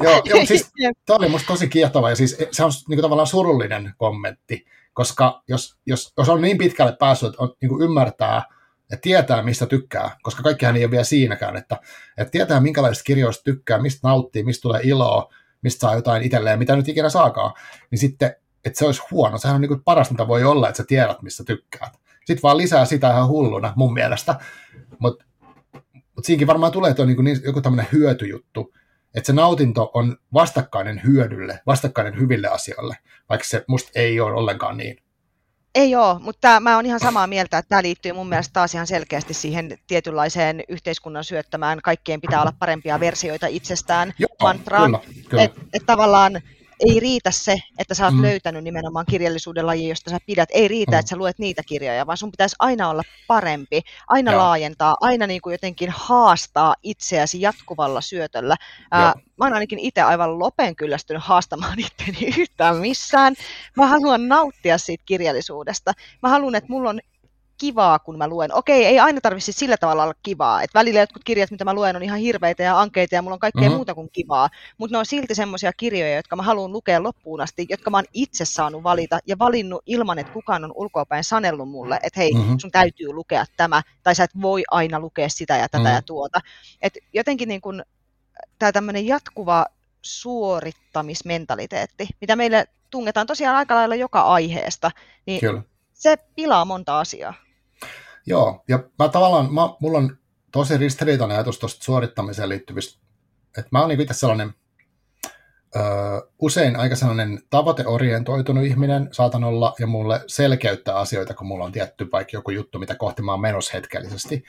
joo, 0.03 0.23
joo, 0.31 0.47
siis 0.47 0.73
tämä 1.07 1.17
oli 1.17 1.29
musta 1.29 1.47
tosi 1.47 1.69
kiehtova 1.69 2.11
ja 2.11 2.17
siis 2.17 2.37
se 2.53 2.65
on 2.65 2.71
niin 2.89 2.97
kuin, 2.97 3.03
tavallaan 3.03 3.27
surullinen 3.27 3.95
kommentti, 3.97 4.67
koska 4.95 5.43
jos, 5.49 5.77
jos, 5.87 6.13
jos 6.19 6.29
on 6.29 6.43
niin 6.43 6.59
pitkälle 6.59 6.97
päässyt, 6.99 7.29
että 7.29 7.43
on, 7.43 7.55
niin 7.61 7.69
kuin 7.69 7.83
ymmärtää 7.83 8.43
ja 8.91 8.97
tietää, 8.97 9.43
mistä 9.43 9.67
tykkää, 9.67 10.17
koska 10.23 10.43
kaikkihan 10.43 10.77
ei 10.77 10.85
ole 10.85 10.91
vielä 10.91 11.05
siinäkään, 11.05 11.57
että, 11.57 11.77
että 12.19 12.31
tietää, 12.31 12.61
minkälaisista 12.61 13.05
kirjoista 13.07 13.45
tykkää, 13.45 13.79
mistä 13.79 14.09
nauttii, 14.09 14.43
mistä 14.43 14.63
tulee 14.63 14.81
iloa, 14.85 15.33
mistä 15.63 15.81
saa 15.81 15.95
jotain 15.95 16.23
itselleen, 16.23 16.59
mitä 16.59 16.77
nyt 16.77 16.89
ikinä 16.89 17.09
saakaan, 17.09 17.53
niin 17.91 17.99
sitten, 17.99 18.37
että 18.65 18.79
se 18.79 18.87
olisi 18.87 19.03
huono. 19.11 19.39
Sehän 19.39 19.55
on 19.55 19.61
niin 19.61 19.69
kuin 19.69 19.83
paras, 19.85 20.11
mitä 20.11 20.29
voi 20.29 20.45
olla, 20.45 20.69
että 20.69 20.77
sä 20.77 20.85
tiedät, 20.89 21.23
mistä 21.23 21.45
tykkäät. 21.45 21.93
Sitten 22.25 22.43
vaan 22.43 22.57
lisää 22.57 22.85
sitä 22.85 23.11
ihan 23.11 23.29
hulluna 23.29 23.73
mun 23.77 23.95
mielestä. 23.95 24.35
Mutta 24.99 25.25
mut 26.17 26.25
siinäkin 26.25 26.47
varmaan 26.47 26.73
tulee 26.73 26.95
tuo 26.95 27.05
niin 27.05 27.41
joku 27.45 27.61
tämmöinen 27.61 27.93
hyötyjuttu, 27.93 28.73
että 29.15 29.27
se 29.27 29.33
nautinto 29.33 29.91
on 29.95 30.17
vastakkainen 30.33 31.03
hyödylle, 31.05 31.61
vastakkainen 31.67 32.19
hyville 32.19 32.49
asioille, 32.49 32.97
vaikka 33.29 33.49
se 33.49 33.65
musta 33.69 33.91
ei 33.95 34.21
ole 34.21 34.33
ollenkaan 34.33 34.77
niin. 34.77 34.97
Ei 35.75 35.97
ole, 35.97 36.19
mutta 36.21 36.61
mä 36.61 36.77
oon 36.77 36.87
ihan 36.87 37.01
samaa 37.01 37.27
mieltä, 37.27 37.59
että 37.59 37.69
tämä 37.69 37.83
liittyy 37.83 38.13
mun 38.13 38.29
mielestä 38.29 38.53
taas 38.53 38.75
ihan 38.75 38.87
selkeästi 38.87 39.35
siihen 39.35 39.79
tietynlaiseen 39.87 40.63
yhteiskunnan 40.69 41.25
syöttämään, 41.25 41.81
kaikkien 41.83 42.21
pitää 42.21 42.41
olla 42.41 42.53
parempia 42.59 43.01
versioita 43.01 43.47
itsestään 43.47 44.15
Joo, 44.19 44.29
mantraan. 44.43 44.91
Kyllä, 44.91 45.29
kyllä. 45.29 45.43
Et, 45.43 45.53
et 45.73 45.83
tavallaan 45.87 46.41
ei 46.81 47.01
riitä 47.01 47.31
se, 47.31 47.57
että 47.79 47.95
sä 47.95 48.05
oot 48.05 48.15
mm. 48.15 48.23
löytänyt 48.23 48.65
nimenomaan 48.65 49.07
kirjallisuuden 49.07 49.67
laji, 49.67 49.89
josta 49.89 50.11
sä 50.11 50.19
pidät. 50.27 50.49
Ei 50.53 50.69
riitä, 50.69 50.93
mm. 50.93 50.99
että 50.99 51.11
sä 51.11 51.17
luet 51.17 51.39
niitä 51.39 51.63
kirjoja, 51.67 52.07
vaan 52.07 52.17
sun 52.17 52.31
pitäisi 52.31 52.57
aina 52.59 52.91
olla 52.91 53.03
parempi, 53.27 53.83
aina 54.09 54.33
Joo. 54.33 54.41
laajentaa, 54.41 54.97
aina 55.01 55.27
niin 55.27 55.41
kuin 55.41 55.55
jotenkin 55.55 55.91
haastaa 55.91 56.75
itseäsi 56.83 57.41
jatkuvalla 57.41 58.01
syötöllä. 58.01 58.57
Ää, 58.91 59.15
mä 59.39 59.45
oon 59.45 59.55
ainakin 59.55 59.79
itse 59.79 60.03
aivan 60.03 60.39
lopen 60.39 60.77
kyllästynyt 60.77 61.23
haastamaan 61.23 61.79
itseäni 61.87 62.35
yhtään 62.39 62.77
missään. 62.77 63.35
Mä 63.77 63.87
haluan 63.87 64.29
nauttia 64.29 64.79
siitä 64.79 65.03
kirjallisuudesta. 65.07 65.93
Mä 66.23 66.29
haluan, 66.29 66.55
että 66.55 66.73
mulla 66.73 66.91
on 66.91 67.01
kivaa, 67.59 67.99
kun 67.99 68.19
mä 68.19 68.29
luen. 68.29 68.55
Okei, 68.55 68.85
ei 68.85 69.01
aina 69.01 69.21
tarvitse 69.21 69.53
sillä 69.53 69.77
tavalla 69.77 70.03
olla 70.03 70.15
kivaa. 70.23 70.63
Et 70.63 70.75
välillä 70.75 71.01
jotkut 71.01 71.25
kirjat, 71.25 71.51
mitä 71.51 71.65
mä 71.65 71.75
luen, 71.75 71.97
on 71.97 72.03
ihan 72.03 72.19
hirveitä 72.19 72.63
ja 72.63 72.81
ankeita 72.81 73.15
ja 73.15 73.23
mulla 73.23 73.35
on 73.35 73.41
kaikkea 73.41 73.63
mm-hmm. 73.63 73.77
muuta 73.77 73.95
kuin 73.95 74.11
kivaa. 74.13 74.49
Mutta 74.79 74.95
ne 74.95 74.99
on 74.99 75.07
silti 75.07 75.35
semmoisia 75.35 75.73
kirjoja, 75.73 76.17
jotka 76.17 76.37
mä 76.37 76.43
haluan 76.43 76.73
lukea 76.73 77.03
loppuun 77.03 77.41
asti, 77.41 77.67
jotka 77.69 77.91
mä 77.91 77.97
oon 77.97 78.05
itse 78.13 78.45
saanut 78.45 78.83
valita 78.83 79.19
ja 79.27 79.39
valinnut 79.39 79.83
ilman, 79.87 80.19
että 80.19 80.33
kukaan 80.33 80.65
on 80.65 80.73
ulkoapäin 80.75 81.25
sanellut 81.25 81.69
mulle, 81.69 82.01
että 82.03 82.21
hei, 82.21 82.33
mm-hmm. 82.33 82.59
sun 82.59 82.71
täytyy 82.71 83.13
lukea 83.13 83.45
tämä, 83.57 83.83
tai 84.03 84.15
sä 84.15 84.25
et 84.25 84.43
voi 84.43 84.63
aina 84.71 85.01
lukea 85.01 85.29
sitä 85.29 85.57
ja 85.57 85.69
tätä 85.69 85.79
mm-hmm. 85.79 85.95
ja 85.95 86.03
tuota. 86.03 86.41
Et 86.83 86.99
jotenkin 87.13 87.49
niin 87.49 87.61
kun, 87.61 87.83
tämä 88.59 88.73
tämmöinen 88.73 89.07
jatkuva 89.07 89.67
suorittamismentaliteetti, 90.03 92.09
mitä 92.21 92.37
meille 92.37 92.67
tungetaan 92.91 93.27
tosiaan 93.27 93.57
aika 93.57 93.75
lailla 93.75 93.95
joka 93.95 94.21
aiheesta, 94.21 94.91
niin 95.27 95.41
Kyllä. 95.41 95.63
Se 96.05 96.17
pilaa 96.35 96.65
monta 96.65 97.01
asiaa. 97.01 97.35
Joo, 98.27 98.65
ja 98.69 98.79
mä 98.99 99.09
tavallaan, 99.09 99.55
mä, 99.55 99.61
mulla 99.81 99.99
on 99.99 100.17
tosi 100.53 100.77
ristiriitainen 100.77 101.37
ajatus 101.37 101.59
tuosta 101.59 101.85
suorittamiseen 101.85 102.49
liittyvistä, 102.49 103.01
että 103.59 103.69
mä 103.73 103.81
oon 103.81 103.89
niin 103.89 104.01
itse 104.01 104.15
sellainen 104.15 104.55
ö, 105.77 105.81
usein 106.39 106.77
aika 106.77 106.97
sellainen 106.97 107.43
tavoiteorientoitunut 107.51 108.65
ihminen 108.65 109.09
saatan 109.13 109.45
olla, 109.45 109.75
ja 109.81 109.87
mulle 109.87 110.21
selkeyttää 110.27 110.95
asioita, 110.95 111.35
kun 111.35 111.47
mulla 111.47 111.65
on 111.65 111.73
tietty 111.73 112.09
vaikka 112.13 112.37
joku 112.37 112.51
juttu, 112.51 112.79
mitä 112.79 112.95
kohti 112.95 113.23
mä 113.23 113.33
oon 113.33 113.41
menossa 113.41 113.73
hetkellisesti. 113.75 114.45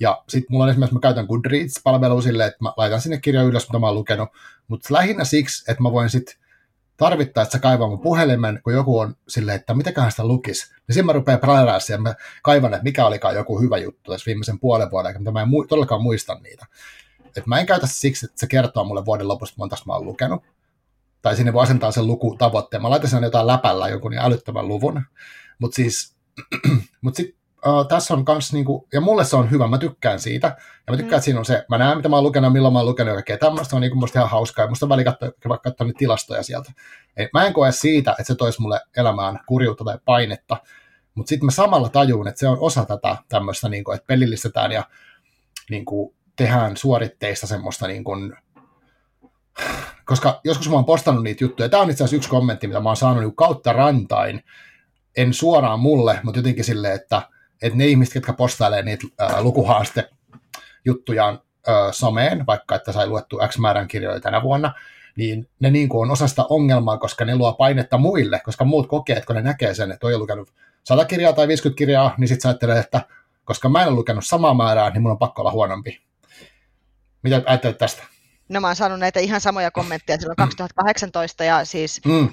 Ja 0.00 0.22
sitten 0.28 0.46
mulla 0.50 0.64
on 0.64 0.70
esimerkiksi, 0.70 0.94
mä 0.94 1.00
käytän 1.00 1.26
Goodreads-palvelua 1.26 2.22
silleen, 2.22 2.48
että 2.48 2.64
mä 2.64 2.72
laitan 2.76 3.00
sinne 3.00 3.20
kirjan 3.20 3.46
ylös, 3.46 3.68
mitä 3.68 3.78
mä 3.78 3.86
oon 3.86 3.94
lukenut, 3.94 4.28
mutta 4.68 4.94
lähinnä 4.94 5.24
siksi, 5.24 5.70
että 5.70 5.82
mä 5.82 5.92
voin 5.92 6.10
sitten 6.10 6.34
tarvittaessa 6.96 7.58
kaivaa 7.58 7.88
mun 7.88 8.00
puhelimen, 8.00 8.60
kun 8.64 8.72
joku 8.72 8.98
on 8.98 9.16
silleen, 9.28 9.56
että 9.56 9.74
mitäköhän 9.74 10.10
sitä 10.10 10.26
lukisi. 10.26 10.74
Niin 10.74 10.94
siinä 10.94 11.06
mä 11.06 11.12
rupean 11.12 11.40
prälärää 11.40 11.78
ja 11.90 11.98
mä 11.98 12.14
kaivan, 12.42 12.74
että 12.74 12.84
mikä 12.84 13.06
olikaan 13.06 13.34
joku 13.34 13.60
hyvä 13.60 13.78
juttu 13.78 14.10
tässä 14.10 14.26
viimeisen 14.26 14.60
puolen 14.60 14.90
vuoden 14.90 15.06
aikana, 15.06 15.20
mutta 15.20 15.32
mä 15.32 15.42
en 15.42 15.48
mu- 15.48 15.66
todellakaan 15.68 16.02
muista 16.02 16.34
niitä. 16.34 16.66
Et 17.36 17.46
mä 17.46 17.60
en 17.60 17.66
käytä 17.66 17.86
siksi, 17.86 18.26
että 18.26 18.40
se 18.40 18.46
kertoo 18.46 18.84
mulle 18.84 19.04
vuoden 19.04 19.28
lopusta, 19.28 19.54
monta 19.58 19.76
mä 19.86 19.92
oon 19.92 20.04
lukenut. 20.04 20.42
Tai 21.22 21.36
sinne 21.36 21.52
voi 21.52 21.62
asentaa 21.62 21.90
sen 21.90 22.06
lukutavoitteen. 22.06 22.82
Mä 22.82 22.90
laitan 22.90 23.10
sen 23.10 23.22
jotain 23.22 23.46
läpällä 23.46 23.88
jonkun 23.88 24.10
niin 24.10 24.20
älyttömän 24.20 24.68
luvun. 24.68 25.02
Mutta 25.58 25.74
siis, 25.74 26.16
mut 27.02 27.14
sitten 27.14 27.43
uh, 27.66 27.88
tässä 27.88 28.14
on 28.14 28.24
kans 28.24 28.52
niinku, 28.52 28.88
ja 28.92 29.00
mulle 29.00 29.24
se 29.24 29.36
on 29.36 29.50
hyvä, 29.50 29.66
mä 29.66 29.78
tykkään 29.78 30.20
siitä, 30.20 30.46
ja 30.86 30.92
mä 30.92 30.96
tykkään, 30.96 31.10
mm. 31.10 31.16
että 31.16 31.24
siinä 31.24 31.38
on 31.38 31.44
se, 31.44 31.64
mä 31.68 31.78
näen 31.78 31.96
mitä 31.96 32.08
mä 32.08 32.16
oon 32.16 32.24
lukenut, 32.24 32.52
milloin 32.52 32.72
mä 32.74 32.78
oon 32.78 32.88
lukenut, 32.88 33.10
ja 33.10 33.14
kaikkea 33.14 33.38
tämmöistä 33.38 33.76
on 33.76 33.82
niinku 33.82 33.98
musta 33.98 34.18
ihan 34.18 34.30
hauskaa, 34.30 34.64
ja 34.64 34.68
musta 34.68 34.88
väli 34.88 35.04
katsoa, 35.04 35.30
vaikka 35.48 35.70
katsoa 35.70 35.86
niitä 35.86 35.98
tilastoja 35.98 36.42
sieltä. 36.42 36.72
Et 37.16 37.28
mä 37.32 37.46
en 37.46 37.52
koe 37.52 37.72
siitä, 37.72 38.10
että 38.10 38.24
se 38.24 38.34
toisi 38.34 38.60
mulle 38.60 38.80
elämään 38.96 39.40
kurjuutta 39.46 39.84
tai 39.84 39.98
painetta, 40.04 40.56
mutta 41.14 41.28
sitten 41.28 41.46
mä 41.46 41.50
samalla 41.50 41.88
tajuun, 41.88 42.28
että 42.28 42.38
se 42.38 42.48
on 42.48 42.58
osa 42.60 42.84
tätä 42.84 43.16
tämmöistä, 43.28 43.68
niinku, 43.68 43.92
että 43.92 44.06
pelillistetään 44.06 44.72
ja 44.72 44.84
niinku, 45.70 46.14
tehdään 46.36 46.76
suoritteista 46.76 47.46
semmoista 47.46 47.86
niin 47.86 48.04
kuin, 48.04 48.36
koska 50.04 50.40
joskus 50.44 50.68
mä 50.68 50.74
oon 50.74 50.84
postannut 50.84 51.24
niitä 51.24 51.44
juttuja. 51.44 51.68
Tämä 51.68 51.82
on 51.82 51.90
itse 51.90 52.04
asiassa 52.04 52.16
yksi 52.16 52.28
kommentti, 52.28 52.66
mitä 52.66 52.80
mä 52.80 52.88
oon 52.88 52.96
saanut 52.96 53.22
niin 53.22 53.36
kautta 53.36 53.72
rantain, 53.72 54.44
en 55.16 55.34
suoraan 55.34 55.80
mulle, 55.80 56.20
mutta 56.22 56.38
jotenkin 56.38 56.64
silleen, 56.64 56.94
että 56.94 57.22
että 57.62 57.78
ne 57.78 57.86
ihmiset, 57.86 58.14
jotka 58.14 58.32
postailee 58.32 58.82
niitä 58.82 59.06
äh, 59.22 59.42
lukuhaaste 59.42 60.10
juttujaan 60.84 61.40
äh, 61.68 61.74
someen, 61.92 62.46
vaikka 62.46 62.74
että 62.74 62.92
sai 62.92 63.06
luettu 63.06 63.40
X 63.48 63.58
määrän 63.58 63.88
kirjoja 63.88 64.20
tänä 64.20 64.42
vuonna, 64.42 64.72
niin 65.16 65.48
ne 65.60 65.70
niin 65.70 65.88
kuin 65.88 66.02
on 66.02 66.10
osa 66.10 66.28
sitä 66.28 66.44
ongelmaa, 66.48 66.98
koska 66.98 67.24
ne 67.24 67.36
luo 67.36 67.52
painetta 67.52 67.98
muille, 67.98 68.40
koska 68.44 68.64
muut 68.64 68.86
kokee, 68.86 69.16
että 69.16 69.26
kun 69.26 69.36
ne 69.36 69.42
näkee 69.42 69.74
sen, 69.74 69.92
että 69.92 70.06
on 70.06 70.18
lukenut 70.18 70.52
100 70.84 71.04
kirjaa 71.04 71.32
tai 71.32 71.48
50 71.48 71.78
kirjaa, 71.78 72.14
niin 72.18 72.28
sitten 72.28 72.48
ajattelee, 72.48 72.78
että 72.78 73.00
koska 73.44 73.68
mä 73.68 73.82
en 73.82 73.88
ole 73.88 73.96
lukenut 73.96 74.26
samaa 74.26 74.54
määrää, 74.54 74.90
niin 74.90 75.02
mun 75.02 75.10
on 75.10 75.18
pakko 75.18 75.42
olla 75.42 75.52
huonompi. 75.52 76.00
Mitä 77.22 77.42
ajattelet 77.46 77.78
tästä? 77.78 78.13
No 78.48 78.60
mä 78.60 78.66
oon 78.66 78.76
saanut 78.76 78.98
näitä 78.98 79.20
ihan 79.20 79.40
samoja 79.40 79.70
kommentteja 79.70 80.18
silloin 80.18 80.36
2018 80.36 81.44
ja 81.44 81.64
siis 81.64 82.00
mm 82.04 82.28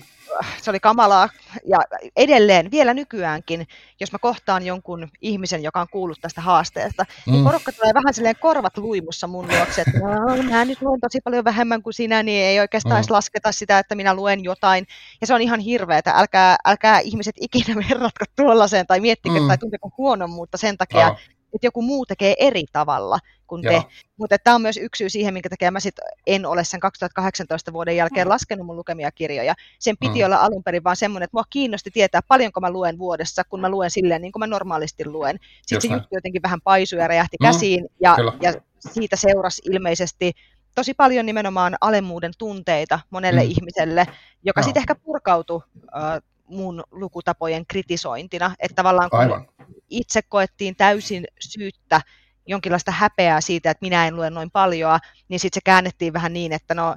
se 0.62 0.70
oli 0.70 0.80
kamalaa. 0.80 1.30
Ja 1.66 1.80
edelleen, 2.16 2.72
vielä 2.72 2.93
nykyäänkin, 2.93 3.68
jos 3.99 4.12
mä 4.12 4.20
kohtaan 4.20 4.66
jonkun 4.66 5.09
ihmisen, 5.22 5.64
joka 5.64 5.82
on 5.82 5.88
kuullut 5.91 6.22
tästä 6.22 6.41
haasteesta, 6.41 7.05
niin 7.07 7.22
mm. 7.26 7.34
niin 7.34 7.43
porukka 7.43 7.72
tulee 7.72 7.93
vähän 7.93 8.14
silleen 8.14 8.36
korvat 8.39 8.78
luimussa 8.78 9.28
mun 9.28 9.47
luokse, 9.47 9.82
että 9.82 9.99
no, 9.99 10.43
mä 10.49 10.66
nyt 10.66 10.82
luen 10.82 11.01
tosi 11.01 11.20
paljon 11.24 11.43
vähemmän 11.43 11.82
kuin 11.84 11.93
sinä, 11.93 12.24
niin 12.24 12.45
ei 12.45 12.59
oikeastaan 12.59 12.93
mm. 12.93 12.97
edes 12.97 13.09
lasketa 13.09 13.51
sitä, 13.51 13.80
että 13.80 13.95
minä 13.95 14.14
luen 14.14 14.43
jotain. 14.43 14.88
Ja 15.22 15.28
se 15.28 15.34
on 15.34 15.41
ihan 15.41 15.59
hirveetä. 15.59 16.12
Älkää, 16.12 16.55
älkää 16.66 16.99
ihmiset 16.99 17.36
ikinä 17.41 17.76
verratko 17.89 18.26
tuollaiseen 18.36 18.88
tai 18.88 18.99
miettikö 18.99 19.39
mm. 19.39 19.47
tai 19.47 19.57
tunteko 19.57 19.91
huonommuutta 19.97 20.57
sen 20.57 20.78
takia, 20.78 21.07
oh 21.07 21.18
että 21.53 21.67
joku 21.67 21.81
muu 21.81 22.05
tekee 22.05 22.35
eri 22.39 22.63
tavalla 22.71 23.19
kuin 23.47 23.63
Joo. 23.63 23.81
te. 23.81 23.87
Mutta 24.17 24.37
tämä 24.37 24.55
on 24.55 24.61
myös 24.61 24.77
yksi 24.77 24.97
syy 24.97 25.09
siihen, 25.09 25.33
minkä 25.33 25.49
takia 25.49 25.71
mä 25.71 25.79
sit 25.79 25.95
en 26.27 26.45
ole 26.45 26.63
sen 26.63 26.79
2018 26.79 27.73
vuoden 27.73 27.95
jälkeen 27.95 28.27
mm. 28.27 28.29
laskenut 28.29 28.65
mun 28.65 28.75
lukemia 28.75 29.11
kirjoja. 29.11 29.55
Sen 29.79 29.95
piti 29.99 30.19
mm. 30.19 30.25
olla 30.25 30.35
alun 30.35 30.63
perin 30.63 30.83
vaan 30.83 30.95
semmoinen, 30.95 31.23
että 31.23 31.37
mua 31.37 31.43
kiinnosti 31.49 31.91
tietää, 31.91 32.21
paljonko 32.27 32.61
mä 32.61 32.71
luen 32.71 32.97
vuodessa, 32.97 33.43
kun 33.43 33.61
mä 33.61 33.69
luen 33.69 33.91
silleen, 33.91 34.21
niin 34.21 34.31
kuin 34.31 34.39
mä 34.39 34.47
normaalisti 34.47 35.05
luen. 35.05 35.39
Sitten 35.41 35.75
Just 35.75 35.87
se 35.87 35.93
juttu 35.93 36.15
jotenkin 36.15 36.41
vähän 36.41 36.61
paisui 36.61 36.99
ja 36.99 37.07
räjähti 37.07 37.37
mm. 37.39 37.47
käsiin, 37.47 37.87
ja, 37.99 38.17
ja 38.41 38.53
siitä 38.79 39.15
seurasi 39.15 39.61
ilmeisesti 39.65 40.31
tosi 40.75 40.93
paljon 40.93 41.25
nimenomaan 41.25 41.77
alemmuuden 41.81 42.31
tunteita 42.37 42.99
monelle 43.09 43.43
mm. 43.43 43.49
ihmiselle, 43.49 44.07
joka 44.43 44.61
no. 44.61 44.65
sitten 44.65 44.81
ehkä 44.81 44.95
purkautui 44.95 45.61
äh, 45.95 46.21
mun 46.51 46.83
lukutapojen 46.91 47.65
kritisointina, 47.67 48.55
että 48.59 48.75
tavallaan 48.75 49.09
kun 49.09 49.19
Aivan. 49.19 49.47
itse 49.89 50.21
koettiin 50.21 50.75
täysin 50.75 51.25
syyttä 51.39 52.01
jonkinlaista 52.47 52.91
häpeää 52.91 53.41
siitä, 53.41 53.71
että 53.71 53.85
minä 53.85 54.07
en 54.07 54.15
lue 54.15 54.29
noin 54.29 54.51
paljon, 54.51 54.99
niin 55.29 55.39
sitten 55.39 55.57
se 55.57 55.61
käännettiin 55.63 56.13
vähän 56.13 56.33
niin, 56.33 56.53
että 56.53 56.73
no 56.73 56.95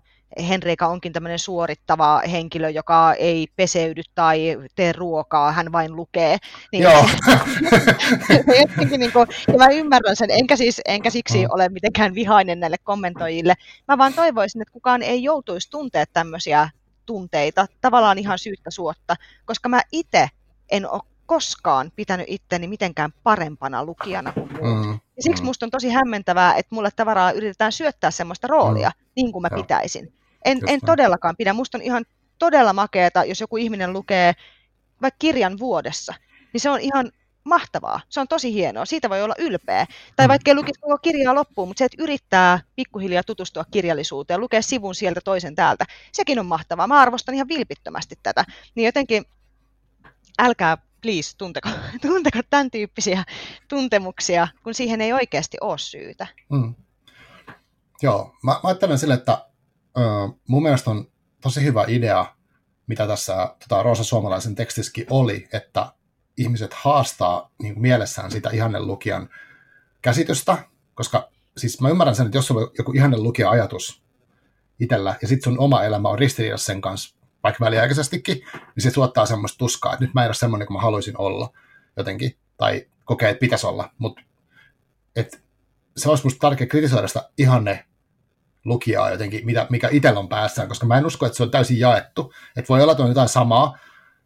Henrika 0.49 0.87
onkin 0.87 1.13
tämmöinen 1.13 1.39
suorittava 1.39 2.23
henkilö, 2.31 2.71
joka 2.71 3.15
ei 3.15 3.47
peseydy 3.57 4.03
tai 4.15 4.57
tee 4.75 4.93
ruokaa, 4.93 5.53
hän 5.53 5.73
vain 5.73 5.97
lukee. 5.97 6.39
Niin, 6.73 6.83
Joo. 6.83 7.07
niin 8.99 9.13
kuin, 9.13 9.27
ja 9.49 9.59
mä 9.59 9.69
ymmärrän 9.69 10.17
sen, 10.17 10.31
enkä, 10.31 10.57
siis, 10.57 10.81
enkä 10.85 11.11
siksi 11.11 11.39
mm. 11.39 11.51
ole 11.51 11.69
mitenkään 11.69 12.15
vihainen 12.15 12.61
näille 12.61 12.77
kommentoijille. 12.85 13.55
Mä 13.89 13.99
vaan 13.99 14.15
toivoisin, 14.15 14.63
että 14.63 14.73
kukaan 14.73 15.03
ei 15.03 15.23
joutuisi 15.23 15.71
tuntea 15.71 16.05
tämmöisiä 16.13 16.69
tunteita, 17.07 17.67
tavallaan 17.81 18.19
ihan 18.19 18.39
syyttä 18.39 18.71
suotta, 18.71 19.17
koska 19.45 19.69
mä 19.69 19.83
itse 19.93 20.29
en 20.71 20.91
ole 20.91 21.01
koskaan 21.27 21.93
pitänyt 21.97 22.27
itteni 22.29 22.69
mitenkään 22.69 23.11
parempana 23.23 23.85
lukijana 23.85 24.33
kuin 24.33 24.53
muut. 24.53 24.87
Mm, 24.87 24.93
ja 24.93 25.23
siksi 25.23 25.43
mm. 25.43 25.47
musta 25.47 25.67
on 25.67 25.71
tosi 25.71 25.89
hämmentävää, 25.91 26.55
että 26.55 26.75
mulle 26.75 26.91
tavaraa 26.97 27.33
yritetään 27.33 27.73
syöttää 27.73 28.11
semmoista 28.11 28.47
roolia, 28.47 28.89
mm. 28.89 29.05
niin 29.17 29.33
kuin 29.33 29.43
mä 29.43 29.49
Joo. 29.51 29.63
pitäisin. 29.63 30.13
En, 30.45 30.59
en 30.67 30.81
todellakaan 30.87 31.37
pidä. 31.37 31.53
Musta 31.53 31.79
on 31.79 31.83
ihan 31.83 32.05
todella 32.39 32.73
makeeta, 32.73 33.25
jos 33.25 33.41
joku 33.41 33.57
ihminen 33.57 33.93
lukee 33.93 34.33
vaikka 35.03 35.19
kirjan 35.19 35.59
vuodessa, 35.59 36.15
niin 36.53 36.61
se 36.61 36.71
on 36.71 36.81
ihan 36.81 37.13
mahtavaa. 37.45 38.01
Se 38.09 38.21
on 38.21 38.29
tosi 38.29 38.53
hienoa. 38.53 38.85
Siitä 38.85 39.11
voi 39.11 39.23
olla 39.23 39.35
ylpeä. 39.39 39.87
Tai 40.17 40.27
mm. 40.27 40.29
vaikka 40.29 40.51
ei 40.51 40.55
lukisi 40.55 40.81
koko 40.81 40.99
kirjaa 40.99 41.35
loppuun, 41.35 41.69
mutta 41.69 41.79
se, 41.79 41.85
että 41.85 42.03
yrittää 42.03 42.61
pikkuhiljaa 42.77 43.23
tutustua 43.23 43.65
kirjallisuuteen, 43.71 44.41
lukea 44.41 44.63
sivun 44.63 44.95
sieltä 44.95 45.21
toisen 45.21 45.55
täältä, 45.55 45.85
sekin 46.13 46.39
on 46.39 46.47
mahtavaa. 46.47 46.87
Mä 46.87 47.01
arvostan 47.01 47.35
ihan 47.35 47.49
vilpittömästi 47.49 48.19
tätä. 48.23 48.45
Niin 48.75 48.87
jotenkin 48.87 49.25
älkää 50.39 50.79
please, 51.03 51.37
tunteko, 51.37 51.69
tunteko 52.03 52.39
tämän 52.51 52.71
tyyppisiä 52.71 53.25
tuntemuksia, 53.69 54.49
kun 54.63 54.75
siihen 54.75 55.01
ei 55.01 55.13
oikeasti 55.13 55.57
ole 55.61 55.79
syytä. 55.79 56.27
Mm. 56.49 56.75
Joo, 58.03 58.35
mä, 58.43 58.53
mä 58.53 58.61
ajattelen 58.63 58.99
sille, 58.99 59.15
että 59.15 59.47
ö, 59.99 60.01
mun 60.49 60.63
mielestä 60.63 60.91
on 60.91 61.11
tosi 61.41 61.65
hyvä 61.65 61.85
idea, 61.89 62.27
mitä 62.87 63.07
tässä 63.07 63.55
tota, 63.59 63.83
Roosa 63.83 64.05
Suomalaisen 64.05 64.55
tekstissäkin 64.55 65.07
oli, 65.11 65.49
että 65.53 65.93
ihmiset 66.37 66.75
haastaa 66.75 67.51
niin 67.63 67.81
mielessään 67.81 68.31
sitä 68.31 68.51
ihannen 68.53 68.87
lukijan 68.87 69.29
käsitystä, 70.03 70.59
koska 70.95 71.31
siis 71.57 71.81
mä 71.81 71.89
ymmärrän 71.89 72.17
sen, 72.17 72.27
että 72.27 72.39
jos 72.39 72.47
sulla 72.47 72.61
on 72.61 72.71
joku 72.79 72.93
ihannen 72.93 73.23
lukijan 73.23 73.51
ajatus 73.51 74.03
itsellä, 74.81 75.17
ja 75.23 75.29
sitten 75.29 75.53
sun 75.53 75.61
oma 75.61 75.83
elämä 75.83 76.09
on 76.09 76.19
ristiriidassa 76.19 76.67
sen 76.67 76.81
kanssa, 76.81 77.17
vaikka 77.43 77.65
väliaikaisestikin, 77.65 78.37
niin 78.55 78.83
se 78.83 78.91
tuottaa 78.91 79.27
semmoista 79.27 79.59
tuskaa, 79.59 79.93
että 79.93 80.05
nyt 80.05 80.15
mä 80.15 80.23
en 80.23 80.29
ole 80.29 80.35
semmoinen 80.35 80.67
kuin 80.67 80.77
mä 80.77 80.83
haluaisin 80.83 81.19
olla 81.19 81.53
jotenkin, 81.97 82.37
tai 82.57 82.87
kokee, 83.05 83.31
että 83.31 83.41
pitäisi 83.41 83.67
olla, 83.67 83.91
mutta 83.99 84.23
et, 85.17 85.45
se 85.97 86.11
olisi 86.11 86.25
musta 86.25 86.39
tärkeä 86.39 86.67
kritisoida 86.67 87.09
sitä 87.09 87.31
ihanne 87.39 87.85
lukijaa 88.65 89.11
jotenkin, 89.11 89.47
mitä, 89.47 89.67
mikä 89.71 89.89
itsellä 89.93 90.21
on 90.21 90.29
päässään, 90.29 90.69
koska 90.69 90.87
mä 90.87 90.99
en 90.99 91.07
usko, 91.07 91.27
että 91.27 91.37
se 91.37 91.43
on 91.43 91.51
täysin 91.51 91.79
jaettu. 91.79 92.33
Että 92.57 92.69
voi 92.69 92.83
olla, 92.83 92.93
että 92.93 93.03
on 93.03 93.09
jotain 93.09 93.29
samaa, 93.29 93.79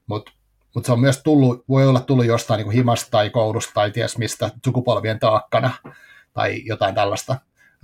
mutta, 0.06 0.32
mutta 0.78 0.86
se 0.86 0.92
on 0.92 1.00
myös 1.00 1.22
tullut, 1.22 1.64
voi 1.68 1.86
olla 1.86 2.00
tullut 2.00 2.26
jostain 2.26 2.58
niin 2.58 2.70
himasta 2.70 3.10
tai 3.10 3.30
koulusta 3.30 3.72
tai 3.74 3.90
ties 3.90 4.18
mistä 4.18 4.50
sukupolvien 4.64 5.18
taakkana 5.18 5.70
tai 6.32 6.62
jotain 6.64 6.94
tällaista. 6.94 7.36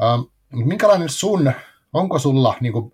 Ähm, 0.02 0.20
minkälainen 0.50 1.08
sun, 1.08 1.52
onko 1.92 2.18
sulla 2.18 2.54
niin 2.60 2.72
kuin, 2.72 2.92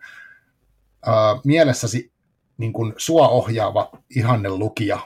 äh, 1.08 1.40
mielessäsi 1.44 2.12
niin 2.58 2.72
kuin 2.72 2.94
sua 2.96 3.28
ohjaava 3.28 3.90
ihanne 4.16 4.48
lukija, 4.48 4.98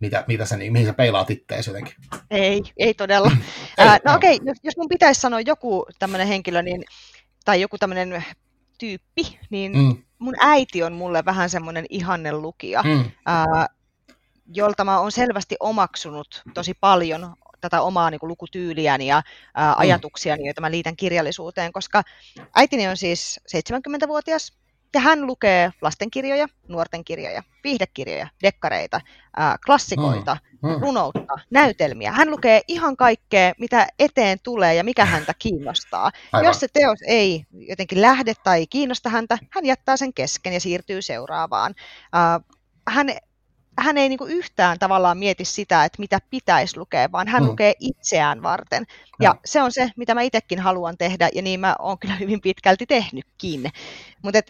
mitä, 0.00 0.24
mitä 0.26 0.44
sä, 0.44 0.56
mihin 0.56 0.86
sä 0.86 0.92
peilaat 0.92 1.30
itteesi 1.30 1.70
jotenkin? 1.70 1.94
Ei, 2.30 2.62
ei 2.76 2.94
todella. 2.94 3.30
ei, 3.78 3.86
äh, 3.86 4.00
no, 4.04 4.10
no. 4.12 4.16
okei, 4.16 4.34
okay, 4.34 4.46
jos, 4.46 4.58
jos 4.62 4.76
mun 4.76 4.88
pitäisi 4.88 5.20
sanoa 5.20 5.40
joku 5.40 5.86
tämmöinen 5.98 6.26
henkilö, 6.26 6.62
niin 6.62 6.84
tai 7.44 7.60
joku 7.60 7.78
tämmöinen 7.78 8.24
tyyppi, 8.78 9.38
niin 9.50 9.78
mm. 9.78 9.96
mun 10.18 10.34
äiti 10.40 10.82
on 10.82 10.92
mulle 10.92 11.24
vähän 11.24 11.50
semmoinen 11.50 11.86
ihanne 11.90 12.32
lukija, 12.32 12.82
mm. 12.82 13.04
ää, 13.26 13.66
jolta 14.54 14.84
mä 14.84 15.00
oon 15.00 15.12
selvästi 15.12 15.56
omaksunut 15.60 16.42
tosi 16.54 16.74
paljon 16.74 17.34
tätä 17.60 17.82
omaa 17.82 18.10
niin 18.10 18.20
kuin, 18.20 18.28
lukutyyliäni 18.28 19.06
ja 19.06 19.22
ää, 19.54 19.72
mm. 19.72 19.74
ajatuksiani, 19.78 20.46
joita 20.46 20.60
mä 20.60 20.70
liitän 20.70 20.96
kirjallisuuteen, 20.96 21.72
koska 21.72 22.02
äitini 22.56 22.88
on 22.88 22.96
siis 22.96 23.40
70-vuotias, 23.56 24.52
ja 24.94 25.00
hän 25.00 25.26
lukee 25.26 25.70
lastenkirjoja, 25.82 26.46
nuorten 26.68 27.04
kirjoja, 27.04 27.42
viihdekirjoja, 27.64 28.28
dekkareita, 28.42 29.00
ää, 29.36 29.56
klassikoita, 29.66 30.36
mm, 30.62 30.70
mm. 30.70 30.80
runoutta, 30.80 31.38
näytelmiä. 31.50 32.12
Hän 32.12 32.30
lukee 32.30 32.60
ihan 32.68 32.96
kaikkea, 32.96 33.52
mitä 33.58 33.86
eteen 33.98 34.38
tulee 34.42 34.74
ja 34.74 34.84
mikä 34.84 35.04
häntä 35.04 35.34
kiinnostaa. 35.38 36.10
Aivan. 36.32 36.46
Jos 36.46 36.60
se 36.60 36.68
teos 36.72 36.98
ei 37.06 37.44
jotenkin 37.52 38.00
lähde 38.00 38.34
tai 38.44 38.66
kiinnosta 38.66 39.08
häntä, 39.08 39.38
hän 39.50 39.66
jättää 39.66 39.96
sen 39.96 40.14
kesken 40.14 40.52
ja 40.52 40.60
siirtyy 40.60 41.02
seuraavaan. 41.02 41.74
Ää, 42.12 42.40
hän 42.88 43.10
hän 43.80 43.98
ei 43.98 44.08
niin 44.08 44.18
yhtään 44.28 44.78
tavallaan 44.78 45.18
mieti 45.18 45.44
sitä, 45.44 45.84
että 45.84 45.96
mitä 45.98 46.18
pitäisi 46.30 46.76
lukea, 46.76 47.12
vaan 47.12 47.28
hän 47.28 47.42
mm. 47.42 47.48
lukee 47.48 47.74
itseään 47.80 48.42
varten. 48.42 48.86
Ja 49.20 49.32
mm. 49.32 49.38
se 49.44 49.62
on 49.62 49.72
se, 49.72 49.90
mitä 49.96 50.14
mä 50.14 50.22
itsekin 50.22 50.58
haluan 50.58 50.98
tehdä, 50.98 51.28
ja 51.34 51.42
niin 51.42 51.60
mä 51.60 51.76
oon 51.78 51.98
kyllä 51.98 52.16
hyvin 52.20 52.40
pitkälti 52.40 52.86
tehnytkin. 52.86 53.70
Mutta 54.22 54.40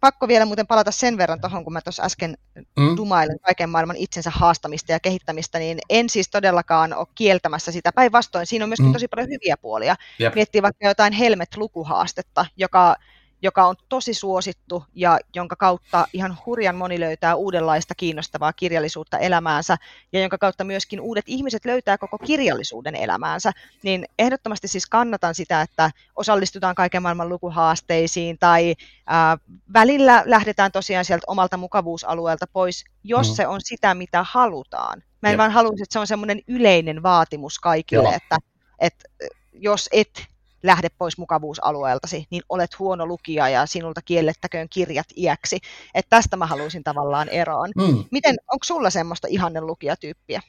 pakko 0.00 0.28
vielä 0.28 0.44
muuten 0.44 0.66
palata 0.66 0.90
sen 0.90 1.18
verran 1.18 1.40
tuohon, 1.40 1.64
kun 1.64 1.72
mä 1.72 1.80
tuossa 1.80 2.02
äsken 2.02 2.38
mm. 2.76 2.96
dumailen 2.96 3.40
kaiken 3.40 3.70
maailman 3.70 3.96
itsensä 3.96 4.30
haastamista 4.30 4.92
ja 4.92 5.00
kehittämistä, 5.00 5.58
niin 5.58 5.78
en 5.88 6.08
siis 6.08 6.30
todellakaan 6.30 6.94
ole 6.94 7.06
kieltämässä 7.14 7.72
sitä. 7.72 7.92
Päinvastoin 7.92 8.46
siinä 8.46 8.64
on 8.64 8.68
myöskin 8.68 8.86
mm. 8.86 8.92
tosi 8.92 9.08
paljon 9.08 9.28
hyviä 9.28 9.56
puolia. 9.56 9.96
Yep. 10.20 10.34
Miettii 10.34 10.62
vaikka 10.62 10.88
jotain 10.88 11.12
Helmet-lukuhaastetta, 11.12 12.46
joka 12.56 12.96
joka 13.42 13.66
on 13.66 13.76
tosi 13.88 14.14
suosittu 14.14 14.84
ja 14.94 15.18
jonka 15.34 15.56
kautta 15.56 16.06
ihan 16.12 16.38
hurjan 16.46 16.76
moni 16.76 17.00
löytää 17.00 17.34
uudenlaista 17.34 17.94
kiinnostavaa 17.94 18.52
kirjallisuutta 18.52 19.18
elämäänsä 19.18 19.76
ja 20.12 20.20
jonka 20.20 20.38
kautta 20.38 20.64
myöskin 20.64 21.00
uudet 21.00 21.24
ihmiset 21.26 21.64
löytää 21.64 21.98
koko 21.98 22.18
kirjallisuuden 22.18 22.94
elämäänsä, 22.94 23.52
niin 23.82 24.04
ehdottomasti 24.18 24.68
siis 24.68 24.86
kannatan 24.86 25.34
sitä, 25.34 25.62
että 25.62 25.90
osallistutaan 26.16 26.74
kaiken 26.74 27.02
maailman 27.02 27.28
lukuhaasteisiin 27.28 28.38
tai 28.38 28.74
ää, 29.06 29.38
välillä 29.72 30.22
lähdetään 30.26 30.72
tosiaan 30.72 31.04
sieltä 31.04 31.24
omalta 31.26 31.56
mukavuusalueelta 31.56 32.46
pois, 32.52 32.84
jos 33.04 33.26
mm-hmm. 33.26 33.36
se 33.36 33.46
on 33.46 33.60
sitä, 33.64 33.94
mitä 33.94 34.24
halutaan. 34.30 35.02
Mä 35.22 35.28
en 35.28 35.32
Jep. 35.32 35.38
vaan 35.38 35.50
halua, 35.50 35.70
että 35.70 35.92
se 35.92 35.98
on 35.98 36.06
semmoinen 36.06 36.40
yleinen 36.48 37.02
vaatimus 37.02 37.58
kaikille, 37.58 38.08
Joo. 38.08 38.16
että, 38.16 38.38
että 38.78 39.08
jos 39.52 39.88
et 39.92 40.29
lähde 40.62 40.88
pois 40.98 41.18
mukavuusalueeltasi, 41.18 42.26
niin 42.30 42.42
olet 42.48 42.78
huono 42.78 43.06
lukija 43.06 43.48
ja 43.48 43.66
sinulta 43.66 44.00
kiellettäköön 44.04 44.68
kirjat 44.70 45.06
iäksi. 45.16 45.58
Et 45.94 46.06
tästä 46.10 46.36
mä 46.36 46.46
haluaisin 46.46 46.84
tavallaan 46.84 47.28
eroon. 47.28 47.70
Mm. 47.76 48.04
Miten, 48.10 48.36
onko 48.52 48.64
sulla 48.64 48.90
semmoista 48.90 49.28
ihanne 49.30 49.60
lukijatyyppiä? 49.60 50.40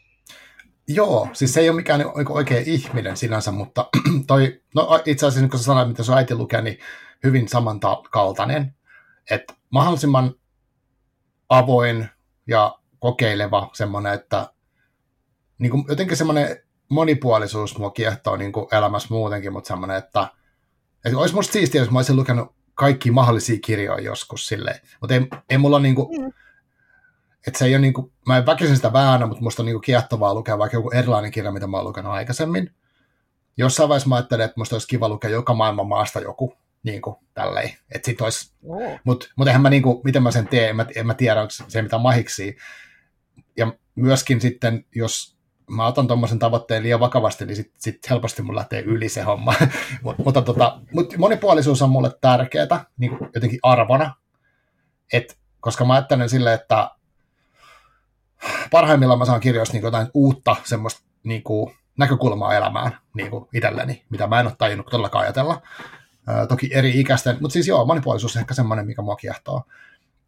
Joo, 0.88 1.30
siis 1.34 1.54
se 1.54 1.60
ei 1.60 1.70
ole 1.70 1.76
mikään 1.76 2.00
niinku 2.16 2.34
oikea 2.34 2.64
ihminen 2.66 3.18
sinänsä, 3.18 3.52
mutta 3.52 3.90
toi, 4.28 4.62
no 4.76 5.02
itse 5.06 5.26
asiassa 5.26 5.50
kun 5.50 5.60
sä 5.60 5.66
sanoit, 5.66 5.88
mitä 5.88 6.04
sun 6.04 6.18
äiti 6.18 6.36
lukee, 6.36 6.62
niin 6.62 6.80
hyvin 7.24 7.48
samankaltainen. 7.48 8.76
Että 9.30 9.54
mahdollisimman 9.70 10.36
avoin 11.50 12.10
ja 12.48 12.80
kokeileva 13.00 13.70
semmoinen, 13.74 14.14
että 14.14 14.54
niin 15.58 15.72
kuin 15.72 15.86
jotenkin 15.88 16.18
semmoinen 16.18 16.58
monipuolisuus 16.92 17.78
mua 17.78 17.92
kiehtoo 17.92 18.38
niin 18.38 18.52
kuin 18.52 18.68
elämässä 18.72 19.08
muutenkin, 19.12 19.54
mutta 19.54 19.68
semmoinen, 19.68 19.98
että, 19.98 20.28
että 21.06 21.18
olisi 21.18 21.36
musta 21.36 21.54
siistiä, 21.54 21.82
jos 21.82 21.92
mä 21.92 22.00
olisin 22.00 22.16
lukenut 22.16 22.56
kaikki 22.74 23.12
mahdollisia 23.12 23.58
kirjoja 23.66 24.04
joskus 24.04 24.48
silleen, 24.48 24.80
mutta 25.02 25.14
ei, 25.14 25.28
ei 25.50 25.58
mulla 25.58 25.80
niin 25.80 25.96
kuin, 25.96 26.22
mm. 26.22 26.34
että 27.48 27.60
se 27.60 27.66
ei 27.66 27.76
ole 27.76 27.82
niin 27.82 27.94
kuin, 27.94 28.12
mä 28.28 28.38
en 28.38 28.46
väkisin 28.46 28.76
sitä 28.76 28.94
väännä, 28.94 29.26
mutta 29.26 29.44
musta 29.44 29.62
on 29.62 29.66
niin 29.66 29.74
kuin 29.74 29.82
kiehtovaa 29.82 30.34
lukea 30.34 30.58
vaikka 30.58 30.78
joku 30.78 30.92
erilainen 30.92 31.32
kirja, 31.32 31.52
mitä 31.52 31.68
mä 31.68 31.78
oon 31.78 31.88
lukenut 31.88 32.12
aikaisemmin. 32.12 32.72
Jossain 33.58 33.90
vaiheessa 33.90 34.10
mä 34.10 34.16
ajattelin, 34.16 34.46
että 34.46 34.60
musta 34.60 34.76
olisi 34.76 34.88
kiva 34.88 35.10
lukea 35.10 35.30
joka 35.30 35.54
maailman 35.54 35.88
maasta 35.88 36.20
joku, 36.20 36.54
niin 36.84 37.02
kuin 37.02 37.16
tälleen. 37.34 37.70
Että 37.92 38.06
sit 38.06 38.22
olisi, 38.22 38.54
oh. 38.68 39.00
mutta 39.04 39.28
mut 39.36 39.48
eihän 39.48 39.62
mä 39.62 39.70
niin 39.70 39.84
kuin, 39.84 40.02
miten 40.04 40.24
mä 40.24 40.32
sen 40.32 40.48
teen, 40.48 40.70
en 40.70 40.76
mä, 40.76 40.86
en 40.96 41.08
mä 41.08 41.14
tiedä, 41.14 41.42
onko 41.42 41.54
se 41.68 41.82
mitä 41.82 41.98
mahiksi. 41.98 42.58
Ja 43.58 43.74
myöskin 43.96 44.42
sitten, 44.42 44.86
jos 44.96 45.41
mä 45.76 45.88
otan 45.88 46.08
tuommoisen 46.08 46.40
tavoitteen 46.40 46.84
liian 46.84 47.00
vakavasti, 47.00 47.46
niin 47.46 47.56
sitten 47.56 47.76
sit 47.78 48.10
helposti 48.10 48.42
mun 48.42 48.56
lähtee 48.56 48.82
yli 48.82 49.10
se 49.10 49.22
homma. 49.22 49.54
mutta 50.26 50.42
tota, 50.42 50.80
mut 50.94 51.18
monipuolisuus 51.18 51.82
on 51.82 51.90
mulle 51.90 52.12
tärkeää 52.22 52.86
niin 52.98 53.18
jotenkin 53.36 53.60
arvona, 53.64 54.16
Et, 55.14 55.38
koska 55.60 55.86
mä 55.86 55.94
ajattelen 55.94 56.30
silleen, 56.30 56.56
että 56.56 56.92
parhaimmillaan 58.72 59.20
mä 59.20 59.26
saan 59.26 59.40
kirjoista 59.40 59.74
niin 59.74 59.84
jotain 59.84 60.08
uutta 60.14 60.56
semmoista 60.64 61.02
niin 61.24 61.44
kuin, 61.44 61.76
näkökulmaa 61.98 62.56
elämään 62.56 62.98
niin 63.14 63.32
kuin 63.32 63.48
itselleni, 63.54 64.06
mitä 64.10 64.28
mä 64.28 64.40
en 64.40 64.48
ole 64.48 64.56
tajunnut 64.58 64.86
todellakaan 64.86 65.24
ajatella. 65.24 65.62
Ää, 66.28 66.48
toki 66.48 66.70
eri 66.74 67.00
ikäisten, 67.00 67.38
mutta 67.42 67.54
siis 67.54 67.68
joo, 67.68 67.86
monipuolisuus 67.86 68.36
on 68.36 68.40
ehkä 68.40 68.54
semmoinen, 68.54 68.86
mikä 68.86 69.02
mua 69.02 69.16
kiehtoo. 69.16 69.64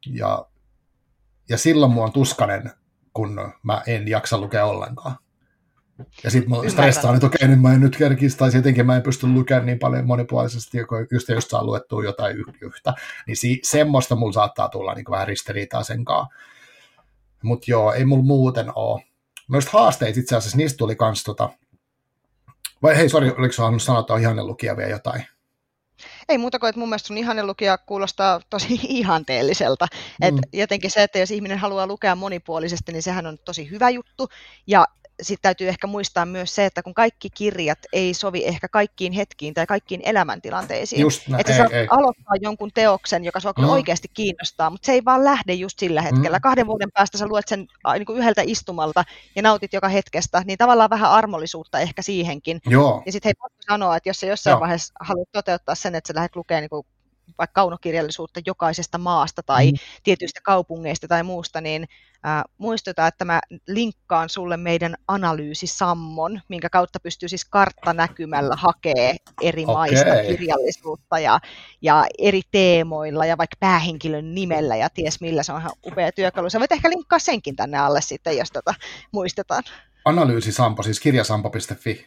Ja, 0.05 0.45
ja 1.49 1.57
silloin 1.57 1.91
mua 1.91 2.05
on 2.05 2.11
tuskanen, 2.11 2.71
kun 3.13 3.53
mä 3.63 3.81
en 3.87 4.07
jaksa 4.07 4.37
lukea 4.37 4.65
ollenkaan. 4.65 5.15
Ja 6.23 6.31
sitten 6.31 6.49
mä 6.49 6.69
stressaan, 6.69 7.15
että 7.15 7.27
okei, 7.27 7.47
nyt 7.47 7.61
mä 7.61 7.73
en 7.73 7.81
nyt 7.81 7.97
kerkisi, 7.97 8.37
tai 8.37 8.51
jotenkin 8.53 8.85
mä 8.85 8.95
en 8.95 9.01
pysty 9.01 9.27
lukemaan 9.27 9.65
niin 9.65 9.79
paljon 9.79 10.05
monipuolisesti, 10.05 10.77
just 11.11 11.29
just 11.29 11.49
saa 11.49 11.63
luettua 11.63 12.03
jotain 12.03 12.37
yhtä. 12.61 12.93
Niin 13.27 13.37
si- 13.37 13.59
semmoista 13.63 14.15
mulla 14.15 14.33
saattaa 14.33 14.69
tulla 14.69 14.93
niin 14.93 15.05
vähän 15.09 15.27
ristiriitaa 15.27 15.83
sen 15.83 16.05
kanssa. 16.05 16.35
Mutta 17.43 17.65
joo, 17.71 17.93
ei 17.93 18.05
mulla 18.05 18.23
muuten 18.23 18.71
ole. 18.75 19.03
Noista 19.47 19.71
haasteita 19.73 20.19
itse 20.19 20.35
asiassa, 20.35 20.57
niistä 20.57 20.77
tuli 20.77 20.95
kans 20.95 21.23
tota... 21.23 21.49
Vai 22.81 22.97
hei, 22.97 23.09
sori, 23.09 23.31
oliko 23.37 23.51
sä 23.51 23.63
sanoa, 23.77 23.99
että 23.99 24.13
on 24.13 24.21
ihanen 24.21 24.47
lukija 24.47 24.77
vielä 24.77 24.89
jotain? 24.89 25.25
Ei 26.29 26.37
muuta 26.37 26.59
kuin, 26.59 26.69
että 26.69 26.79
mun 26.79 26.89
mielestä 26.89 27.07
sun 27.07 27.17
ihanen 27.17 27.47
lukija 27.47 27.77
kuulostaa 27.77 28.41
tosi 28.49 28.79
ihanteelliselta. 28.99 29.87
Mm. 29.91 30.27
Et 30.27 30.35
jotenkin 30.53 30.91
se, 30.91 31.03
että 31.03 31.19
jos 31.19 31.31
ihminen 31.31 31.57
haluaa 31.57 31.87
lukea 31.87 32.15
monipuolisesti, 32.15 32.91
niin 32.91 33.03
sehän 33.03 33.25
on 33.25 33.37
tosi 33.45 33.69
hyvä 33.69 33.89
juttu. 33.89 34.27
Ja 34.67 34.85
sitten 35.21 35.41
täytyy 35.41 35.67
ehkä 35.67 35.87
muistaa 35.87 36.25
myös 36.25 36.55
se, 36.55 36.65
että 36.65 36.83
kun 36.83 36.93
kaikki 36.93 37.29
kirjat 37.29 37.79
ei 37.93 38.13
sovi 38.13 38.45
ehkä 38.45 38.67
kaikkiin 38.67 39.13
hetkiin 39.13 39.53
tai 39.53 39.65
kaikkiin 39.65 40.01
elämäntilanteisiin. 40.03 41.01
Just 41.01 41.27
nä, 41.27 41.37
että 41.37 41.57
sä 41.57 41.63
ei, 41.63 41.79
ei. 41.79 41.87
aloittaa 41.89 42.35
jonkun 42.41 42.71
teoksen, 42.73 43.25
joka 43.25 43.39
sua 43.39 43.53
no. 43.57 43.71
oikeasti 43.71 44.07
kiinnostaa, 44.13 44.69
mutta 44.69 44.85
se 44.85 44.91
ei 44.91 45.05
vaan 45.05 45.23
lähde 45.23 45.53
just 45.53 45.79
sillä 45.79 46.01
hetkellä. 46.01 46.37
Mm. 46.37 46.41
Kahden 46.41 46.67
vuoden 46.67 46.91
päästä 46.93 47.17
sä 47.17 47.27
luet 47.27 47.47
sen 47.47 47.67
niin 47.93 48.05
kuin 48.05 48.19
yhdeltä 48.19 48.41
istumalta 48.45 49.03
ja 49.35 49.41
nautit 49.41 49.73
joka 49.73 49.87
hetkestä, 49.87 50.41
niin 50.45 50.57
tavallaan 50.57 50.89
vähän 50.89 51.11
armollisuutta 51.11 51.79
ehkä 51.79 52.01
siihenkin. 52.01 52.61
Joo. 52.65 53.03
Ja 53.05 53.11
sitten 53.11 53.29
hei, 53.29 53.49
sanoa, 53.69 53.97
että 53.97 54.09
jos 54.09 54.19
sä 54.19 54.27
jossain 54.27 54.51
Joo. 54.51 54.59
vaiheessa 54.59 54.93
haluat 54.99 55.29
toteuttaa 55.31 55.75
sen, 55.75 55.95
että 55.95 56.07
sä 56.07 56.15
lähdet 56.15 56.35
lukemaan 56.35 56.61
niin 56.61 56.69
kuin 56.69 56.85
vaikka 57.37 57.61
kaunokirjallisuutta 57.61 58.41
jokaisesta 58.45 58.97
maasta 58.97 59.43
tai 59.43 59.71
mm. 59.71 59.77
tietyistä 60.03 60.39
kaupungeista 60.43 61.07
tai 61.07 61.23
muusta, 61.23 61.61
niin 61.61 61.87
äh, 62.25 62.43
muistuta, 62.57 63.07
että 63.07 63.25
mä 63.25 63.41
linkkaan 63.67 64.29
sulle 64.29 64.57
meidän 64.57 64.95
analyysisammon, 65.07 66.41
minkä 66.47 66.69
kautta 66.69 66.99
pystyy 66.99 67.29
siis 67.29 67.45
karttanäkymällä 67.45 68.55
hakee 68.55 69.15
eri 69.41 69.63
okay. 69.63 69.73
maista 69.73 70.11
kirjallisuutta 70.27 71.19
ja, 71.19 71.39
ja 71.81 72.05
eri 72.17 72.41
teemoilla 72.51 73.25
ja 73.25 73.37
vaikka 73.37 73.57
päähenkilön 73.59 74.35
nimellä 74.35 74.75
ja 74.75 74.89
ties 74.89 75.21
millä, 75.21 75.43
se 75.43 75.53
on 75.53 75.59
ihan 75.59 75.71
upea 75.85 76.11
työkalu. 76.11 76.49
Sä 76.49 76.59
voit 76.59 76.71
ehkä 76.71 76.89
linkkaa 76.89 77.19
senkin 77.19 77.55
tänne 77.55 77.77
alle 77.77 78.01
sitten, 78.01 78.37
jos 78.37 78.51
tota 78.51 78.73
muistetaan. 79.11 79.63
Analyysisampo, 80.05 80.83
siis 80.83 80.99
kirjasampo.fi. 80.99 82.05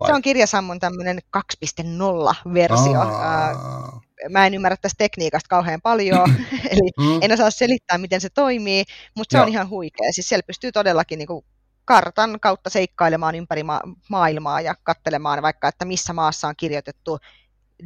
Vai? 0.00 0.08
Se 0.08 0.14
on 0.14 0.22
kirjasammon 0.22 0.80
tämmöinen 0.80 1.18
2.0-versio. 1.36 3.00
Aa. 3.00 4.00
Mä 4.28 4.46
en 4.46 4.54
ymmärrä 4.54 4.76
tästä 4.76 4.98
tekniikasta 4.98 5.48
kauhean 5.48 5.80
paljon, 5.82 6.34
eli 6.72 6.90
mm. 6.98 7.22
en 7.22 7.32
osaa 7.32 7.50
selittää, 7.50 7.98
miten 7.98 8.20
se 8.20 8.28
toimii, 8.30 8.84
mutta 9.16 9.32
se 9.32 9.38
Joo. 9.38 9.42
on 9.42 9.48
ihan 9.48 9.68
huikea. 9.68 10.12
Siis 10.12 10.28
siellä 10.28 10.46
pystyy 10.46 10.72
todellakin 10.72 11.18
niin 11.18 11.26
kuin 11.26 11.44
kartan 11.84 12.40
kautta 12.40 12.70
seikkailemaan 12.70 13.34
ympäri 13.34 13.62
ma- 13.62 13.82
maailmaa 14.08 14.60
ja 14.60 14.74
katselemaan 14.82 15.42
vaikka, 15.42 15.68
että 15.68 15.84
missä 15.84 16.12
maassa 16.12 16.48
on 16.48 16.54
kirjoitettu 16.56 17.18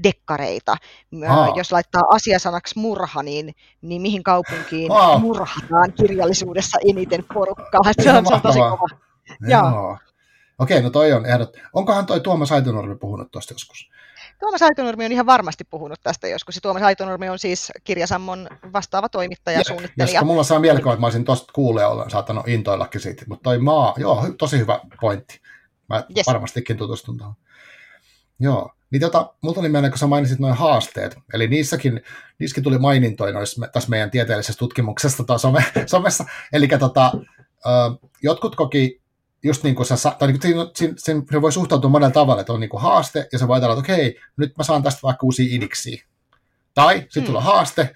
dekkareita. 0.02 0.76
Aa. 1.28 1.52
Jos 1.56 1.72
laittaa 1.72 2.02
asiasanaksi 2.10 2.78
murha, 2.78 3.22
niin, 3.22 3.54
niin 3.82 4.02
mihin 4.02 4.22
kaupunkiin 4.22 4.92
Aa. 4.92 5.18
murhataan 5.18 5.92
kirjallisuudessa 5.92 6.78
eniten 6.90 7.24
porukkaa. 7.34 7.80
Se 8.02 8.12
on, 8.12 8.26
se 8.26 8.34
on 8.34 8.42
tosi 8.42 8.58
kova. 8.58 8.86
Joo. 9.48 9.98
Okei, 10.58 10.82
no 10.82 10.90
toi 10.90 11.12
on 11.12 11.26
ehdot. 11.26 11.56
Onkohan 11.72 12.06
toi 12.06 12.20
Tuomas 12.20 12.52
Aitonurmi 12.52 12.96
puhunut 12.96 13.30
tuosta 13.30 13.54
joskus? 13.54 13.90
Tuomas 14.43 14.62
Aitonurmi 14.62 15.05
on 15.05 15.12
ihan 15.12 15.26
varmasti 15.26 15.64
puhunut 15.64 16.01
tästä 16.03 16.28
joskus. 16.28 16.55
Ja 16.55 16.61
Tuomas 16.61 16.82
Aitonurmi 16.82 17.28
on 17.28 17.38
siis 17.38 17.72
Kirjasammon 17.84 18.49
vastaava 18.72 19.09
toimittaja 19.09 19.59
ja 19.59 19.64
suunnittelija. 19.64 20.14
Ja 20.14 20.24
mulla 20.24 20.43
saa 20.43 20.59
mielikuva, 20.59 20.93
että 20.93 21.01
mä 21.01 21.07
olisin 21.07 21.24
tuosta 21.24 21.53
kuulee 21.53 21.86
olla 21.86 22.09
saattanut 22.09 22.49
intoillakin 22.49 23.01
siitä. 23.01 23.24
Mutta 23.28 23.43
toi 23.43 23.59
maa, 23.59 23.95
joo, 23.97 24.26
tosi 24.38 24.59
hyvä 24.59 24.80
pointti. 25.01 25.40
Mä 25.88 26.05
yes. 26.16 26.26
varmastikin 26.26 26.76
tutustun 26.76 27.18
tuohon. 27.18 27.34
Joo. 28.40 28.70
Niin 28.90 29.01
tota, 29.01 29.34
mulla 29.43 29.55
tuli 29.55 29.68
mieleen, 29.68 29.90
kun 29.90 29.99
sä 29.99 30.07
mainitsit 30.07 30.38
noin 30.38 30.55
haasteet, 30.55 31.16
eli 31.34 31.49
niissäkin, 31.49 32.01
niissäkin 32.38 32.64
tuli 32.64 32.78
mainintoja 32.78 33.32
noissa, 33.32 33.66
tässä 33.72 33.90
meidän 33.90 34.11
tieteellisessä 34.11 34.59
tutkimuksessa 34.59 35.24
tai 35.24 35.38
some, 35.38 35.64
somessa, 35.86 36.24
eli 36.53 36.68
tota, 36.68 37.12
jotkut 38.22 38.57
koki 38.57 39.01
just 39.43 39.62
niin 39.62 39.74
kuin 39.74 39.86
sä, 39.86 40.11
tai 40.18 40.28
niin 40.28 40.40
kuin, 40.40 40.43
siinä, 40.43 40.66
siinä, 40.74 40.95
siinä, 40.99 41.43
voi 41.43 41.53
suhtautua 41.53 41.90
monella 41.90 42.12
tavalla, 42.12 42.40
että 42.40 42.53
on 42.53 42.61
niin 42.61 42.70
kuin 42.70 42.82
haaste, 42.82 43.28
ja 43.32 43.38
se 43.38 43.49
voi 43.49 43.55
ajatella, 43.55 43.78
että 43.78 43.93
okei, 43.93 44.20
nyt 44.36 44.57
mä 44.59 44.64
saan 44.64 44.82
tästä 44.82 45.01
vaikka 45.03 45.26
uusia 45.26 45.57
idiksiä. 45.57 46.05
Tai 46.74 46.99
sitten 46.99 47.22
mm. 47.22 47.26
tulee 47.26 47.43
haaste, 47.43 47.95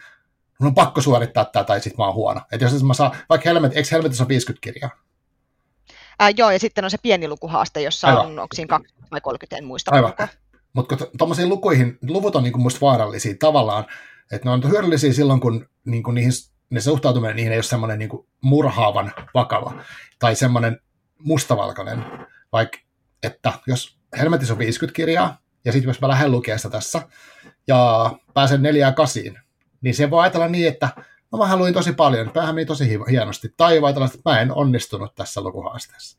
mun 0.61 0.67
on 0.67 0.75
pakko 0.75 1.01
suorittaa 1.01 1.45
tätä, 1.45 1.65
tai 1.65 1.81
sitten 1.81 1.99
mä 1.99 2.05
oon 2.05 2.15
huono. 2.15 2.41
Että 2.53 2.65
jos 2.65 2.83
mä 2.83 2.95
saan, 2.95 3.17
vaikka 3.29 3.49
Helmet, 3.49 3.77
eikö 3.77 3.89
Helmetissä 3.93 4.25
on 4.25 4.29
50 4.29 4.65
kirjaa? 4.65 4.91
Ää, 6.19 6.31
joo, 6.31 6.51
ja 6.51 6.59
sitten 6.59 6.85
on 6.85 6.91
se 6.91 6.99
pieni 7.03 7.29
lukuhaaste, 7.29 7.83
jossa 7.83 8.09
Aivan. 8.09 8.27
on, 8.27 8.39
onko 8.39 8.55
siinä 8.55 8.69
20 8.69 9.11
vai 9.11 9.21
30, 9.21 9.57
en 9.57 9.65
muista. 9.65 9.91
Aivan. 9.91 10.13
Mutta 10.73 10.97
tuommoisiin 11.19 11.49
lukuihin, 11.49 11.99
luvut 12.09 12.37
on 12.37 12.43
niin 12.43 12.61
musta 12.61 12.81
vaarallisia 12.81 13.35
tavallaan, 13.41 13.87
että 14.33 14.49
ne 14.49 14.51
on 14.51 14.71
hyödyllisiä 14.71 15.13
silloin, 15.13 15.41
kun 15.41 15.69
niin 15.85 16.03
kuin 16.03 16.15
niihin, 16.15 16.33
ne 16.71 16.81
suhtautuminen 16.81 17.37
niihin 17.37 17.53
ei 17.53 17.59
ole 17.59 17.63
semmoinen 17.63 17.99
niin 17.99 18.11
murhaavan 18.41 19.13
vakava, 19.35 19.73
tai 20.19 20.37
semmoinen 20.37 20.81
mustavalkoinen, 21.19 22.05
vaikka 22.53 22.79
että 23.23 23.53
jos 23.67 23.99
Helmetissä 24.19 24.55
on 24.55 24.59
50 24.59 24.97
kirjaa, 24.97 25.39
ja 25.65 25.73
sitten 25.73 25.89
jos 25.89 26.01
mä 26.01 26.09
lähden 26.09 26.31
lukemaan 26.31 26.59
sitä 26.59 26.71
tässä, 26.71 27.03
ja 27.67 28.11
pääsen 28.35 28.63
neljään 28.63 28.95
kasiin, 28.95 29.39
niin 29.81 29.95
se 29.95 30.11
voi 30.11 30.23
ajatella 30.23 30.49
niin, 30.49 30.69
että 30.69 30.89
no 31.33 31.39
mä 31.39 31.47
haluin 31.47 31.75
tosi 31.75 31.93
paljon, 31.93 32.31
päähän 32.31 32.55
meni 32.55 32.67
tosi 32.67 32.99
hienosti, 33.11 33.55
tai 33.57 33.81
voi 33.81 33.89
ajatella, 33.89 34.07
että 34.07 34.31
mä 34.31 34.41
en 34.41 34.53
onnistunut 34.53 35.15
tässä 35.15 35.41
lukuhaasteessa. 35.41 36.19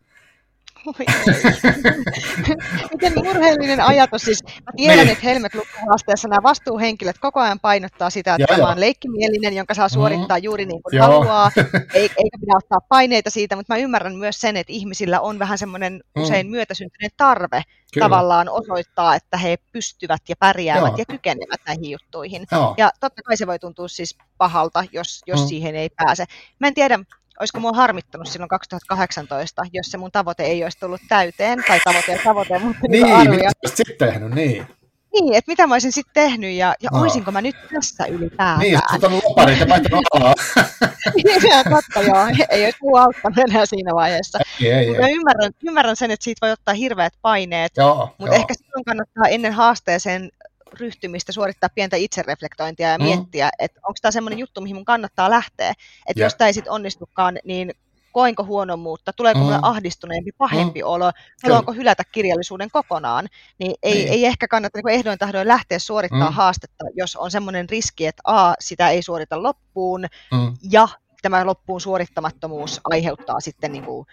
Miten 2.92 3.14
murheellinen 3.16 3.82
ajatus. 3.82 4.22
Siis 4.22 4.44
mä 4.44 4.72
tiedän, 4.76 4.98
niin. 4.98 5.10
että 5.10 5.24
Helmet 5.24 5.54
lukkuhaasteessa 5.54 6.28
nämä 6.28 6.44
vastuuhenkilöt 6.44 7.18
koko 7.18 7.40
ajan 7.40 7.60
painottaa 7.60 8.10
sitä, 8.10 8.36
että 8.36 8.56
tämä 8.56 8.70
on 8.70 8.80
leikkimielinen, 8.80 9.56
jonka 9.56 9.74
saa 9.74 9.90
suorittaa 9.90 10.38
mm. 10.38 10.44
juuri 10.44 10.66
niin 10.66 10.84
kuin 10.84 10.98
Joo. 10.98 11.08
haluaa, 11.08 11.52
eikä 11.94 12.38
pidä 12.40 12.58
ottaa 12.58 12.80
paineita 12.90 13.30
siitä, 13.30 13.56
mutta 13.56 13.74
mä 13.74 13.78
ymmärrän 13.78 14.16
myös 14.16 14.42
sen, 14.42 14.58
että 14.58 14.74
ihmisillä 14.74 15.22
on 15.22 15.40
vähän 15.40 15.58
semmoinen 15.58 16.04
mm. 16.16 16.24
usein 16.24 16.48
myötäsyntyinen 16.48 17.12
tarve 17.18 17.62
Kyllä. 17.94 18.06
tavallaan 18.06 18.50
osoittaa, 18.50 19.16
että 19.16 19.38
he 19.38 19.58
pystyvät 19.72 20.22
ja 20.30 20.36
pärjäävät 20.40 20.88
Joo. 20.88 20.98
ja 20.98 21.06
kykenevät 21.06 21.62
näihin 21.68 21.92
juttuihin. 21.92 22.46
Joo. 22.52 22.74
Ja 22.78 22.92
totta 23.00 23.22
kai 23.22 23.38
se 23.38 23.48
voi 23.48 23.60
tuntua 23.60 23.88
siis 23.88 24.18
pahalta, 24.38 24.84
jos, 24.92 25.22
jos 25.28 25.42
mm. 25.42 25.48
siihen 25.48 25.76
ei 25.76 25.90
pääse. 25.90 26.26
Mä 26.60 26.68
en 26.68 26.74
tiedä, 26.74 27.00
olisiko 27.40 27.60
mua 27.60 27.72
harmittanut 27.72 28.28
silloin 28.28 28.50
2018, 28.50 29.64
jos 29.74 29.86
se 29.86 29.98
mun 29.98 30.12
tavoite 30.12 30.44
ei 30.44 30.64
olisi 30.64 30.80
tullut 30.80 31.02
täyteen, 31.10 31.64
tai 31.68 31.80
tavoite 31.84 32.12
ja 32.12 32.20
tavoite, 32.24 32.60
mutta 32.60 32.88
niin, 32.90 33.04
niin 33.04 33.16
arvio. 33.16 33.32
mitä 33.32 33.50
sitten 33.66 33.96
tehnyt, 33.98 34.32
niin. 34.32 34.68
Niin, 35.14 35.34
että 35.34 35.52
mitä 35.52 35.68
mä 35.68 35.76
olisin 35.76 35.92
sitten 35.92 36.14
tehnyt 36.14 36.52
ja, 36.52 36.76
ja 36.84 36.90
no. 36.94 37.02
olisinko 37.02 37.32
mä 37.32 37.42
nyt 37.42 37.56
tässä 37.74 38.06
ylipäätään. 38.06 38.60
Niin, 38.60 38.80
että 38.96 39.08
on 39.08 39.14
loparit 39.14 39.60
ja 39.60 39.68
vaihtanut 39.70 40.06
alaa. 40.14 40.34
niin, 41.16 41.42
se 41.42 41.56
on 41.56 41.64
totta, 41.64 42.02
joo. 42.02 42.46
Ei 42.50 42.66
olisi 42.66 42.78
muu 42.82 42.96
auttanut 42.96 43.38
enää 43.38 43.66
siinä 43.66 43.96
vaiheessa. 43.96 44.40
Ei, 44.62 44.72
ei, 44.72 44.96
ei. 44.96 45.12
ymmärrän, 45.12 45.52
ymmärrän 45.68 45.96
sen, 45.96 46.12
että 46.12 46.24
siitä 46.24 46.46
voi 46.46 46.52
ottaa 46.52 46.74
hirveät 46.74 47.14
paineet, 47.22 47.72
joo, 47.78 48.16
mutta 48.18 48.36
joo. 48.36 48.42
ehkä 48.42 48.54
silloin 48.54 48.86
kannattaa 48.86 49.28
ennen 49.28 49.54
haasteeseen 49.54 50.32
ryhtymistä 50.74 51.32
suorittaa 51.32 51.70
pientä 51.76 51.96
itsereflektointia 51.96 52.92
ja 52.92 52.98
mm. 52.98 53.04
miettiä, 53.04 53.50
että 53.60 53.80
onko 53.84 53.98
tämä 54.02 54.12
semmoinen 54.12 54.40
juttu, 54.40 54.62
mihin 54.62 54.76
mun 54.76 54.86
kannattaa 54.86 55.30
lähteä. 55.30 55.70
Että 55.70 56.20
yeah. 56.20 56.26
jos 56.26 56.36
tämä 56.36 56.48
ei 56.48 56.54
sitten 56.54 56.74
onnistukaan, 56.74 57.40
niin 57.44 57.74
koinko 58.12 58.44
huonommuutta, 58.44 59.14
tuleeko 59.14 59.40
mm. 59.40 59.46
mulle 59.46 59.60
ahdistuneempi, 59.62 60.32
pahempi 60.38 60.82
mm. 60.82 60.88
olo, 60.88 61.12
haluanko 61.44 61.74
hylätä 61.74 62.04
kirjallisuuden 62.12 62.72
kokonaan, 62.72 63.28
niin 63.60 63.76
ei, 63.84 63.94
niin. 63.94 64.10
ei 64.10 64.26
ehkä 64.26 64.48
kannata 64.48 64.80
niin 64.80 65.00
ehdoin 65.00 65.18
tahdoin 65.18 65.48
lähteä 65.48 65.80
suorittamaan 65.80 66.32
mm. 66.32 66.36
haastetta, 66.36 66.86
jos 66.96 67.16
on 67.16 67.32
semmoinen 67.32 67.70
riski, 67.70 68.06
että 68.06 68.22
A, 68.26 68.54
sitä 68.60 68.90
ei 68.90 69.02
suorita 69.02 69.44
loppuun, 69.44 70.06
mm. 70.32 70.58
ja 70.72 70.88
tämä 71.22 71.46
loppuun 71.46 71.82
suorittamattomuus 71.82 72.82
aiheuttaa 72.84 73.40
sitten 73.40 73.72
niin 73.72 73.84
kuin 73.84 74.08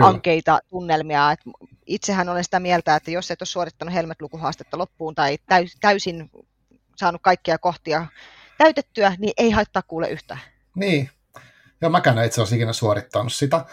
ankeita 0.00 0.58
tunnelmia. 0.68 1.32
Et 1.32 1.40
itsehän 1.86 2.28
olen 2.28 2.44
sitä 2.44 2.60
mieltä, 2.60 2.96
että 2.96 3.10
jos 3.10 3.30
et 3.30 3.42
ole 3.42 3.46
suorittanut 3.46 3.94
Helmet-lukuhaastetta 3.94 4.78
loppuun 4.78 5.14
tai 5.14 5.38
täysin 5.80 6.30
saanut 6.96 7.22
kaikkia 7.22 7.58
kohtia 7.58 8.06
täytettyä, 8.58 9.12
niin 9.18 9.32
ei 9.36 9.50
haittaa 9.50 9.82
kuule 9.82 10.08
yhtään. 10.08 10.40
Niin. 10.74 11.10
Ja 11.80 11.88
mäkään 11.88 12.24
itse 12.24 12.40
asiassa 12.40 12.56
ikinä 12.56 12.72
suorittanut 12.72 13.32
sitä. 13.32 13.64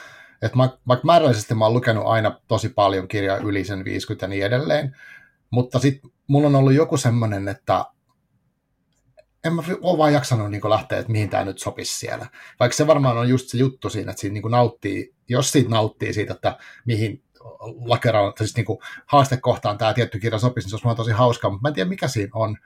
Että 0.41 0.57
vaikka 0.57 1.05
määrällisesti 1.05 1.55
mä 1.55 1.65
oon 1.65 1.73
lukenut 1.73 2.07
aina 2.07 2.39
tosi 2.47 2.69
paljon 2.69 3.07
kirjaa 3.07 3.37
yli 3.37 3.63
sen 3.63 3.85
50 3.85 4.25
ja 4.25 4.27
niin 4.29 4.45
edelleen, 4.45 4.95
mutta 5.49 5.79
sitten 5.79 6.11
mulla 6.27 6.47
on 6.47 6.55
ollut 6.55 6.73
joku 6.73 6.97
semmoinen, 6.97 7.47
että 7.47 7.85
en 9.45 9.53
mä 9.53 9.63
ole 9.81 9.97
vaan 9.97 10.13
jaksanut 10.13 10.51
niin 10.51 10.69
lähteä, 10.69 10.99
että 10.99 11.11
mihin 11.11 11.29
tämä 11.29 11.45
nyt 11.45 11.59
sopisi 11.59 11.99
siellä. 11.99 12.27
Vaikka 12.59 12.75
se 12.75 12.87
varmaan 12.87 13.17
on 13.17 13.29
just 13.29 13.47
se 13.47 13.57
juttu 13.57 13.89
siinä, 13.89 14.11
että 14.11 14.21
siinä 14.21 14.33
niin 14.33 14.51
nauttii, 14.51 15.13
jos 15.29 15.51
siitä 15.51 15.69
nauttii 15.69 16.13
siitä, 16.13 16.33
että 16.33 16.57
mihin 16.85 17.23
lakeraan, 17.85 18.33
siis 18.37 18.55
niin 18.55 18.65
haastekohtaan 19.05 19.77
tämä 19.77 19.93
tietty 19.93 20.19
kirja 20.19 20.39
sopisi, 20.39 20.65
niin 20.65 20.69
se 20.69 20.75
olisi 20.75 20.85
vaan 20.85 20.95
tosi 20.95 21.11
hauskaa, 21.11 21.51
mutta 21.51 21.61
mä 21.61 21.67
en 21.67 21.73
tiedä 21.73 21.89
mikä 21.89 22.07
siinä 22.07 22.31
on. 22.33 22.57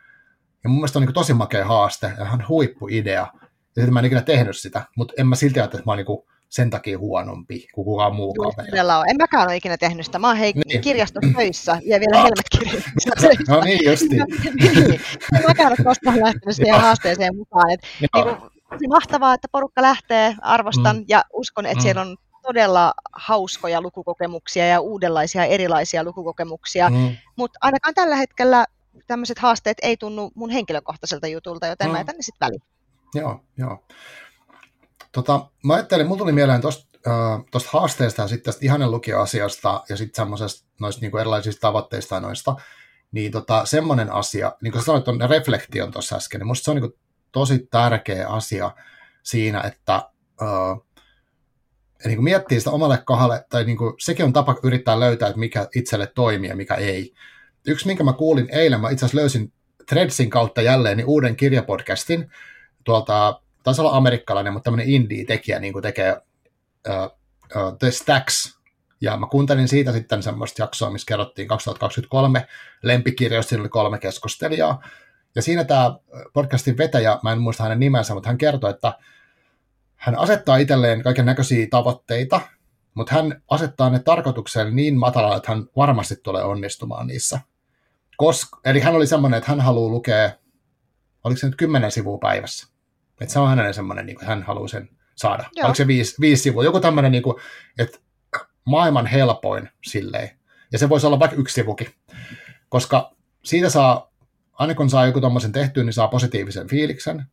Ja 0.64 0.70
mun 0.70 0.78
mielestä 0.78 1.00
on 1.00 1.06
niin 1.06 1.14
tosi 1.14 1.34
makea 1.34 1.66
haaste 1.66 2.14
ihan 2.22 2.46
huippuidea. 2.48 3.28
Ja 3.76 3.82
sitten 3.82 3.94
mä 3.94 4.00
en 4.00 4.06
ikinä 4.06 4.22
tehnyt 4.22 4.58
sitä, 4.58 4.86
mutta 4.96 5.14
en 5.18 5.28
mä 5.28 5.36
silti 5.36 5.60
ajattele, 5.60 5.80
että 5.80 5.90
mä 5.90 5.92
oon 5.92 5.98
niin 5.98 6.39
sen 6.50 6.70
takia 6.70 6.97
huonompi 6.97 7.68
kuin 7.74 7.86
kukaan 7.86 8.16
muu 8.16 8.34
kaveri. 8.34 8.80
on. 8.80 9.10
En 9.10 9.18
mäkään 9.18 9.43
ole 9.47 9.56
ikinä 9.56 9.78
tehnyt 9.78 10.06
sitä. 10.06 10.20
Mä 10.20 10.28
oon 10.28 10.38
hei, 10.38 10.54
niin. 10.54 10.82
kirjastossa 10.82 11.34
töissä 11.38 11.78
ja 11.86 12.00
vielä 12.00 12.18
helmet 12.18 12.78
No 13.50 13.62
niin, 13.62 13.80
justi. 13.86 14.08
niin. 14.16 15.02
En 15.36 15.43
mäkään 15.47 15.72
ole 15.72 15.78
koskaan 15.84 16.20
lähtenyt 16.20 16.56
siihen 16.56 16.82
haasteeseen 16.82 17.36
mukaan. 17.36 17.72
Et, 17.72 17.80
niin 18.00 18.10
kuin, 18.24 18.89
mahtavaa, 18.89 19.34
että 19.34 19.47
porukka 19.52 19.82
lähtee, 19.82 20.36
arvostan 20.41 20.97
mm. 20.97 21.06
ja 21.08 21.24
uskon, 21.34 21.66
että 21.66 21.78
mm. 21.78 21.82
siellä 21.82 22.02
on 22.02 22.18
todella 22.41 22.93
hauskoja 23.14 23.82
lukukokemuksia 23.82 24.68
ja 24.68 24.80
uudenlaisia 24.80 25.45
erilaisia 25.45 26.04
lukukokemuksia, 26.04 26.89
mm. 26.89 27.16
mutta 27.36 27.60
ainakaan 27.62 27.93
tällä 27.93 28.16
hetkellä 28.16 28.66
tämmöiset 29.08 29.39
haasteet 29.39 29.78
ei 29.82 29.97
tunnu 29.97 30.32
mun 30.36 30.50
henkilökohtaiselta 30.50 31.28
jutulta, 31.28 31.68
joten 31.68 31.88
mm. 31.88 31.91
mä 31.91 31.97
jätän 31.97 32.16
ne 32.16 32.22
sitten 32.22 32.45
väliin. 32.45 32.62
Joo, 33.16 33.39
joo. 33.58 33.84
Tota, 35.24 35.49
mä 35.63 35.74
ajattelin, 35.74 36.07
mulla 36.07 36.20
tuli 36.20 36.32
mieleen 36.32 36.61
tuosta 36.61 36.89
äh, 37.07 37.63
haasteesta 37.67 38.22
ja 38.22 38.28
sitten 38.28 38.45
tästä 38.45 38.65
ihanen 38.65 38.91
lukioasiasta 38.91 39.84
ja 39.89 39.97
sitten 39.97 40.24
semmoisesta 40.24 40.67
noista 40.80 41.01
niinku 41.01 41.17
erilaisista 41.17 41.61
tavoitteista 41.61 42.15
ja 42.15 42.22
noista, 42.22 42.55
niin 43.11 43.32
tota, 43.32 43.65
semmoinen 43.65 44.11
asia, 44.11 44.51
niin 44.61 44.72
kuin 44.72 44.84
sanoit 44.84 45.03
tuon 45.03 45.30
reflektion 45.30 45.91
tuossa 45.91 46.15
äsken, 46.15 46.39
niin 46.39 46.47
musta 46.47 46.65
se 46.65 46.72
on 46.72 46.78
niinku 46.78 46.97
tosi 47.32 47.67
tärkeä 47.72 48.28
asia 48.28 48.72
siinä, 49.24 49.61
että 49.61 49.95
äh, 50.41 50.78
niin 52.05 52.15
kuin 52.17 52.24
miettii 52.24 52.59
sitä 52.59 52.72
omalle 52.72 52.97
kohdalle, 53.05 53.45
tai 53.49 53.63
niin 53.63 53.78
kuin, 53.78 53.93
sekin 53.99 54.26
on 54.26 54.34
tapa 54.34 54.55
yrittää 54.63 54.99
löytää, 54.99 55.30
että 55.30 55.39
mikä 55.39 55.67
itselle 55.76 56.07
toimii 56.07 56.49
ja 56.49 56.55
mikä 56.55 56.76
ei. 56.76 57.13
Yksi, 57.67 57.88
minkä 57.88 58.03
mä 58.03 58.13
kuulin 58.13 58.49
eilen, 58.51 58.82
mä 58.82 58.89
itse 58.89 59.05
asiassa 59.05 59.22
löysin 59.22 59.53
Threadsin 59.86 60.30
kautta 60.30 60.61
jälleen 60.61 60.97
niin 60.97 61.07
uuden 61.07 61.36
kirjapodcastin 61.36 62.32
tuolta 62.84 63.41
taisi 63.70 63.82
olla 63.82 63.97
amerikkalainen, 63.97 64.53
mutta 64.53 64.63
tämmöinen 64.63 64.89
indie-tekijä 64.89 65.59
niin 65.59 65.74
kuin 65.74 65.84
tekee 65.84 66.22
uh, 66.88 67.17
uh, 67.55 67.78
The 67.80 67.91
Stacks, 67.91 68.59
ja 69.01 69.17
mä 69.17 69.28
kuuntelin 69.32 69.67
siitä 69.67 69.91
sitten 69.91 70.24
semmoista 70.24 70.61
jaksoa, 70.61 70.89
missä 70.89 71.05
kerrottiin 71.05 71.47
2023 71.47 72.47
lempikirjoista, 72.84 73.49
siinä 73.49 73.61
oli 73.61 73.70
kolme 73.70 73.99
keskustelijaa, 73.99 74.84
ja 75.36 75.41
siinä 75.41 75.63
tämä 75.63 75.95
podcastin 76.34 76.78
vetäjä, 76.78 77.20
mä 77.24 77.32
en 77.32 77.41
muista 77.41 77.63
hänen 77.63 77.80
nimensä, 77.80 78.13
mutta 78.13 78.30
hän 78.30 78.38
kertoi, 78.38 78.70
että 78.70 78.93
hän 79.95 80.20
asettaa 80.20 80.57
itselleen 80.57 81.03
kaiken 81.03 81.26
näköisiä 81.26 81.67
tavoitteita, 81.70 82.41
mutta 82.93 83.15
hän 83.15 83.41
asettaa 83.49 83.89
ne 83.89 83.99
tarkoitukseen 83.99 84.76
niin 84.76 84.97
matalalla, 84.97 85.38
että 85.38 85.51
hän 85.51 85.65
varmasti 85.76 86.15
tulee 86.15 86.43
onnistumaan 86.43 87.07
niissä. 87.07 87.39
Koska, 88.17 88.59
eli 88.65 88.80
hän 88.80 88.95
oli 88.95 89.07
semmoinen, 89.07 89.38
että 89.38 89.51
hän 89.51 89.61
haluaa 89.61 89.91
lukea 89.91 90.32
oliko 91.24 91.39
se 91.39 91.45
nyt 91.45 91.55
kymmenen 91.55 91.91
sivua 91.91 92.17
päivässä. 92.17 92.67
Että 93.22 93.34
se 93.34 93.39
on 93.39 93.49
hänelle 93.49 93.74
semmoinen, 93.74 94.05
niin 94.05 94.15
kuin 94.15 94.28
hän 94.28 94.43
haluaa 94.43 94.67
sen 94.67 94.89
saada. 95.15 95.43
Joo. 95.55 95.65
Oliko 95.65 95.76
se 95.76 95.88
viisi, 95.88 96.15
viisi 96.22 96.43
sivua? 96.43 96.63
Joku 96.63 96.80
tämmöinen, 96.80 97.11
niin 97.11 97.24
kuin, 97.24 97.36
että 97.80 97.99
maailman 98.65 99.05
helpoin 99.05 99.70
silleen. 99.84 100.30
Ja 100.72 100.80
se 100.80 100.89
voisi 100.89 101.07
olla 101.07 101.20
vaikka 101.20 101.38
yksi 101.38 101.53
sivukin. 101.53 101.88
Koska 102.70 103.11
siitä 103.43 103.70
saa, 103.70 104.11
aina 104.53 104.76
kun 104.76 104.89
saa 104.89 105.05
joku 105.05 105.20
tuommoisen 105.20 105.51
tehtyä, 105.51 105.84
niin 105.84 105.93
saa 105.93 106.07
positiivisen 106.07 106.67
fiiliksen. 106.67 107.26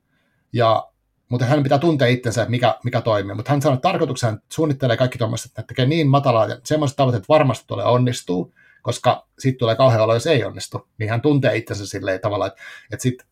Ja, 0.52 0.88
mutta 1.28 1.46
hän 1.46 1.62
pitää 1.62 1.78
tuntea 1.78 2.08
itsensä, 2.08 2.46
mikä, 2.48 2.78
mikä 2.84 3.00
toimii. 3.00 3.34
Mutta 3.34 3.50
hän 3.50 3.62
sanoo, 3.62 3.74
että 3.74 3.88
tarkoituksena 3.88 4.38
suunnittelee 4.52 4.96
kaikki 4.96 5.18
tuommoiset, 5.18 5.46
että 5.46 5.62
tekee 5.62 5.86
niin 5.86 6.08
matalaa, 6.08 6.46
ja 6.46 6.58
semmoiset 6.64 6.96
tavoitteet 6.96 7.28
varmasti 7.28 7.64
tulee 7.66 7.84
onnistuu, 7.84 8.54
koska 8.82 9.28
sitten 9.38 9.58
tulee 9.58 9.76
kauhean 9.76 10.02
olo, 10.02 10.14
jos 10.14 10.26
ei 10.26 10.44
onnistu. 10.44 10.88
Niin 10.98 11.10
hän 11.10 11.20
tuntee 11.20 11.56
itsensä 11.56 11.86
silleen 11.86 12.20
tavalla, 12.20 12.46
että, 12.46 12.62
että, 12.92 13.02
sit, 13.02 13.22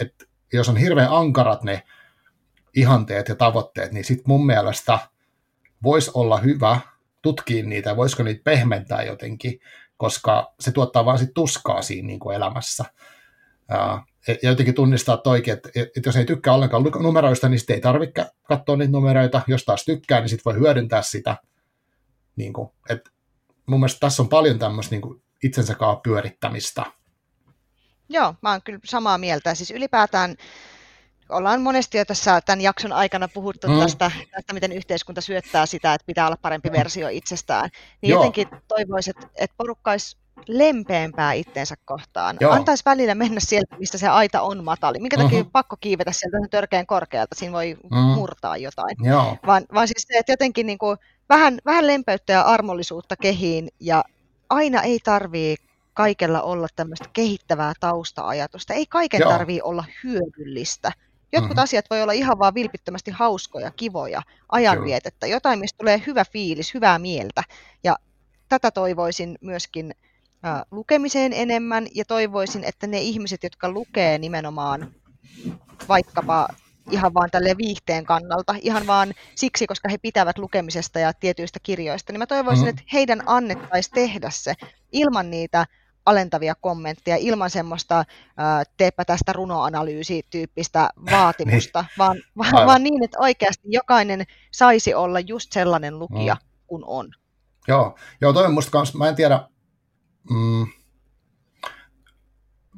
että 0.00 0.24
jos 0.56 0.68
on 0.68 0.76
hirveän 0.76 1.12
ankarat 1.12 1.62
ne 1.62 1.82
ihanteet 2.76 3.28
ja 3.28 3.34
tavoitteet, 3.34 3.92
niin 3.92 4.04
sitten 4.04 4.24
mun 4.26 4.46
mielestä 4.46 4.98
voisi 5.82 6.10
olla 6.14 6.36
hyvä 6.36 6.80
tutkia 7.22 7.64
niitä, 7.64 7.96
voisiko 7.96 8.22
niitä 8.22 8.44
pehmentää 8.44 9.02
jotenkin, 9.02 9.60
koska 9.96 10.54
se 10.60 10.72
tuottaa 10.72 11.04
vaan 11.04 11.18
sit 11.18 11.34
tuskaa 11.34 11.82
siinä 11.82 12.06
niin 12.06 12.20
kuin 12.20 12.36
elämässä. 12.36 12.84
Ja 14.42 14.50
jotenkin 14.50 14.74
tunnistaa 14.74 15.16
toikin, 15.16 15.54
että, 15.54 15.68
että 15.74 16.08
jos 16.08 16.16
ei 16.16 16.24
tykkää 16.24 16.54
ollenkaan 16.54 16.84
numeroista, 17.02 17.48
niin 17.48 17.58
sitten 17.58 17.74
ei 17.74 17.80
tarvitse 17.80 18.26
katsoa 18.42 18.76
niitä 18.76 18.92
numeroita. 18.92 19.42
Jos 19.46 19.64
taas 19.64 19.84
tykkää, 19.84 20.20
niin 20.20 20.28
sitten 20.28 20.52
voi 20.52 20.60
hyödyntää 20.60 21.02
sitä. 21.02 21.36
Niin 22.36 22.52
kuin, 22.52 22.70
että 22.90 23.10
mun 23.66 23.80
mielestä 23.80 24.00
tässä 24.00 24.22
on 24.22 24.28
paljon 24.28 24.58
tämmöistä 24.58 24.96
niin 24.96 25.22
itsensä 25.42 25.76
pyörittämistä. 26.02 26.84
Joo, 28.08 28.34
mä 28.42 28.50
oon 28.50 28.62
kyllä 28.62 28.78
samaa 28.84 29.18
mieltä. 29.18 29.54
Siis 29.54 29.70
ylipäätään 29.70 30.36
ollaan 31.28 31.60
monesti 31.60 31.98
jo 31.98 32.04
tässä 32.04 32.40
tämän 32.40 32.60
jakson 32.60 32.92
aikana 32.92 33.28
puhuttu 33.28 33.68
mm. 33.68 33.78
tästä, 33.78 34.10
tästä, 34.30 34.52
miten 34.52 34.72
yhteiskunta 34.72 35.20
syöttää 35.20 35.66
sitä, 35.66 35.94
että 35.94 36.06
pitää 36.06 36.26
olla 36.26 36.36
parempi 36.42 36.72
versio 36.72 37.08
itsestään. 37.08 37.70
Niin 38.00 38.10
Joo. 38.10 38.18
jotenkin 38.18 38.48
toivoisin, 38.68 39.14
että, 39.16 39.28
että 39.36 39.54
porukka 39.56 39.90
olisi 39.90 40.16
lempeämpää 40.48 41.32
itteensä 41.32 41.74
kohtaan. 41.84 42.36
Joo. 42.40 42.52
Antaisi 42.52 42.82
välillä 42.86 43.14
mennä 43.14 43.40
sieltä, 43.40 43.76
mistä 43.78 43.98
se 43.98 44.08
aita 44.08 44.42
on 44.42 44.64
matali. 44.64 44.98
Minkä 44.98 45.16
takia 45.16 45.38
uh-huh. 45.38 45.52
pakko 45.52 45.76
kiivetä 45.80 46.12
sieltä 46.12 46.36
törkeän 46.50 46.86
korkealta, 46.86 47.34
siinä 47.34 47.52
voi 47.52 47.76
uh-huh. 47.82 48.14
murtaa 48.14 48.56
jotain. 48.56 48.96
Joo. 49.02 49.36
Vaan, 49.46 49.64
vaan 49.74 49.88
siis 49.88 50.04
se, 50.08 50.18
että 50.18 50.32
jotenkin 50.32 50.66
niin 50.66 50.78
kuin 50.78 50.98
vähän, 51.28 51.58
vähän 51.64 51.86
lempeyttä 51.86 52.32
ja 52.32 52.42
armollisuutta 52.42 53.16
kehiin, 53.16 53.68
ja 53.80 54.04
aina 54.50 54.82
ei 54.82 54.98
tarvii 55.04 55.56
kaikella 55.94 56.42
olla 56.42 56.66
tämmöistä 56.76 57.08
kehittävää 57.12 57.72
tausta-ajatusta. 57.80 58.74
Ei 58.74 58.86
kaiken 58.86 59.20
Joo. 59.20 59.30
tarvii 59.30 59.62
olla 59.62 59.84
hyödyllistä. 60.04 60.92
Jotkut 61.32 61.50
mm-hmm. 61.50 61.62
asiat 61.62 61.84
voi 61.90 62.02
olla 62.02 62.12
ihan 62.12 62.38
vaan 62.38 62.54
vilpittömästi 62.54 63.10
hauskoja, 63.10 63.70
kivoja, 63.70 64.22
ajanvietettä, 64.48 65.26
jotain, 65.26 65.58
mistä 65.58 65.78
tulee 65.78 66.02
hyvä 66.06 66.24
fiilis, 66.32 66.74
hyvää 66.74 66.98
mieltä. 66.98 67.42
Ja 67.84 67.96
tätä 68.48 68.70
toivoisin 68.70 69.38
myöskin 69.40 69.94
äh, 70.46 70.62
lukemiseen 70.70 71.32
enemmän 71.32 71.86
ja 71.94 72.04
toivoisin, 72.04 72.64
että 72.64 72.86
ne 72.86 73.00
ihmiset, 73.00 73.42
jotka 73.42 73.70
lukee 73.70 74.18
nimenomaan 74.18 74.94
vaikkapa 75.88 76.48
ihan 76.90 77.14
vaan 77.14 77.30
tälle 77.30 77.54
viihteen 77.58 78.04
kannalta, 78.04 78.54
ihan 78.60 78.86
vaan 78.86 79.14
siksi, 79.34 79.66
koska 79.66 79.88
he 79.88 79.98
pitävät 79.98 80.38
lukemisesta 80.38 80.98
ja 80.98 81.12
tietyistä 81.12 81.58
kirjoista, 81.62 82.12
niin 82.12 82.18
mä 82.18 82.26
toivoisin, 82.26 82.64
mm-hmm. 82.64 82.78
että 82.78 82.82
heidän 82.92 83.22
annettaisiin 83.26 83.94
tehdä 83.94 84.30
se 84.30 84.54
ilman 84.92 85.30
niitä 85.30 85.66
alentavia 86.06 86.54
kommentteja 86.54 87.16
ilman 87.16 87.50
semmoista 87.50 88.04
ää, 88.36 88.62
teepä 88.76 89.04
tästä 89.04 89.32
runoanalyysi-tyyppistä 89.32 90.88
vaatimusta, 91.10 91.80
niin. 91.80 91.90
vaan, 91.98 92.16
vaan, 92.38 92.66
vaan 92.66 92.82
niin, 92.82 93.04
että 93.04 93.18
oikeasti 93.20 93.68
jokainen 93.70 94.24
saisi 94.50 94.94
olla 94.94 95.20
just 95.20 95.52
sellainen 95.52 95.98
lukija 95.98 96.34
mm. 96.34 96.48
kuin 96.66 96.82
on. 96.86 97.10
Joo, 97.68 97.94
Joo 98.20 98.32
toi 98.32 98.50
musta 98.50 98.70
kans, 98.70 98.94
mä 98.94 99.08
en 99.08 99.14
tiedä, 99.14 99.40
mm, 100.30 100.66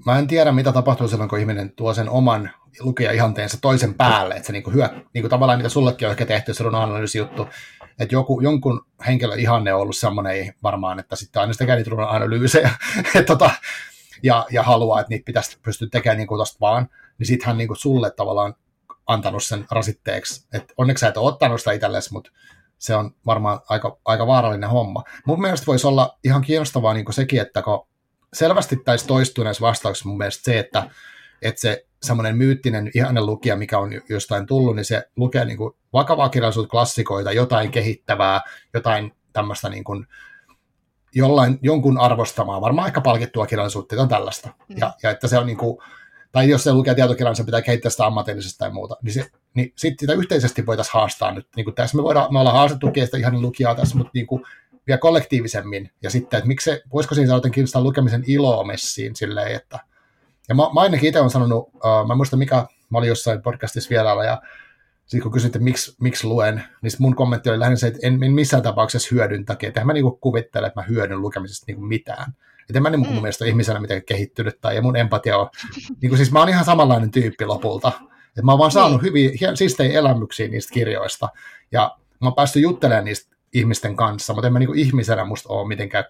mä 0.07 0.19
en 0.19 0.27
tiedä, 0.27 0.53
mitä 0.53 0.73
tapahtuu 0.73 1.09
silloin, 1.09 1.31
kun 1.31 1.39
ihminen 1.39 1.73
tuo 1.77 1.95
sen 1.95 2.11
oman 2.11 2.51
lukija-ihanteensa 2.81 3.59
toisen 3.61 3.95
päälle, 3.95 4.35
että 4.35 4.47
se 4.47 4.53
niinku 4.53 4.71
hyö, 4.71 4.89
niinku 5.15 5.29
tavallaan 5.29 5.59
mitä 5.59 5.69
sullekin 5.69 6.09
on 6.09 6.13
ehkä 6.13 6.27
tehty, 6.27 6.55
se 6.55 6.65
runoanalyysi-juttu, 6.65 7.49
että 7.99 8.15
joku, 8.15 8.41
jonkun 8.41 8.87
henkilön 9.07 9.41
ihanne 9.41 9.75
on 9.75 9.81
ollut 9.81 9.97
semmoinen 9.97 10.55
varmaan, 10.63 10.99
että 10.99 11.17
sitten 11.17 11.41
aina 11.41 11.55
tekee 11.55 11.77
niitä 11.77 11.91
runoanalyysejä, 11.91 12.71
et 13.15 13.27
tota, 13.27 13.51
ja, 14.23 14.47
ja 14.51 14.63
haluaa, 14.63 15.01
että 15.01 15.11
niitä 15.11 15.25
pitäisi 15.25 15.59
pystyä 15.63 15.89
tekemään 15.91 16.19
niin 16.19 16.29
kuin 16.29 16.39
tosta 16.39 16.57
vaan, 16.61 16.89
niin 17.19 17.27
sitten 17.27 17.47
hän 17.47 17.59
niin 17.59 17.69
kuin 17.69 17.77
sulle 17.77 18.11
tavallaan 18.11 18.55
antanut 19.07 19.45
sen 19.45 19.67
rasitteeksi. 19.71 20.47
Et 20.53 20.73
onneksi 20.77 21.01
sä 21.01 21.09
et 21.09 21.17
ole 21.17 21.29
ottanut 21.29 21.61
sitä 21.61 21.73
itsellesi, 21.73 22.13
mutta 22.13 22.31
se 22.79 22.95
on 22.95 23.15
varmaan 23.27 23.61
aika, 23.69 23.99
aika 24.05 24.27
vaarallinen 24.27 24.71
homma. 24.71 25.05
Mun 25.27 25.41
mielestä 25.41 25.67
voisi 25.67 25.87
olla 25.87 26.19
ihan 26.25 26.43
kiinnostavaa 26.43 26.95
niin 26.95 27.05
kuin 27.05 27.15
sekin, 27.15 27.41
että 27.41 27.63
kun 27.63 27.87
selvästi 28.33 28.77
taisi 28.77 29.07
toistua 29.07 29.45
näissä 29.45 29.61
vastauksissa 29.61 30.09
mun 30.09 30.19
mielestä 30.19 30.45
se, 30.45 30.59
että, 30.59 30.91
että 31.43 31.61
se 31.61 31.86
semmoinen 32.03 32.37
myyttinen 32.37 32.91
ihanen 32.95 33.27
lukija, 33.27 33.57
mikä 33.57 33.79
on 33.79 33.91
jostain 34.09 34.47
tullut, 34.47 34.77
niin 34.77 34.85
se 34.85 35.09
lukee 35.17 35.45
niin 35.45 35.59
kuin 35.59 35.75
vakavaa 35.93 36.29
kirjallisuutta, 36.29 36.71
klassikoita, 36.71 37.33
jotain 37.33 37.71
kehittävää, 37.71 38.41
jotain 38.75 39.13
tämmöistä 39.33 39.69
niin 39.69 39.85
kuin 39.85 40.07
jollain, 41.15 41.59
jonkun 41.63 41.99
arvostamaa, 41.99 42.61
varmaan 42.61 42.89
ehkä 42.89 43.01
palkittua 43.01 43.47
kirjallisuutta, 43.47 43.95
jotain 43.95 44.09
tällaista. 44.09 44.49
Mm. 44.69 44.77
Ja, 44.79 44.95
ja, 45.03 45.11
että 45.11 45.29
se 45.29 45.39
on 45.39 45.47
niin 45.47 45.59
kuin, 45.59 45.79
tai 46.33 46.49
jos 46.49 46.65
se 46.65 46.73
lukee 46.73 46.95
tietokirjan, 46.95 47.37
se 47.37 47.45
pitää 47.45 47.63
kehittää 47.63 47.91
sitä 47.91 48.07
ammatillisesti 48.07 48.59
tai 48.59 48.71
muuta, 48.71 48.97
niin, 49.03 49.13
se, 49.13 49.31
niin 49.55 49.73
sitten 49.77 50.09
sitä 50.09 50.13
yhteisesti 50.13 50.67
voitaisiin 50.67 50.93
haastaa 50.93 51.33
nyt. 51.33 51.49
Niin 51.57 51.65
kuin 51.65 51.75
tässä 51.75 51.97
me, 51.97 52.03
voidaan, 52.03 52.33
me 52.33 52.39
ollaan 52.39 52.57
haastettu 52.57 52.87
sitä 53.05 53.17
ihan 53.17 53.43
lukijaa 53.43 53.75
tässä, 53.75 53.97
mutta 53.97 54.11
niin 54.15 54.27
kuin 54.27 54.43
vielä 54.87 54.99
kollektiivisemmin. 54.99 55.91
Ja 56.03 56.11
sitten, 56.11 56.39
että 56.39 56.49
miksi 56.49 56.71
se, 56.71 56.83
voisiko 56.93 57.15
siinä 57.15 57.35
jotenkin 57.35 57.67
sitä 57.67 57.83
lukemisen 57.83 58.25
iloa 58.27 58.65
messiin 58.65 59.17
silleen, 59.17 59.57
että 59.57 59.79
ja 60.49 60.55
mä, 60.55 60.63
mä 60.75 60.81
ainakin 60.81 61.09
itse 61.09 61.21
olen 61.21 61.31
sanonut, 61.31 61.69
uh, 61.75 62.07
mä 62.07 62.13
en 62.13 62.17
muista 62.17 62.37
mikä, 62.37 62.67
mä 62.91 62.99
olin 62.99 63.09
jossain 63.09 63.43
podcastissa 63.43 63.91
vierailla 63.91 64.25
ja 64.25 64.43
sitten 65.07 65.23
kun 65.23 65.33
kysytte, 65.33 65.59
miksi, 65.59 65.97
miksi 66.01 66.27
luen, 66.27 66.63
niin 66.83 66.93
mun 66.99 67.17
kommentti 67.17 67.51
oli 67.51 67.59
lähinnä 67.59 67.77
se, 67.77 67.87
että 67.87 67.99
en, 68.03 68.23
en 68.23 68.33
missään 68.33 68.63
tapauksessa 68.63 69.09
hyödyn 69.13 69.45
takia. 69.45 69.69
Että 69.69 69.85
mä 69.85 69.93
niinku 69.93 70.19
kuvittele, 70.21 70.67
että 70.67 70.81
mä 70.81 70.87
hyödyn 70.87 71.21
lukemisesta 71.21 71.65
niinku 71.67 71.83
mitään. 71.83 72.33
Että 72.61 72.79
en 72.79 72.83
mä 72.83 72.91
niinku 72.91 73.09
mm. 73.09 73.13
mun 73.13 73.23
mielestä 73.23 73.45
ihmisenä 73.45 73.81
mitenkään 73.81 74.07
kehittynyt 74.07 74.61
tai 74.61 74.77
ja 74.77 74.83
mun 74.83 74.97
empatia 74.97 75.39
on, 75.39 75.49
niinku 76.03 76.17
siis 76.17 76.33
mä 76.33 76.39
oon 76.39 76.49
ihan 76.49 76.65
samanlainen 76.65 77.11
tyyppi 77.11 77.45
lopulta. 77.45 77.93
Että 78.29 78.43
mä 78.43 78.53
oon 78.53 78.59
vaan 78.59 78.71
saanut 78.71 79.03
niin. 79.03 79.09
hyviä, 79.09 79.55
siistejä 79.55 79.99
elämyksiä 79.99 80.49
niistä 80.49 80.75
kirjoista 80.75 81.29
ja 81.73 81.97
mä 82.21 82.27
oon 82.27 82.35
päässyt 82.35 82.63
juttelemaan 82.63 83.05
niistä 83.05 83.37
ihmisten 83.53 83.97
kanssa, 83.97 84.33
mutta 84.33 84.47
en 84.47 84.53
mä 84.53 84.59
niinku 84.59 84.75
ihmisenä 84.75 85.25
musta 85.25 85.53
ole 85.53 85.69
mitenkään 85.69 86.05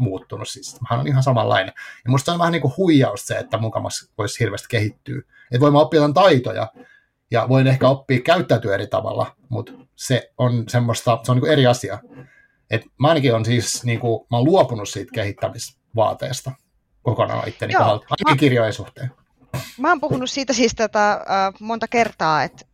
muuttunut. 0.00 0.48
Siis 0.48 0.78
hän 0.90 1.00
on 1.00 1.08
ihan 1.08 1.22
samanlainen. 1.22 1.72
Ja 2.04 2.10
musta 2.10 2.32
on 2.32 2.38
vähän 2.38 2.52
niin 2.52 2.62
kuin 2.62 2.74
huijaus 2.76 3.26
se, 3.26 3.34
että 3.34 3.58
mukamas 3.58 4.10
voisi 4.18 4.40
hirveästi 4.40 4.68
kehittyä. 4.70 5.18
Että 5.18 5.60
voimme 5.60 5.78
oppia 5.78 5.98
jotain 5.98 6.14
taitoja, 6.14 6.72
ja 7.30 7.48
voin 7.48 7.66
ehkä 7.66 7.88
oppia 7.88 8.20
käyttäytyä 8.20 8.74
eri 8.74 8.86
tavalla, 8.86 9.36
mutta 9.48 9.72
se 9.96 10.32
on 10.38 10.64
semmoista, 10.68 11.18
se 11.22 11.32
on 11.32 11.36
niin 11.36 11.40
kuin 11.40 11.52
eri 11.52 11.66
asia. 11.66 11.98
Et 12.70 12.82
mä 12.98 13.08
ainakin 13.08 13.34
on 13.34 13.44
siis, 13.44 13.84
niin 13.84 14.00
kuin, 14.00 14.26
mä 14.30 14.36
oon 14.36 14.46
luopunut 14.46 14.88
siitä 14.88 15.10
kehittämisvaateesta 15.14 16.52
kokonaan 17.02 17.48
itteni 17.48 17.74
kohdalta, 17.74 18.06
ainakin 18.10 18.40
kirjojen 18.40 18.72
suhteen. 18.72 19.10
Mä 19.78 19.88
oon 19.88 20.00
puhunut 20.00 20.30
siitä 20.30 20.52
siis 20.52 20.72
tätä, 20.74 21.12
äh, 21.12 21.20
monta 21.60 21.88
kertaa, 21.88 22.42
että 22.42 22.64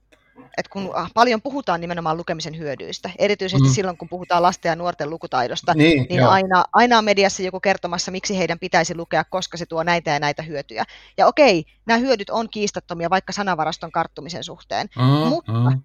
että 0.57 0.71
kun 0.71 0.91
ah, 0.95 1.11
paljon 1.15 1.43
puhutaan 1.43 1.81
nimenomaan 1.81 2.17
lukemisen 2.17 2.59
hyödyistä, 2.59 3.11
erityisesti 3.19 3.69
mm. 3.69 3.75
silloin 3.75 3.97
kun 3.97 4.09
puhutaan 4.09 4.43
lasten 4.43 4.71
ja 4.71 4.77
nuorten 4.77 5.11
lukutaidosta, 5.11 5.75
niin, 5.75 6.07
niin 6.11 6.25
aina, 6.25 6.65
aina 6.73 6.99
on 6.99 7.05
mediassa 7.05 7.43
joku 7.43 7.61
kertomassa, 7.61 8.11
miksi 8.11 8.39
heidän 8.39 8.59
pitäisi 8.59 8.97
lukea, 8.97 9.25
koska 9.25 9.57
se 9.57 9.67
tuo 9.67 9.83
näitä 9.83 10.11
ja 10.11 10.21
näitä 10.21 10.43
hyötyjä. 10.43 10.85
Ja 11.17 11.27
okei, 11.27 11.65
nämä 11.87 11.99
hyödyt 11.99 12.31
on 12.31 12.51
kiistattomia 12.51 13.11
vaikka 13.11 13.33
sanavaraston 13.33 13.93
karttumisen 13.93 14.45
suhteen, 14.45 14.89
mm, 14.97 15.05
mutta 15.05 15.53
mm. 15.53 15.83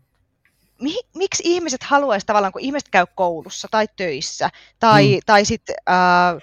miksi 1.15 1.43
ihmiset 1.45 1.83
haluaisi 1.83 2.25
tavallaan, 2.25 2.53
kun 2.53 2.61
ihmiset 2.61 2.89
käy 2.89 3.05
koulussa 3.15 3.67
tai 3.71 3.87
töissä, 3.97 4.49
tai, 4.79 5.15
mm. 5.15 5.19
tai 5.25 5.45
sitten... 5.45 5.75
Äh, 5.89 6.41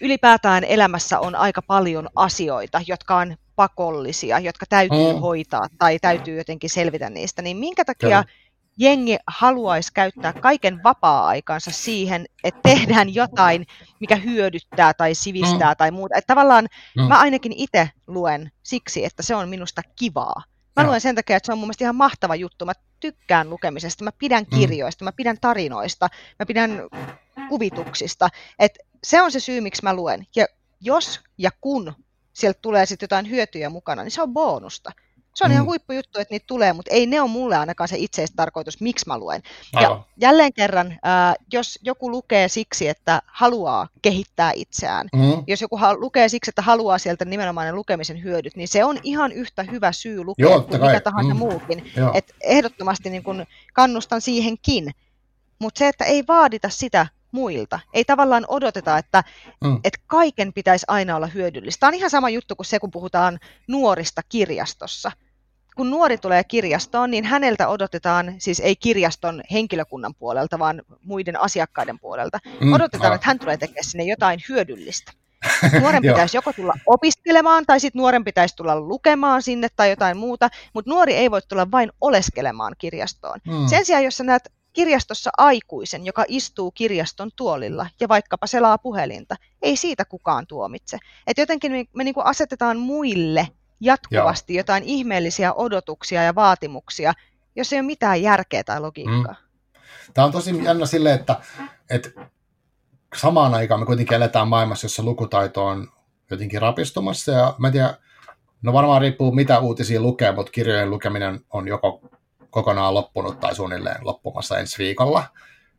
ylipäätään 0.00 0.64
elämässä 0.64 1.20
on 1.20 1.34
aika 1.34 1.62
paljon 1.62 2.08
asioita, 2.16 2.80
jotka 2.86 3.16
on 3.16 3.36
pakollisia, 3.56 4.38
jotka 4.38 4.66
täytyy 4.68 5.12
mm. 5.12 5.20
hoitaa 5.20 5.66
tai 5.78 5.98
täytyy 5.98 6.36
jotenkin 6.38 6.70
selvitä 6.70 7.10
niistä, 7.10 7.42
niin 7.42 7.56
minkä 7.56 7.84
takia 7.84 8.22
Kyllä. 8.22 8.24
jengi 8.76 9.16
haluaisi 9.26 9.92
käyttää 9.92 10.32
kaiken 10.32 10.82
vapaa-aikansa 10.84 11.70
siihen, 11.70 12.26
että 12.44 12.60
tehdään 12.62 13.14
jotain, 13.14 13.66
mikä 14.00 14.16
hyödyttää 14.16 14.94
tai 14.94 15.14
sivistää 15.14 15.72
mm. 15.72 15.76
tai 15.76 15.90
muuta. 15.90 16.18
Että 16.18 16.34
tavallaan 16.34 16.66
mm. 16.96 17.02
mä 17.02 17.18
ainakin 17.18 17.52
itse 17.52 17.90
luen 18.06 18.50
siksi, 18.62 19.04
että 19.04 19.22
se 19.22 19.34
on 19.34 19.48
minusta 19.48 19.82
kivaa. 19.98 20.42
Mä 20.76 20.86
luen 20.86 21.00
sen 21.00 21.14
takia, 21.14 21.36
että 21.36 21.46
se 21.46 21.52
on 21.52 21.58
mun 21.58 21.66
mielestä 21.66 21.84
ihan 21.84 21.96
mahtava 21.96 22.34
juttu. 22.34 22.64
Mä 22.64 22.72
tykkään 23.00 23.50
lukemisesta, 23.50 24.04
mä 24.04 24.12
pidän 24.12 24.44
mm. 24.50 24.58
kirjoista, 24.58 25.04
mä 25.04 25.12
pidän 25.12 25.36
tarinoista, 25.40 26.08
mä 26.38 26.46
pidän 26.46 26.82
kuvituksista. 27.48 28.28
Et 28.58 28.78
se 29.04 29.22
on 29.22 29.32
se 29.32 29.40
syy, 29.40 29.60
miksi 29.60 29.82
mä 29.82 29.94
luen. 29.94 30.26
Ja 30.36 30.46
jos 30.80 31.20
ja 31.38 31.50
kun 31.60 31.94
sieltä 32.36 32.58
tulee 32.62 32.86
sitten 32.86 33.04
jotain 33.04 33.30
hyötyjä 33.30 33.70
mukana, 33.70 34.02
niin 34.02 34.10
se 34.10 34.22
on 34.22 34.32
bonusta. 34.32 34.92
Se 35.34 35.44
on 35.44 35.50
mm. 35.50 35.54
ihan 35.54 35.66
huippujuttu, 35.66 36.18
että 36.20 36.34
niitä 36.34 36.46
tulee, 36.46 36.72
mutta 36.72 36.94
ei 36.94 37.06
ne 37.06 37.20
ole 37.20 37.30
mulle 37.30 37.56
ainakaan 37.56 37.88
se 37.88 37.96
itseistarkoitus, 37.98 38.80
miksi 38.80 39.06
mä 39.06 39.18
luen. 39.18 39.42
Aivan. 39.74 39.96
Ja 39.96 40.04
jälleen 40.16 40.52
kerran, 40.52 40.98
ää, 41.02 41.34
jos 41.52 41.78
joku 41.82 42.10
lukee 42.10 42.48
siksi, 42.48 42.88
että 42.88 43.22
haluaa 43.26 43.88
kehittää 44.02 44.52
itseään, 44.54 45.08
mm. 45.16 45.44
jos 45.46 45.60
joku 45.60 45.76
ha- 45.76 45.94
lukee 45.94 46.28
siksi, 46.28 46.50
että 46.50 46.62
haluaa 46.62 46.98
sieltä 46.98 47.24
nimenomaan 47.24 47.66
ne 47.66 47.72
lukemisen 47.72 48.22
hyödyt, 48.22 48.56
niin 48.56 48.68
se 48.68 48.84
on 48.84 48.98
ihan 49.02 49.32
yhtä 49.32 49.62
hyvä 49.62 49.92
syy 49.92 50.24
lukea 50.24 50.48
Joo, 50.48 50.60
kuin 50.60 50.80
mikä 50.80 51.00
tahansa 51.00 51.34
mm. 51.34 51.38
muukin. 51.38 51.92
Et 52.14 52.34
ehdottomasti 52.40 53.10
niin 53.10 53.22
kun 53.22 53.46
kannustan 53.72 54.20
siihenkin. 54.20 54.90
Mutta 55.58 55.78
se, 55.78 55.88
että 55.88 56.04
ei 56.04 56.24
vaadita 56.28 56.68
sitä 56.68 57.06
muilta. 57.32 57.80
Ei 57.92 58.04
tavallaan 58.04 58.44
odoteta, 58.48 58.98
että, 58.98 59.24
mm. 59.64 59.80
että 59.84 60.00
kaiken 60.06 60.52
pitäisi 60.52 60.86
aina 60.88 61.16
olla 61.16 61.26
hyödyllistä. 61.26 61.80
Tämä 61.80 61.88
on 61.88 61.94
ihan 61.94 62.10
sama 62.10 62.30
juttu 62.30 62.56
kuin 62.56 62.66
se, 62.66 62.78
kun 62.78 62.90
puhutaan 62.90 63.38
nuorista 63.68 64.22
kirjastossa 64.28 65.12
kun 65.76 65.90
nuori 65.90 66.18
tulee 66.18 66.44
kirjastoon, 66.44 67.10
niin 67.10 67.24
häneltä 67.24 67.68
odotetaan, 67.68 68.34
siis 68.38 68.60
ei 68.60 68.76
kirjaston 68.76 69.42
henkilökunnan 69.52 70.14
puolelta, 70.14 70.58
vaan 70.58 70.82
muiden 71.04 71.40
asiakkaiden 71.40 71.98
puolelta, 71.98 72.38
mm, 72.60 72.72
odotetaan, 72.72 73.14
että 73.14 73.26
hän 73.26 73.38
tulee 73.38 73.56
tekemään 73.56 73.84
sinne 73.84 74.04
jotain 74.04 74.40
hyödyllistä. 74.48 75.12
Nuoren 75.80 76.02
pitäisi 76.02 76.36
joko 76.36 76.52
tulla 76.52 76.74
opiskelemaan 76.86 77.66
tai 77.66 77.80
sitten 77.80 78.00
nuoren 78.00 78.24
pitäisi 78.24 78.56
tulla 78.56 78.80
lukemaan 78.80 79.42
sinne 79.42 79.68
tai 79.76 79.90
jotain 79.90 80.16
muuta, 80.16 80.48
mutta 80.74 80.90
nuori 80.90 81.14
ei 81.14 81.30
voi 81.30 81.40
tulla 81.42 81.70
vain 81.70 81.90
oleskelemaan 82.00 82.74
kirjastoon. 82.78 83.40
Mm. 83.46 83.66
Sen 83.66 83.84
sijaan, 83.84 84.04
jos 84.04 84.16
sä 84.16 84.24
näet 84.24 84.52
kirjastossa 84.76 85.30
aikuisen, 85.36 86.06
joka 86.06 86.24
istuu 86.28 86.70
kirjaston 86.70 87.30
tuolilla 87.36 87.86
ja 88.00 88.08
vaikkapa 88.08 88.46
selaa 88.46 88.78
puhelinta, 88.78 89.36
ei 89.62 89.76
siitä 89.76 90.04
kukaan 90.04 90.46
tuomitse. 90.46 90.98
Et 91.26 91.38
jotenkin 91.38 91.72
me, 91.72 91.84
me 91.94 92.04
niin 92.04 92.14
asetetaan 92.24 92.78
muille 92.78 93.48
jatkuvasti 93.80 94.54
Joo. 94.54 94.60
jotain 94.60 94.84
ihmeellisiä 94.84 95.52
odotuksia 95.54 96.22
ja 96.22 96.34
vaatimuksia, 96.34 97.12
jos 97.56 97.72
ei 97.72 97.78
ole 97.78 97.86
mitään 97.86 98.22
järkeä 98.22 98.64
tai 98.64 98.80
logiikkaa. 98.80 99.36
Mm. 99.40 99.82
Tämä 100.14 100.24
on 100.24 100.32
tosi 100.32 100.64
jännä 100.64 100.86
sille, 100.86 101.12
että, 101.12 101.36
että 101.90 102.10
samaan 103.16 103.54
aikaan 103.54 103.80
me 103.80 103.86
kuitenkin 103.86 104.16
eletään 104.16 104.48
maailmassa, 104.48 104.84
jossa 104.84 105.02
lukutaito 105.02 105.66
on 105.66 105.88
jotenkin 106.30 106.62
rapistumassa, 106.62 107.32
ja 107.32 107.54
mä 107.58 107.66
en 107.68 107.72
tiedä, 107.72 107.94
no 108.62 108.72
varmaan 108.72 109.00
riippuu 109.00 109.32
mitä 109.32 109.58
uutisia 109.58 110.00
lukee, 110.00 110.32
mutta 110.32 110.52
kirjojen 110.52 110.90
lukeminen 110.90 111.40
on 111.50 111.68
joko 111.68 112.00
kokonaan 112.56 112.94
loppunut 112.94 113.40
tai 113.40 113.54
suunnilleen 113.54 113.96
loppumassa 114.00 114.58
ensi 114.58 114.78
viikolla. 114.78 115.24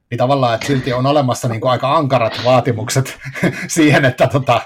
Niin 0.09 0.17
tavallaan, 0.17 0.55
että 0.55 0.67
silti 0.67 0.93
on 0.93 1.05
olemassa 1.05 1.47
niin 1.47 1.61
kuin 1.61 1.71
aika 1.71 1.95
ankarat 1.95 2.33
vaatimukset 2.45 3.17
siihen, 3.67 4.05
että 4.05 4.27
tota, 4.27 4.61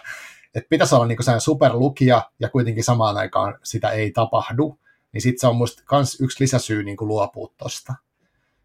että 0.55 0.67
pitäisi 0.69 0.95
olla 0.95 1.05
niinku 1.05 1.23
superlukija 1.39 2.31
ja 2.39 2.49
kuitenkin 2.49 2.83
samaan 2.83 3.17
aikaan 3.17 3.57
sitä 3.63 3.89
ei 3.89 4.11
tapahdu, 4.11 4.79
niin 5.13 5.21
sitten 5.21 5.39
se 5.39 5.47
on 5.47 5.55
musta 5.55 5.83
kans 5.85 6.21
yksi 6.21 6.43
lisäsyy 6.43 6.83
niinku 6.83 7.07
luopua 7.07 7.53
tuosta. 7.57 7.93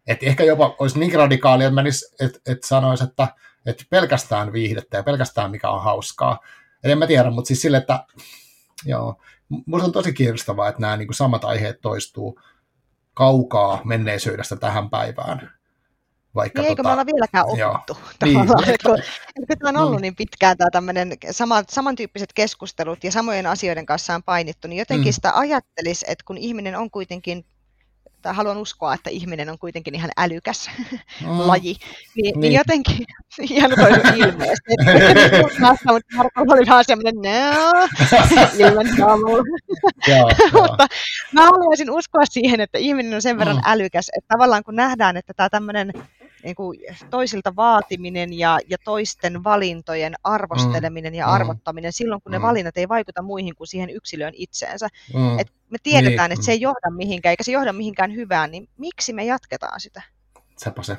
Et 0.07 0.23
ehkä 0.23 0.43
jopa 0.43 0.75
olisi 0.79 0.99
niin 0.99 1.13
radikaali, 1.13 1.63
että 1.63 1.75
menis, 1.75 2.15
et, 2.19 2.41
et 2.45 2.63
sanoisi, 2.63 3.03
että 3.03 3.27
et 3.65 3.85
pelkästään 3.89 4.53
viihdettä 4.53 4.97
ja 4.97 5.03
pelkästään 5.03 5.51
mikä 5.51 5.69
on 5.69 5.83
hauskaa. 5.83 6.39
Et 6.83 6.91
en 6.91 6.97
mä 6.97 7.07
tiedä, 7.07 7.31
mutta 7.31 7.47
siis 7.47 7.61
sille, 7.61 7.77
että 7.77 8.05
joo, 8.85 9.21
musta 9.65 9.85
on 9.85 9.91
tosi 9.91 10.13
kiinnostavaa, 10.13 10.69
että 10.69 10.81
nämä 10.81 10.97
niinku 10.97 11.13
samat 11.13 11.43
aiheet 11.43 11.81
toistuu 11.81 12.39
kaukaa 13.17 13.81
menneisyydestä 13.83 14.55
tähän 14.55 14.89
päivään. 14.89 15.51
Vaikka 16.35 16.61
niin, 16.61 16.69
eikö 16.69 16.83
tota, 16.83 16.89
me 16.89 16.93
olla 16.93 17.05
vieläkään 17.05 17.45
opittu? 17.45 17.97
Niin, 18.23 18.39
että, 18.73 18.89
kun, 18.89 18.99
että 19.41 19.55
tämä 19.59 19.69
on 19.69 19.77
ollut 19.77 19.99
mm. 19.99 20.01
niin 20.01 20.15
pitkään 20.15 20.57
tämä 20.57 20.69
tämmöinen 20.71 21.13
sama, 21.31 21.63
samantyyppiset 21.69 22.33
keskustelut 22.33 23.03
ja 23.03 23.11
samojen 23.11 23.45
asioiden 23.45 23.85
kanssa 23.85 24.15
on 24.15 24.23
painittu, 24.23 24.67
niin 24.67 24.79
jotenkin 24.79 25.09
mm. 25.09 25.13
sitä 25.13 25.31
ajattelisi, 25.35 26.05
että 26.07 26.23
kun 26.27 26.37
ihminen 26.37 26.75
on 26.75 26.91
kuitenkin 26.91 27.45
tai 28.21 28.33
haluan 28.33 28.57
uskoa, 28.57 28.93
että 28.93 29.09
ihminen 29.09 29.49
on 29.49 29.59
kuitenkin 29.59 29.95
ihan 29.95 30.09
älykäs 30.17 30.69
mm. 31.21 31.27
laji, 31.47 31.63
niin, 31.73 31.79
niin. 32.15 32.39
niin 32.39 32.53
jotenkin 32.53 33.05
ihan 33.49 33.71
toi 33.75 33.91
ilmeisesti. 33.91 34.73
Mutta 35.41 35.59
Marko 36.15 36.41
oli 36.41 36.65
vähän 36.67 36.85
semmoinen, 36.85 37.15
no, 37.15 37.87
ilman 38.59 38.87
Mutta 40.53 40.87
mä 41.33 41.41
haluaisin 41.41 41.91
uskoa 41.91 42.25
siihen, 42.29 42.61
että 42.61 42.77
ihminen 42.77 43.13
on 43.13 43.21
sen 43.21 43.37
verran 43.37 43.55
mm. 43.55 43.61
älykäs, 43.65 44.09
että 44.17 44.33
tavallaan 44.33 44.63
kun 44.63 44.75
nähdään, 44.75 45.17
että 45.17 45.33
tämä 45.33 45.49
tämmöinen 45.49 45.93
niin 46.43 46.55
kuin 46.55 46.79
toisilta 47.09 47.55
vaatiminen 47.55 48.33
ja, 48.33 48.59
ja 48.69 48.77
toisten 48.83 49.43
valintojen 49.43 50.13
arvosteleminen 50.23 51.13
mm. 51.13 51.17
ja 51.17 51.27
arvottaminen 51.27 51.93
silloin, 51.93 52.21
kun 52.21 52.31
mm. 52.31 52.33
ne 52.33 52.41
valinnat 52.41 52.77
ei 52.77 52.89
vaikuta 52.89 53.21
muihin 53.21 53.55
kuin 53.55 53.67
siihen 53.67 53.89
yksilöön 53.89 54.33
itseensä. 54.35 54.87
Mm. 55.13 55.39
Et 55.39 55.51
me 55.69 55.77
tiedetään, 55.83 56.29
niin. 56.29 56.35
että 56.35 56.45
se 56.45 56.51
ei 56.51 56.61
johda 56.61 56.91
mihinkään, 56.91 57.31
eikä 57.31 57.43
se 57.43 57.51
johda 57.51 57.73
mihinkään 57.73 58.15
hyvään, 58.15 58.51
niin 58.51 58.69
miksi 58.77 59.13
me 59.13 59.25
jatketaan 59.25 59.79
sitä? 59.79 60.01
Sepä 60.57 60.83
se. 60.83 60.97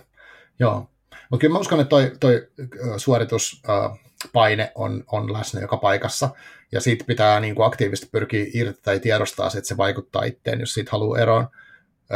Joo. 0.59 0.91
Mutta 1.31 1.41
kyllä 1.41 1.53
mä 1.53 1.59
uskon, 1.59 1.81
että 1.81 1.91
toi, 1.91 2.13
toi 2.21 2.49
suorituspaine 2.97 4.73
on, 4.75 5.05
on 5.13 5.33
läsnä 5.33 5.61
joka 5.61 5.77
paikassa, 5.77 6.31
ja 6.73 6.81
siitä 6.81 7.05
pitää 7.05 7.41
niin 7.41 7.55
kuin 7.55 7.67
aktiivisesti 7.67 8.09
pyrkiä 8.13 8.47
irti 8.55 8.81
tai 8.83 9.01
tiedostaa 9.01 9.51
se, 9.51 9.59
että 9.59 9.69
se 9.69 9.77
vaikuttaa 9.77 10.25
itteen, 10.25 10.61
jos 10.61 10.75
siitä 10.75 10.91
haluaa 10.93 11.19
eroon. 11.19 11.49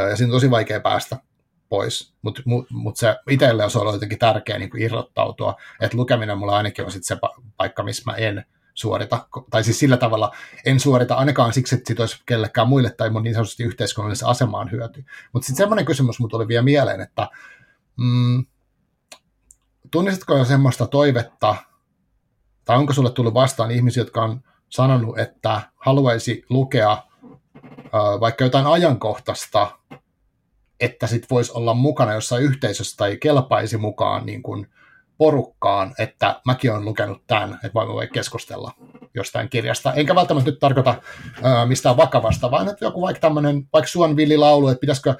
Ja 0.09 0.15
siinä 0.15 0.29
on 0.29 0.35
tosi 0.35 0.51
vaikea 0.51 0.79
päästä 0.79 1.17
pois, 1.73 2.13
mutta 2.21 2.41
mut, 2.45 2.67
mut 2.71 2.97
se 2.97 3.15
itselle 3.29 3.63
on 3.63 3.71
ollut 3.75 3.93
jotenkin 3.93 4.19
tärkeää 4.19 4.59
niin 4.59 4.81
irrottautua, 4.81 5.55
että 5.81 5.97
lukeminen 5.97 6.37
mulla 6.37 6.57
ainakin 6.57 6.85
on 6.85 6.91
sit 6.91 7.03
se 7.03 7.17
paikka, 7.57 7.83
missä 7.83 8.11
mä 8.11 8.17
en 8.17 8.45
suorita, 8.73 9.27
tai 9.49 9.63
siis 9.63 9.79
sillä 9.79 9.97
tavalla 9.97 10.35
en 10.65 10.79
suorita 10.79 11.15
ainakaan 11.15 11.53
siksi, 11.53 11.75
että 11.75 11.87
sit 11.87 11.99
olisi 11.99 12.21
kellekään 12.25 12.67
muille 12.67 12.89
tai 12.89 13.09
mun 13.09 13.23
niin 13.23 13.33
sanotusti 13.33 13.63
yhteiskunnallisessa 13.63 14.27
asemaan 14.27 14.71
hyöty. 14.71 15.05
Mutta 15.33 15.45
sitten 15.45 15.57
semmoinen 15.63 15.85
kysymys 15.85 16.19
mun 16.19 16.29
tuli 16.29 16.47
vielä 16.47 16.63
mieleen, 16.63 17.01
että 17.01 17.29
mm, 17.97 18.45
tunnistatko 19.91 20.37
jo 20.37 20.45
semmoista 20.45 20.87
toivetta, 20.87 21.55
tai 22.65 22.77
onko 22.77 22.93
sulle 22.93 23.11
tullut 23.11 23.33
vastaan 23.33 23.71
ihmisiä, 23.71 24.01
jotka 24.01 24.23
on 24.23 24.41
sanonut, 24.69 25.19
että 25.19 25.61
haluaisi 25.75 26.45
lukea 26.49 26.97
vaikka 28.19 28.43
jotain 28.43 28.67
ajankohtaista 28.67 29.77
että 30.83 31.07
sit 31.07 31.29
voisi 31.29 31.51
olla 31.55 31.73
mukana 31.73 32.13
jossain 32.13 32.43
yhteisössä 32.43 32.97
tai 32.97 33.17
kelpaisi 33.17 33.77
mukaan 33.77 34.25
niin 34.25 34.43
kuin 34.43 34.67
porukkaan, 35.17 35.95
että 35.99 36.41
mäkin 36.45 36.71
olen 36.71 36.85
lukenut 36.85 37.21
tämän, 37.27 37.53
että 37.53 37.73
voimme 37.73 37.93
voi 37.93 38.07
keskustella 38.07 38.71
jostain 39.13 39.49
kirjasta. 39.49 39.93
Enkä 39.93 40.15
välttämättä 40.15 40.49
nyt 40.49 40.59
tarkoita 40.59 40.95
ää, 41.43 41.65
mistään 41.65 41.97
vakavasta, 41.97 42.51
vaan 42.51 42.69
että 42.69 42.85
joku 42.85 43.01
vaikka 43.01 43.19
tämmöinen, 43.19 43.67
vaikka 43.73 43.91
Suonvillilaulu, 43.91 44.67
että 44.67 44.79
pitäisikö, 44.79 45.15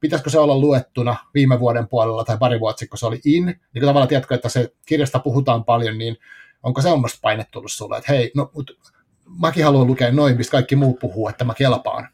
pitäisikö 0.00 0.30
se 0.30 0.38
olla 0.38 0.58
luettuna 0.58 1.16
viime 1.34 1.60
vuoden 1.60 1.88
puolella 1.88 2.24
tai 2.24 2.38
pari 2.38 2.60
vuotta 2.60 2.86
kun 2.86 2.98
se 2.98 3.06
oli 3.06 3.20
in, 3.24 3.46
niin 3.46 3.60
kun 3.72 3.82
tavallaan 3.82 4.08
tiedätkö, 4.08 4.34
että 4.34 4.48
se 4.48 4.72
kirjasta 4.86 5.18
puhutaan 5.18 5.64
paljon, 5.64 5.98
niin 5.98 6.16
onko 6.62 6.82
se 6.82 6.88
omasta 6.88 7.18
paine 7.22 7.46
tullut 7.50 7.72
sulle, 7.72 7.98
että 7.98 8.12
hei, 8.12 8.32
no, 8.36 8.50
mut, 8.54 8.70
mäkin 9.40 9.64
haluan 9.64 9.86
lukea 9.86 10.12
noin, 10.12 10.36
mistä 10.36 10.50
kaikki 10.50 10.76
muu 10.76 10.94
puhuu, 10.94 11.28
että 11.28 11.44
mä 11.44 11.54
kelpaan. 11.54 12.08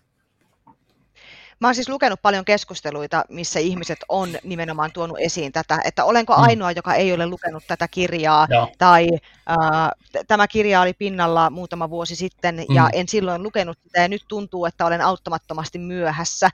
Mä 1.60 1.68
oon 1.68 1.74
siis 1.74 1.88
lukenut 1.88 2.22
paljon 2.22 2.44
keskusteluita, 2.44 3.24
missä 3.28 3.60
ihmiset 3.60 3.98
on 4.08 4.28
nimenomaan 4.44 4.92
tuonut 4.92 5.18
esiin 5.20 5.52
tätä, 5.52 5.80
että 5.84 6.04
olenko 6.04 6.36
mm. 6.36 6.42
ainoa, 6.42 6.72
joka 6.72 6.94
ei 6.94 7.12
ole 7.12 7.26
lukenut 7.26 7.64
tätä 7.66 7.88
kirjaa, 7.88 8.46
ja. 8.50 8.68
tai 8.78 9.08
äh, 9.50 9.90
tämä 10.26 10.48
kirja 10.48 10.80
oli 10.80 10.92
pinnalla 10.92 11.50
muutama 11.50 11.90
vuosi 11.90 12.16
sitten, 12.16 12.64
mm. 12.68 12.74
ja 12.74 12.90
en 12.92 13.08
silloin 13.08 13.42
lukenut 13.42 13.78
sitä, 13.82 14.00
ja 14.00 14.08
nyt 14.08 14.24
tuntuu, 14.28 14.66
että 14.66 14.86
olen 14.86 15.00
auttamattomasti 15.00 15.78
myöhässä. 15.78 16.50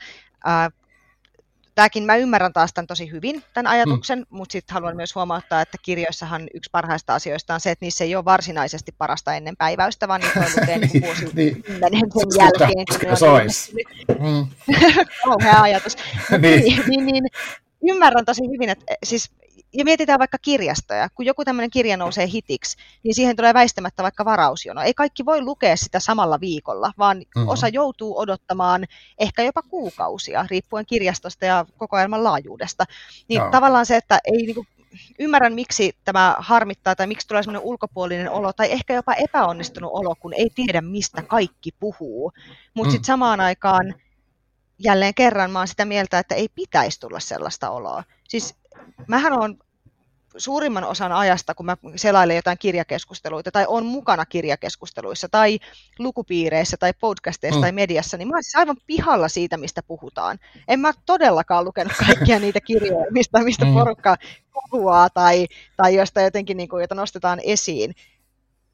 Äh, 0.49 0.73
tämäkin 1.77 2.05
mä 2.05 2.17
ymmärrän 2.17 2.53
taas 2.53 2.73
tämän 2.73 2.87
tosi 2.87 3.11
hyvin, 3.11 3.43
tämän 3.55 3.73
ajatuksen, 3.73 4.19
mm. 4.19 4.27
mutta 4.31 4.53
sitten 4.53 4.75
haluan 4.75 4.97
myös 4.97 5.15
huomauttaa, 5.15 5.61
että 5.61 5.79
kirjoissahan 5.83 6.49
yksi 6.55 6.71
parhaista 6.73 7.15
asioista 7.15 7.55
on 7.55 7.61
se, 7.61 7.71
että 7.71 7.85
niissä 7.85 8.05
ei 8.05 8.17
ole 8.17 8.25
varsinaisesti 8.25 8.93
parasta 8.99 9.35
ennen 9.35 9.57
päiväystä, 9.57 10.09
vaan 10.09 10.21
niitä 10.21 10.41
voi 10.41 10.51
lukea 10.61 10.79
niin 10.79 11.03
vuosikymmenen 11.03 12.11
sen 12.31 12.39
jälkeen. 12.39 13.17
Se 13.17 13.29
olisi. 13.29 13.73
Mm. 14.19 14.47
Kauhea 15.25 15.63
ajatus. 15.63 15.97
niin. 16.43 16.63
Niin, 16.63 16.83
niin, 16.87 17.07
niin, 17.07 17.25
ymmärrän 17.83 18.25
tosi 18.25 18.43
hyvin, 18.43 18.69
että 18.69 18.95
siis 19.05 19.31
ja 19.77 19.85
mietitään 19.85 20.19
vaikka 20.19 20.39
kirjastoja, 20.43 21.09
kun 21.15 21.27
joku 21.27 21.45
tämmöinen 21.45 21.71
kirja 21.71 21.97
nousee 21.97 22.27
hitiksi, 22.27 22.77
niin 23.03 23.15
siihen 23.15 23.37
tulee 23.37 23.55
väistämättä 23.55 24.03
vaikka 24.03 24.25
varausjono. 24.25 24.83
Ei 24.83 24.95
kaikki 24.95 25.25
voi 25.25 25.43
lukea 25.43 25.77
sitä 25.77 26.01
samalla 26.01 26.41
viikolla, 26.41 26.93
vaan 26.99 27.17
mm-hmm. 27.17 27.49
osa 27.49 27.69
joutuu 27.69 28.19
odottamaan 28.19 28.85
ehkä 29.19 29.43
jopa 29.43 29.63
kuukausia, 29.63 30.47
riippuen 30.51 30.87
kirjastosta 30.87 31.45
ja 31.45 31.67
kokoelman 31.77 32.25
laajuudesta. 32.25 32.85
Niin 33.29 33.39
Joo. 33.39 33.51
tavallaan 33.51 33.87
se, 33.87 33.97
että 33.97 34.19
ei 34.25 34.37
niinku, 34.37 34.67
ymmärrän, 35.19 35.55
miksi 35.55 35.97
tämä 36.05 36.37
harmittaa 36.39 36.97
tai 36.97 37.07
miksi 37.07 37.29
tulee 37.29 37.43
sellainen 37.43 37.69
ulkopuolinen 37.69 38.31
olo 38.31 38.53
tai 38.53 38.73
ehkä 38.73 38.95
jopa 38.95 39.15
epäonnistunut 39.15 39.91
olo, 39.95 40.15
kun 40.21 40.35
ei 40.35 40.51
tiedä, 40.55 40.81
mistä 40.81 41.23
kaikki 41.23 41.71
puhuu. 41.81 42.33
Mutta 42.75 42.89
mm. 42.89 42.93
sitten 42.93 43.07
samaan 43.07 43.41
aikaan 43.41 43.95
jälleen 44.79 45.15
kerran 45.15 45.51
mä 45.51 45.59
oon 45.59 45.69
sitä 45.69 45.85
mieltä, 45.85 46.19
että 46.19 46.35
ei 46.35 46.49
pitäisi 46.55 47.01
tulla 47.01 47.21
sellaista 47.21 47.71
oloa. 47.71 48.05
Siis 48.29 48.55
mähän 49.07 49.33
on 49.33 49.59
suurimman 50.39 50.85
osan 50.85 51.13
ajasta, 51.13 51.55
kun 51.55 51.67
mä 51.67 51.77
selailen 51.97 52.37
jotain 52.37 52.59
kirjakeskusteluita 52.59 53.51
tai 53.51 53.65
on 53.69 53.87
mukana 53.87 54.27
kirjakeskusteluissa 54.27 55.29
tai 55.29 55.59
lukupiireissä 55.99 56.77
tai 56.77 56.93
podcasteissa 57.01 57.59
mm. 57.59 57.63
tai 57.63 57.73
mediassa, 57.73 58.17
niin 58.17 58.29
mä 58.29 58.35
olen 58.35 58.45
siis 58.45 58.57
aivan 58.57 58.77
pihalla 58.87 59.29
siitä, 59.29 59.57
mistä 59.57 59.83
puhutaan. 59.83 60.39
En 60.69 60.81
mä 60.81 60.93
todellakaan 61.07 61.65
lukenut 61.65 61.93
kaikkia 62.07 62.39
niitä 62.39 62.61
kirjoja, 62.61 63.07
mistä, 63.11 63.45
mistä 63.45 63.65
mm. 63.65 63.75
porukka 63.75 64.17
puhua 64.53 65.11
tai, 65.11 65.47
tai 65.77 65.95
josta 65.95 66.21
jotenkin, 66.21 66.57
niin 66.57 66.69
kuin, 66.69 66.81
jota 66.81 66.95
nostetaan 66.95 67.41
esiin. 67.43 67.95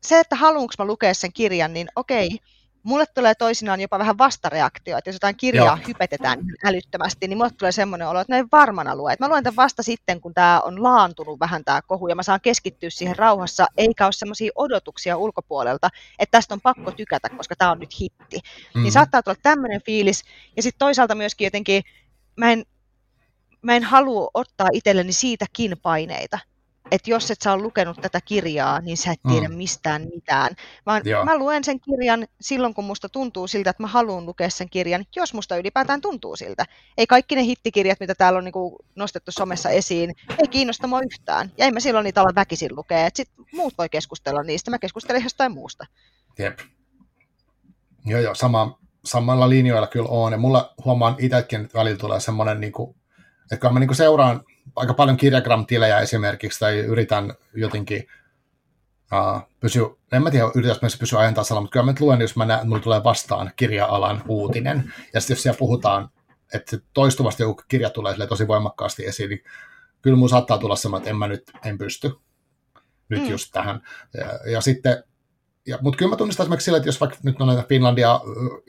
Se, 0.03 0.21
että 0.21 0.37
haluanko 0.37 0.75
mä 0.79 0.85
lukea 0.85 1.15
sen 1.15 1.33
kirjan, 1.33 1.73
niin 1.73 1.89
okei, 1.97 2.39
mulle 2.83 3.07
tulee 3.07 3.35
toisinaan 3.35 3.81
jopa 3.81 3.99
vähän 3.99 4.19
vastareaktio, 4.19 4.99
että 4.99 5.09
jos 5.11 5.15
jotain 5.15 5.37
kirjaa 5.37 5.77
Joo. 5.77 5.87
hypetetään 5.89 6.39
älyttömästi, 6.65 7.29
niin 7.29 7.39
mulle 7.39 7.51
tulee 7.59 7.73
semmoinen 7.73 8.09
olo, 8.09 8.21
että 8.21 8.33
näin 8.33 8.49
varmana 8.53 8.97
lue. 8.97 9.17
Mä 9.21 9.29
luen 9.29 9.45
tämän 9.45 9.57
vasta 9.57 9.83
sitten, 9.83 10.21
kun 10.21 10.35
tämä 10.35 10.61
on 10.61 10.83
laantunut 10.83 11.41
vähän 11.41 11.65
tämä 11.65 11.83
kohu, 11.83 12.09
ja 12.09 12.15
mä 12.15 12.23
saan 12.23 12.41
keskittyä 12.41 12.91
siihen 12.91 13.17
rauhassa, 13.17 13.67
eikä 13.77 14.05
ole 14.05 14.13
semmoisia 14.13 14.53
odotuksia 14.55 15.17
ulkopuolelta, 15.17 15.89
että 16.19 16.39
tästä 16.39 16.55
on 16.55 16.61
pakko 16.61 16.91
tykätä, 16.91 17.29
koska 17.29 17.57
tämä 17.57 17.71
on 17.71 17.79
nyt 17.79 18.01
hitti. 18.01 18.41
Mm. 18.75 18.83
Niin 18.83 18.93
saattaa 18.93 19.23
tulla 19.23 19.39
tämmöinen 19.43 19.83
fiilis, 19.83 20.25
ja 20.57 20.63
sitten 20.63 20.79
toisaalta 20.79 21.15
myöskin 21.15 21.45
jotenkin, 21.45 21.83
mä 22.37 22.53
en, 22.53 22.65
mä 23.63 23.77
en 23.77 23.85
halua 23.85 24.31
ottaa 24.35 24.69
itselleni 24.73 25.13
siitäkin 25.13 25.77
paineita, 25.83 26.39
että 26.91 27.11
jos 27.11 27.31
et 27.31 27.43
sä 27.43 27.53
ole 27.53 27.63
lukenut 27.63 28.01
tätä 28.01 28.21
kirjaa, 28.21 28.81
niin 28.81 28.97
sä 28.97 29.13
et 29.13 29.21
tiedä 29.29 29.49
mm. 29.49 29.55
mistään 29.55 30.07
mitään. 30.15 30.57
Vaan 30.87 31.03
Joo. 31.05 31.25
mä 31.25 31.39
luen 31.39 31.65
sen 31.65 31.81
kirjan 31.81 32.27
silloin, 32.41 32.75
kun 32.75 32.85
musta 32.85 33.09
tuntuu 33.09 33.47
siltä, 33.47 33.71
että 33.71 33.83
mä 33.83 33.87
haluan 33.87 34.27
lukea 34.27 34.51
sen 34.51 34.71
kirjan, 34.71 35.05
jos 35.17 35.35
musta 35.35 35.57
ylipäätään 35.57 36.01
tuntuu 36.01 36.37
siltä. 36.37 36.65
Ei 36.99 37.07
kaikki 37.07 37.35
ne 37.35 37.43
hittikirjat, 37.43 38.01
mitä 38.01 38.15
täällä 38.15 38.39
on 38.39 38.45
niinku 38.45 38.79
nostettu 38.97 39.33
somessa 39.33 39.71
esiin, 39.71 40.15
ei 40.39 40.49
kiinnosta 40.49 40.87
mua 40.87 41.01
yhtään. 41.01 41.53
Ja 41.59 41.67
en 41.67 41.75
mä 41.75 41.81
silloin 41.81 42.05
niitä 42.05 42.21
ala 42.21 42.35
väkisin 42.35 42.77
lukea. 42.77 43.07
Et 43.07 43.17
sit 43.17 43.31
muut 43.53 43.75
voi 43.79 43.89
keskustella 43.89 44.43
niistä, 44.43 44.71
mä 44.71 44.79
keskustelen 44.79 45.23
jostain 45.23 45.53
muusta. 45.53 45.87
Jep. 46.39 46.59
Joo, 48.05 48.21
joo, 48.21 48.35
sama, 48.35 48.79
samalla 49.05 49.49
linjoilla 49.49 49.87
kyllä 49.87 50.09
on. 50.09 50.33
Ja 50.33 50.39
mulla 50.39 50.75
huomaan 50.85 51.17
itsekin, 51.19 51.61
että 51.61 51.79
välillä 51.79 51.99
tulee 51.99 52.21
semmoinen, 52.21 52.61
niin 52.61 52.73
kuin, 52.73 52.97
että 53.53 53.67
kun 53.67 53.75
mä 53.75 53.81
niin 53.81 53.89
kuin 53.89 53.97
seuraan 53.97 54.45
aika 54.77 54.95
paljon 54.95 55.17
kirjagram-tilejä 55.17 56.01
esimerkiksi, 56.01 56.61
tai 56.61 56.79
yritän 56.79 57.35
jotenkin 57.55 58.07
uh, 59.13 59.43
pysyä, 59.61 59.87
en 60.13 60.23
mä 60.23 60.31
tiedä, 60.31 60.51
yritän 60.55 60.77
myös 60.83 60.99
pysyä 60.99 61.19
ajan 61.19 61.35
tasalla, 61.35 61.61
mutta 61.61 61.73
kyllä 61.73 61.87
mä 61.87 61.95
luen, 62.01 62.21
jos 62.21 62.37
mä 62.37 62.45
näen, 62.45 62.69
mulla 62.69 62.83
tulee 62.83 63.05
vastaan 63.05 63.53
kirja-alan 63.57 64.23
uutinen, 64.29 64.93
ja 65.15 65.21
sitten 65.21 65.35
jos 65.35 65.43
siellä 65.43 65.59
puhutaan, 65.59 66.09
että 66.55 66.79
toistuvasti 66.95 67.43
joku 67.43 67.63
kirja 67.69 67.91
tulee 67.91 68.27
tosi 68.27 68.49
voimakkaasti 68.49 69.07
esiin, 69.07 69.31
niin 69.31 69.45
kyllä 70.03 70.17
mun 70.17 70.29
saattaa 70.29 70.59
tulla 70.59 70.77
semmoinen, 70.77 71.03
että 71.03 71.11
en 71.11 71.17
mä 71.17 71.29
nyt, 71.29 71.53
en 71.65 71.79
pysty 71.79 72.13
nyt 73.09 73.23
mm. 73.23 73.31
just 73.31 73.53
tähän. 73.53 73.83
Ja, 74.15 74.51
ja 74.51 74.61
sitten, 74.61 75.05
ja, 75.67 75.79
mutta 75.81 75.99
kyllä 75.99 76.11
mä 76.11 76.17
tunnistan 76.17 76.45
esimerkiksi 76.45 76.65
sillä, 76.65 76.77
että 76.77 76.89
jos 76.89 77.01
vaikka 77.01 77.19
nyt 77.23 77.41
on 77.41 77.47
näitä 77.47 77.65
Finlandia 77.69 78.21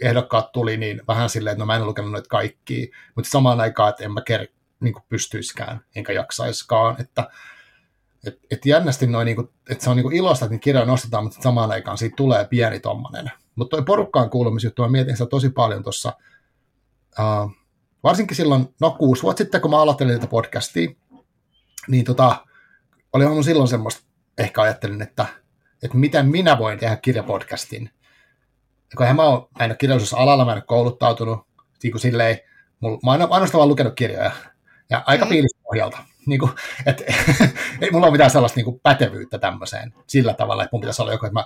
ehdokkaat 0.01 0.51
tuli, 0.51 0.77
niin 0.77 1.01
vähän 1.07 1.29
silleen, 1.29 1.51
että 1.51 1.61
no 1.61 1.65
mä 1.65 1.75
en 1.75 1.85
lukenut 1.85 2.11
noita 2.11 2.29
kaikkia, 2.29 2.87
mutta 3.15 3.29
samaan 3.29 3.61
aikaan, 3.61 3.89
että 3.89 4.03
en 4.03 4.11
mä 4.11 4.19
ker- 4.19 4.53
niin 4.83 4.93
kuin 4.93 5.03
pystyisikään, 5.09 5.81
enkä 5.95 6.13
jaksaiskaan, 6.13 7.01
että 7.01 7.29
et, 8.27 8.39
et 8.51 8.65
jännästi 8.65 9.07
noin, 9.07 9.25
niin 9.25 9.35
kuin, 9.35 9.49
että 9.69 9.83
se 9.83 9.89
on 9.89 9.95
niin 9.95 10.03
kuin 10.03 10.15
ilosta, 10.15 10.45
että 10.45 10.57
kirjoja 10.57 10.85
nostetaan, 10.85 11.23
mutta 11.23 11.41
samaan 11.41 11.71
aikaan 11.71 11.97
siitä 11.97 12.15
tulee 12.15 12.45
pieni 12.45 12.79
tommonen. 12.79 13.31
Mutta 13.55 13.77
toi 13.77 13.85
porukkaan 13.85 14.29
kuulumisjuttu, 14.29 14.81
mä 14.81 14.87
mietin 14.87 15.17
sitä 15.17 15.29
tosi 15.29 15.49
paljon 15.49 15.83
tuossa, 15.83 16.13
uh, 17.19 17.51
varsinkin 18.03 18.37
silloin, 18.37 18.73
no 18.81 18.91
kuusi 18.91 19.23
vuotta 19.23 19.43
sitten, 19.43 19.61
kun 19.61 19.71
mä 19.71 19.81
aloittelin 19.81 20.15
tätä 20.15 20.27
podcastia, 20.27 20.89
niin 21.87 22.05
tota, 22.05 22.45
oli 23.13 23.27
mun 23.27 23.43
silloin 23.43 23.67
semmoista, 23.67 24.01
ehkä 24.37 24.61
ajattelin, 24.61 25.01
että, 25.01 25.25
että 25.83 25.97
miten 25.97 26.27
minä 26.27 26.57
voin 26.57 26.79
tehdä 26.79 26.95
kirjapodcastin. 26.95 27.89
Ja 28.91 28.97
kun 28.97 29.15
mä, 29.15 29.23
oon, 29.23 29.47
mä 29.59 29.65
en 29.65 29.71
ole 29.71 29.77
kirjallisuusalalla, 29.77 30.45
mä 30.45 30.51
en 30.51 30.57
ole 30.57 30.63
kouluttautunut, 30.67 31.47
niin 31.83 31.91
kuin 31.91 32.01
silleen, 32.01 32.39
mulla, 32.79 32.99
mä 33.03 33.11
oon 33.11 33.21
ainoastaan 33.21 33.59
vaan 33.59 33.69
lukenut 33.69 33.93
kirjoja, 33.95 34.31
ja 34.89 35.03
aika 35.05 35.25
mm. 35.25 35.29
fiilispohjalta. 35.29 35.97
Niin 36.25 36.39
kuin, 36.39 36.51
et, 36.85 37.03
ei 37.81 37.91
mulla 37.91 38.05
ole 38.05 38.11
mitään 38.11 38.31
sellaista 38.31 38.57
niin 38.57 38.65
kuin 38.65 38.79
pätevyyttä 38.83 39.37
tämmöiseen 39.37 39.93
sillä 40.07 40.33
tavalla, 40.33 40.63
että 40.63 40.75
mun 40.75 40.81
pitäisi 40.81 41.01
olla 41.01 41.11
joku, 41.11 41.25
että 41.25 41.39
mä 41.39 41.45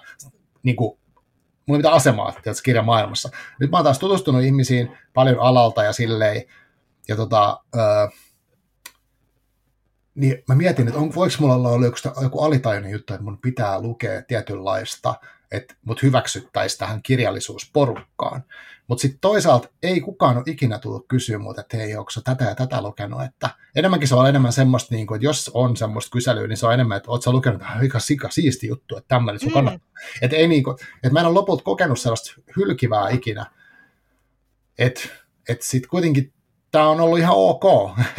niin 0.64 0.76
kuin, 0.76 1.00
mulla 1.66 1.78
ei 1.78 1.78
mitään 1.78 1.94
asemaa 1.94 2.32
tietysti, 2.32 2.64
kirjan 2.64 2.86
maailmassa. 2.86 3.30
Nyt 3.60 3.72
mä 3.72 3.78
oon 3.78 3.84
taas 3.84 4.00
tutustunut 4.00 4.44
ihmisiin 4.44 4.98
paljon 5.14 5.40
alalta 5.40 5.84
ja 5.84 5.94
silleen, 5.94 6.44
ja 7.08 7.16
tota, 7.16 7.60
öö, 7.76 8.08
niin 10.16 10.44
mä 10.48 10.56
mietin, 10.56 10.88
että 10.88 11.00
on, 11.00 11.16
voiko 11.16 11.36
mulla 11.40 11.54
olla 11.54 11.86
joku, 11.86 11.98
joku 12.22 12.40
alitajuinen 12.40 12.92
juttu, 12.92 13.14
että 13.14 13.24
mun 13.24 13.38
pitää 13.38 13.82
lukea 13.82 14.22
tietynlaista, 14.22 15.16
että 15.52 15.76
mut 15.86 16.04
hyväksyttäisiin 16.04 16.80
tähän 16.80 17.04
kirjallisuusporukkaan. 17.04 18.44
Mutta 18.88 19.02
sitten 19.02 19.20
toisaalta 19.20 19.70
ei 19.84 20.02
kukaan 20.02 20.38
ole 20.38 20.44
ikinä 20.48 20.80
tullut 20.80 21.06
kysyä 21.08 21.38
muuta, 21.38 21.62
että 21.62 21.78
hei, 21.78 21.96
onko 21.96 22.12
tätä 22.24 22.44
ja 22.44 22.56
tätä 22.56 22.82
lukenut. 22.82 23.24
Että 23.24 23.50
enemmänkin 23.76 24.08
se 24.08 24.16
on 24.16 24.30
enemmän 24.30 24.54
semmoista, 24.54 24.96
niin 24.96 25.08
kuin, 25.08 25.16
että 25.16 25.26
jos 25.26 25.52
on 25.54 25.78
semmoista 25.78 26.12
kyselyä, 26.12 26.48
niin 26.48 26.58
se 26.58 26.66
on 26.66 26.74
enemmän, 26.74 26.98
että 26.98 27.12
ootko 27.12 27.32
lukenut 27.32 27.62
aika 27.80 28.00
sika 28.00 28.30
siisti 28.30 28.68
juttu, 28.68 28.98
että 28.98 29.08
tämmöinen 29.08 29.40
sun 29.40 29.64
mm. 29.64 29.80
Että 30.22 30.38
ei 30.38 30.48
niin 30.48 30.64
kuin, 30.64 30.78
että 30.96 31.10
mä 31.10 31.20
en 31.20 31.26
ole 31.26 31.34
lopulta 31.34 31.64
kokenut 31.64 32.00
sellaista 32.00 32.42
hylkivää 32.58 33.10
ikinä. 33.10 33.46
Että 34.78 35.02
et 35.50 35.62
sitten 35.62 35.90
kuitenkin 35.90 36.34
tämä 36.72 36.90
on 36.90 37.02
ollut 37.02 37.20
ihan 37.20 37.36
ok. 37.36 37.64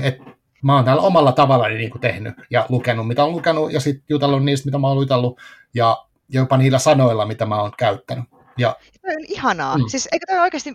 Että 0.03 0.25
mä 0.63 0.75
oon 0.75 0.85
täällä 0.85 1.03
omalla 1.03 1.33
tavallani 1.33 1.75
niin 1.75 1.91
kuin 1.91 2.01
tehnyt 2.01 2.35
ja 2.51 2.67
lukenut, 2.69 3.09
mitä 3.09 3.25
on 3.25 3.33
lukenut, 3.33 3.73
ja 3.73 3.81
sitten 3.81 4.05
jutellut 4.09 4.45
niistä, 4.45 4.67
mitä 4.67 4.79
mä 4.79 4.89
oon 4.89 4.97
jutellut, 4.97 5.41
ja 5.75 6.08
jopa 6.29 6.57
niillä 6.57 6.79
sanoilla, 6.79 7.27
mitä 7.27 7.47
mä 7.47 7.61
oon 7.61 7.73
käyttänyt. 7.79 8.25
Ja, 8.59 8.77
Tämä 9.03 9.15
on 9.15 9.25
ihanaa. 9.29 9.79
Mm. 9.79 9.85
Siis 9.89 10.09
eikö 10.13 10.27
tämä 10.27 10.43
oikeasti 10.43 10.75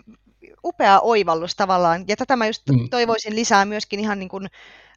upea 0.64 1.00
oivallus 1.00 1.56
tavallaan, 1.56 2.04
ja 2.08 2.16
tätä 2.16 2.36
mä 2.36 2.46
just 2.46 2.62
mm. 2.68 2.88
toivoisin 2.90 3.36
lisää 3.36 3.64
myöskin 3.64 4.00
ihan 4.00 4.18
niin 4.18 4.28
kuin 4.28 4.48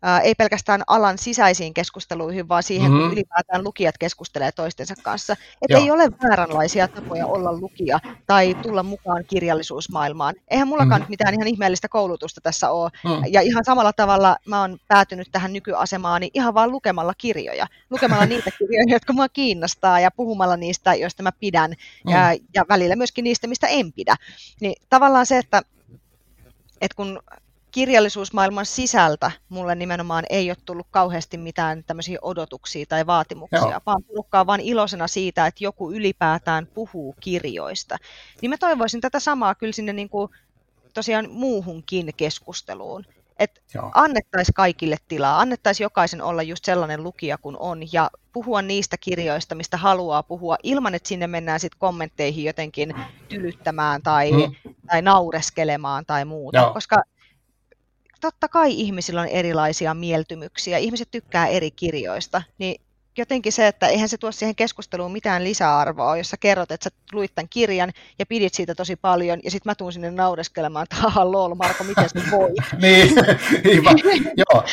ää, 0.01 0.19
ei 0.19 0.35
pelkästään 0.35 0.83
alan 0.87 1.17
sisäisiin 1.17 1.73
keskusteluihin, 1.73 2.49
vaan 2.49 2.63
siihen, 2.63 2.91
mm-hmm. 2.91 3.03
kun 3.03 3.13
ylipäätään 3.13 3.63
lukijat 3.63 3.97
keskustelee 3.97 4.51
toistensa 4.51 4.93
kanssa. 5.03 5.35
Että 5.61 5.77
ei 5.77 5.91
ole 5.91 6.03
vääränlaisia 6.23 6.87
tapoja 6.87 7.27
olla 7.27 7.53
lukija 7.53 7.99
tai 8.27 8.55
tulla 8.55 8.83
mukaan 8.83 9.23
kirjallisuusmaailmaan. 9.27 10.35
Eihän 10.47 10.67
mullakaan 10.67 11.01
mm-hmm. 11.01 11.11
mitään 11.11 11.33
ihan 11.33 11.47
ihmeellistä 11.47 11.89
koulutusta 11.89 12.41
tässä 12.41 12.69
ole. 12.69 12.91
Mm. 13.03 13.23
Ja 13.31 13.41
ihan 13.41 13.65
samalla 13.65 13.93
tavalla 13.93 14.37
mä 14.45 14.61
oon 14.61 14.77
päätynyt 14.87 15.27
tähän 15.31 15.53
nykyasemaani 15.53 16.31
ihan 16.33 16.53
vaan 16.53 16.71
lukemalla 16.71 17.13
kirjoja. 17.17 17.67
Lukemalla 17.89 18.25
niitä 18.35 18.51
kirjoja, 18.51 18.85
jotka 18.89 19.13
mua 19.13 19.29
kiinnostaa 19.29 19.99
ja 19.99 20.11
puhumalla 20.11 20.57
niistä, 20.57 20.95
joista 20.95 21.23
mä 21.23 21.31
pidän. 21.31 21.71
Mm. 22.05 22.11
Ja, 22.11 22.19
ja 22.53 22.65
välillä 22.69 22.95
myöskin 22.95 23.23
niistä, 23.23 23.47
mistä 23.47 23.67
en 23.67 23.93
pidä. 23.93 24.15
Niin 24.61 24.75
tavallaan 24.89 25.25
se, 25.25 25.37
että 25.37 25.61
että 26.81 26.95
kun 26.95 27.19
kirjallisuusmaailman 27.77 28.65
sisältä 28.65 29.31
mulle 29.49 29.75
nimenomaan 29.75 30.23
ei 30.29 30.49
ole 30.49 30.57
tullut 30.65 30.87
kauheasti 30.91 31.37
mitään 31.37 31.83
tämmöisiä 31.83 32.19
odotuksia 32.21 32.85
tai 32.89 33.05
vaatimuksia, 33.07 33.59
Joo. 33.59 33.81
vaan 33.85 34.03
tullut 34.03 34.27
vaan 34.47 34.59
iloisena 34.59 35.07
siitä, 35.07 35.47
että 35.47 35.63
joku 35.63 35.91
ylipäätään 35.91 36.67
puhuu 36.67 37.15
kirjoista. 37.19 37.97
Niin 38.41 38.49
mä 38.49 38.57
toivoisin 38.57 39.01
tätä 39.01 39.19
samaa 39.19 39.55
kyllä 39.55 39.73
sinne 39.73 39.93
niin 39.93 40.09
kuin 40.09 40.31
tosiaan 40.93 41.31
muuhunkin 41.31 42.13
keskusteluun. 42.17 43.05
Että 43.39 43.61
annettaisiin 43.93 44.53
kaikille 44.53 44.97
tilaa, 45.07 45.39
annettaisiin 45.39 45.85
jokaisen 45.85 46.21
olla 46.21 46.43
just 46.43 46.65
sellainen 46.65 47.03
lukija 47.03 47.37
kuin 47.37 47.57
on 47.59 47.93
ja 47.93 48.09
puhua 48.33 48.61
niistä 48.61 48.97
kirjoista, 48.97 49.55
mistä 49.55 49.77
haluaa 49.77 50.23
puhua, 50.23 50.57
ilman 50.63 50.95
että 50.95 51.09
sinne 51.09 51.27
mennään 51.27 51.59
sitten 51.59 51.79
kommentteihin 51.79 52.45
jotenkin 52.45 52.95
tylyttämään 53.29 54.01
tai, 54.01 54.31
mm. 54.31 54.73
tai 54.87 55.01
naureskelemaan 55.01 56.05
tai 56.05 56.25
muuta. 56.25 56.57
Joo. 56.57 56.73
Koska 56.73 57.03
totta 58.21 58.47
kai 58.47 58.71
ihmisillä 58.71 59.21
on 59.21 59.27
erilaisia 59.27 59.93
mieltymyksiä, 59.93 60.77
ihmiset 60.77 61.11
tykkää 61.11 61.47
eri 61.47 61.71
kirjoista, 61.71 62.41
niin 62.57 62.81
jotenkin 63.17 63.51
se, 63.51 63.67
että 63.67 63.87
eihän 63.87 64.09
se 64.09 64.17
tuo 64.17 64.31
siihen 64.31 64.55
keskusteluun 64.55 65.11
mitään 65.11 65.43
lisäarvoa, 65.43 66.17
jos 66.17 66.29
sä 66.29 66.37
kerrot, 66.39 66.71
että 66.71 66.83
sä 66.83 66.95
luit 67.13 67.35
tämän 67.35 67.49
kirjan 67.49 67.91
ja 68.19 68.25
pidit 68.25 68.53
siitä 68.53 68.75
tosi 68.75 68.95
paljon, 68.95 69.39
ja 69.43 69.51
sitten 69.51 69.69
mä 69.69 69.75
tuun 69.75 69.93
sinne 69.93 70.11
naureskelemaan, 70.11 70.83
että 70.83 70.95
haha 70.95 71.31
lol, 71.31 71.55
Marko, 71.55 71.83
miten 71.83 72.09
se 72.09 72.31
voi? 72.31 72.49
niin, 72.81 73.15
niinpä. 73.63 73.91
joo. 74.37 74.63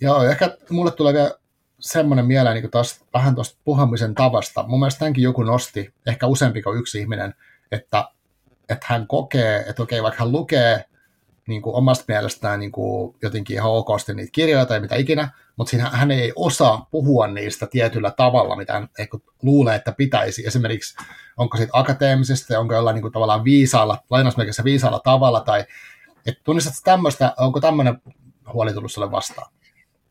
joo, 0.00 0.22
ehkä 0.22 0.56
mulle 0.70 0.90
tulee 0.90 1.12
vielä 1.12 1.34
semmoinen 1.80 2.26
mieleen 2.26 2.54
niin 2.54 2.70
taas 2.70 3.00
vähän 3.14 3.34
tuosta 3.34 3.58
puhumisen 3.64 4.14
tavasta. 4.14 4.64
Mun 4.66 4.78
mielestä 4.78 4.98
tämänkin 4.98 5.24
joku 5.24 5.42
nosti, 5.42 5.94
ehkä 6.06 6.26
useampi 6.26 6.62
kuin 6.62 6.78
yksi 6.78 6.98
ihminen, 6.98 7.34
että, 7.72 8.04
että 8.68 8.86
hän 8.88 9.06
kokee, 9.06 9.64
että 9.68 9.82
okei, 9.82 10.02
vaikka 10.02 10.24
hän 10.24 10.32
lukee 10.32 10.84
niin 11.48 11.62
kuin 11.62 11.76
omasta 11.76 12.04
mielestään 12.08 12.60
niin 12.60 12.72
kuin 12.72 13.16
jotenkin 13.22 13.54
ihan 13.54 13.70
okosti 13.70 14.14
niitä 14.14 14.32
kirjoja 14.32 14.66
tai 14.66 14.80
mitä 14.80 14.96
ikinä, 14.96 15.28
mutta 15.56 15.70
siinä 15.70 15.90
hän 15.90 16.10
ei 16.10 16.32
osaa 16.36 16.86
puhua 16.90 17.26
niistä 17.26 17.66
tietyllä 17.66 18.10
tavalla, 18.10 18.56
mitä 18.56 18.72
hän 18.72 18.88
luulee, 19.42 19.76
että 19.76 19.92
pitäisi. 19.92 20.46
Esimerkiksi 20.46 20.96
onko 21.36 21.56
siitä 21.56 21.70
akateemisesta, 21.72 22.60
onko 22.60 22.74
jollain 22.74 22.94
niin 22.94 23.02
kuin 23.02 23.12
tavallaan 23.12 23.44
viisaalla, 23.44 23.98
lainausmerkissä 24.10 24.64
viisaalla 24.64 25.00
tavalla, 25.04 25.40
tai 25.40 25.64
että 26.26 26.40
tunnistatko 26.44 26.80
tämmöistä, 26.84 27.34
onko 27.38 27.60
tämmöinen 27.60 28.02
huoli 28.52 28.72
tullut 28.72 28.92
sulle 28.92 29.10
vastaan? 29.10 29.52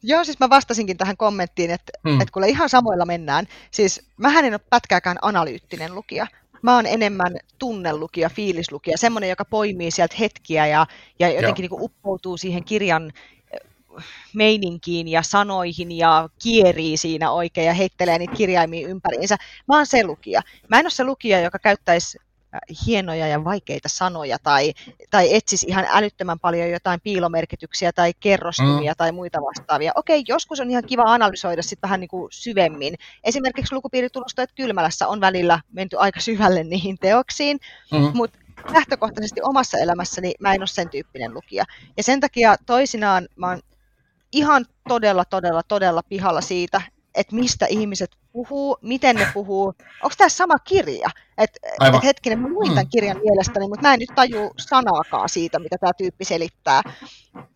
Joo, 0.03 0.23
siis 0.23 0.39
mä 0.39 0.49
vastasinkin 0.49 0.97
tähän 0.97 1.17
kommenttiin, 1.17 1.71
että, 1.71 1.91
hmm. 2.09 2.21
että 2.21 2.31
kuule 2.31 2.49
ihan 2.49 2.69
samoilla 2.69 3.05
mennään. 3.05 3.47
Siis 3.71 4.09
mähän 4.17 4.45
en 4.45 4.53
ole 4.53 4.61
pätkääkään 4.69 5.17
analyyttinen 5.21 5.95
lukija. 5.95 6.27
Mä 6.61 6.75
oon 6.75 6.85
enemmän 6.85 7.37
tunnelukija, 7.59 8.29
fiilislukija, 8.29 8.97
semmoinen, 8.97 9.29
joka 9.29 9.45
poimii 9.45 9.91
sieltä 9.91 10.15
hetkiä 10.19 10.67
ja, 10.67 10.87
ja 11.19 11.29
jotenkin 11.29 11.63
niin 11.63 11.81
uppoutuu 11.81 12.37
siihen 12.37 12.63
kirjan 12.63 13.11
meininkiin 14.33 15.07
ja 15.07 15.23
sanoihin 15.23 15.91
ja 15.91 16.29
kierii 16.43 16.97
siinä 16.97 17.31
oikein 17.31 17.67
ja 17.67 17.73
heittelee 17.73 18.19
niitä 18.19 18.35
kirjaimia 18.35 18.87
ympäriinsä. 18.87 19.37
Mä 19.67 19.75
oon 19.75 19.85
se 19.85 20.03
lukija. 20.03 20.41
Mä 20.67 20.79
en 20.79 20.85
ole 20.85 20.89
se 20.89 21.03
lukija, 21.03 21.39
joka 21.39 21.59
käyttäisi 21.59 22.17
äh, 22.19 22.30
hienoja 22.87 23.27
ja 23.27 23.43
vaikeita 23.43 23.89
sanoja 23.89 24.37
tai, 24.43 24.73
tai 25.09 25.35
etsisi 25.35 25.65
ihan 25.69 25.85
älyttömän 25.89 26.39
paljon 26.39 26.69
jotain 26.69 27.01
piilomerkityksiä 27.01 27.91
tai 27.93 28.13
kerrostumia 28.19 28.91
mm. 28.91 28.97
tai 28.97 29.11
muita 29.11 29.39
vastaavia. 29.41 29.91
Okei, 29.95 30.23
joskus 30.27 30.59
on 30.59 30.71
ihan 30.71 30.83
kiva 30.85 31.03
analysoida 31.03 31.61
sitten 31.61 31.81
vähän 31.81 31.99
niin 31.99 32.07
kuin 32.09 32.27
syvemmin. 32.31 32.95
Esimerkiksi 33.23 33.75
lukupiiritulustojat 33.75 34.51
kylmälässä 34.55 35.07
on 35.07 35.21
välillä 35.21 35.59
menty 35.71 35.97
aika 35.99 36.19
syvälle 36.19 36.63
niihin 36.63 36.97
teoksiin, 36.97 37.59
mm. 37.91 38.11
mutta 38.13 38.39
lähtökohtaisesti 38.73 39.41
omassa 39.43 39.77
elämässäni 39.77 40.33
mä 40.39 40.53
en 40.53 40.61
ole 40.61 40.67
sen 40.67 40.89
tyyppinen 40.89 41.33
lukija. 41.33 41.65
Ja 41.97 42.03
sen 42.03 42.19
takia 42.19 42.55
toisinaan 42.65 43.27
mä 43.35 43.47
oon 43.47 43.59
ihan 44.31 44.65
todella, 44.87 45.25
todella, 45.25 45.63
todella 45.63 46.03
pihalla 46.03 46.41
siitä, 46.41 46.81
että 47.15 47.35
mistä 47.35 47.65
ihmiset 47.65 48.11
puhuu, 48.31 48.77
miten 48.81 49.15
ne 49.15 49.27
puhuu. 49.33 49.73
Onko 50.03 50.15
tämä 50.17 50.29
sama 50.29 50.59
kirja? 50.59 51.09
Et, 51.37 51.59
et 51.63 52.03
hetkinen, 52.03 52.39
mä 52.39 52.47
luin 52.47 52.69
tämän 52.69 52.85
mm. 52.85 52.89
kirjan 52.89 53.17
mielestäni, 53.23 53.67
mutta 53.67 53.87
mä 53.87 53.93
en 53.93 53.99
nyt 53.99 54.09
taju 54.15 54.51
sanaakaan 54.57 55.29
siitä, 55.29 55.59
mitä 55.59 55.77
tämä 55.79 55.91
tyyppi 55.97 56.25
selittää. 56.25 56.81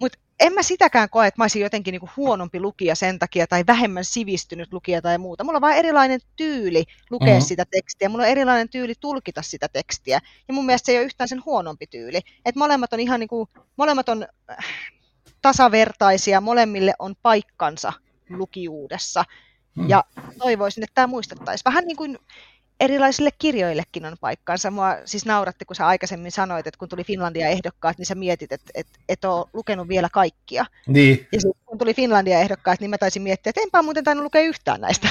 Mutta 0.01 0.19
en 0.39 0.53
mä 0.53 0.63
sitäkään 0.63 1.09
koe, 1.09 1.27
että 1.27 1.39
mä 1.39 1.43
olisin 1.43 1.61
jotenkin 1.61 1.91
niinku 1.91 2.09
huonompi 2.17 2.59
lukija 2.59 2.95
sen 2.95 3.19
takia 3.19 3.47
tai 3.47 3.63
vähemmän 3.67 4.05
sivistynyt 4.05 4.73
lukija 4.73 5.01
tai 5.01 5.17
muuta. 5.17 5.43
Mulla 5.43 5.57
on 5.57 5.61
vain 5.61 5.77
erilainen 5.77 6.19
tyyli 6.35 6.83
lukea 7.09 7.27
mm-hmm. 7.27 7.45
sitä 7.45 7.65
tekstiä, 7.71 8.09
mulla 8.09 8.23
on 8.23 8.29
erilainen 8.29 8.69
tyyli 8.69 8.93
tulkita 8.99 9.41
sitä 9.41 9.67
tekstiä. 9.67 10.19
Ja 10.47 10.53
mun 10.53 10.65
mielestä 10.65 10.85
se 10.85 10.91
ei 10.91 10.97
ole 10.97 11.05
yhtään 11.05 11.27
sen 11.27 11.45
huonompi 11.45 11.87
tyyli. 11.87 12.21
Et 12.45 12.55
molemmat 12.55 12.93
on 12.93 12.99
ihan 12.99 13.19
niinku, 13.19 13.49
molemmat 13.77 14.09
on 14.09 14.27
tasavertaisia, 15.41 16.41
molemmille 16.41 16.93
on 16.99 17.15
paikkansa 17.21 17.93
lukijuudessa. 18.29 19.23
Hmm. 19.75 19.89
Ja 19.89 20.03
toivoisin, 20.37 20.83
että 20.83 20.95
tämä 20.95 21.07
muistettaisiin. 21.07 21.65
Vähän 21.65 21.83
niin 21.87 21.97
kuin 21.97 22.17
erilaisille 22.79 23.29
kirjoillekin 23.39 24.05
on 24.05 24.15
paikkansa. 24.21 24.71
Mua 24.71 24.95
siis 25.05 25.25
nauratti, 25.25 25.65
kun 25.65 25.75
sä 25.75 25.87
aikaisemmin 25.87 26.31
sanoit, 26.31 26.67
että 26.67 26.77
kun 26.77 26.89
tuli 26.89 27.03
Finlandia 27.03 27.47
ehdokkaat, 27.47 27.97
niin 27.97 28.05
sä 28.05 28.15
mietit, 28.15 28.51
että 28.51 28.71
et, 28.75 28.87
et 29.09 29.25
ole 29.25 29.45
lukenut 29.53 29.87
vielä 29.87 30.09
kaikkia. 30.09 30.65
Niin. 30.87 31.27
Ja 31.31 31.41
sitten 31.41 31.61
kun 31.65 31.77
tuli 31.77 31.93
Finlandia 31.93 32.39
ehdokkaat, 32.39 32.79
niin 32.79 32.89
mä 32.89 32.97
taisin 32.97 33.21
miettiä, 33.21 33.49
että 33.49 33.61
enpä 33.61 33.81
muuten 33.81 34.03
tainnut 34.03 34.23
lukea 34.23 34.41
yhtään 34.41 34.81
näistä. 34.81 35.09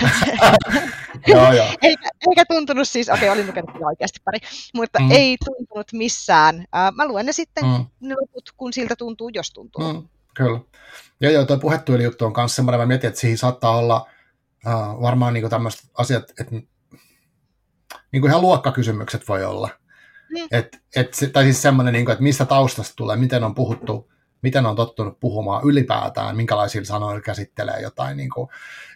joo, 1.26 1.52
joo. 1.52 1.66
eikä, 1.82 2.08
eikä 2.28 2.44
tuntunut 2.44 2.88
siis, 2.88 3.08
okei, 3.08 3.28
okay, 3.28 3.28
olin 3.28 3.46
lukenut 3.46 3.70
oikeasti 3.84 4.18
pari, 4.24 4.38
mutta 4.74 4.98
mm. 4.98 5.10
ei 5.10 5.36
tuntunut 5.44 5.92
missään. 5.92 6.64
Mä 6.94 7.06
luen 7.06 7.26
ne 7.26 7.32
sitten 7.32 7.64
mm. 7.64 7.84
ne 8.00 8.14
loput, 8.20 8.50
kun 8.56 8.72
siltä 8.72 8.96
tuntuu, 8.96 9.30
jos 9.34 9.50
tuntuu. 9.50 9.92
Mm. 9.92 10.08
Kyllä. 10.34 10.60
Ja 11.20 11.30
joo, 11.30 11.44
tuo 11.46 11.96
juttu 12.02 12.24
on 12.24 12.32
myös 12.36 12.56
semmoinen, 12.56 12.80
mä 12.80 12.86
mietin, 12.86 13.08
että 13.08 13.20
siihen 13.20 13.38
saattaa 13.38 13.76
olla 13.76 14.08
uh, 14.66 15.02
varmaan 15.02 15.34
niin 15.34 15.50
tämmöiset 15.50 15.90
asiat, 15.98 16.30
että 16.40 16.54
niin 18.12 18.20
kuin 18.20 18.30
ihan 18.30 18.42
luokkakysymykset 18.42 19.28
voi 19.28 19.44
olla. 19.44 19.68
Mm. 20.30 20.46
Et, 20.50 20.82
et, 20.96 21.16
tai 21.32 21.44
siis 21.44 21.62
semmoinen, 21.62 21.92
niin 21.92 22.04
kuin, 22.04 22.12
että 22.12 22.22
mistä 22.22 22.44
taustasta 22.44 22.94
tulee, 22.96 23.16
miten 23.16 23.44
on 23.44 23.54
puhuttu, 23.54 24.12
miten 24.42 24.66
on 24.66 24.76
tottunut 24.76 25.20
puhumaan 25.20 25.64
ylipäätään, 25.64 26.36
minkälaisilla 26.36 26.86
sanoilla 26.86 27.20
käsittelee 27.20 27.80
jotain. 27.80 28.16
Niin 28.16 28.30
kuin, 28.30 28.48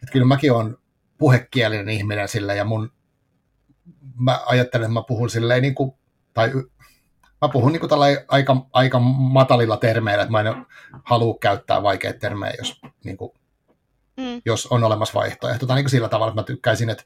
että 0.02 0.12
kyllä 0.12 0.26
mäkin 0.26 0.52
olen 0.52 0.76
puhekielinen 1.18 1.88
ihminen 1.88 2.28
sille 2.28 2.56
ja 2.56 2.64
mun, 2.64 2.92
mä 4.18 4.40
ajattelen, 4.46 4.84
että 4.84 4.92
mä 4.92 5.02
puhun 5.08 5.30
silleen 5.30 5.62
niin 5.62 5.74
kuin, 5.74 5.92
tai 6.34 6.52
mä 7.42 7.48
puhun 7.52 7.72
niin 7.72 7.80
kuin 7.80 7.90
aika, 8.28 8.66
aika 8.72 8.98
matalilla 8.98 9.76
termeillä, 9.76 10.22
että 10.22 10.32
mä 10.32 10.40
en 10.40 10.66
halua 11.04 11.38
käyttää 11.40 11.82
vaikeita 11.82 12.18
termejä, 12.18 12.54
jos, 12.58 12.80
niin 13.04 13.16
kuin, 13.16 13.32
mm. 14.18 14.42
jos 14.44 14.66
on 14.66 14.84
olemassa 14.84 15.14
vaihtoehto. 15.14 15.66
Tai 15.66 15.76
niin 15.76 15.84
kuin 15.84 15.90
sillä 15.90 16.08
tavalla, 16.08 16.30
että 16.30 16.40
mä 16.40 16.46
tykkäisin, 16.46 16.90
että 16.90 17.04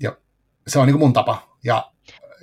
ja 0.00 0.16
se 0.66 0.78
on 0.78 0.86
niin 0.86 0.94
kuin 0.94 1.00
mun 1.00 1.12
tapa. 1.12 1.56
Ja, 1.64 1.92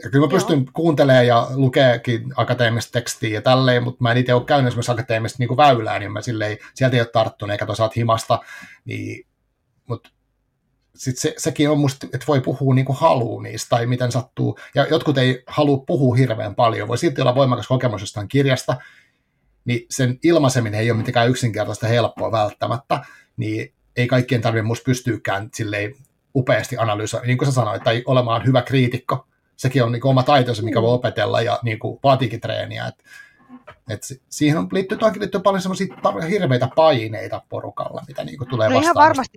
ja 0.03 0.09
kyllä 0.09 0.25
mä 0.27 0.31
pystyn 0.31 0.59
Joo. 0.59 0.71
kuuntelemaan 0.73 1.27
ja 1.27 1.47
lukeekin 1.55 2.33
akateemista 2.35 2.91
tekstiä 2.91 3.29
ja 3.29 3.41
tälleen, 3.41 3.83
mutta 3.83 4.03
mä 4.03 4.11
en 4.11 4.17
itse 4.17 4.33
ole 4.33 4.45
käynyt 4.45 4.67
esimerkiksi 4.67 4.91
akateemista 4.91 5.35
niin 5.39 5.47
kuin 5.47 5.57
väylää, 5.57 5.99
niin 5.99 6.11
mä 6.11 6.21
silleen, 6.21 6.57
sieltä 6.73 6.95
ei 6.95 7.01
ole 7.01 7.09
tarttunut, 7.13 7.51
eikä 7.51 7.65
toisaalta 7.65 7.93
himasta, 7.97 8.39
niin, 8.85 9.27
mutta 9.85 10.09
sitten 10.95 11.21
se, 11.21 11.33
sekin 11.37 11.69
on 11.69 11.79
musta, 11.79 12.07
että 12.13 12.27
voi 12.27 12.41
puhua 12.41 12.75
niin 12.75 12.85
kuin 12.85 12.97
haluu 12.97 13.39
niistä 13.39 13.69
tai 13.69 13.85
miten 13.85 14.11
sattuu. 14.11 14.59
Ja 14.75 14.87
jotkut 14.87 15.17
ei 15.17 15.43
halua 15.47 15.83
puhua 15.87 16.15
hirveän 16.15 16.55
paljon. 16.55 16.87
Voi 16.87 16.97
silti 16.97 17.21
olla 17.21 17.35
voimakas 17.35 17.67
kokemus 17.67 18.01
jostain 18.01 18.27
kirjasta, 18.27 18.75
niin 19.65 19.85
sen 19.89 20.19
ilmaiseminen 20.23 20.79
ei 20.79 20.91
ole 20.91 20.97
mitenkään 20.97 21.29
yksinkertaista 21.29 21.87
helppoa 21.87 22.31
välttämättä, 22.31 23.05
niin 23.39 23.73
ei 23.95 24.07
kaikkien 24.07 24.41
tarvitse 24.41 24.63
musta 24.63 24.83
pystyykään 24.83 25.49
silleen 25.53 25.95
upeasti 26.35 26.77
analysoida, 26.77 27.27
niin 27.27 27.37
kuin 27.37 27.47
sä 27.47 27.51
sanoit, 27.51 27.83
tai 27.83 28.03
olemaan 28.05 28.45
hyvä 28.45 28.61
kriitikko. 28.61 29.27
Sekin 29.55 29.83
on 29.83 29.91
niin 29.91 30.07
oma 30.07 30.23
taitonsa, 30.23 30.63
mikä 30.63 30.81
voi 30.81 30.93
opetella 30.93 31.41
ja 31.41 31.59
niin 31.63 31.79
kuin 31.79 31.99
vaatiikin 32.03 32.41
treeniä. 32.41 32.87
Et, 32.87 33.03
et 33.89 34.03
siihen 34.29 34.57
on 34.57 34.67
liittyy, 34.71 34.97
liittyy 35.19 35.41
paljon 35.41 35.61
semmoisia 35.61 35.87
hirveitä 36.29 36.69
paineita 36.75 37.41
porukalla, 37.49 38.03
mitä 38.07 38.23
niin 38.23 38.37
kuin 38.37 38.49
tulee 38.49 38.69
no 38.69 38.81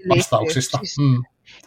vastauksista. 0.09 0.79
Siis, 0.79 0.99
mm. 0.99 1.23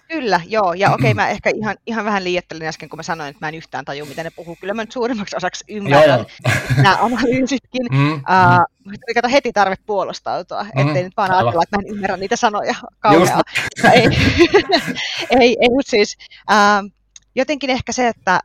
Kyllä, 0.07 0.41
joo. 0.47 0.73
Ja 0.73 0.93
okei, 0.93 1.11
okay, 1.11 1.13
mä 1.13 1.29
ehkä 1.29 1.51
ihan, 1.55 1.77
ihan 1.88 2.05
vähän 2.05 2.23
liiottelin 2.23 2.67
äsken, 2.67 2.89
kun 2.89 2.99
mä 2.99 3.03
sanoin, 3.03 3.29
että 3.29 3.45
mä 3.45 3.49
en 3.49 3.55
yhtään 3.55 3.86
taju, 3.86 4.05
miten 4.05 4.25
ne 4.25 4.31
puhuu. 4.36 4.57
Kyllä 4.61 4.73
mä 4.73 4.83
nyt 4.83 4.91
suurimmaksi 4.91 5.36
osaksi 5.36 5.63
ymmärrän 5.69 6.19
joo, 6.19 6.25
joo. 6.45 6.83
nämä 6.83 6.97
analyysitkin. 7.01 7.86
Mm, 7.95 8.13
uh, 8.13 8.19
mm. 8.86 8.93
Kato 9.15 9.27
heti 9.31 9.53
tarve 9.53 9.75
puolustautua, 9.86 10.63
mm, 10.63 10.88
ettei 10.88 11.03
nyt 11.03 11.17
vaan 11.17 11.31
ajatella, 11.31 11.63
että 11.63 11.77
mä 11.77 11.81
en 11.86 11.95
ymmärrä 11.95 12.17
niitä 12.17 12.36
sanoja 12.36 12.75
kauheaa. 12.99 13.41
ei, 13.93 14.07
ei, 15.29 15.57
ei, 15.61 15.69
mutta 15.69 15.89
siis 15.89 16.17
uh, 16.51 16.91
jotenkin 17.36 17.69
ehkä 17.69 17.91
se, 17.91 18.07
että 18.07 18.39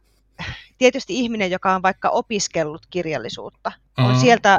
tietysti 0.81 1.15
ihminen, 1.15 1.51
joka 1.51 1.75
on 1.75 1.83
vaikka 1.83 2.09
opiskellut 2.09 2.83
kirjallisuutta, 2.91 3.73
on 3.99 4.15
mm. 4.15 4.21
sieltä 4.21 4.59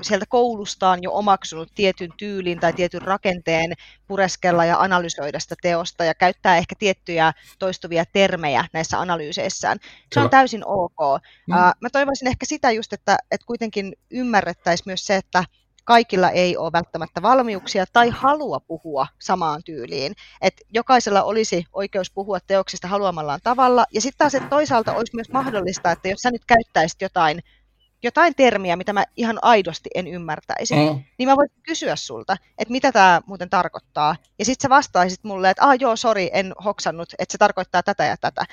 sieltä 0.00 0.26
koulustaan 0.28 1.02
jo 1.02 1.12
omaksunut 1.12 1.68
tietyn 1.74 2.10
tyylin 2.16 2.60
tai 2.60 2.72
tietyn 2.72 3.02
rakenteen 3.02 3.72
pureskella 4.06 4.64
ja 4.64 4.80
analysoida 4.80 5.40
sitä 5.40 5.54
teosta 5.62 6.04
ja 6.04 6.14
käyttää 6.14 6.56
ehkä 6.56 6.74
tiettyjä 6.78 7.32
toistuvia 7.58 8.04
termejä 8.12 8.64
näissä 8.72 9.00
analyyseissään. 9.00 9.78
Se 10.14 10.20
on 10.20 10.30
täysin 10.30 10.66
ok. 10.66 11.22
Mm. 11.46 11.54
Mä 11.54 11.90
toivoisin 11.92 12.28
ehkä 12.28 12.46
sitä 12.46 12.70
just, 12.70 12.92
että, 12.92 13.16
että 13.30 13.46
kuitenkin 13.46 13.92
ymmärrettäisiin 14.10 14.84
myös 14.86 15.06
se, 15.06 15.16
että 15.16 15.44
kaikilla 15.90 16.30
ei 16.30 16.56
ole 16.56 16.72
välttämättä 16.72 17.22
valmiuksia 17.22 17.84
tai 17.92 18.08
halua 18.08 18.60
puhua 18.60 19.06
samaan 19.18 19.62
tyyliin. 19.64 20.12
Et 20.40 20.54
jokaisella 20.74 21.22
olisi 21.22 21.64
oikeus 21.72 22.10
puhua 22.10 22.38
teoksista 22.46 22.88
haluamallaan 22.88 23.40
tavalla. 23.42 23.84
Ja 23.94 24.00
sitten 24.00 24.18
taas, 24.18 24.34
että 24.34 24.48
toisaalta 24.48 24.92
olisi 24.92 25.14
myös 25.14 25.28
mahdollista, 25.32 25.92
että 25.92 26.08
jos 26.08 26.20
sä 26.20 26.30
nyt 26.30 26.44
käyttäisit 26.44 27.02
jotain 27.02 27.40
jotain 28.02 28.34
termiä, 28.34 28.76
mitä 28.76 28.92
mä 28.92 29.04
ihan 29.16 29.38
aidosti 29.42 29.90
en 29.94 30.06
ymmärtäisi, 30.06 30.74
mm. 30.74 31.02
niin 31.18 31.28
mä 31.28 31.36
voisin 31.36 31.62
kysyä 31.62 31.96
sulta, 31.96 32.36
että 32.58 32.72
mitä 32.72 32.92
tämä 32.92 33.20
muuten 33.26 33.50
tarkoittaa. 33.50 34.16
Ja 34.38 34.44
sitten 34.44 34.62
sä 34.62 34.68
vastaisit 34.68 35.24
mulle, 35.24 35.50
että 35.50 35.66
ah 35.66 35.76
joo, 35.80 35.96
sori, 35.96 36.30
en 36.32 36.52
hoksannut, 36.64 37.08
että 37.18 37.32
se 37.32 37.38
tarkoittaa 37.38 37.82
tätä 37.82 38.04
ja 38.04 38.16
tätä. 38.16 38.44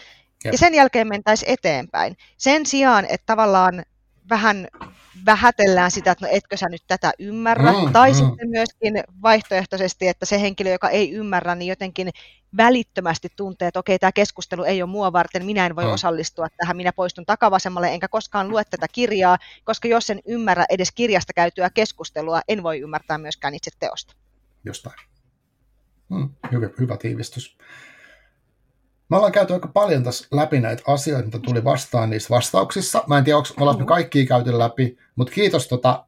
Jep. 0.45 0.53
Ja 0.53 0.57
sen 0.57 0.73
jälkeen 0.73 1.07
mentäisiin 1.07 1.51
eteenpäin. 1.51 2.17
Sen 2.37 2.65
sijaan, 2.65 3.05
että 3.05 3.25
tavallaan 3.25 3.83
vähän 4.29 4.67
vähätellään 5.25 5.91
sitä, 5.91 6.11
että 6.11 6.25
no 6.25 6.31
etkö 6.31 6.57
sä 6.57 6.69
nyt 6.69 6.83
tätä 6.87 7.11
ymmärrä, 7.19 7.71
mm, 7.71 7.91
tai 7.91 8.11
mm. 8.11 8.15
sitten 8.15 8.49
myöskin 8.49 9.03
vaihtoehtoisesti, 9.21 10.07
että 10.07 10.25
se 10.25 10.41
henkilö, 10.41 10.69
joka 10.69 10.89
ei 10.89 11.11
ymmärrä, 11.11 11.55
niin 11.55 11.69
jotenkin 11.69 12.09
välittömästi 12.57 13.27
tuntee, 13.35 13.67
että 13.67 13.79
okei, 13.79 13.99
tämä 13.99 14.11
keskustelu 14.11 14.63
ei 14.63 14.81
ole 14.81 14.89
mua 14.89 15.13
varten, 15.13 15.45
minä 15.45 15.65
en 15.65 15.75
voi 15.75 15.85
mm. 15.85 15.91
osallistua 15.91 16.47
tähän, 16.57 16.77
minä 16.77 16.93
poistun 16.93 17.25
takavasemmalle, 17.25 17.87
enkä 17.87 18.07
koskaan 18.07 18.49
lue 18.49 18.63
tätä 18.63 18.87
kirjaa, 18.91 19.37
koska 19.63 19.87
jos 19.87 20.09
en 20.09 20.19
ymmärrä 20.25 20.65
edes 20.69 20.91
kirjasta 20.91 21.33
käytyä 21.33 21.69
keskustelua, 21.69 22.41
en 22.47 22.63
voi 22.63 22.79
ymmärtää 22.79 23.17
myöskään 23.17 23.53
itse 23.53 23.71
teosta. 23.79 24.15
Jostain. 24.63 24.95
Mm, 26.09 26.29
hyvä, 26.51 26.69
hyvä 26.79 26.97
tiivistys. 26.97 27.57
Me 29.09 29.17
ollaan 29.17 29.31
käyty 29.31 29.53
aika 29.53 29.67
paljon 29.67 30.03
tässä 30.03 30.27
läpi 30.31 30.59
näitä 30.59 30.83
asioita, 30.87 31.25
mitä 31.25 31.39
tuli 31.39 31.63
vastaan 31.63 32.09
niissä 32.09 32.29
vastauksissa. 32.29 33.03
Mä 33.07 33.17
en 33.17 33.23
tiedä, 33.23 33.37
onko 33.37 33.49
ollaan 33.59 33.77
mm-hmm. 33.77 33.87
kaikki 33.87 34.25
käyty 34.25 34.57
läpi, 34.57 34.97
mutta 35.15 35.33
kiitos 35.33 35.67
tota, 35.67 36.05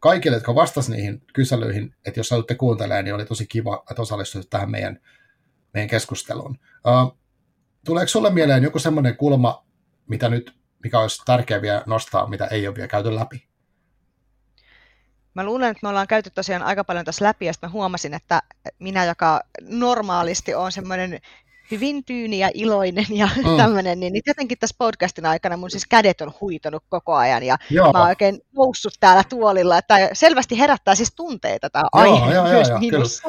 kaikille, 0.00 0.36
jotka 0.36 0.54
vastasivat 0.54 0.96
niihin 0.96 1.22
kyselyihin, 1.32 1.94
että 2.04 2.20
jos 2.20 2.30
haluatte 2.30 2.54
kuuntelemaan, 2.54 3.04
niin 3.04 3.14
oli 3.14 3.24
tosi 3.24 3.46
kiva, 3.46 3.84
että 3.90 4.02
osallistuit 4.02 4.50
tähän 4.50 4.70
meidän, 4.70 5.00
meidän 5.74 5.88
keskusteluun. 5.88 6.58
Uh, 6.86 7.18
tuleeko 7.84 8.08
sulle 8.08 8.30
mieleen 8.30 8.62
joku 8.62 8.78
semmoinen 8.78 9.16
kulma, 9.16 9.66
mitä 10.08 10.28
nyt, 10.28 10.54
mikä 10.84 11.00
olisi 11.00 11.22
tärkeää 11.24 11.62
vielä 11.62 11.82
nostaa, 11.86 12.26
mitä 12.28 12.46
ei 12.46 12.68
ole 12.68 12.76
vielä 12.76 12.88
käyty 12.88 13.14
läpi? 13.14 13.46
mä 15.36 15.44
luulen, 15.44 15.70
että 15.70 15.80
me 15.82 15.88
ollaan 15.88 16.06
käyty 16.06 16.30
tosiaan 16.30 16.62
aika 16.62 16.84
paljon 16.84 17.04
tässä 17.04 17.24
läpi, 17.24 17.46
ja 17.46 17.52
sitten 17.52 17.70
mä 17.70 17.72
huomasin, 17.72 18.14
että 18.14 18.42
minä, 18.78 19.04
joka 19.04 19.40
normaalisti 19.60 20.54
on 20.54 20.72
semmoinen 20.72 21.20
hyvin 21.70 22.04
tyyni 22.04 22.38
ja 22.38 22.50
iloinen 22.54 23.06
ja 23.10 23.28
mm. 23.36 23.56
tämmöinen, 23.56 24.00
niin, 24.00 24.12
niin 24.12 24.22
jotenkin 24.26 24.58
tässä 24.58 24.76
podcastin 24.78 25.26
aikana 25.26 25.56
mun 25.56 25.70
siis 25.70 25.86
kädet 25.86 26.20
on 26.20 26.32
huitonut 26.40 26.84
koko 26.88 27.14
ajan 27.14 27.42
ja 27.42 27.56
joo. 27.70 27.92
mä 27.92 27.98
oon 27.98 28.08
oikein 28.08 28.40
noussut 28.56 28.94
täällä 29.00 29.24
tuolilla, 29.28 29.78
että 29.78 29.94
selvästi 30.12 30.58
herättää 30.58 30.94
siis 30.94 31.14
tunteita 31.14 31.70
tämä 31.70 31.84
aihe 31.92 32.34
joo, 32.34 32.44
myös 32.44 32.68
joo, 32.68 32.78
minussa. 32.78 33.28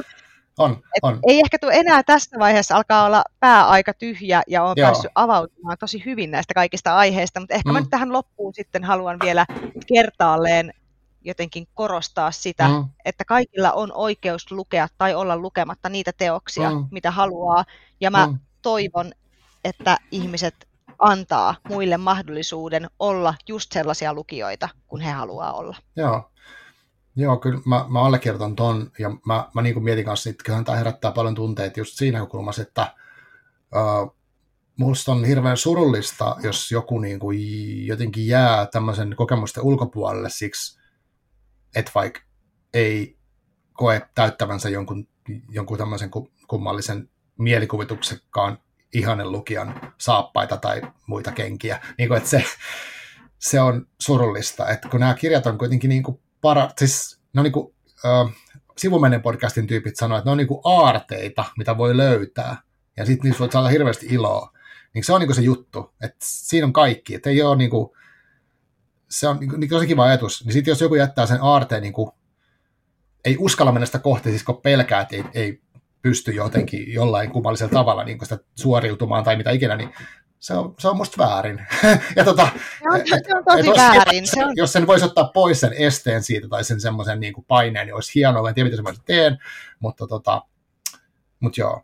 On, 0.57 0.77
on. 1.01 1.19
Ei 1.27 1.39
ehkä 1.39 1.57
tule 1.61 1.73
enää 1.73 2.03
tässä 2.03 2.39
vaiheessa 2.39 2.75
alkaa 2.75 3.05
olla 3.05 3.23
pää 3.39 3.67
aika 3.67 3.93
tyhjä 3.93 4.41
ja 4.47 4.63
on 4.63 4.73
Joo. 4.77 4.87
päässyt 4.87 5.11
avautumaan 5.15 5.77
tosi 5.79 6.05
hyvin 6.05 6.31
näistä 6.31 6.53
kaikista 6.53 6.95
aiheista, 6.95 7.39
mutta 7.39 7.55
ehkä 7.55 7.69
mm. 7.69 7.73
mä 7.73 7.79
nyt 7.79 7.89
tähän 7.89 8.13
loppuun 8.13 8.53
sitten 8.53 8.83
haluan 8.83 9.17
vielä 9.23 9.45
kertaalleen 9.87 10.73
jotenkin 11.27 11.67
korostaa 11.73 12.31
sitä, 12.31 12.67
mm. 12.67 12.85
että 13.05 13.25
kaikilla 13.25 13.71
on 13.71 13.91
oikeus 13.93 14.51
lukea 14.51 14.87
tai 14.97 15.15
olla 15.15 15.37
lukematta 15.37 15.89
niitä 15.89 16.11
teoksia, 16.17 16.71
mm. 16.71 16.87
mitä 16.91 17.11
haluaa. 17.11 17.65
Ja 18.01 18.11
mä 18.11 18.27
mm. 18.27 18.39
toivon, 18.61 19.11
että 19.63 19.97
ihmiset 20.11 20.67
antaa 20.99 21.55
muille 21.69 21.97
mahdollisuuden 21.97 22.89
olla 22.99 23.33
just 23.47 23.71
sellaisia 23.71 24.13
lukijoita, 24.13 24.69
kun 24.87 25.01
he 25.01 25.11
haluaa 25.11 25.53
olla. 25.53 25.77
Joo, 25.95 26.31
Joo 27.15 27.37
kyllä 27.37 27.59
mä, 27.65 27.85
mä 27.89 28.01
allekirjoitan 28.01 28.55
ton, 28.55 28.91
ja 28.99 29.09
mä, 29.25 29.49
mä 29.53 29.61
niin 29.61 29.83
mietin 29.83 30.05
kanssa, 30.05 30.29
että 30.29 30.43
kyllähän 30.43 30.65
tämä 30.65 30.77
herättää 30.77 31.11
paljon 31.11 31.35
tunteita 31.35 31.79
just 31.79 31.97
siinä 31.97 32.25
kulmassa, 32.25 32.61
että 32.61 32.95
uh, 33.75 34.17
musta 34.77 35.11
on 35.11 35.25
hirveän 35.25 35.57
surullista, 35.57 36.35
jos 36.43 36.71
joku 36.71 36.99
niin 36.99 37.19
kuin 37.19 37.39
jotenkin 37.87 38.27
jää 38.27 38.65
tämmöisen 38.65 39.15
kokemusten 39.15 39.63
ulkopuolelle 39.63 40.29
siksi, 40.29 40.79
että 41.75 41.91
vaikka 41.95 42.19
ei 42.73 43.17
koe 43.73 44.01
täyttävänsä 44.15 44.69
jonkun, 44.69 45.07
jonkun 45.49 45.77
tämmöisen 45.77 46.11
kummallisen 46.47 47.09
mielikuvituksekkaan 47.37 48.57
ihanen 48.93 49.31
lukijan 49.31 49.93
saappaita 49.97 50.57
tai 50.57 50.81
muita 51.07 51.31
kenkiä. 51.31 51.81
Niin 51.97 52.09
kuin, 52.09 52.17
että 52.17 52.29
se, 52.29 52.43
se 53.39 53.61
on 53.61 53.87
surullista, 54.01 54.69
että 54.69 54.89
kun 54.89 54.99
nämä 54.99 55.13
kirjat 55.13 55.45
on 55.45 55.57
kuitenkin 55.57 55.89
niin 55.89 56.03
kuin 56.03 56.19
para, 56.41 56.69
siis 56.77 57.19
ne 57.33 57.39
on 57.39 57.43
niin 57.43 57.53
kuin, 57.53 57.73
äh, 58.05 59.21
podcastin 59.23 59.67
tyypit 59.67 59.95
sanoo, 59.95 60.17
että 60.17 60.27
ne 60.27 60.31
on 60.31 60.37
niin 60.37 60.47
kuin 60.47 60.61
aarteita, 60.63 61.45
mitä 61.57 61.77
voi 61.77 61.97
löytää, 61.97 62.57
ja 62.97 63.05
sitten 63.05 63.29
niistä 63.29 63.39
voi 63.39 63.51
saada 63.51 63.67
hirveästi 63.67 64.05
iloa. 64.09 64.51
Niin 64.93 65.03
se 65.03 65.13
on 65.13 65.19
niin 65.19 65.27
kuin 65.27 65.35
se 65.35 65.41
juttu, 65.41 65.93
että 66.01 66.17
siinä 66.21 66.67
on 66.67 66.73
kaikki, 66.73 67.15
että 67.15 67.29
ei 67.29 67.41
ole 67.41 67.55
niin 67.55 67.69
kuin, 67.69 67.89
se 69.09 69.27
on 69.27 69.39
niin, 69.39 69.69
tosi 69.69 69.87
kiva 69.87 70.03
ajatus. 70.03 70.45
Niin 70.45 70.53
sitten 70.53 70.71
jos 70.71 70.81
joku 70.81 70.95
jättää 70.95 71.25
sen 71.25 71.41
aarteen, 71.41 71.81
niin 71.81 71.93
kuin, 71.93 72.11
ei 73.25 73.37
uskalla 73.39 73.71
mennä 73.71 73.85
sitä 73.85 73.99
kohti, 73.99 74.29
siis 74.29 74.43
kun 74.43 74.61
pelkää, 74.61 75.01
että 75.01 75.15
ei, 75.15 75.23
ei 75.33 75.61
pysty 76.01 76.31
jotenkin 76.31 76.93
jollain 76.93 77.31
kummallisella 77.31 77.73
tavalla 77.73 78.03
niin 78.03 78.17
sitä 78.23 78.39
suoriutumaan 78.55 79.23
tai 79.23 79.35
mitä 79.35 79.51
ikinä, 79.51 79.75
niin 79.75 79.89
se 80.39 80.53
on, 80.53 80.75
se 80.79 80.87
on 80.87 80.97
musta 80.97 81.23
väärin. 81.23 81.67
ja 82.15 82.23
tota, 82.25 82.49
se 82.55 82.89
on, 82.89 83.01
se 83.07 83.37
on 83.37 83.43
tosi 83.45 83.69
et, 83.69 83.77
väärin. 83.77 84.23
Jos, 84.23 84.31
se 84.31 84.45
on... 84.45 84.53
jos 84.55 84.73
sen 84.73 84.87
voisi 84.87 85.05
ottaa 85.05 85.31
pois 85.33 85.59
sen 85.59 85.73
esteen 85.73 86.23
siitä 86.23 86.47
tai 86.47 86.63
sen 86.63 86.81
semmoisen 86.81 87.19
niin 87.19 87.33
paineen, 87.47 87.87
niin 87.87 87.95
olisi 87.95 88.11
hienoa. 88.15 88.49
En 88.49 88.55
tiedä, 88.55 88.69
mitä 88.69 88.81
mä 88.81 88.93
teen, 89.05 89.37
mutta 89.79 90.07
tota, 90.07 90.41
mutta 91.39 91.61
joo, 91.61 91.81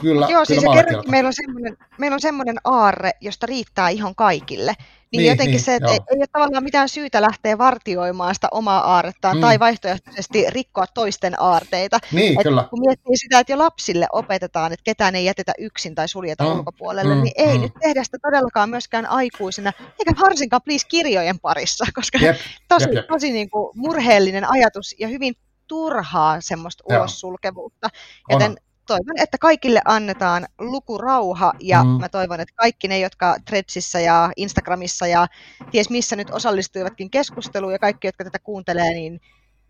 kyllä, 0.00 0.26
joo, 0.30 0.44
siis 0.44 0.60
kyllä 0.60 0.74
kerran, 0.74 1.04
meillä 1.10 1.26
on, 1.26 1.32
semmoinen, 1.32 1.76
meillä 1.98 2.14
on 2.14 2.20
semmoinen 2.20 2.56
aarre, 2.64 3.10
josta 3.20 3.46
riittää 3.46 3.88
ihan 3.88 4.14
kaikille. 4.14 4.74
Niin, 5.12 5.18
niin 5.18 5.28
jotenkin 5.28 5.52
niin, 5.52 5.64
se, 5.64 5.74
että 5.74 5.90
ei, 5.90 5.98
ei 6.10 6.16
ole 6.16 6.26
tavallaan 6.32 6.64
mitään 6.64 6.88
syytä 6.88 7.22
lähteä 7.22 7.58
vartioimaan 7.58 8.34
sitä 8.34 8.48
omaa 8.50 8.80
aarrettaan 8.80 9.36
mm. 9.36 9.40
tai 9.40 9.58
vaihtoehtoisesti 9.58 10.44
rikkoa 10.48 10.86
toisten 10.86 11.42
aarteita. 11.42 11.98
Niin, 12.12 12.40
et 12.40 12.42
kyllä. 12.42 12.64
Kun 12.70 12.80
miettii 12.80 13.16
sitä, 13.16 13.38
että 13.38 13.52
jo 13.52 13.58
lapsille 13.58 14.06
opetetaan, 14.12 14.72
että 14.72 14.84
ketään 14.84 15.14
ei 15.14 15.24
jätetä 15.24 15.52
yksin 15.58 15.94
tai 15.94 16.08
suljeta 16.08 16.44
mm. 16.44 16.50
ulkopuolelle, 16.50 17.14
mm. 17.14 17.22
niin 17.22 17.34
ei 17.36 17.54
mm. 17.54 17.62
nyt 17.62 17.72
tehdä 17.82 18.04
sitä 18.04 18.18
todellakaan 18.22 18.70
myöskään 18.70 19.06
aikuisena, 19.06 19.72
eikä 19.98 20.20
varsinkaan 20.20 20.62
please 20.64 20.86
kirjojen 20.88 21.40
parissa, 21.40 21.84
koska 21.94 22.18
jep, 22.18 22.36
tosi, 22.68 22.84
jep, 22.84 22.94
jep. 22.94 23.06
tosi 23.06 23.32
niin 23.32 23.50
kuin 23.50 23.70
murheellinen 23.74 24.50
ajatus 24.50 24.94
ja 24.98 25.08
hyvin 25.08 25.34
turhaa 25.68 26.40
semmoista 26.40 26.84
ulossulkevuutta. 26.86 27.88
Joten 28.30 28.56
toivon, 28.86 29.18
että 29.18 29.38
kaikille 29.38 29.80
annetaan 29.84 30.46
lukurauha 30.58 31.52
ja 31.60 31.84
mm. 31.84 31.90
mä 31.90 32.08
toivon, 32.08 32.40
että 32.40 32.54
kaikki 32.56 32.88
ne, 32.88 32.98
jotka 32.98 33.36
Threadsissa 33.44 34.00
ja 34.00 34.30
Instagramissa 34.36 35.06
ja 35.06 35.26
ties 35.70 35.90
missä 35.90 36.16
nyt 36.16 36.30
osallistuivatkin 36.30 37.10
keskusteluun 37.10 37.72
ja 37.72 37.78
kaikki, 37.78 38.08
jotka 38.08 38.24
tätä 38.24 38.38
kuuntelee, 38.38 38.94
niin 38.94 39.20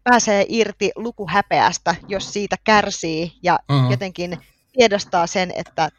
pääsee 0.04 0.46
irti 0.48 0.90
lukuhäpeästä, 0.96 1.94
jos 2.08 2.32
siitä 2.32 2.56
kärsii 2.64 3.32
ja 3.42 3.58
mm. 3.68 3.90
jotenkin 3.90 4.38
tiedostaa 4.72 5.26
sen, 5.26 5.52
että 5.56 5.90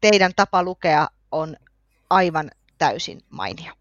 teidän 0.00 0.32
tapa 0.36 0.62
lukea 0.62 1.08
on 1.32 1.56
aivan 2.10 2.50
täysin 2.78 3.20
mainio. 3.30 3.77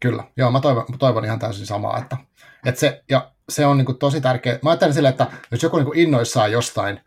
Kyllä, 0.00 0.24
joo, 0.36 0.50
mä 0.50 0.60
toivon, 0.60 0.84
toivon 0.98 1.24
ihan 1.24 1.38
täysin 1.38 1.66
samaa, 1.66 1.98
että, 1.98 2.16
että 2.66 2.80
se, 2.80 3.04
ja 3.10 3.32
se 3.48 3.66
on 3.66 3.78
niin 3.78 3.86
kuin 3.86 3.98
tosi 3.98 4.20
tärkeä. 4.20 4.58
Mä 4.62 4.70
ajattelen 4.70 4.94
sille, 4.94 5.08
että 5.08 5.26
jos 5.50 5.62
joku 5.62 5.76
niin 5.76 5.86
kuin 5.86 5.98
innoissaan 5.98 6.52
jostain, 6.52 7.00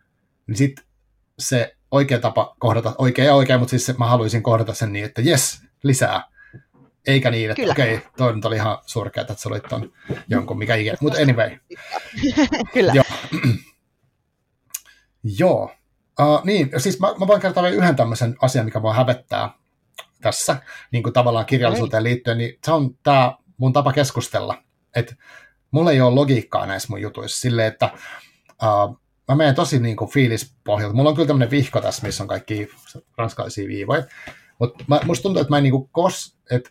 niin 0.47 0.57
sitten 0.57 0.85
se 1.39 1.75
oikea 1.91 2.19
tapa 2.19 2.55
kohdata, 2.59 2.95
oikea 2.97 3.25
ja 3.25 3.35
oikea, 3.35 3.57
mutta 3.57 3.69
siis 3.69 3.85
se, 3.85 3.95
mä 3.97 4.05
haluaisin 4.05 4.43
kohdata 4.43 4.73
sen 4.73 4.93
niin, 4.93 5.05
että 5.05 5.21
jes, 5.21 5.61
lisää. 5.83 6.23
Eikä 7.07 7.31
niin, 7.31 7.51
että 7.51 7.71
okei, 7.71 7.95
okay, 7.95 8.09
toi 8.17 8.35
nyt 8.35 8.45
oli 8.45 8.55
ihan 8.55 8.77
surkea, 8.85 9.21
että 9.21 9.33
sä 9.33 9.49
olit 9.49 9.63
ton 9.69 9.91
jonkun, 10.27 10.57
mikä 10.57 10.75
ikinä. 10.75 10.97
Mutta 11.01 11.21
anyway. 11.21 11.57
Kyllä. 12.73 12.93
Joo. 12.93 13.05
Joo. 15.39 15.71
Uh, 16.19 16.41
niin, 16.43 16.69
siis 16.77 16.99
mä, 16.99 17.07
mä 17.19 17.27
voin 17.27 17.41
kertoa 17.41 17.63
vielä 17.63 17.75
yhden 17.75 17.95
tämmöisen 17.95 18.35
asian, 18.41 18.65
mikä 18.65 18.81
voi 18.81 18.95
hävettää 18.95 19.49
tässä, 20.21 20.57
niin 20.91 21.03
kuin 21.03 21.13
tavallaan 21.13 21.45
kirjallisuuteen 21.45 22.03
liittyen, 22.03 22.37
niin 22.37 22.59
se 22.65 22.71
on 22.71 22.95
tämä 23.03 23.37
mun 23.57 23.73
tapa 23.73 23.93
keskustella. 23.93 24.63
Että 24.95 25.15
mulla 25.71 25.91
ei 25.91 26.01
ole 26.01 26.15
logiikkaa 26.15 26.65
näissä 26.65 26.87
mun 26.89 27.01
jutuissa 27.01 27.39
silleen, 27.39 27.67
että 27.67 27.89
uh, 28.63 28.99
mä 29.27 29.35
menen 29.35 29.55
tosi 29.55 29.79
niin 29.79 29.95
kuin 29.95 30.11
fiilispohjalta. 30.11 30.95
Mulla 30.95 31.09
on 31.09 31.15
kyllä 31.15 31.27
tämmöinen 31.27 31.51
vihko 31.51 31.81
tässä, 31.81 32.07
missä 32.07 32.23
on 32.23 32.27
kaikki 32.27 32.69
ranskalaisia 33.17 33.67
viivoja. 33.67 34.03
Mutta 34.59 34.83
musta 35.05 35.23
tuntuu, 35.23 35.41
että 35.41 35.49
mä 35.51 35.57
en, 35.57 35.63
niin 35.63 35.71
kuin 35.71 35.89
kos, 35.91 36.37
että 36.51 36.69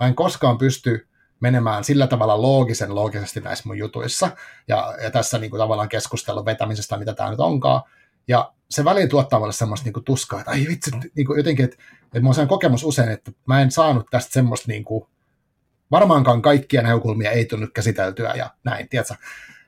mä 0.00 0.06
en 0.06 0.14
koskaan 0.14 0.58
pysty 0.58 1.08
menemään 1.40 1.84
sillä 1.84 2.06
tavalla 2.06 2.42
loogisen 2.42 2.94
loogisesti 2.94 3.40
näissä 3.40 3.64
mun 3.66 3.78
jutuissa. 3.78 4.30
Ja, 4.68 4.94
ja 5.02 5.10
tässä 5.10 5.38
niin 5.38 5.50
kuin 5.50 5.60
tavallaan 5.60 5.88
keskustelun 5.88 6.44
vetämisestä, 6.44 6.96
mitä 6.96 7.14
tämä 7.14 7.30
nyt 7.30 7.40
onkaan. 7.40 7.82
Ja 8.28 8.52
se 8.70 8.84
väliin 8.84 9.08
tuottaa 9.08 9.38
mulle 9.38 9.52
semmoista 9.52 9.84
niin 9.84 9.92
kuin 9.92 10.04
tuskaa, 10.04 10.40
että 10.40 10.50
ai 10.50 10.66
vitsi, 10.68 10.90
niin 11.16 11.26
kuin 11.26 11.36
jotenkin, 11.36 11.64
että, 11.64 11.76
että 12.04 12.20
mulla 12.20 12.42
on 12.42 12.48
kokemus 12.48 12.84
usein, 12.84 13.08
että 13.08 13.32
mä 13.46 13.60
en 13.60 13.70
saanut 13.70 14.06
tästä 14.10 14.32
semmoista 14.32 14.68
niin 14.68 14.84
kuin, 14.84 15.06
varmaankaan 15.90 16.42
kaikkia 16.42 16.82
näkökulmia 16.82 17.30
ei 17.30 17.44
tullut 17.44 17.70
käsiteltyä 17.74 18.34
ja 18.34 18.50
näin, 18.64 18.88
tiedätkö? 18.88 19.14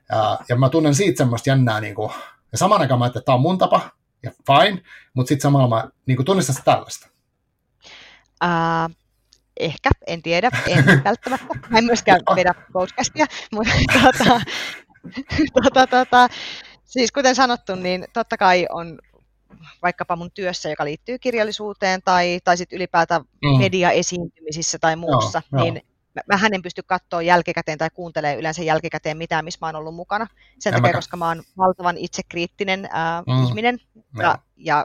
Ja, 0.08 0.38
ja 0.48 0.56
mä 0.56 0.68
tunnen 0.68 0.94
siitä 0.94 1.18
semmoista 1.18 1.50
jännää, 1.50 1.80
niin 1.80 1.94
kuin, 1.94 2.12
ja 2.52 2.58
saman 2.58 2.80
aikaan 2.80 2.98
mä 2.98 3.06
että 3.06 3.20
tämä 3.20 3.34
on 3.34 3.42
mun 3.42 3.58
tapa, 3.58 3.90
ja 4.22 4.30
fine, 4.46 4.82
mutta 5.14 5.28
sitten 5.28 5.42
samalla 5.42 5.76
mä 5.76 5.90
niin 6.06 6.16
kuin 6.16 6.26
tunnistan 6.26 6.54
sitä 6.54 6.64
tällaista. 6.64 7.08
Uh, 8.44 8.94
ehkä, 9.60 9.90
en 10.06 10.22
tiedä, 10.22 10.50
en 10.66 10.84
välttämättä. 11.04 11.58
Mä 11.68 11.78
en 11.78 11.84
myöskään 11.84 12.20
vedä 12.36 12.54
podcastia, 12.72 13.26
mutta 13.52 13.72
tota, 14.02 14.40
tota, 15.62 15.86
tota, 15.86 16.28
siis 16.88 17.12
kuten 17.12 17.34
sanottu, 17.34 17.74
niin 17.74 18.04
totta 18.12 18.36
kai 18.36 18.66
on 18.70 18.98
vaikkapa 19.82 20.16
mun 20.16 20.30
työssä, 20.34 20.68
joka 20.68 20.84
liittyy 20.84 21.18
kirjallisuuteen 21.18 22.00
tai, 22.04 22.38
tai 22.44 22.56
sitten 22.56 22.76
ylipäätään 22.76 23.20
mm. 23.20 23.58
mediaesiintymisissä 23.58 24.78
tai 24.78 24.96
muussa, 24.96 25.42
joo, 25.52 25.62
niin 25.62 25.74
joo 25.74 25.82
mä 26.26 26.40
en 26.52 26.62
pysty 26.62 26.82
katsoa 26.82 27.22
jälkikäteen 27.22 27.78
tai 27.78 27.90
kuuntelee 27.94 28.36
yleensä 28.36 28.62
jälkikäteen 28.62 29.16
mitään, 29.16 29.44
missä 29.44 29.58
mä 29.62 29.66
oon 29.66 29.76
ollut 29.76 29.94
mukana. 29.94 30.26
Sen 30.58 30.74
takia, 30.74 30.92
koska 30.92 31.16
mä 31.16 31.28
oon 31.28 31.42
valtavan 31.58 31.96
itsekriittinen 31.98 32.88
ää, 32.90 33.22
mm. 33.26 33.44
ihminen 33.44 33.78
ja, 34.16 34.22
ja 34.22 34.38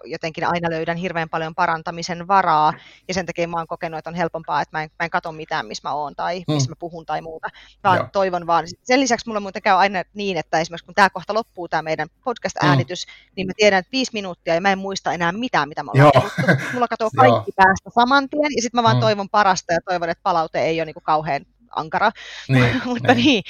jotenkin 0.05 0.47
aina 0.47 0.69
löydän 0.69 0.97
hirveän 0.97 1.29
paljon 1.29 1.55
parantamisen 1.55 2.27
varaa. 2.27 2.73
Ja 3.07 3.13
sen 3.13 3.25
takia 3.25 3.47
mä 3.47 3.57
oon 3.57 3.67
kokenut, 3.67 3.97
että 3.97 4.09
on 4.09 4.15
helpompaa, 4.15 4.61
että 4.61 4.77
mä 4.77 4.83
en, 4.83 4.89
mä 4.99 5.03
en 5.05 5.09
katso 5.09 5.31
mitään, 5.31 5.65
missä 5.65 5.89
mä 5.89 5.93
oon 5.93 6.15
tai 6.15 6.43
mm. 6.47 6.53
missä 6.53 6.71
mä 6.71 6.75
puhun 6.79 7.05
tai 7.05 7.21
muuta. 7.21 7.47
Vaan 7.83 7.97
Joo. 7.97 8.07
toivon 8.11 8.47
vaan. 8.47 8.65
Sen 8.83 8.99
lisäksi 8.99 9.27
mulla 9.27 9.39
muuten 9.39 9.61
käy 9.61 9.77
aina 9.77 10.03
niin, 10.13 10.37
että 10.37 10.59
esimerkiksi 10.59 10.85
kun 10.85 10.95
tämä 10.95 11.09
kohta 11.09 11.33
loppuu, 11.33 11.67
tämä 11.67 11.81
meidän 11.81 12.07
podcast-äänitys, 12.23 13.05
mm. 13.05 13.11
niin 13.35 13.47
mä 13.47 13.53
tiedän, 13.57 13.79
että 13.79 13.91
viisi 13.91 14.11
minuuttia 14.13 14.53
ja 14.55 14.61
mä 14.61 14.71
en 14.71 14.77
muista 14.77 15.13
enää 15.13 15.31
mitään, 15.31 15.69
mitä 15.69 15.83
mä 15.83 15.91
puhuttu. 15.91 16.63
Mulla 16.73 16.87
katoo 16.93 17.09
kaikki 17.15 17.51
päästä 17.55 17.89
saman 17.95 18.29
tien 18.29 18.51
ja 18.55 18.61
sitten 18.61 18.77
mä 18.79 18.83
vaan 18.83 18.97
mm. 18.97 19.01
toivon 19.01 19.29
parasta 19.29 19.73
ja 19.73 19.79
toivon, 19.85 20.09
että 20.09 20.23
palaute 20.23 20.61
ei 20.61 20.79
ole 20.79 20.85
niin 20.85 20.93
kuin 20.93 21.03
kauhean 21.03 21.45
ankara. 21.75 22.11
Niin, 22.47 22.81
Mutta 22.85 23.13
niin. 23.13 23.25
niin, 23.25 23.43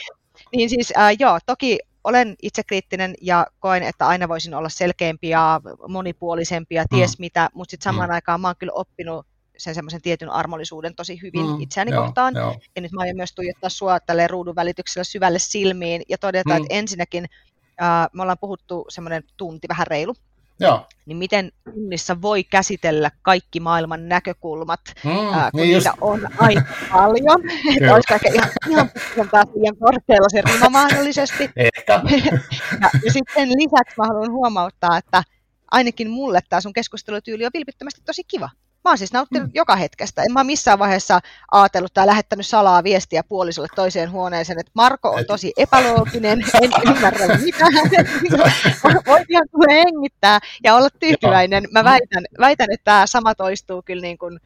niin 0.55 0.69
siis 0.69 0.93
äh, 0.97 1.15
joo, 1.19 1.39
toki 1.45 1.79
olen 2.03 2.35
itsekriittinen 2.41 3.15
ja 3.21 3.47
koen, 3.59 3.83
että 3.83 4.07
aina 4.07 4.27
voisin 4.27 4.53
olla 4.53 4.69
selkeämpi 4.69 5.29
ja 5.29 5.61
monipuolisempi 5.87 6.75
ja 6.75 6.85
ties 6.89 7.17
mm. 7.17 7.21
mitä, 7.21 7.49
mutta 7.53 7.71
sitten 7.71 7.83
samaan 7.83 8.09
mm. 8.09 8.13
aikaan 8.13 8.41
mä 8.41 8.47
oon 8.47 8.55
kyllä 8.59 8.73
oppinut 8.75 9.25
sen 9.57 9.75
semmoisen 9.75 10.01
tietyn 10.01 10.29
armollisuuden 10.29 10.95
tosi 10.95 11.21
hyvin 11.21 11.45
mm, 11.45 11.61
itseäni 11.61 11.91
joo, 11.91 12.03
kohtaan. 12.03 12.33
Joo. 12.35 12.59
Ja 12.75 12.81
nyt 12.81 12.91
mä 12.91 13.01
aion 13.01 13.15
myös 13.15 13.33
tuijottaa 13.33 13.69
sua 13.69 13.99
tälle 13.99 14.27
ruudun 14.27 14.55
välityksellä 14.55 15.03
syvälle 15.03 15.39
silmiin 15.39 16.01
ja 16.09 16.17
todeta, 16.17 16.49
mm. 16.49 16.57
että 16.57 16.67
ensinnäkin 16.69 17.25
äh, 17.81 18.07
me 18.13 18.21
ollaan 18.21 18.37
puhuttu 18.41 18.85
semmoinen 18.89 19.23
tunti, 19.37 19.67
vähän 19.67 19.87
reilu, 19.87 20.15
Joo. 20.59 20.87
niin 21.05 21.17
miten 21.17 21.51
tunnissa 21.73 22.21
voi 22.21 22.43
käsitellä 22.43 23.11
kaikki 23.21 23.59
maailman 23.59 24.09
näkökulmat, 24.09 24.81
mm, 25.03 25.11
ää, 25.11 25.51
kun 25.51 25.61
niin 25.61 25.73
niitä 25.73 25.89
just... 25.89 25.97
on 26.01 26.27
aika 26.37 26.61
paljon. 26.93 27.49
että 27.77 27.93
olisiko 27.93 28.13
ehkä 28.13 28.29
ihan, 28.33 28.49
ihan 29.15 29.29
taas 29.31 29.47
liian 29.55 29.77
korkealla 29.77 30.29
se 30.29 30.41
rima 30.41 30.69
mahdollisesti. 30.69 31.43
Ehkä. 31.55 31.93
ja, 32.81 32.89
ja 33.05 33.11
sitten 33.11 33.49
lisäksi 33.49 33.95
mä 33.97 34.07
haluan 34.07 34.31
huomauttaa, 34.31 34.97
että 34.97 35.23
ainakin 35.71 36.09
mulle 36.09 36.39
tämä 36.49 36.61
sun 36.61 36.73
keskustelutyyli 36.73 37.45
on 37.45 37.51
vilpittömästi 37.53 38.01
tosi 38.05 38.23
kiva. 38.23 38.49
Mä 38.83 38.91
oon 38.91 38.97
siis 38.97 39.13
nauttinut 39.13 39.47
mm. 39.47 39.51
joka 39.55 39.75
hetkestä. 39.75 40.21
En 40.23 40.33
mä 40.33 40.43
missään 40.43 40.79
vaiheessa 40.79 41.19
ajatellut 41.51 41.93
tai 41.93 42.07
lähettänyt 42.07 42.47
salaa 42.47 42.83
viestiä 42.83 43.23
puolisolle 43.23 43.67
toiseen 43.75 44.11
huoneeseen, 44.11 44.59
että 44.59 44.71
Marko 44.75 45.09
on 45.09 45.25
tosi 45.25 45.53
epälooginen, 45.57 46.43
en 46.61 46.71
ymmärrä 46.95 47.37
mitään. 47.37 47.73
Voit 49.07 49.29
ihan 49.29 49.47
tulee 49.51 49.83
hengittää 49.83 50.39
ja 50.63 50.75
olla 50.75 50.89
tyytyväinen. 50.99 51.63
Mä 51.71 51.83
väitän, 51.83 52.23
väitän 52.39 52.71
että 52.71 52.83
tämä 52.83 53.07
sama 53.07 53.35
toistuu 53.35 53.81
kyllä 53.81 54.01
niin 54.01 54.17
kuin, 54.17 54.39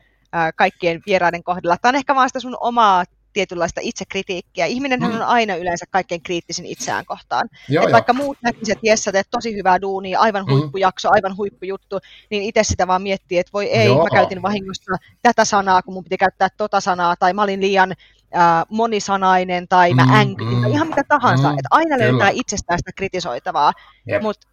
kaikkien 0.56 1.02
vieraiden 1.06 1.44
kohdalla. 1.44 1.78
Tämä 1.78 1.90
on 1.90 1.96
ehkä 1.96 2.16
vaan 2.16 2.30
sitä 2.30 2.40
sun 2.40 2.58
omaa 2.60 3.04
tietynlaista 3.38 3.82
itsekritiikkiä. 3.84 4.66
Ihminen 4.66 5.00
mm. 5.00 5.06
on 5.06 5.22
aina 5.22 5.56
yleensä 5.56 5.86
kaikkein 5.92 6.22
kriittisin 6.22 6.66
itseään 6.66 7.06
kohtaan. 7.06 7.50
Joo, 7.70 7.86
Et 7.86 7.94
vaikka 7.94 8.14
muut 8.14 8.38
näkisivät, 8.44 8.78
että 8.78 8.88
jes, 8.88 9.04
sä 9.04 9.12
teet 9.12 9.28
tosi 9.32 9.56
hyvää 9.56 9.82
duunia, 9.82 10.20
aivan 10.20 10.46
mm. 10.46 10.52
huippujakso, 10.52 11.10
aivan 11.12 11.38
huippujuttu, 11.38 12.00
niin 12.30 12.44
itse 12.44 12.64
sitä 12.64 12.88
vaan 12.88 13.02
miettii, 13.02 13.38
että 13.38 13.54
voi 13.54 13.66
ei, 13.66 13.86
Joo. 13.86 14.04
mä 14.04 14.10
käytin 14.10 14.42
vahingossa 14.42 14.96
tätä 15.22 15.46
sanaa, 15.46 15.82
kun 15.82 15.94
mun 15.94 16.04
piti 16.04 16.18
käyttää 16.18 16.50
tota 16.58 16.80
sanaa, 16.80 17.16
tai 17.16 17.34
mä 17.34 17.44
olin 17.44 17.62
liian 17.62 17.92
äh, 17.92 18.66
monisanainen, 18.70 19.68
tai 19.68 19.94
mä 19.94 20.06
mm, 20.06 20.14
änkyin, 20.14 20.58
mm, 20.58 20.68
ihan 20.68 20.88
mitä 20.88 21.04
tahansa. 21.08 21.52
Mm, 21.52 21.60
että 21.60 21.68
aina 21.72 21.98
kyllä. 21.98 22.12
löytää 22.12 22.30
itsestään 22.34 22.80
sitä 22.80 22.92
kritisoitavaa. 22.96 23.74
Mutta 24.22 24.48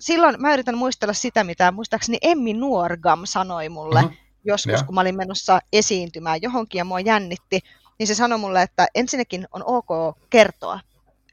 silloin 0.00 0.34
mä 0.38 0.54
yritän 0.54 0.78
muistella 0.78 1.14
sitä, 1.14 1.44
mitä 1.44 1.72
muistaakseni 1.72 2.18
Emmi 2.22 2.54
Nuorgam 2.54 3.20
sanoi 3.24 3.68
mulle, 3.68 4.02
mm-hmm. 4.02 4.16
joskus, 4.44 4.72
ja. 4.72 4.82
kun 4.86 4.94
mä 4.94 5.00
olin 5.00 5.16
menossa 5.16 5.60
esiintymään 5.72 6.42
johonkin 6.42 6.78
ja 6.78 6.84
mua 6.84 7.00
jännitti, 7.00 7.60
niin 7.98 8.06
se 8.06 8.14
sanoi 8.14 8.38
mulle, 8.38 8.62
että 8.62 8.86
ensinnäkin 8.94 9.46
on 9.52 9.62
ok 9.66 10.16
kertoa 10.30 10.80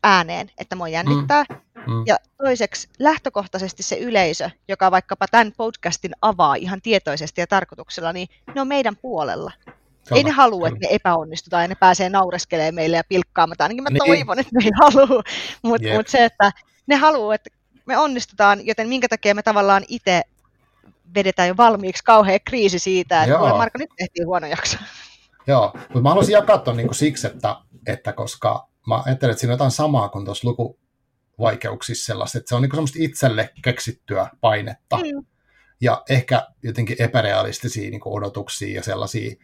ääneen, 0.04 0.52
että 0.58 0.76
mua 0.76 0.88
jännittää. 0.88 1.46
Mm. 1.50 1.94
Mm. 1.94 2.04
Ja 2.06 2.18
toiseksi 2.38 2.90
lähtökohtaisesti 3.00 3.84
se 3.84 3.96
yleisö, 3.96 4.50
joka 4.68 4.92
vaikkapa 4.92 5.26
tämän 5.32 5.54
podcastin 5.58 6.12
avaa 6.22 6.56
ihan 6.56 6.82
tietoisesti 6.82 7.42
ja 7.42 7.48
tarkoituksella, 7.48 8.14
niin 8.14 8.28
ne 8.56 8.62
on 8.62 8.68
meidän 8.68 8.98
puolella. 8.98 9.52
Sama. 10.04 10.18
Ei 10.18 10.24
ne 10.24 10.32
halua, 10.32 10.68
että 10.68 10.80
me 10.80 10.88
epäonnistutaan 10.90 11.64
ja 11.64 11.68
ne 11.68 11.76
pääsee 11.76 12.10
naureskelemaan 12.10 12.76
meille 12.76 12.98
ja 12.98 13.04
pilkkaamaan. 13.10 13.56
Ainakin 13.60 13.84
mä 13.84 13.90
niin. 13.90 14.06
toivon, 14.06 14.40
että 14.40 14.52
ne 14.54 14.66
ei 14.66 14.72
halua. 14.82 15.24
Mutta 15.62 15.88
yep. 15.88 15.98
mut 15.98 16.08
se, 16.08 16.26
että 16.26 16.52
ne 16.88 16.96
haluaa, 16.96 17.36
että 17.36 17.50
me 17.86 17.98
onnistutaan, 17.98 18.66
joten 18.66 18.88
minkä 18.88 19.08
takia 19.08 19.36
me 19.36 19.44
tavallaan 19.44 19.84
itse 19.88 20.22
vedetään 21.16 21.48
jo 21.48 21.58
valmiiksi 21.58 22.04
kauhea 22.04 22.40
kriisi 22.40 22.80
siitä, 22.80 23.24
että 23.24 23.40
Marko, 23.40 23.78
nyt 23.78 23.90
tehtiin 23.98 24.28
huono 24.28 24.48
jakso. 24.48 24.78
Joo, 25.48 25.72
mutta 25.76 26.02
mä 26.02 26.10
haluaisin 26.10 26.34
jakaa 26.34 26.58
ton 26.58 26.78
niin 26.78 26.94
siksi, 26.94 27.28
että, 27.28 27.56
että 27.88 28.14
koska 28.14 28.68
mä 28.88 29.02
ajattelen, 29.06 29.32
että 29.32 29.40
siinä 29.40 29.52
on 29.52 29.56
jotain 29.56 29.72
samaa 29.72 30.10
kuin 30.10 30.26
tuossa 30.26 30.48
lukuvaikeuksissa 30.48 32.06
sellaista, 32.06 32.38
että 32.38 32.50
se 32.50 32.56
on 32.56 32.62
niin 32.62 32.72
semmoista 32.72 33.00
itselle 33.02 33.50
keksittyä 33.64 34.30
painetta 34.42 34.98
mm. 34.98 35.26
ja 35.82 36.04
ehkä 36.10 36.48
jotenkin 36.64 37.02
epärealistisia 37.02 37.90
niin 37.90 38.02
odotuksia 38.06 38.76
ja 38.76 38.84
sellaisia, 38.84 39.36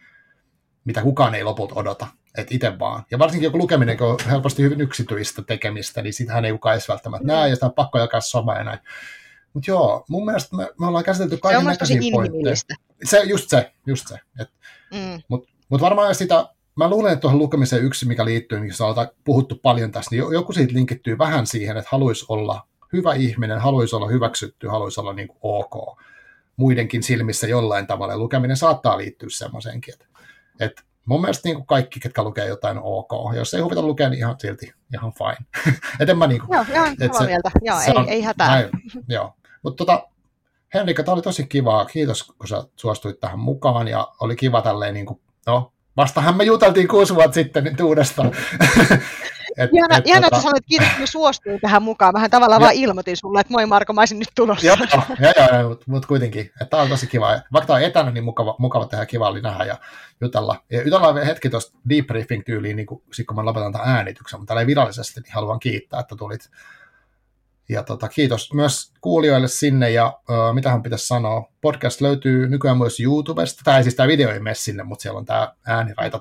mitä 0.84 1.02
kukaan 1.02 1.34
ei 1.34 1.44
lopulta 1.44 1.74
odota, 1.74 2.06
että 2.38 2.54
itse 2.54 2.78
vaan. 2.78 3.04
Ja 3.10 3.18
varsinkin 3.18 3.44
joku 3.44 3.58
lukeminen, 3.58 3.96
kun 3.96 4.06
on 4.06 4.18
helposti 4.30 4.62
hyvin 4.62 4.80
yksityistä 4.80 5.42
tekemistä, 5.42 6.02
niin 6.02 6.12
sitähän 6.12 6.44
ei 6.44 6.52
kukaan 6.52 6.74
edes 6.74 6.88
välttämättä 6.88 7.24
mm. 7.24 7.32
näe, 7.32 7.48
ja 7.48 7.54
sitä 7.56 7.66
on 7.66 7.72
pakko 7.72 7.98
jakaa 7.98 8.20
soma 8.20 8.54
ja 8.54 8.64
näin. 8.64 8.78
Mutta 9.54 9.70
joo, 9.70 10.04
mun 10.08 10.24
mielestä 10.24 10.56
me, 10.56 10.68
me 10.80 10.86
ollaan 10.86 11.04
käsitelty 11.04 11.36
kaiken 11.36 11.64
näköisiä 11.64 12.00
pointteja. 12.12 12.56
Se, 13.04 13.22
just 13.22 13.48
se, 13.48 13.72
just 13.86 14.08
se. 14.08 14.18
mm. 14.92 15.22
Mutta 15.28 15.57
mutta 15.68 15.84
varmaan 15.84 16.14
sitä, 16.14 16.48
mä 16.76 16.90
luulen, 16.90 17.12
että 17.12 17.20
tuohon 17.20 17.38
lukemiseen 17.38 17.84
yksi, 17.84 18.08
mikä 18.08 18.24
liittyy, 18.24 18.60
missä 18.60 18.86
on 18.86 18.94
puhuttu 19.24 19.60
paljon 19.62 19.92
tässä, 19.92 20.10
niin 20.10 20.32
joku 20.32 20.52
siitä 20.52 20.74
linkittyy 20.74 21.18
vähän 21.18 21.46
siihen, 21.46 21.76
että 21.76 21.90
haluaisi 21.92 22.26
olla 22.28 22.66
hyvä 22.92 23.14
ihminen, 23.14 23.60
haluaisi 23.60 23.96
olla 23.96 24.08
hyväksytty, 24.08 24.68
haluaisi 24.68 25.00
olla 25.00 25.12
niin 25.12 25.28
kuin 25.28 25.38
ok 25.42 25.98
muidenkin 26.56 27.02
silmissä 27.02 27.46
jollain 27.46 27.86
tavalla. 27.86 28.12
Ja 28.12 28.18
lukeminen 28.18 28.56
saattaa 28.56 28.98
liittyä 28.98 29.28
semmoisenkin, 29.32 29.94
että, 29.94 30.06
että 30.60 30.82
mun 31.04 31.20
mielestä 31.20 31.48
niin 31.48 31.56
kuin 31.56 31.66
kaikki, 31.66 32.00
ketkä 32.00 32.22
lukee 32.22 32.46
jotain 32.46 32.78
ok. 32.82 33.10
Jos 33.36 33.54
ei 33.54 33.60
huvita 33.60 33.82
lukea, 33.82 34.08
niin 34.08 34.18
ihan 34.18 34.36
silti 34.38 34.72
ihan 34.94 35.12
fine. 35.12 35.72
et 36.00 36.08
en 36.08 36.18
mä 36.18 36.26
niin 36.26 36.40
kuin, 36.40 36.56
joo, 36.56 36.64
ihan 36.70 36.96
samaa 37.00 37.26
mieltä. 37.26 37.50
Joo, 37.62 37.80
ei, 37.80 37.94
on, 37.96 38.08
ei 38.08 38.22
hätää. 38.22 38.48
Näin, 38.48 38.68
joo. 39.08 39.34
Mutta 39.62 39.84
tota, 39.84 40.08
Henrikka, 40.74 41.02
tämä 41.02 41.12
oli 41.12 41.22
tosi 41.22 41.46
kivaa. 41.46 41.84
Kiitos, 41.84 42.24
kun 42.24 42.48
sä 42.48 42.64
suostuit 42.76 43.20
tähän 43.20 43.38
mukaan 43.38 43.88
ja 43.88 44.08
oli 44.20 44.36
kiva 44.36 44.62
tälleen 44.62 44.94
niin 44.94 45.06
kuin 45.06 45.20
No, 45.48 45.72
vastahan 45.96 46.36
me 46.36 46.44
juteltiin 46.44 46.88
kuusi 46.88 47.14
vuotta 47.14 47.34
sitten 47.34 47.64
nyt 47.64 47.80
uudestaan. 47.80 48.32
et, 49.58 49.70
Ihana, 49.72 49.96
et, 49.96 50.06
ihana 50.06 50.26
tota... 50.26 50.36
että 50.36 50.42
sanoit, 50.42 50.64
kiitos, 50.68 50.88
että 50.88 51.06
suostuin 51.06 51.60
tähän 51.60 51.82
mukaan. 51.82 52.14
Vähän 52.14 52.30
tavallaan 52.30 52.60
ja... 52.60 52.64
vaan 52.64 52.74
ilmoitin 52.74 53.16
sulle, 53.16 53.40
että 53.40 53.52
moi 53.52 53.66
Marko, 53.66 53.92
mä 53.92 54.00
olisin 54.00 54.18
nyt 54.18 54.28
tulossa. 54.34 54.66
Joo, 54.66 54.76
joo, 55.20 55.58
joo 55.60 55.68
mutta 55.68 55.84
mut 55.88 56.06
kuitenkin. 56.06 56.50
Tämä 56.70 56.82
on 56.82 56.88
tosi 56.88 57.06
kiva. 57.06 57.40
Vaikka 57.52 57.66
tämä 57.66 57.76
on 57.76 57.82
etänä, 57.82 58.10
niin 58.10 58.24
mukava, 58.24 58.56
mukava 58.58 58.86
tehdä, 58.86 59.06
kiva 59.06 59.28
oli 59.28 59.40
nähdä 59.40 59.64
ja 59.64 59.76
jutella. 60.20 60.64
Ja 60.70 60.82
jutellaan 60.82 61.14
vielä 61.14 61.26
hetki 61.26 61.50
tuosta 61.50 61.78
debriefing-tyyliin, 61.88 62.76
niin 62.76 62.86
kun, 62.86 63.02
kun 63.26 63.36
mä 63.36 63.44
lopetan 63.44 63.72
tämän 63.72 63.88
äänityksen, 63.88 64.40
mutta 64.40 64.48
täällä 64.50 64.60
ei 64.60 64.66
virallisesti, 64.66 65.20
niin 65.20 65.34
haluan 65.34 65.60
kiittää, 65.60 66.00
että 66.00 66.16
tulit 66.16 66.50
ja 67.68 67.82
tota, 67.82 68.08
kiitos 68.08 68.54
myös 68.54 68.92
kuulijoille 69.00 69.48
sinne, 69.48 69.90
ja 69.90 70.06
uh, 70.30 70.54
mitä 70.54 70.70
hän 70.70 70.82
pitäisi 70.82 71.06
sanoa, 71.06 71.52
podcast 71.60 72.00
löytyy 72.00 72.48
nykyään 72.48 72.78
myös 72.78 73.00
YouTubesta, 73.00 73.60
tai 73.64 73.82
siis 73.82 73.94
tämä 73.94 74.06
video 74.06 74.30
ei 74.30 74.40
mene 74.40 74.54
sinne, 74.54 74.82
mutta 74.82 75.02
siellä 75.02 75.18
on 75.18 75.24
tämä 75.24 75.52
ääniraita. 75.66 76.18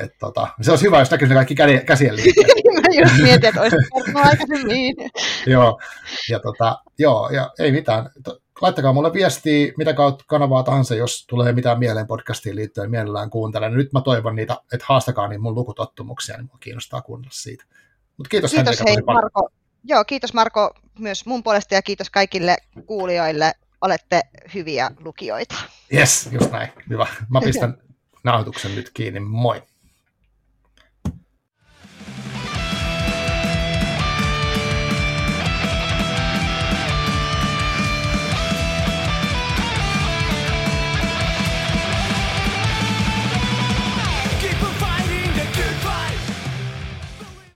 Et, 0.00 0.12
tota, 0.20 0.48
se 0.60 0.70
olisi 0.70 0.84
hyvä, 0.84 0.98
jos 0.98 1.10
näkyisi 1.10 1.28
ne 1.28 1.34
kaikki 1.34 1.54
kädi, 1.54 1.80
käsien 1.80 2.16
liikkeet. 2.16 2.46
Mä 2.82 3.02
just 3.02 3.22
mietin, 3.22 3.48
että 3.48 3.60
olisi 3.60 3.76
aikaisemmin. 4.14 4.96
joo, 5.46 5.80
ja, 6.30 6.40
tota, 6.40 6.78
joo, 6.98 7.30
ja 7.30 7.50
ei 7.58 7.72
mitään. 7.72 8.10
Laittakaa 8.60 8.92
mulle 8.92 9.12
viestiä, 9.12 9.72
mitä 9.78 9.94
kautta 9.94 10.24
kanavaa 10.28 10.62
tahansa, 10.62 10.94
jos 10.94 11.26
tulee 11.26 11.52
mitään 11.52 11.78
mieleen 11.78 12.06
podcastiin 12.06 12.56
liittyen, 12.56 12.90
mielellään 12.90 13.30
kuuntelen. 13.30 13.74
Nyt 13.74 13.92
mä 13.92 14.00
toivon 14.00 14.36
niitä, 14.36 14.56
että 14.72 14.86
haastakaa 14.88 15.28
niin 15.28 15.42
mun 15.42 15.54
lukutottumuksia, 15.54 16.36
niin 16.36 16.46
mua 16.46 16.58
kiinnostaa 16.60 17.02
kuunnella 17.02 17.32
siitä. 17.32 17.64
Mutta 18.16 18.28
kiitos, 18.28 18.50
kiitos 18.50 18.80
hei, 18.84 18.96
Marko, 19.06 19.48
Joo, 19.84 20.04
kiitos 20.04 20.34
Marko 20.34 20.74
myös 20.98 21.26
mun 21.26 21.42
puolesta 21.42 21.74
ja 21.74 21.82
kiitos 21.82 22.10
kaikille 22.10 22.56
kuulijoille. 22.86 23.52
Olette 23.80 24.20
hyviä 24.54 24.90
lukijoita. 24.98 25.54
Yes, 25.94 26.28
just 26.32 26.50
näin. 26.50 26.68
Hyvä. 26.88 27.06
Mä 27.28 27.40
pistän 27.40 27.78
nauhoituksen 28.24 28.74
nyt 28.74 28.90
kiinni. 28.90 29.20
Moi. 29.20 29.62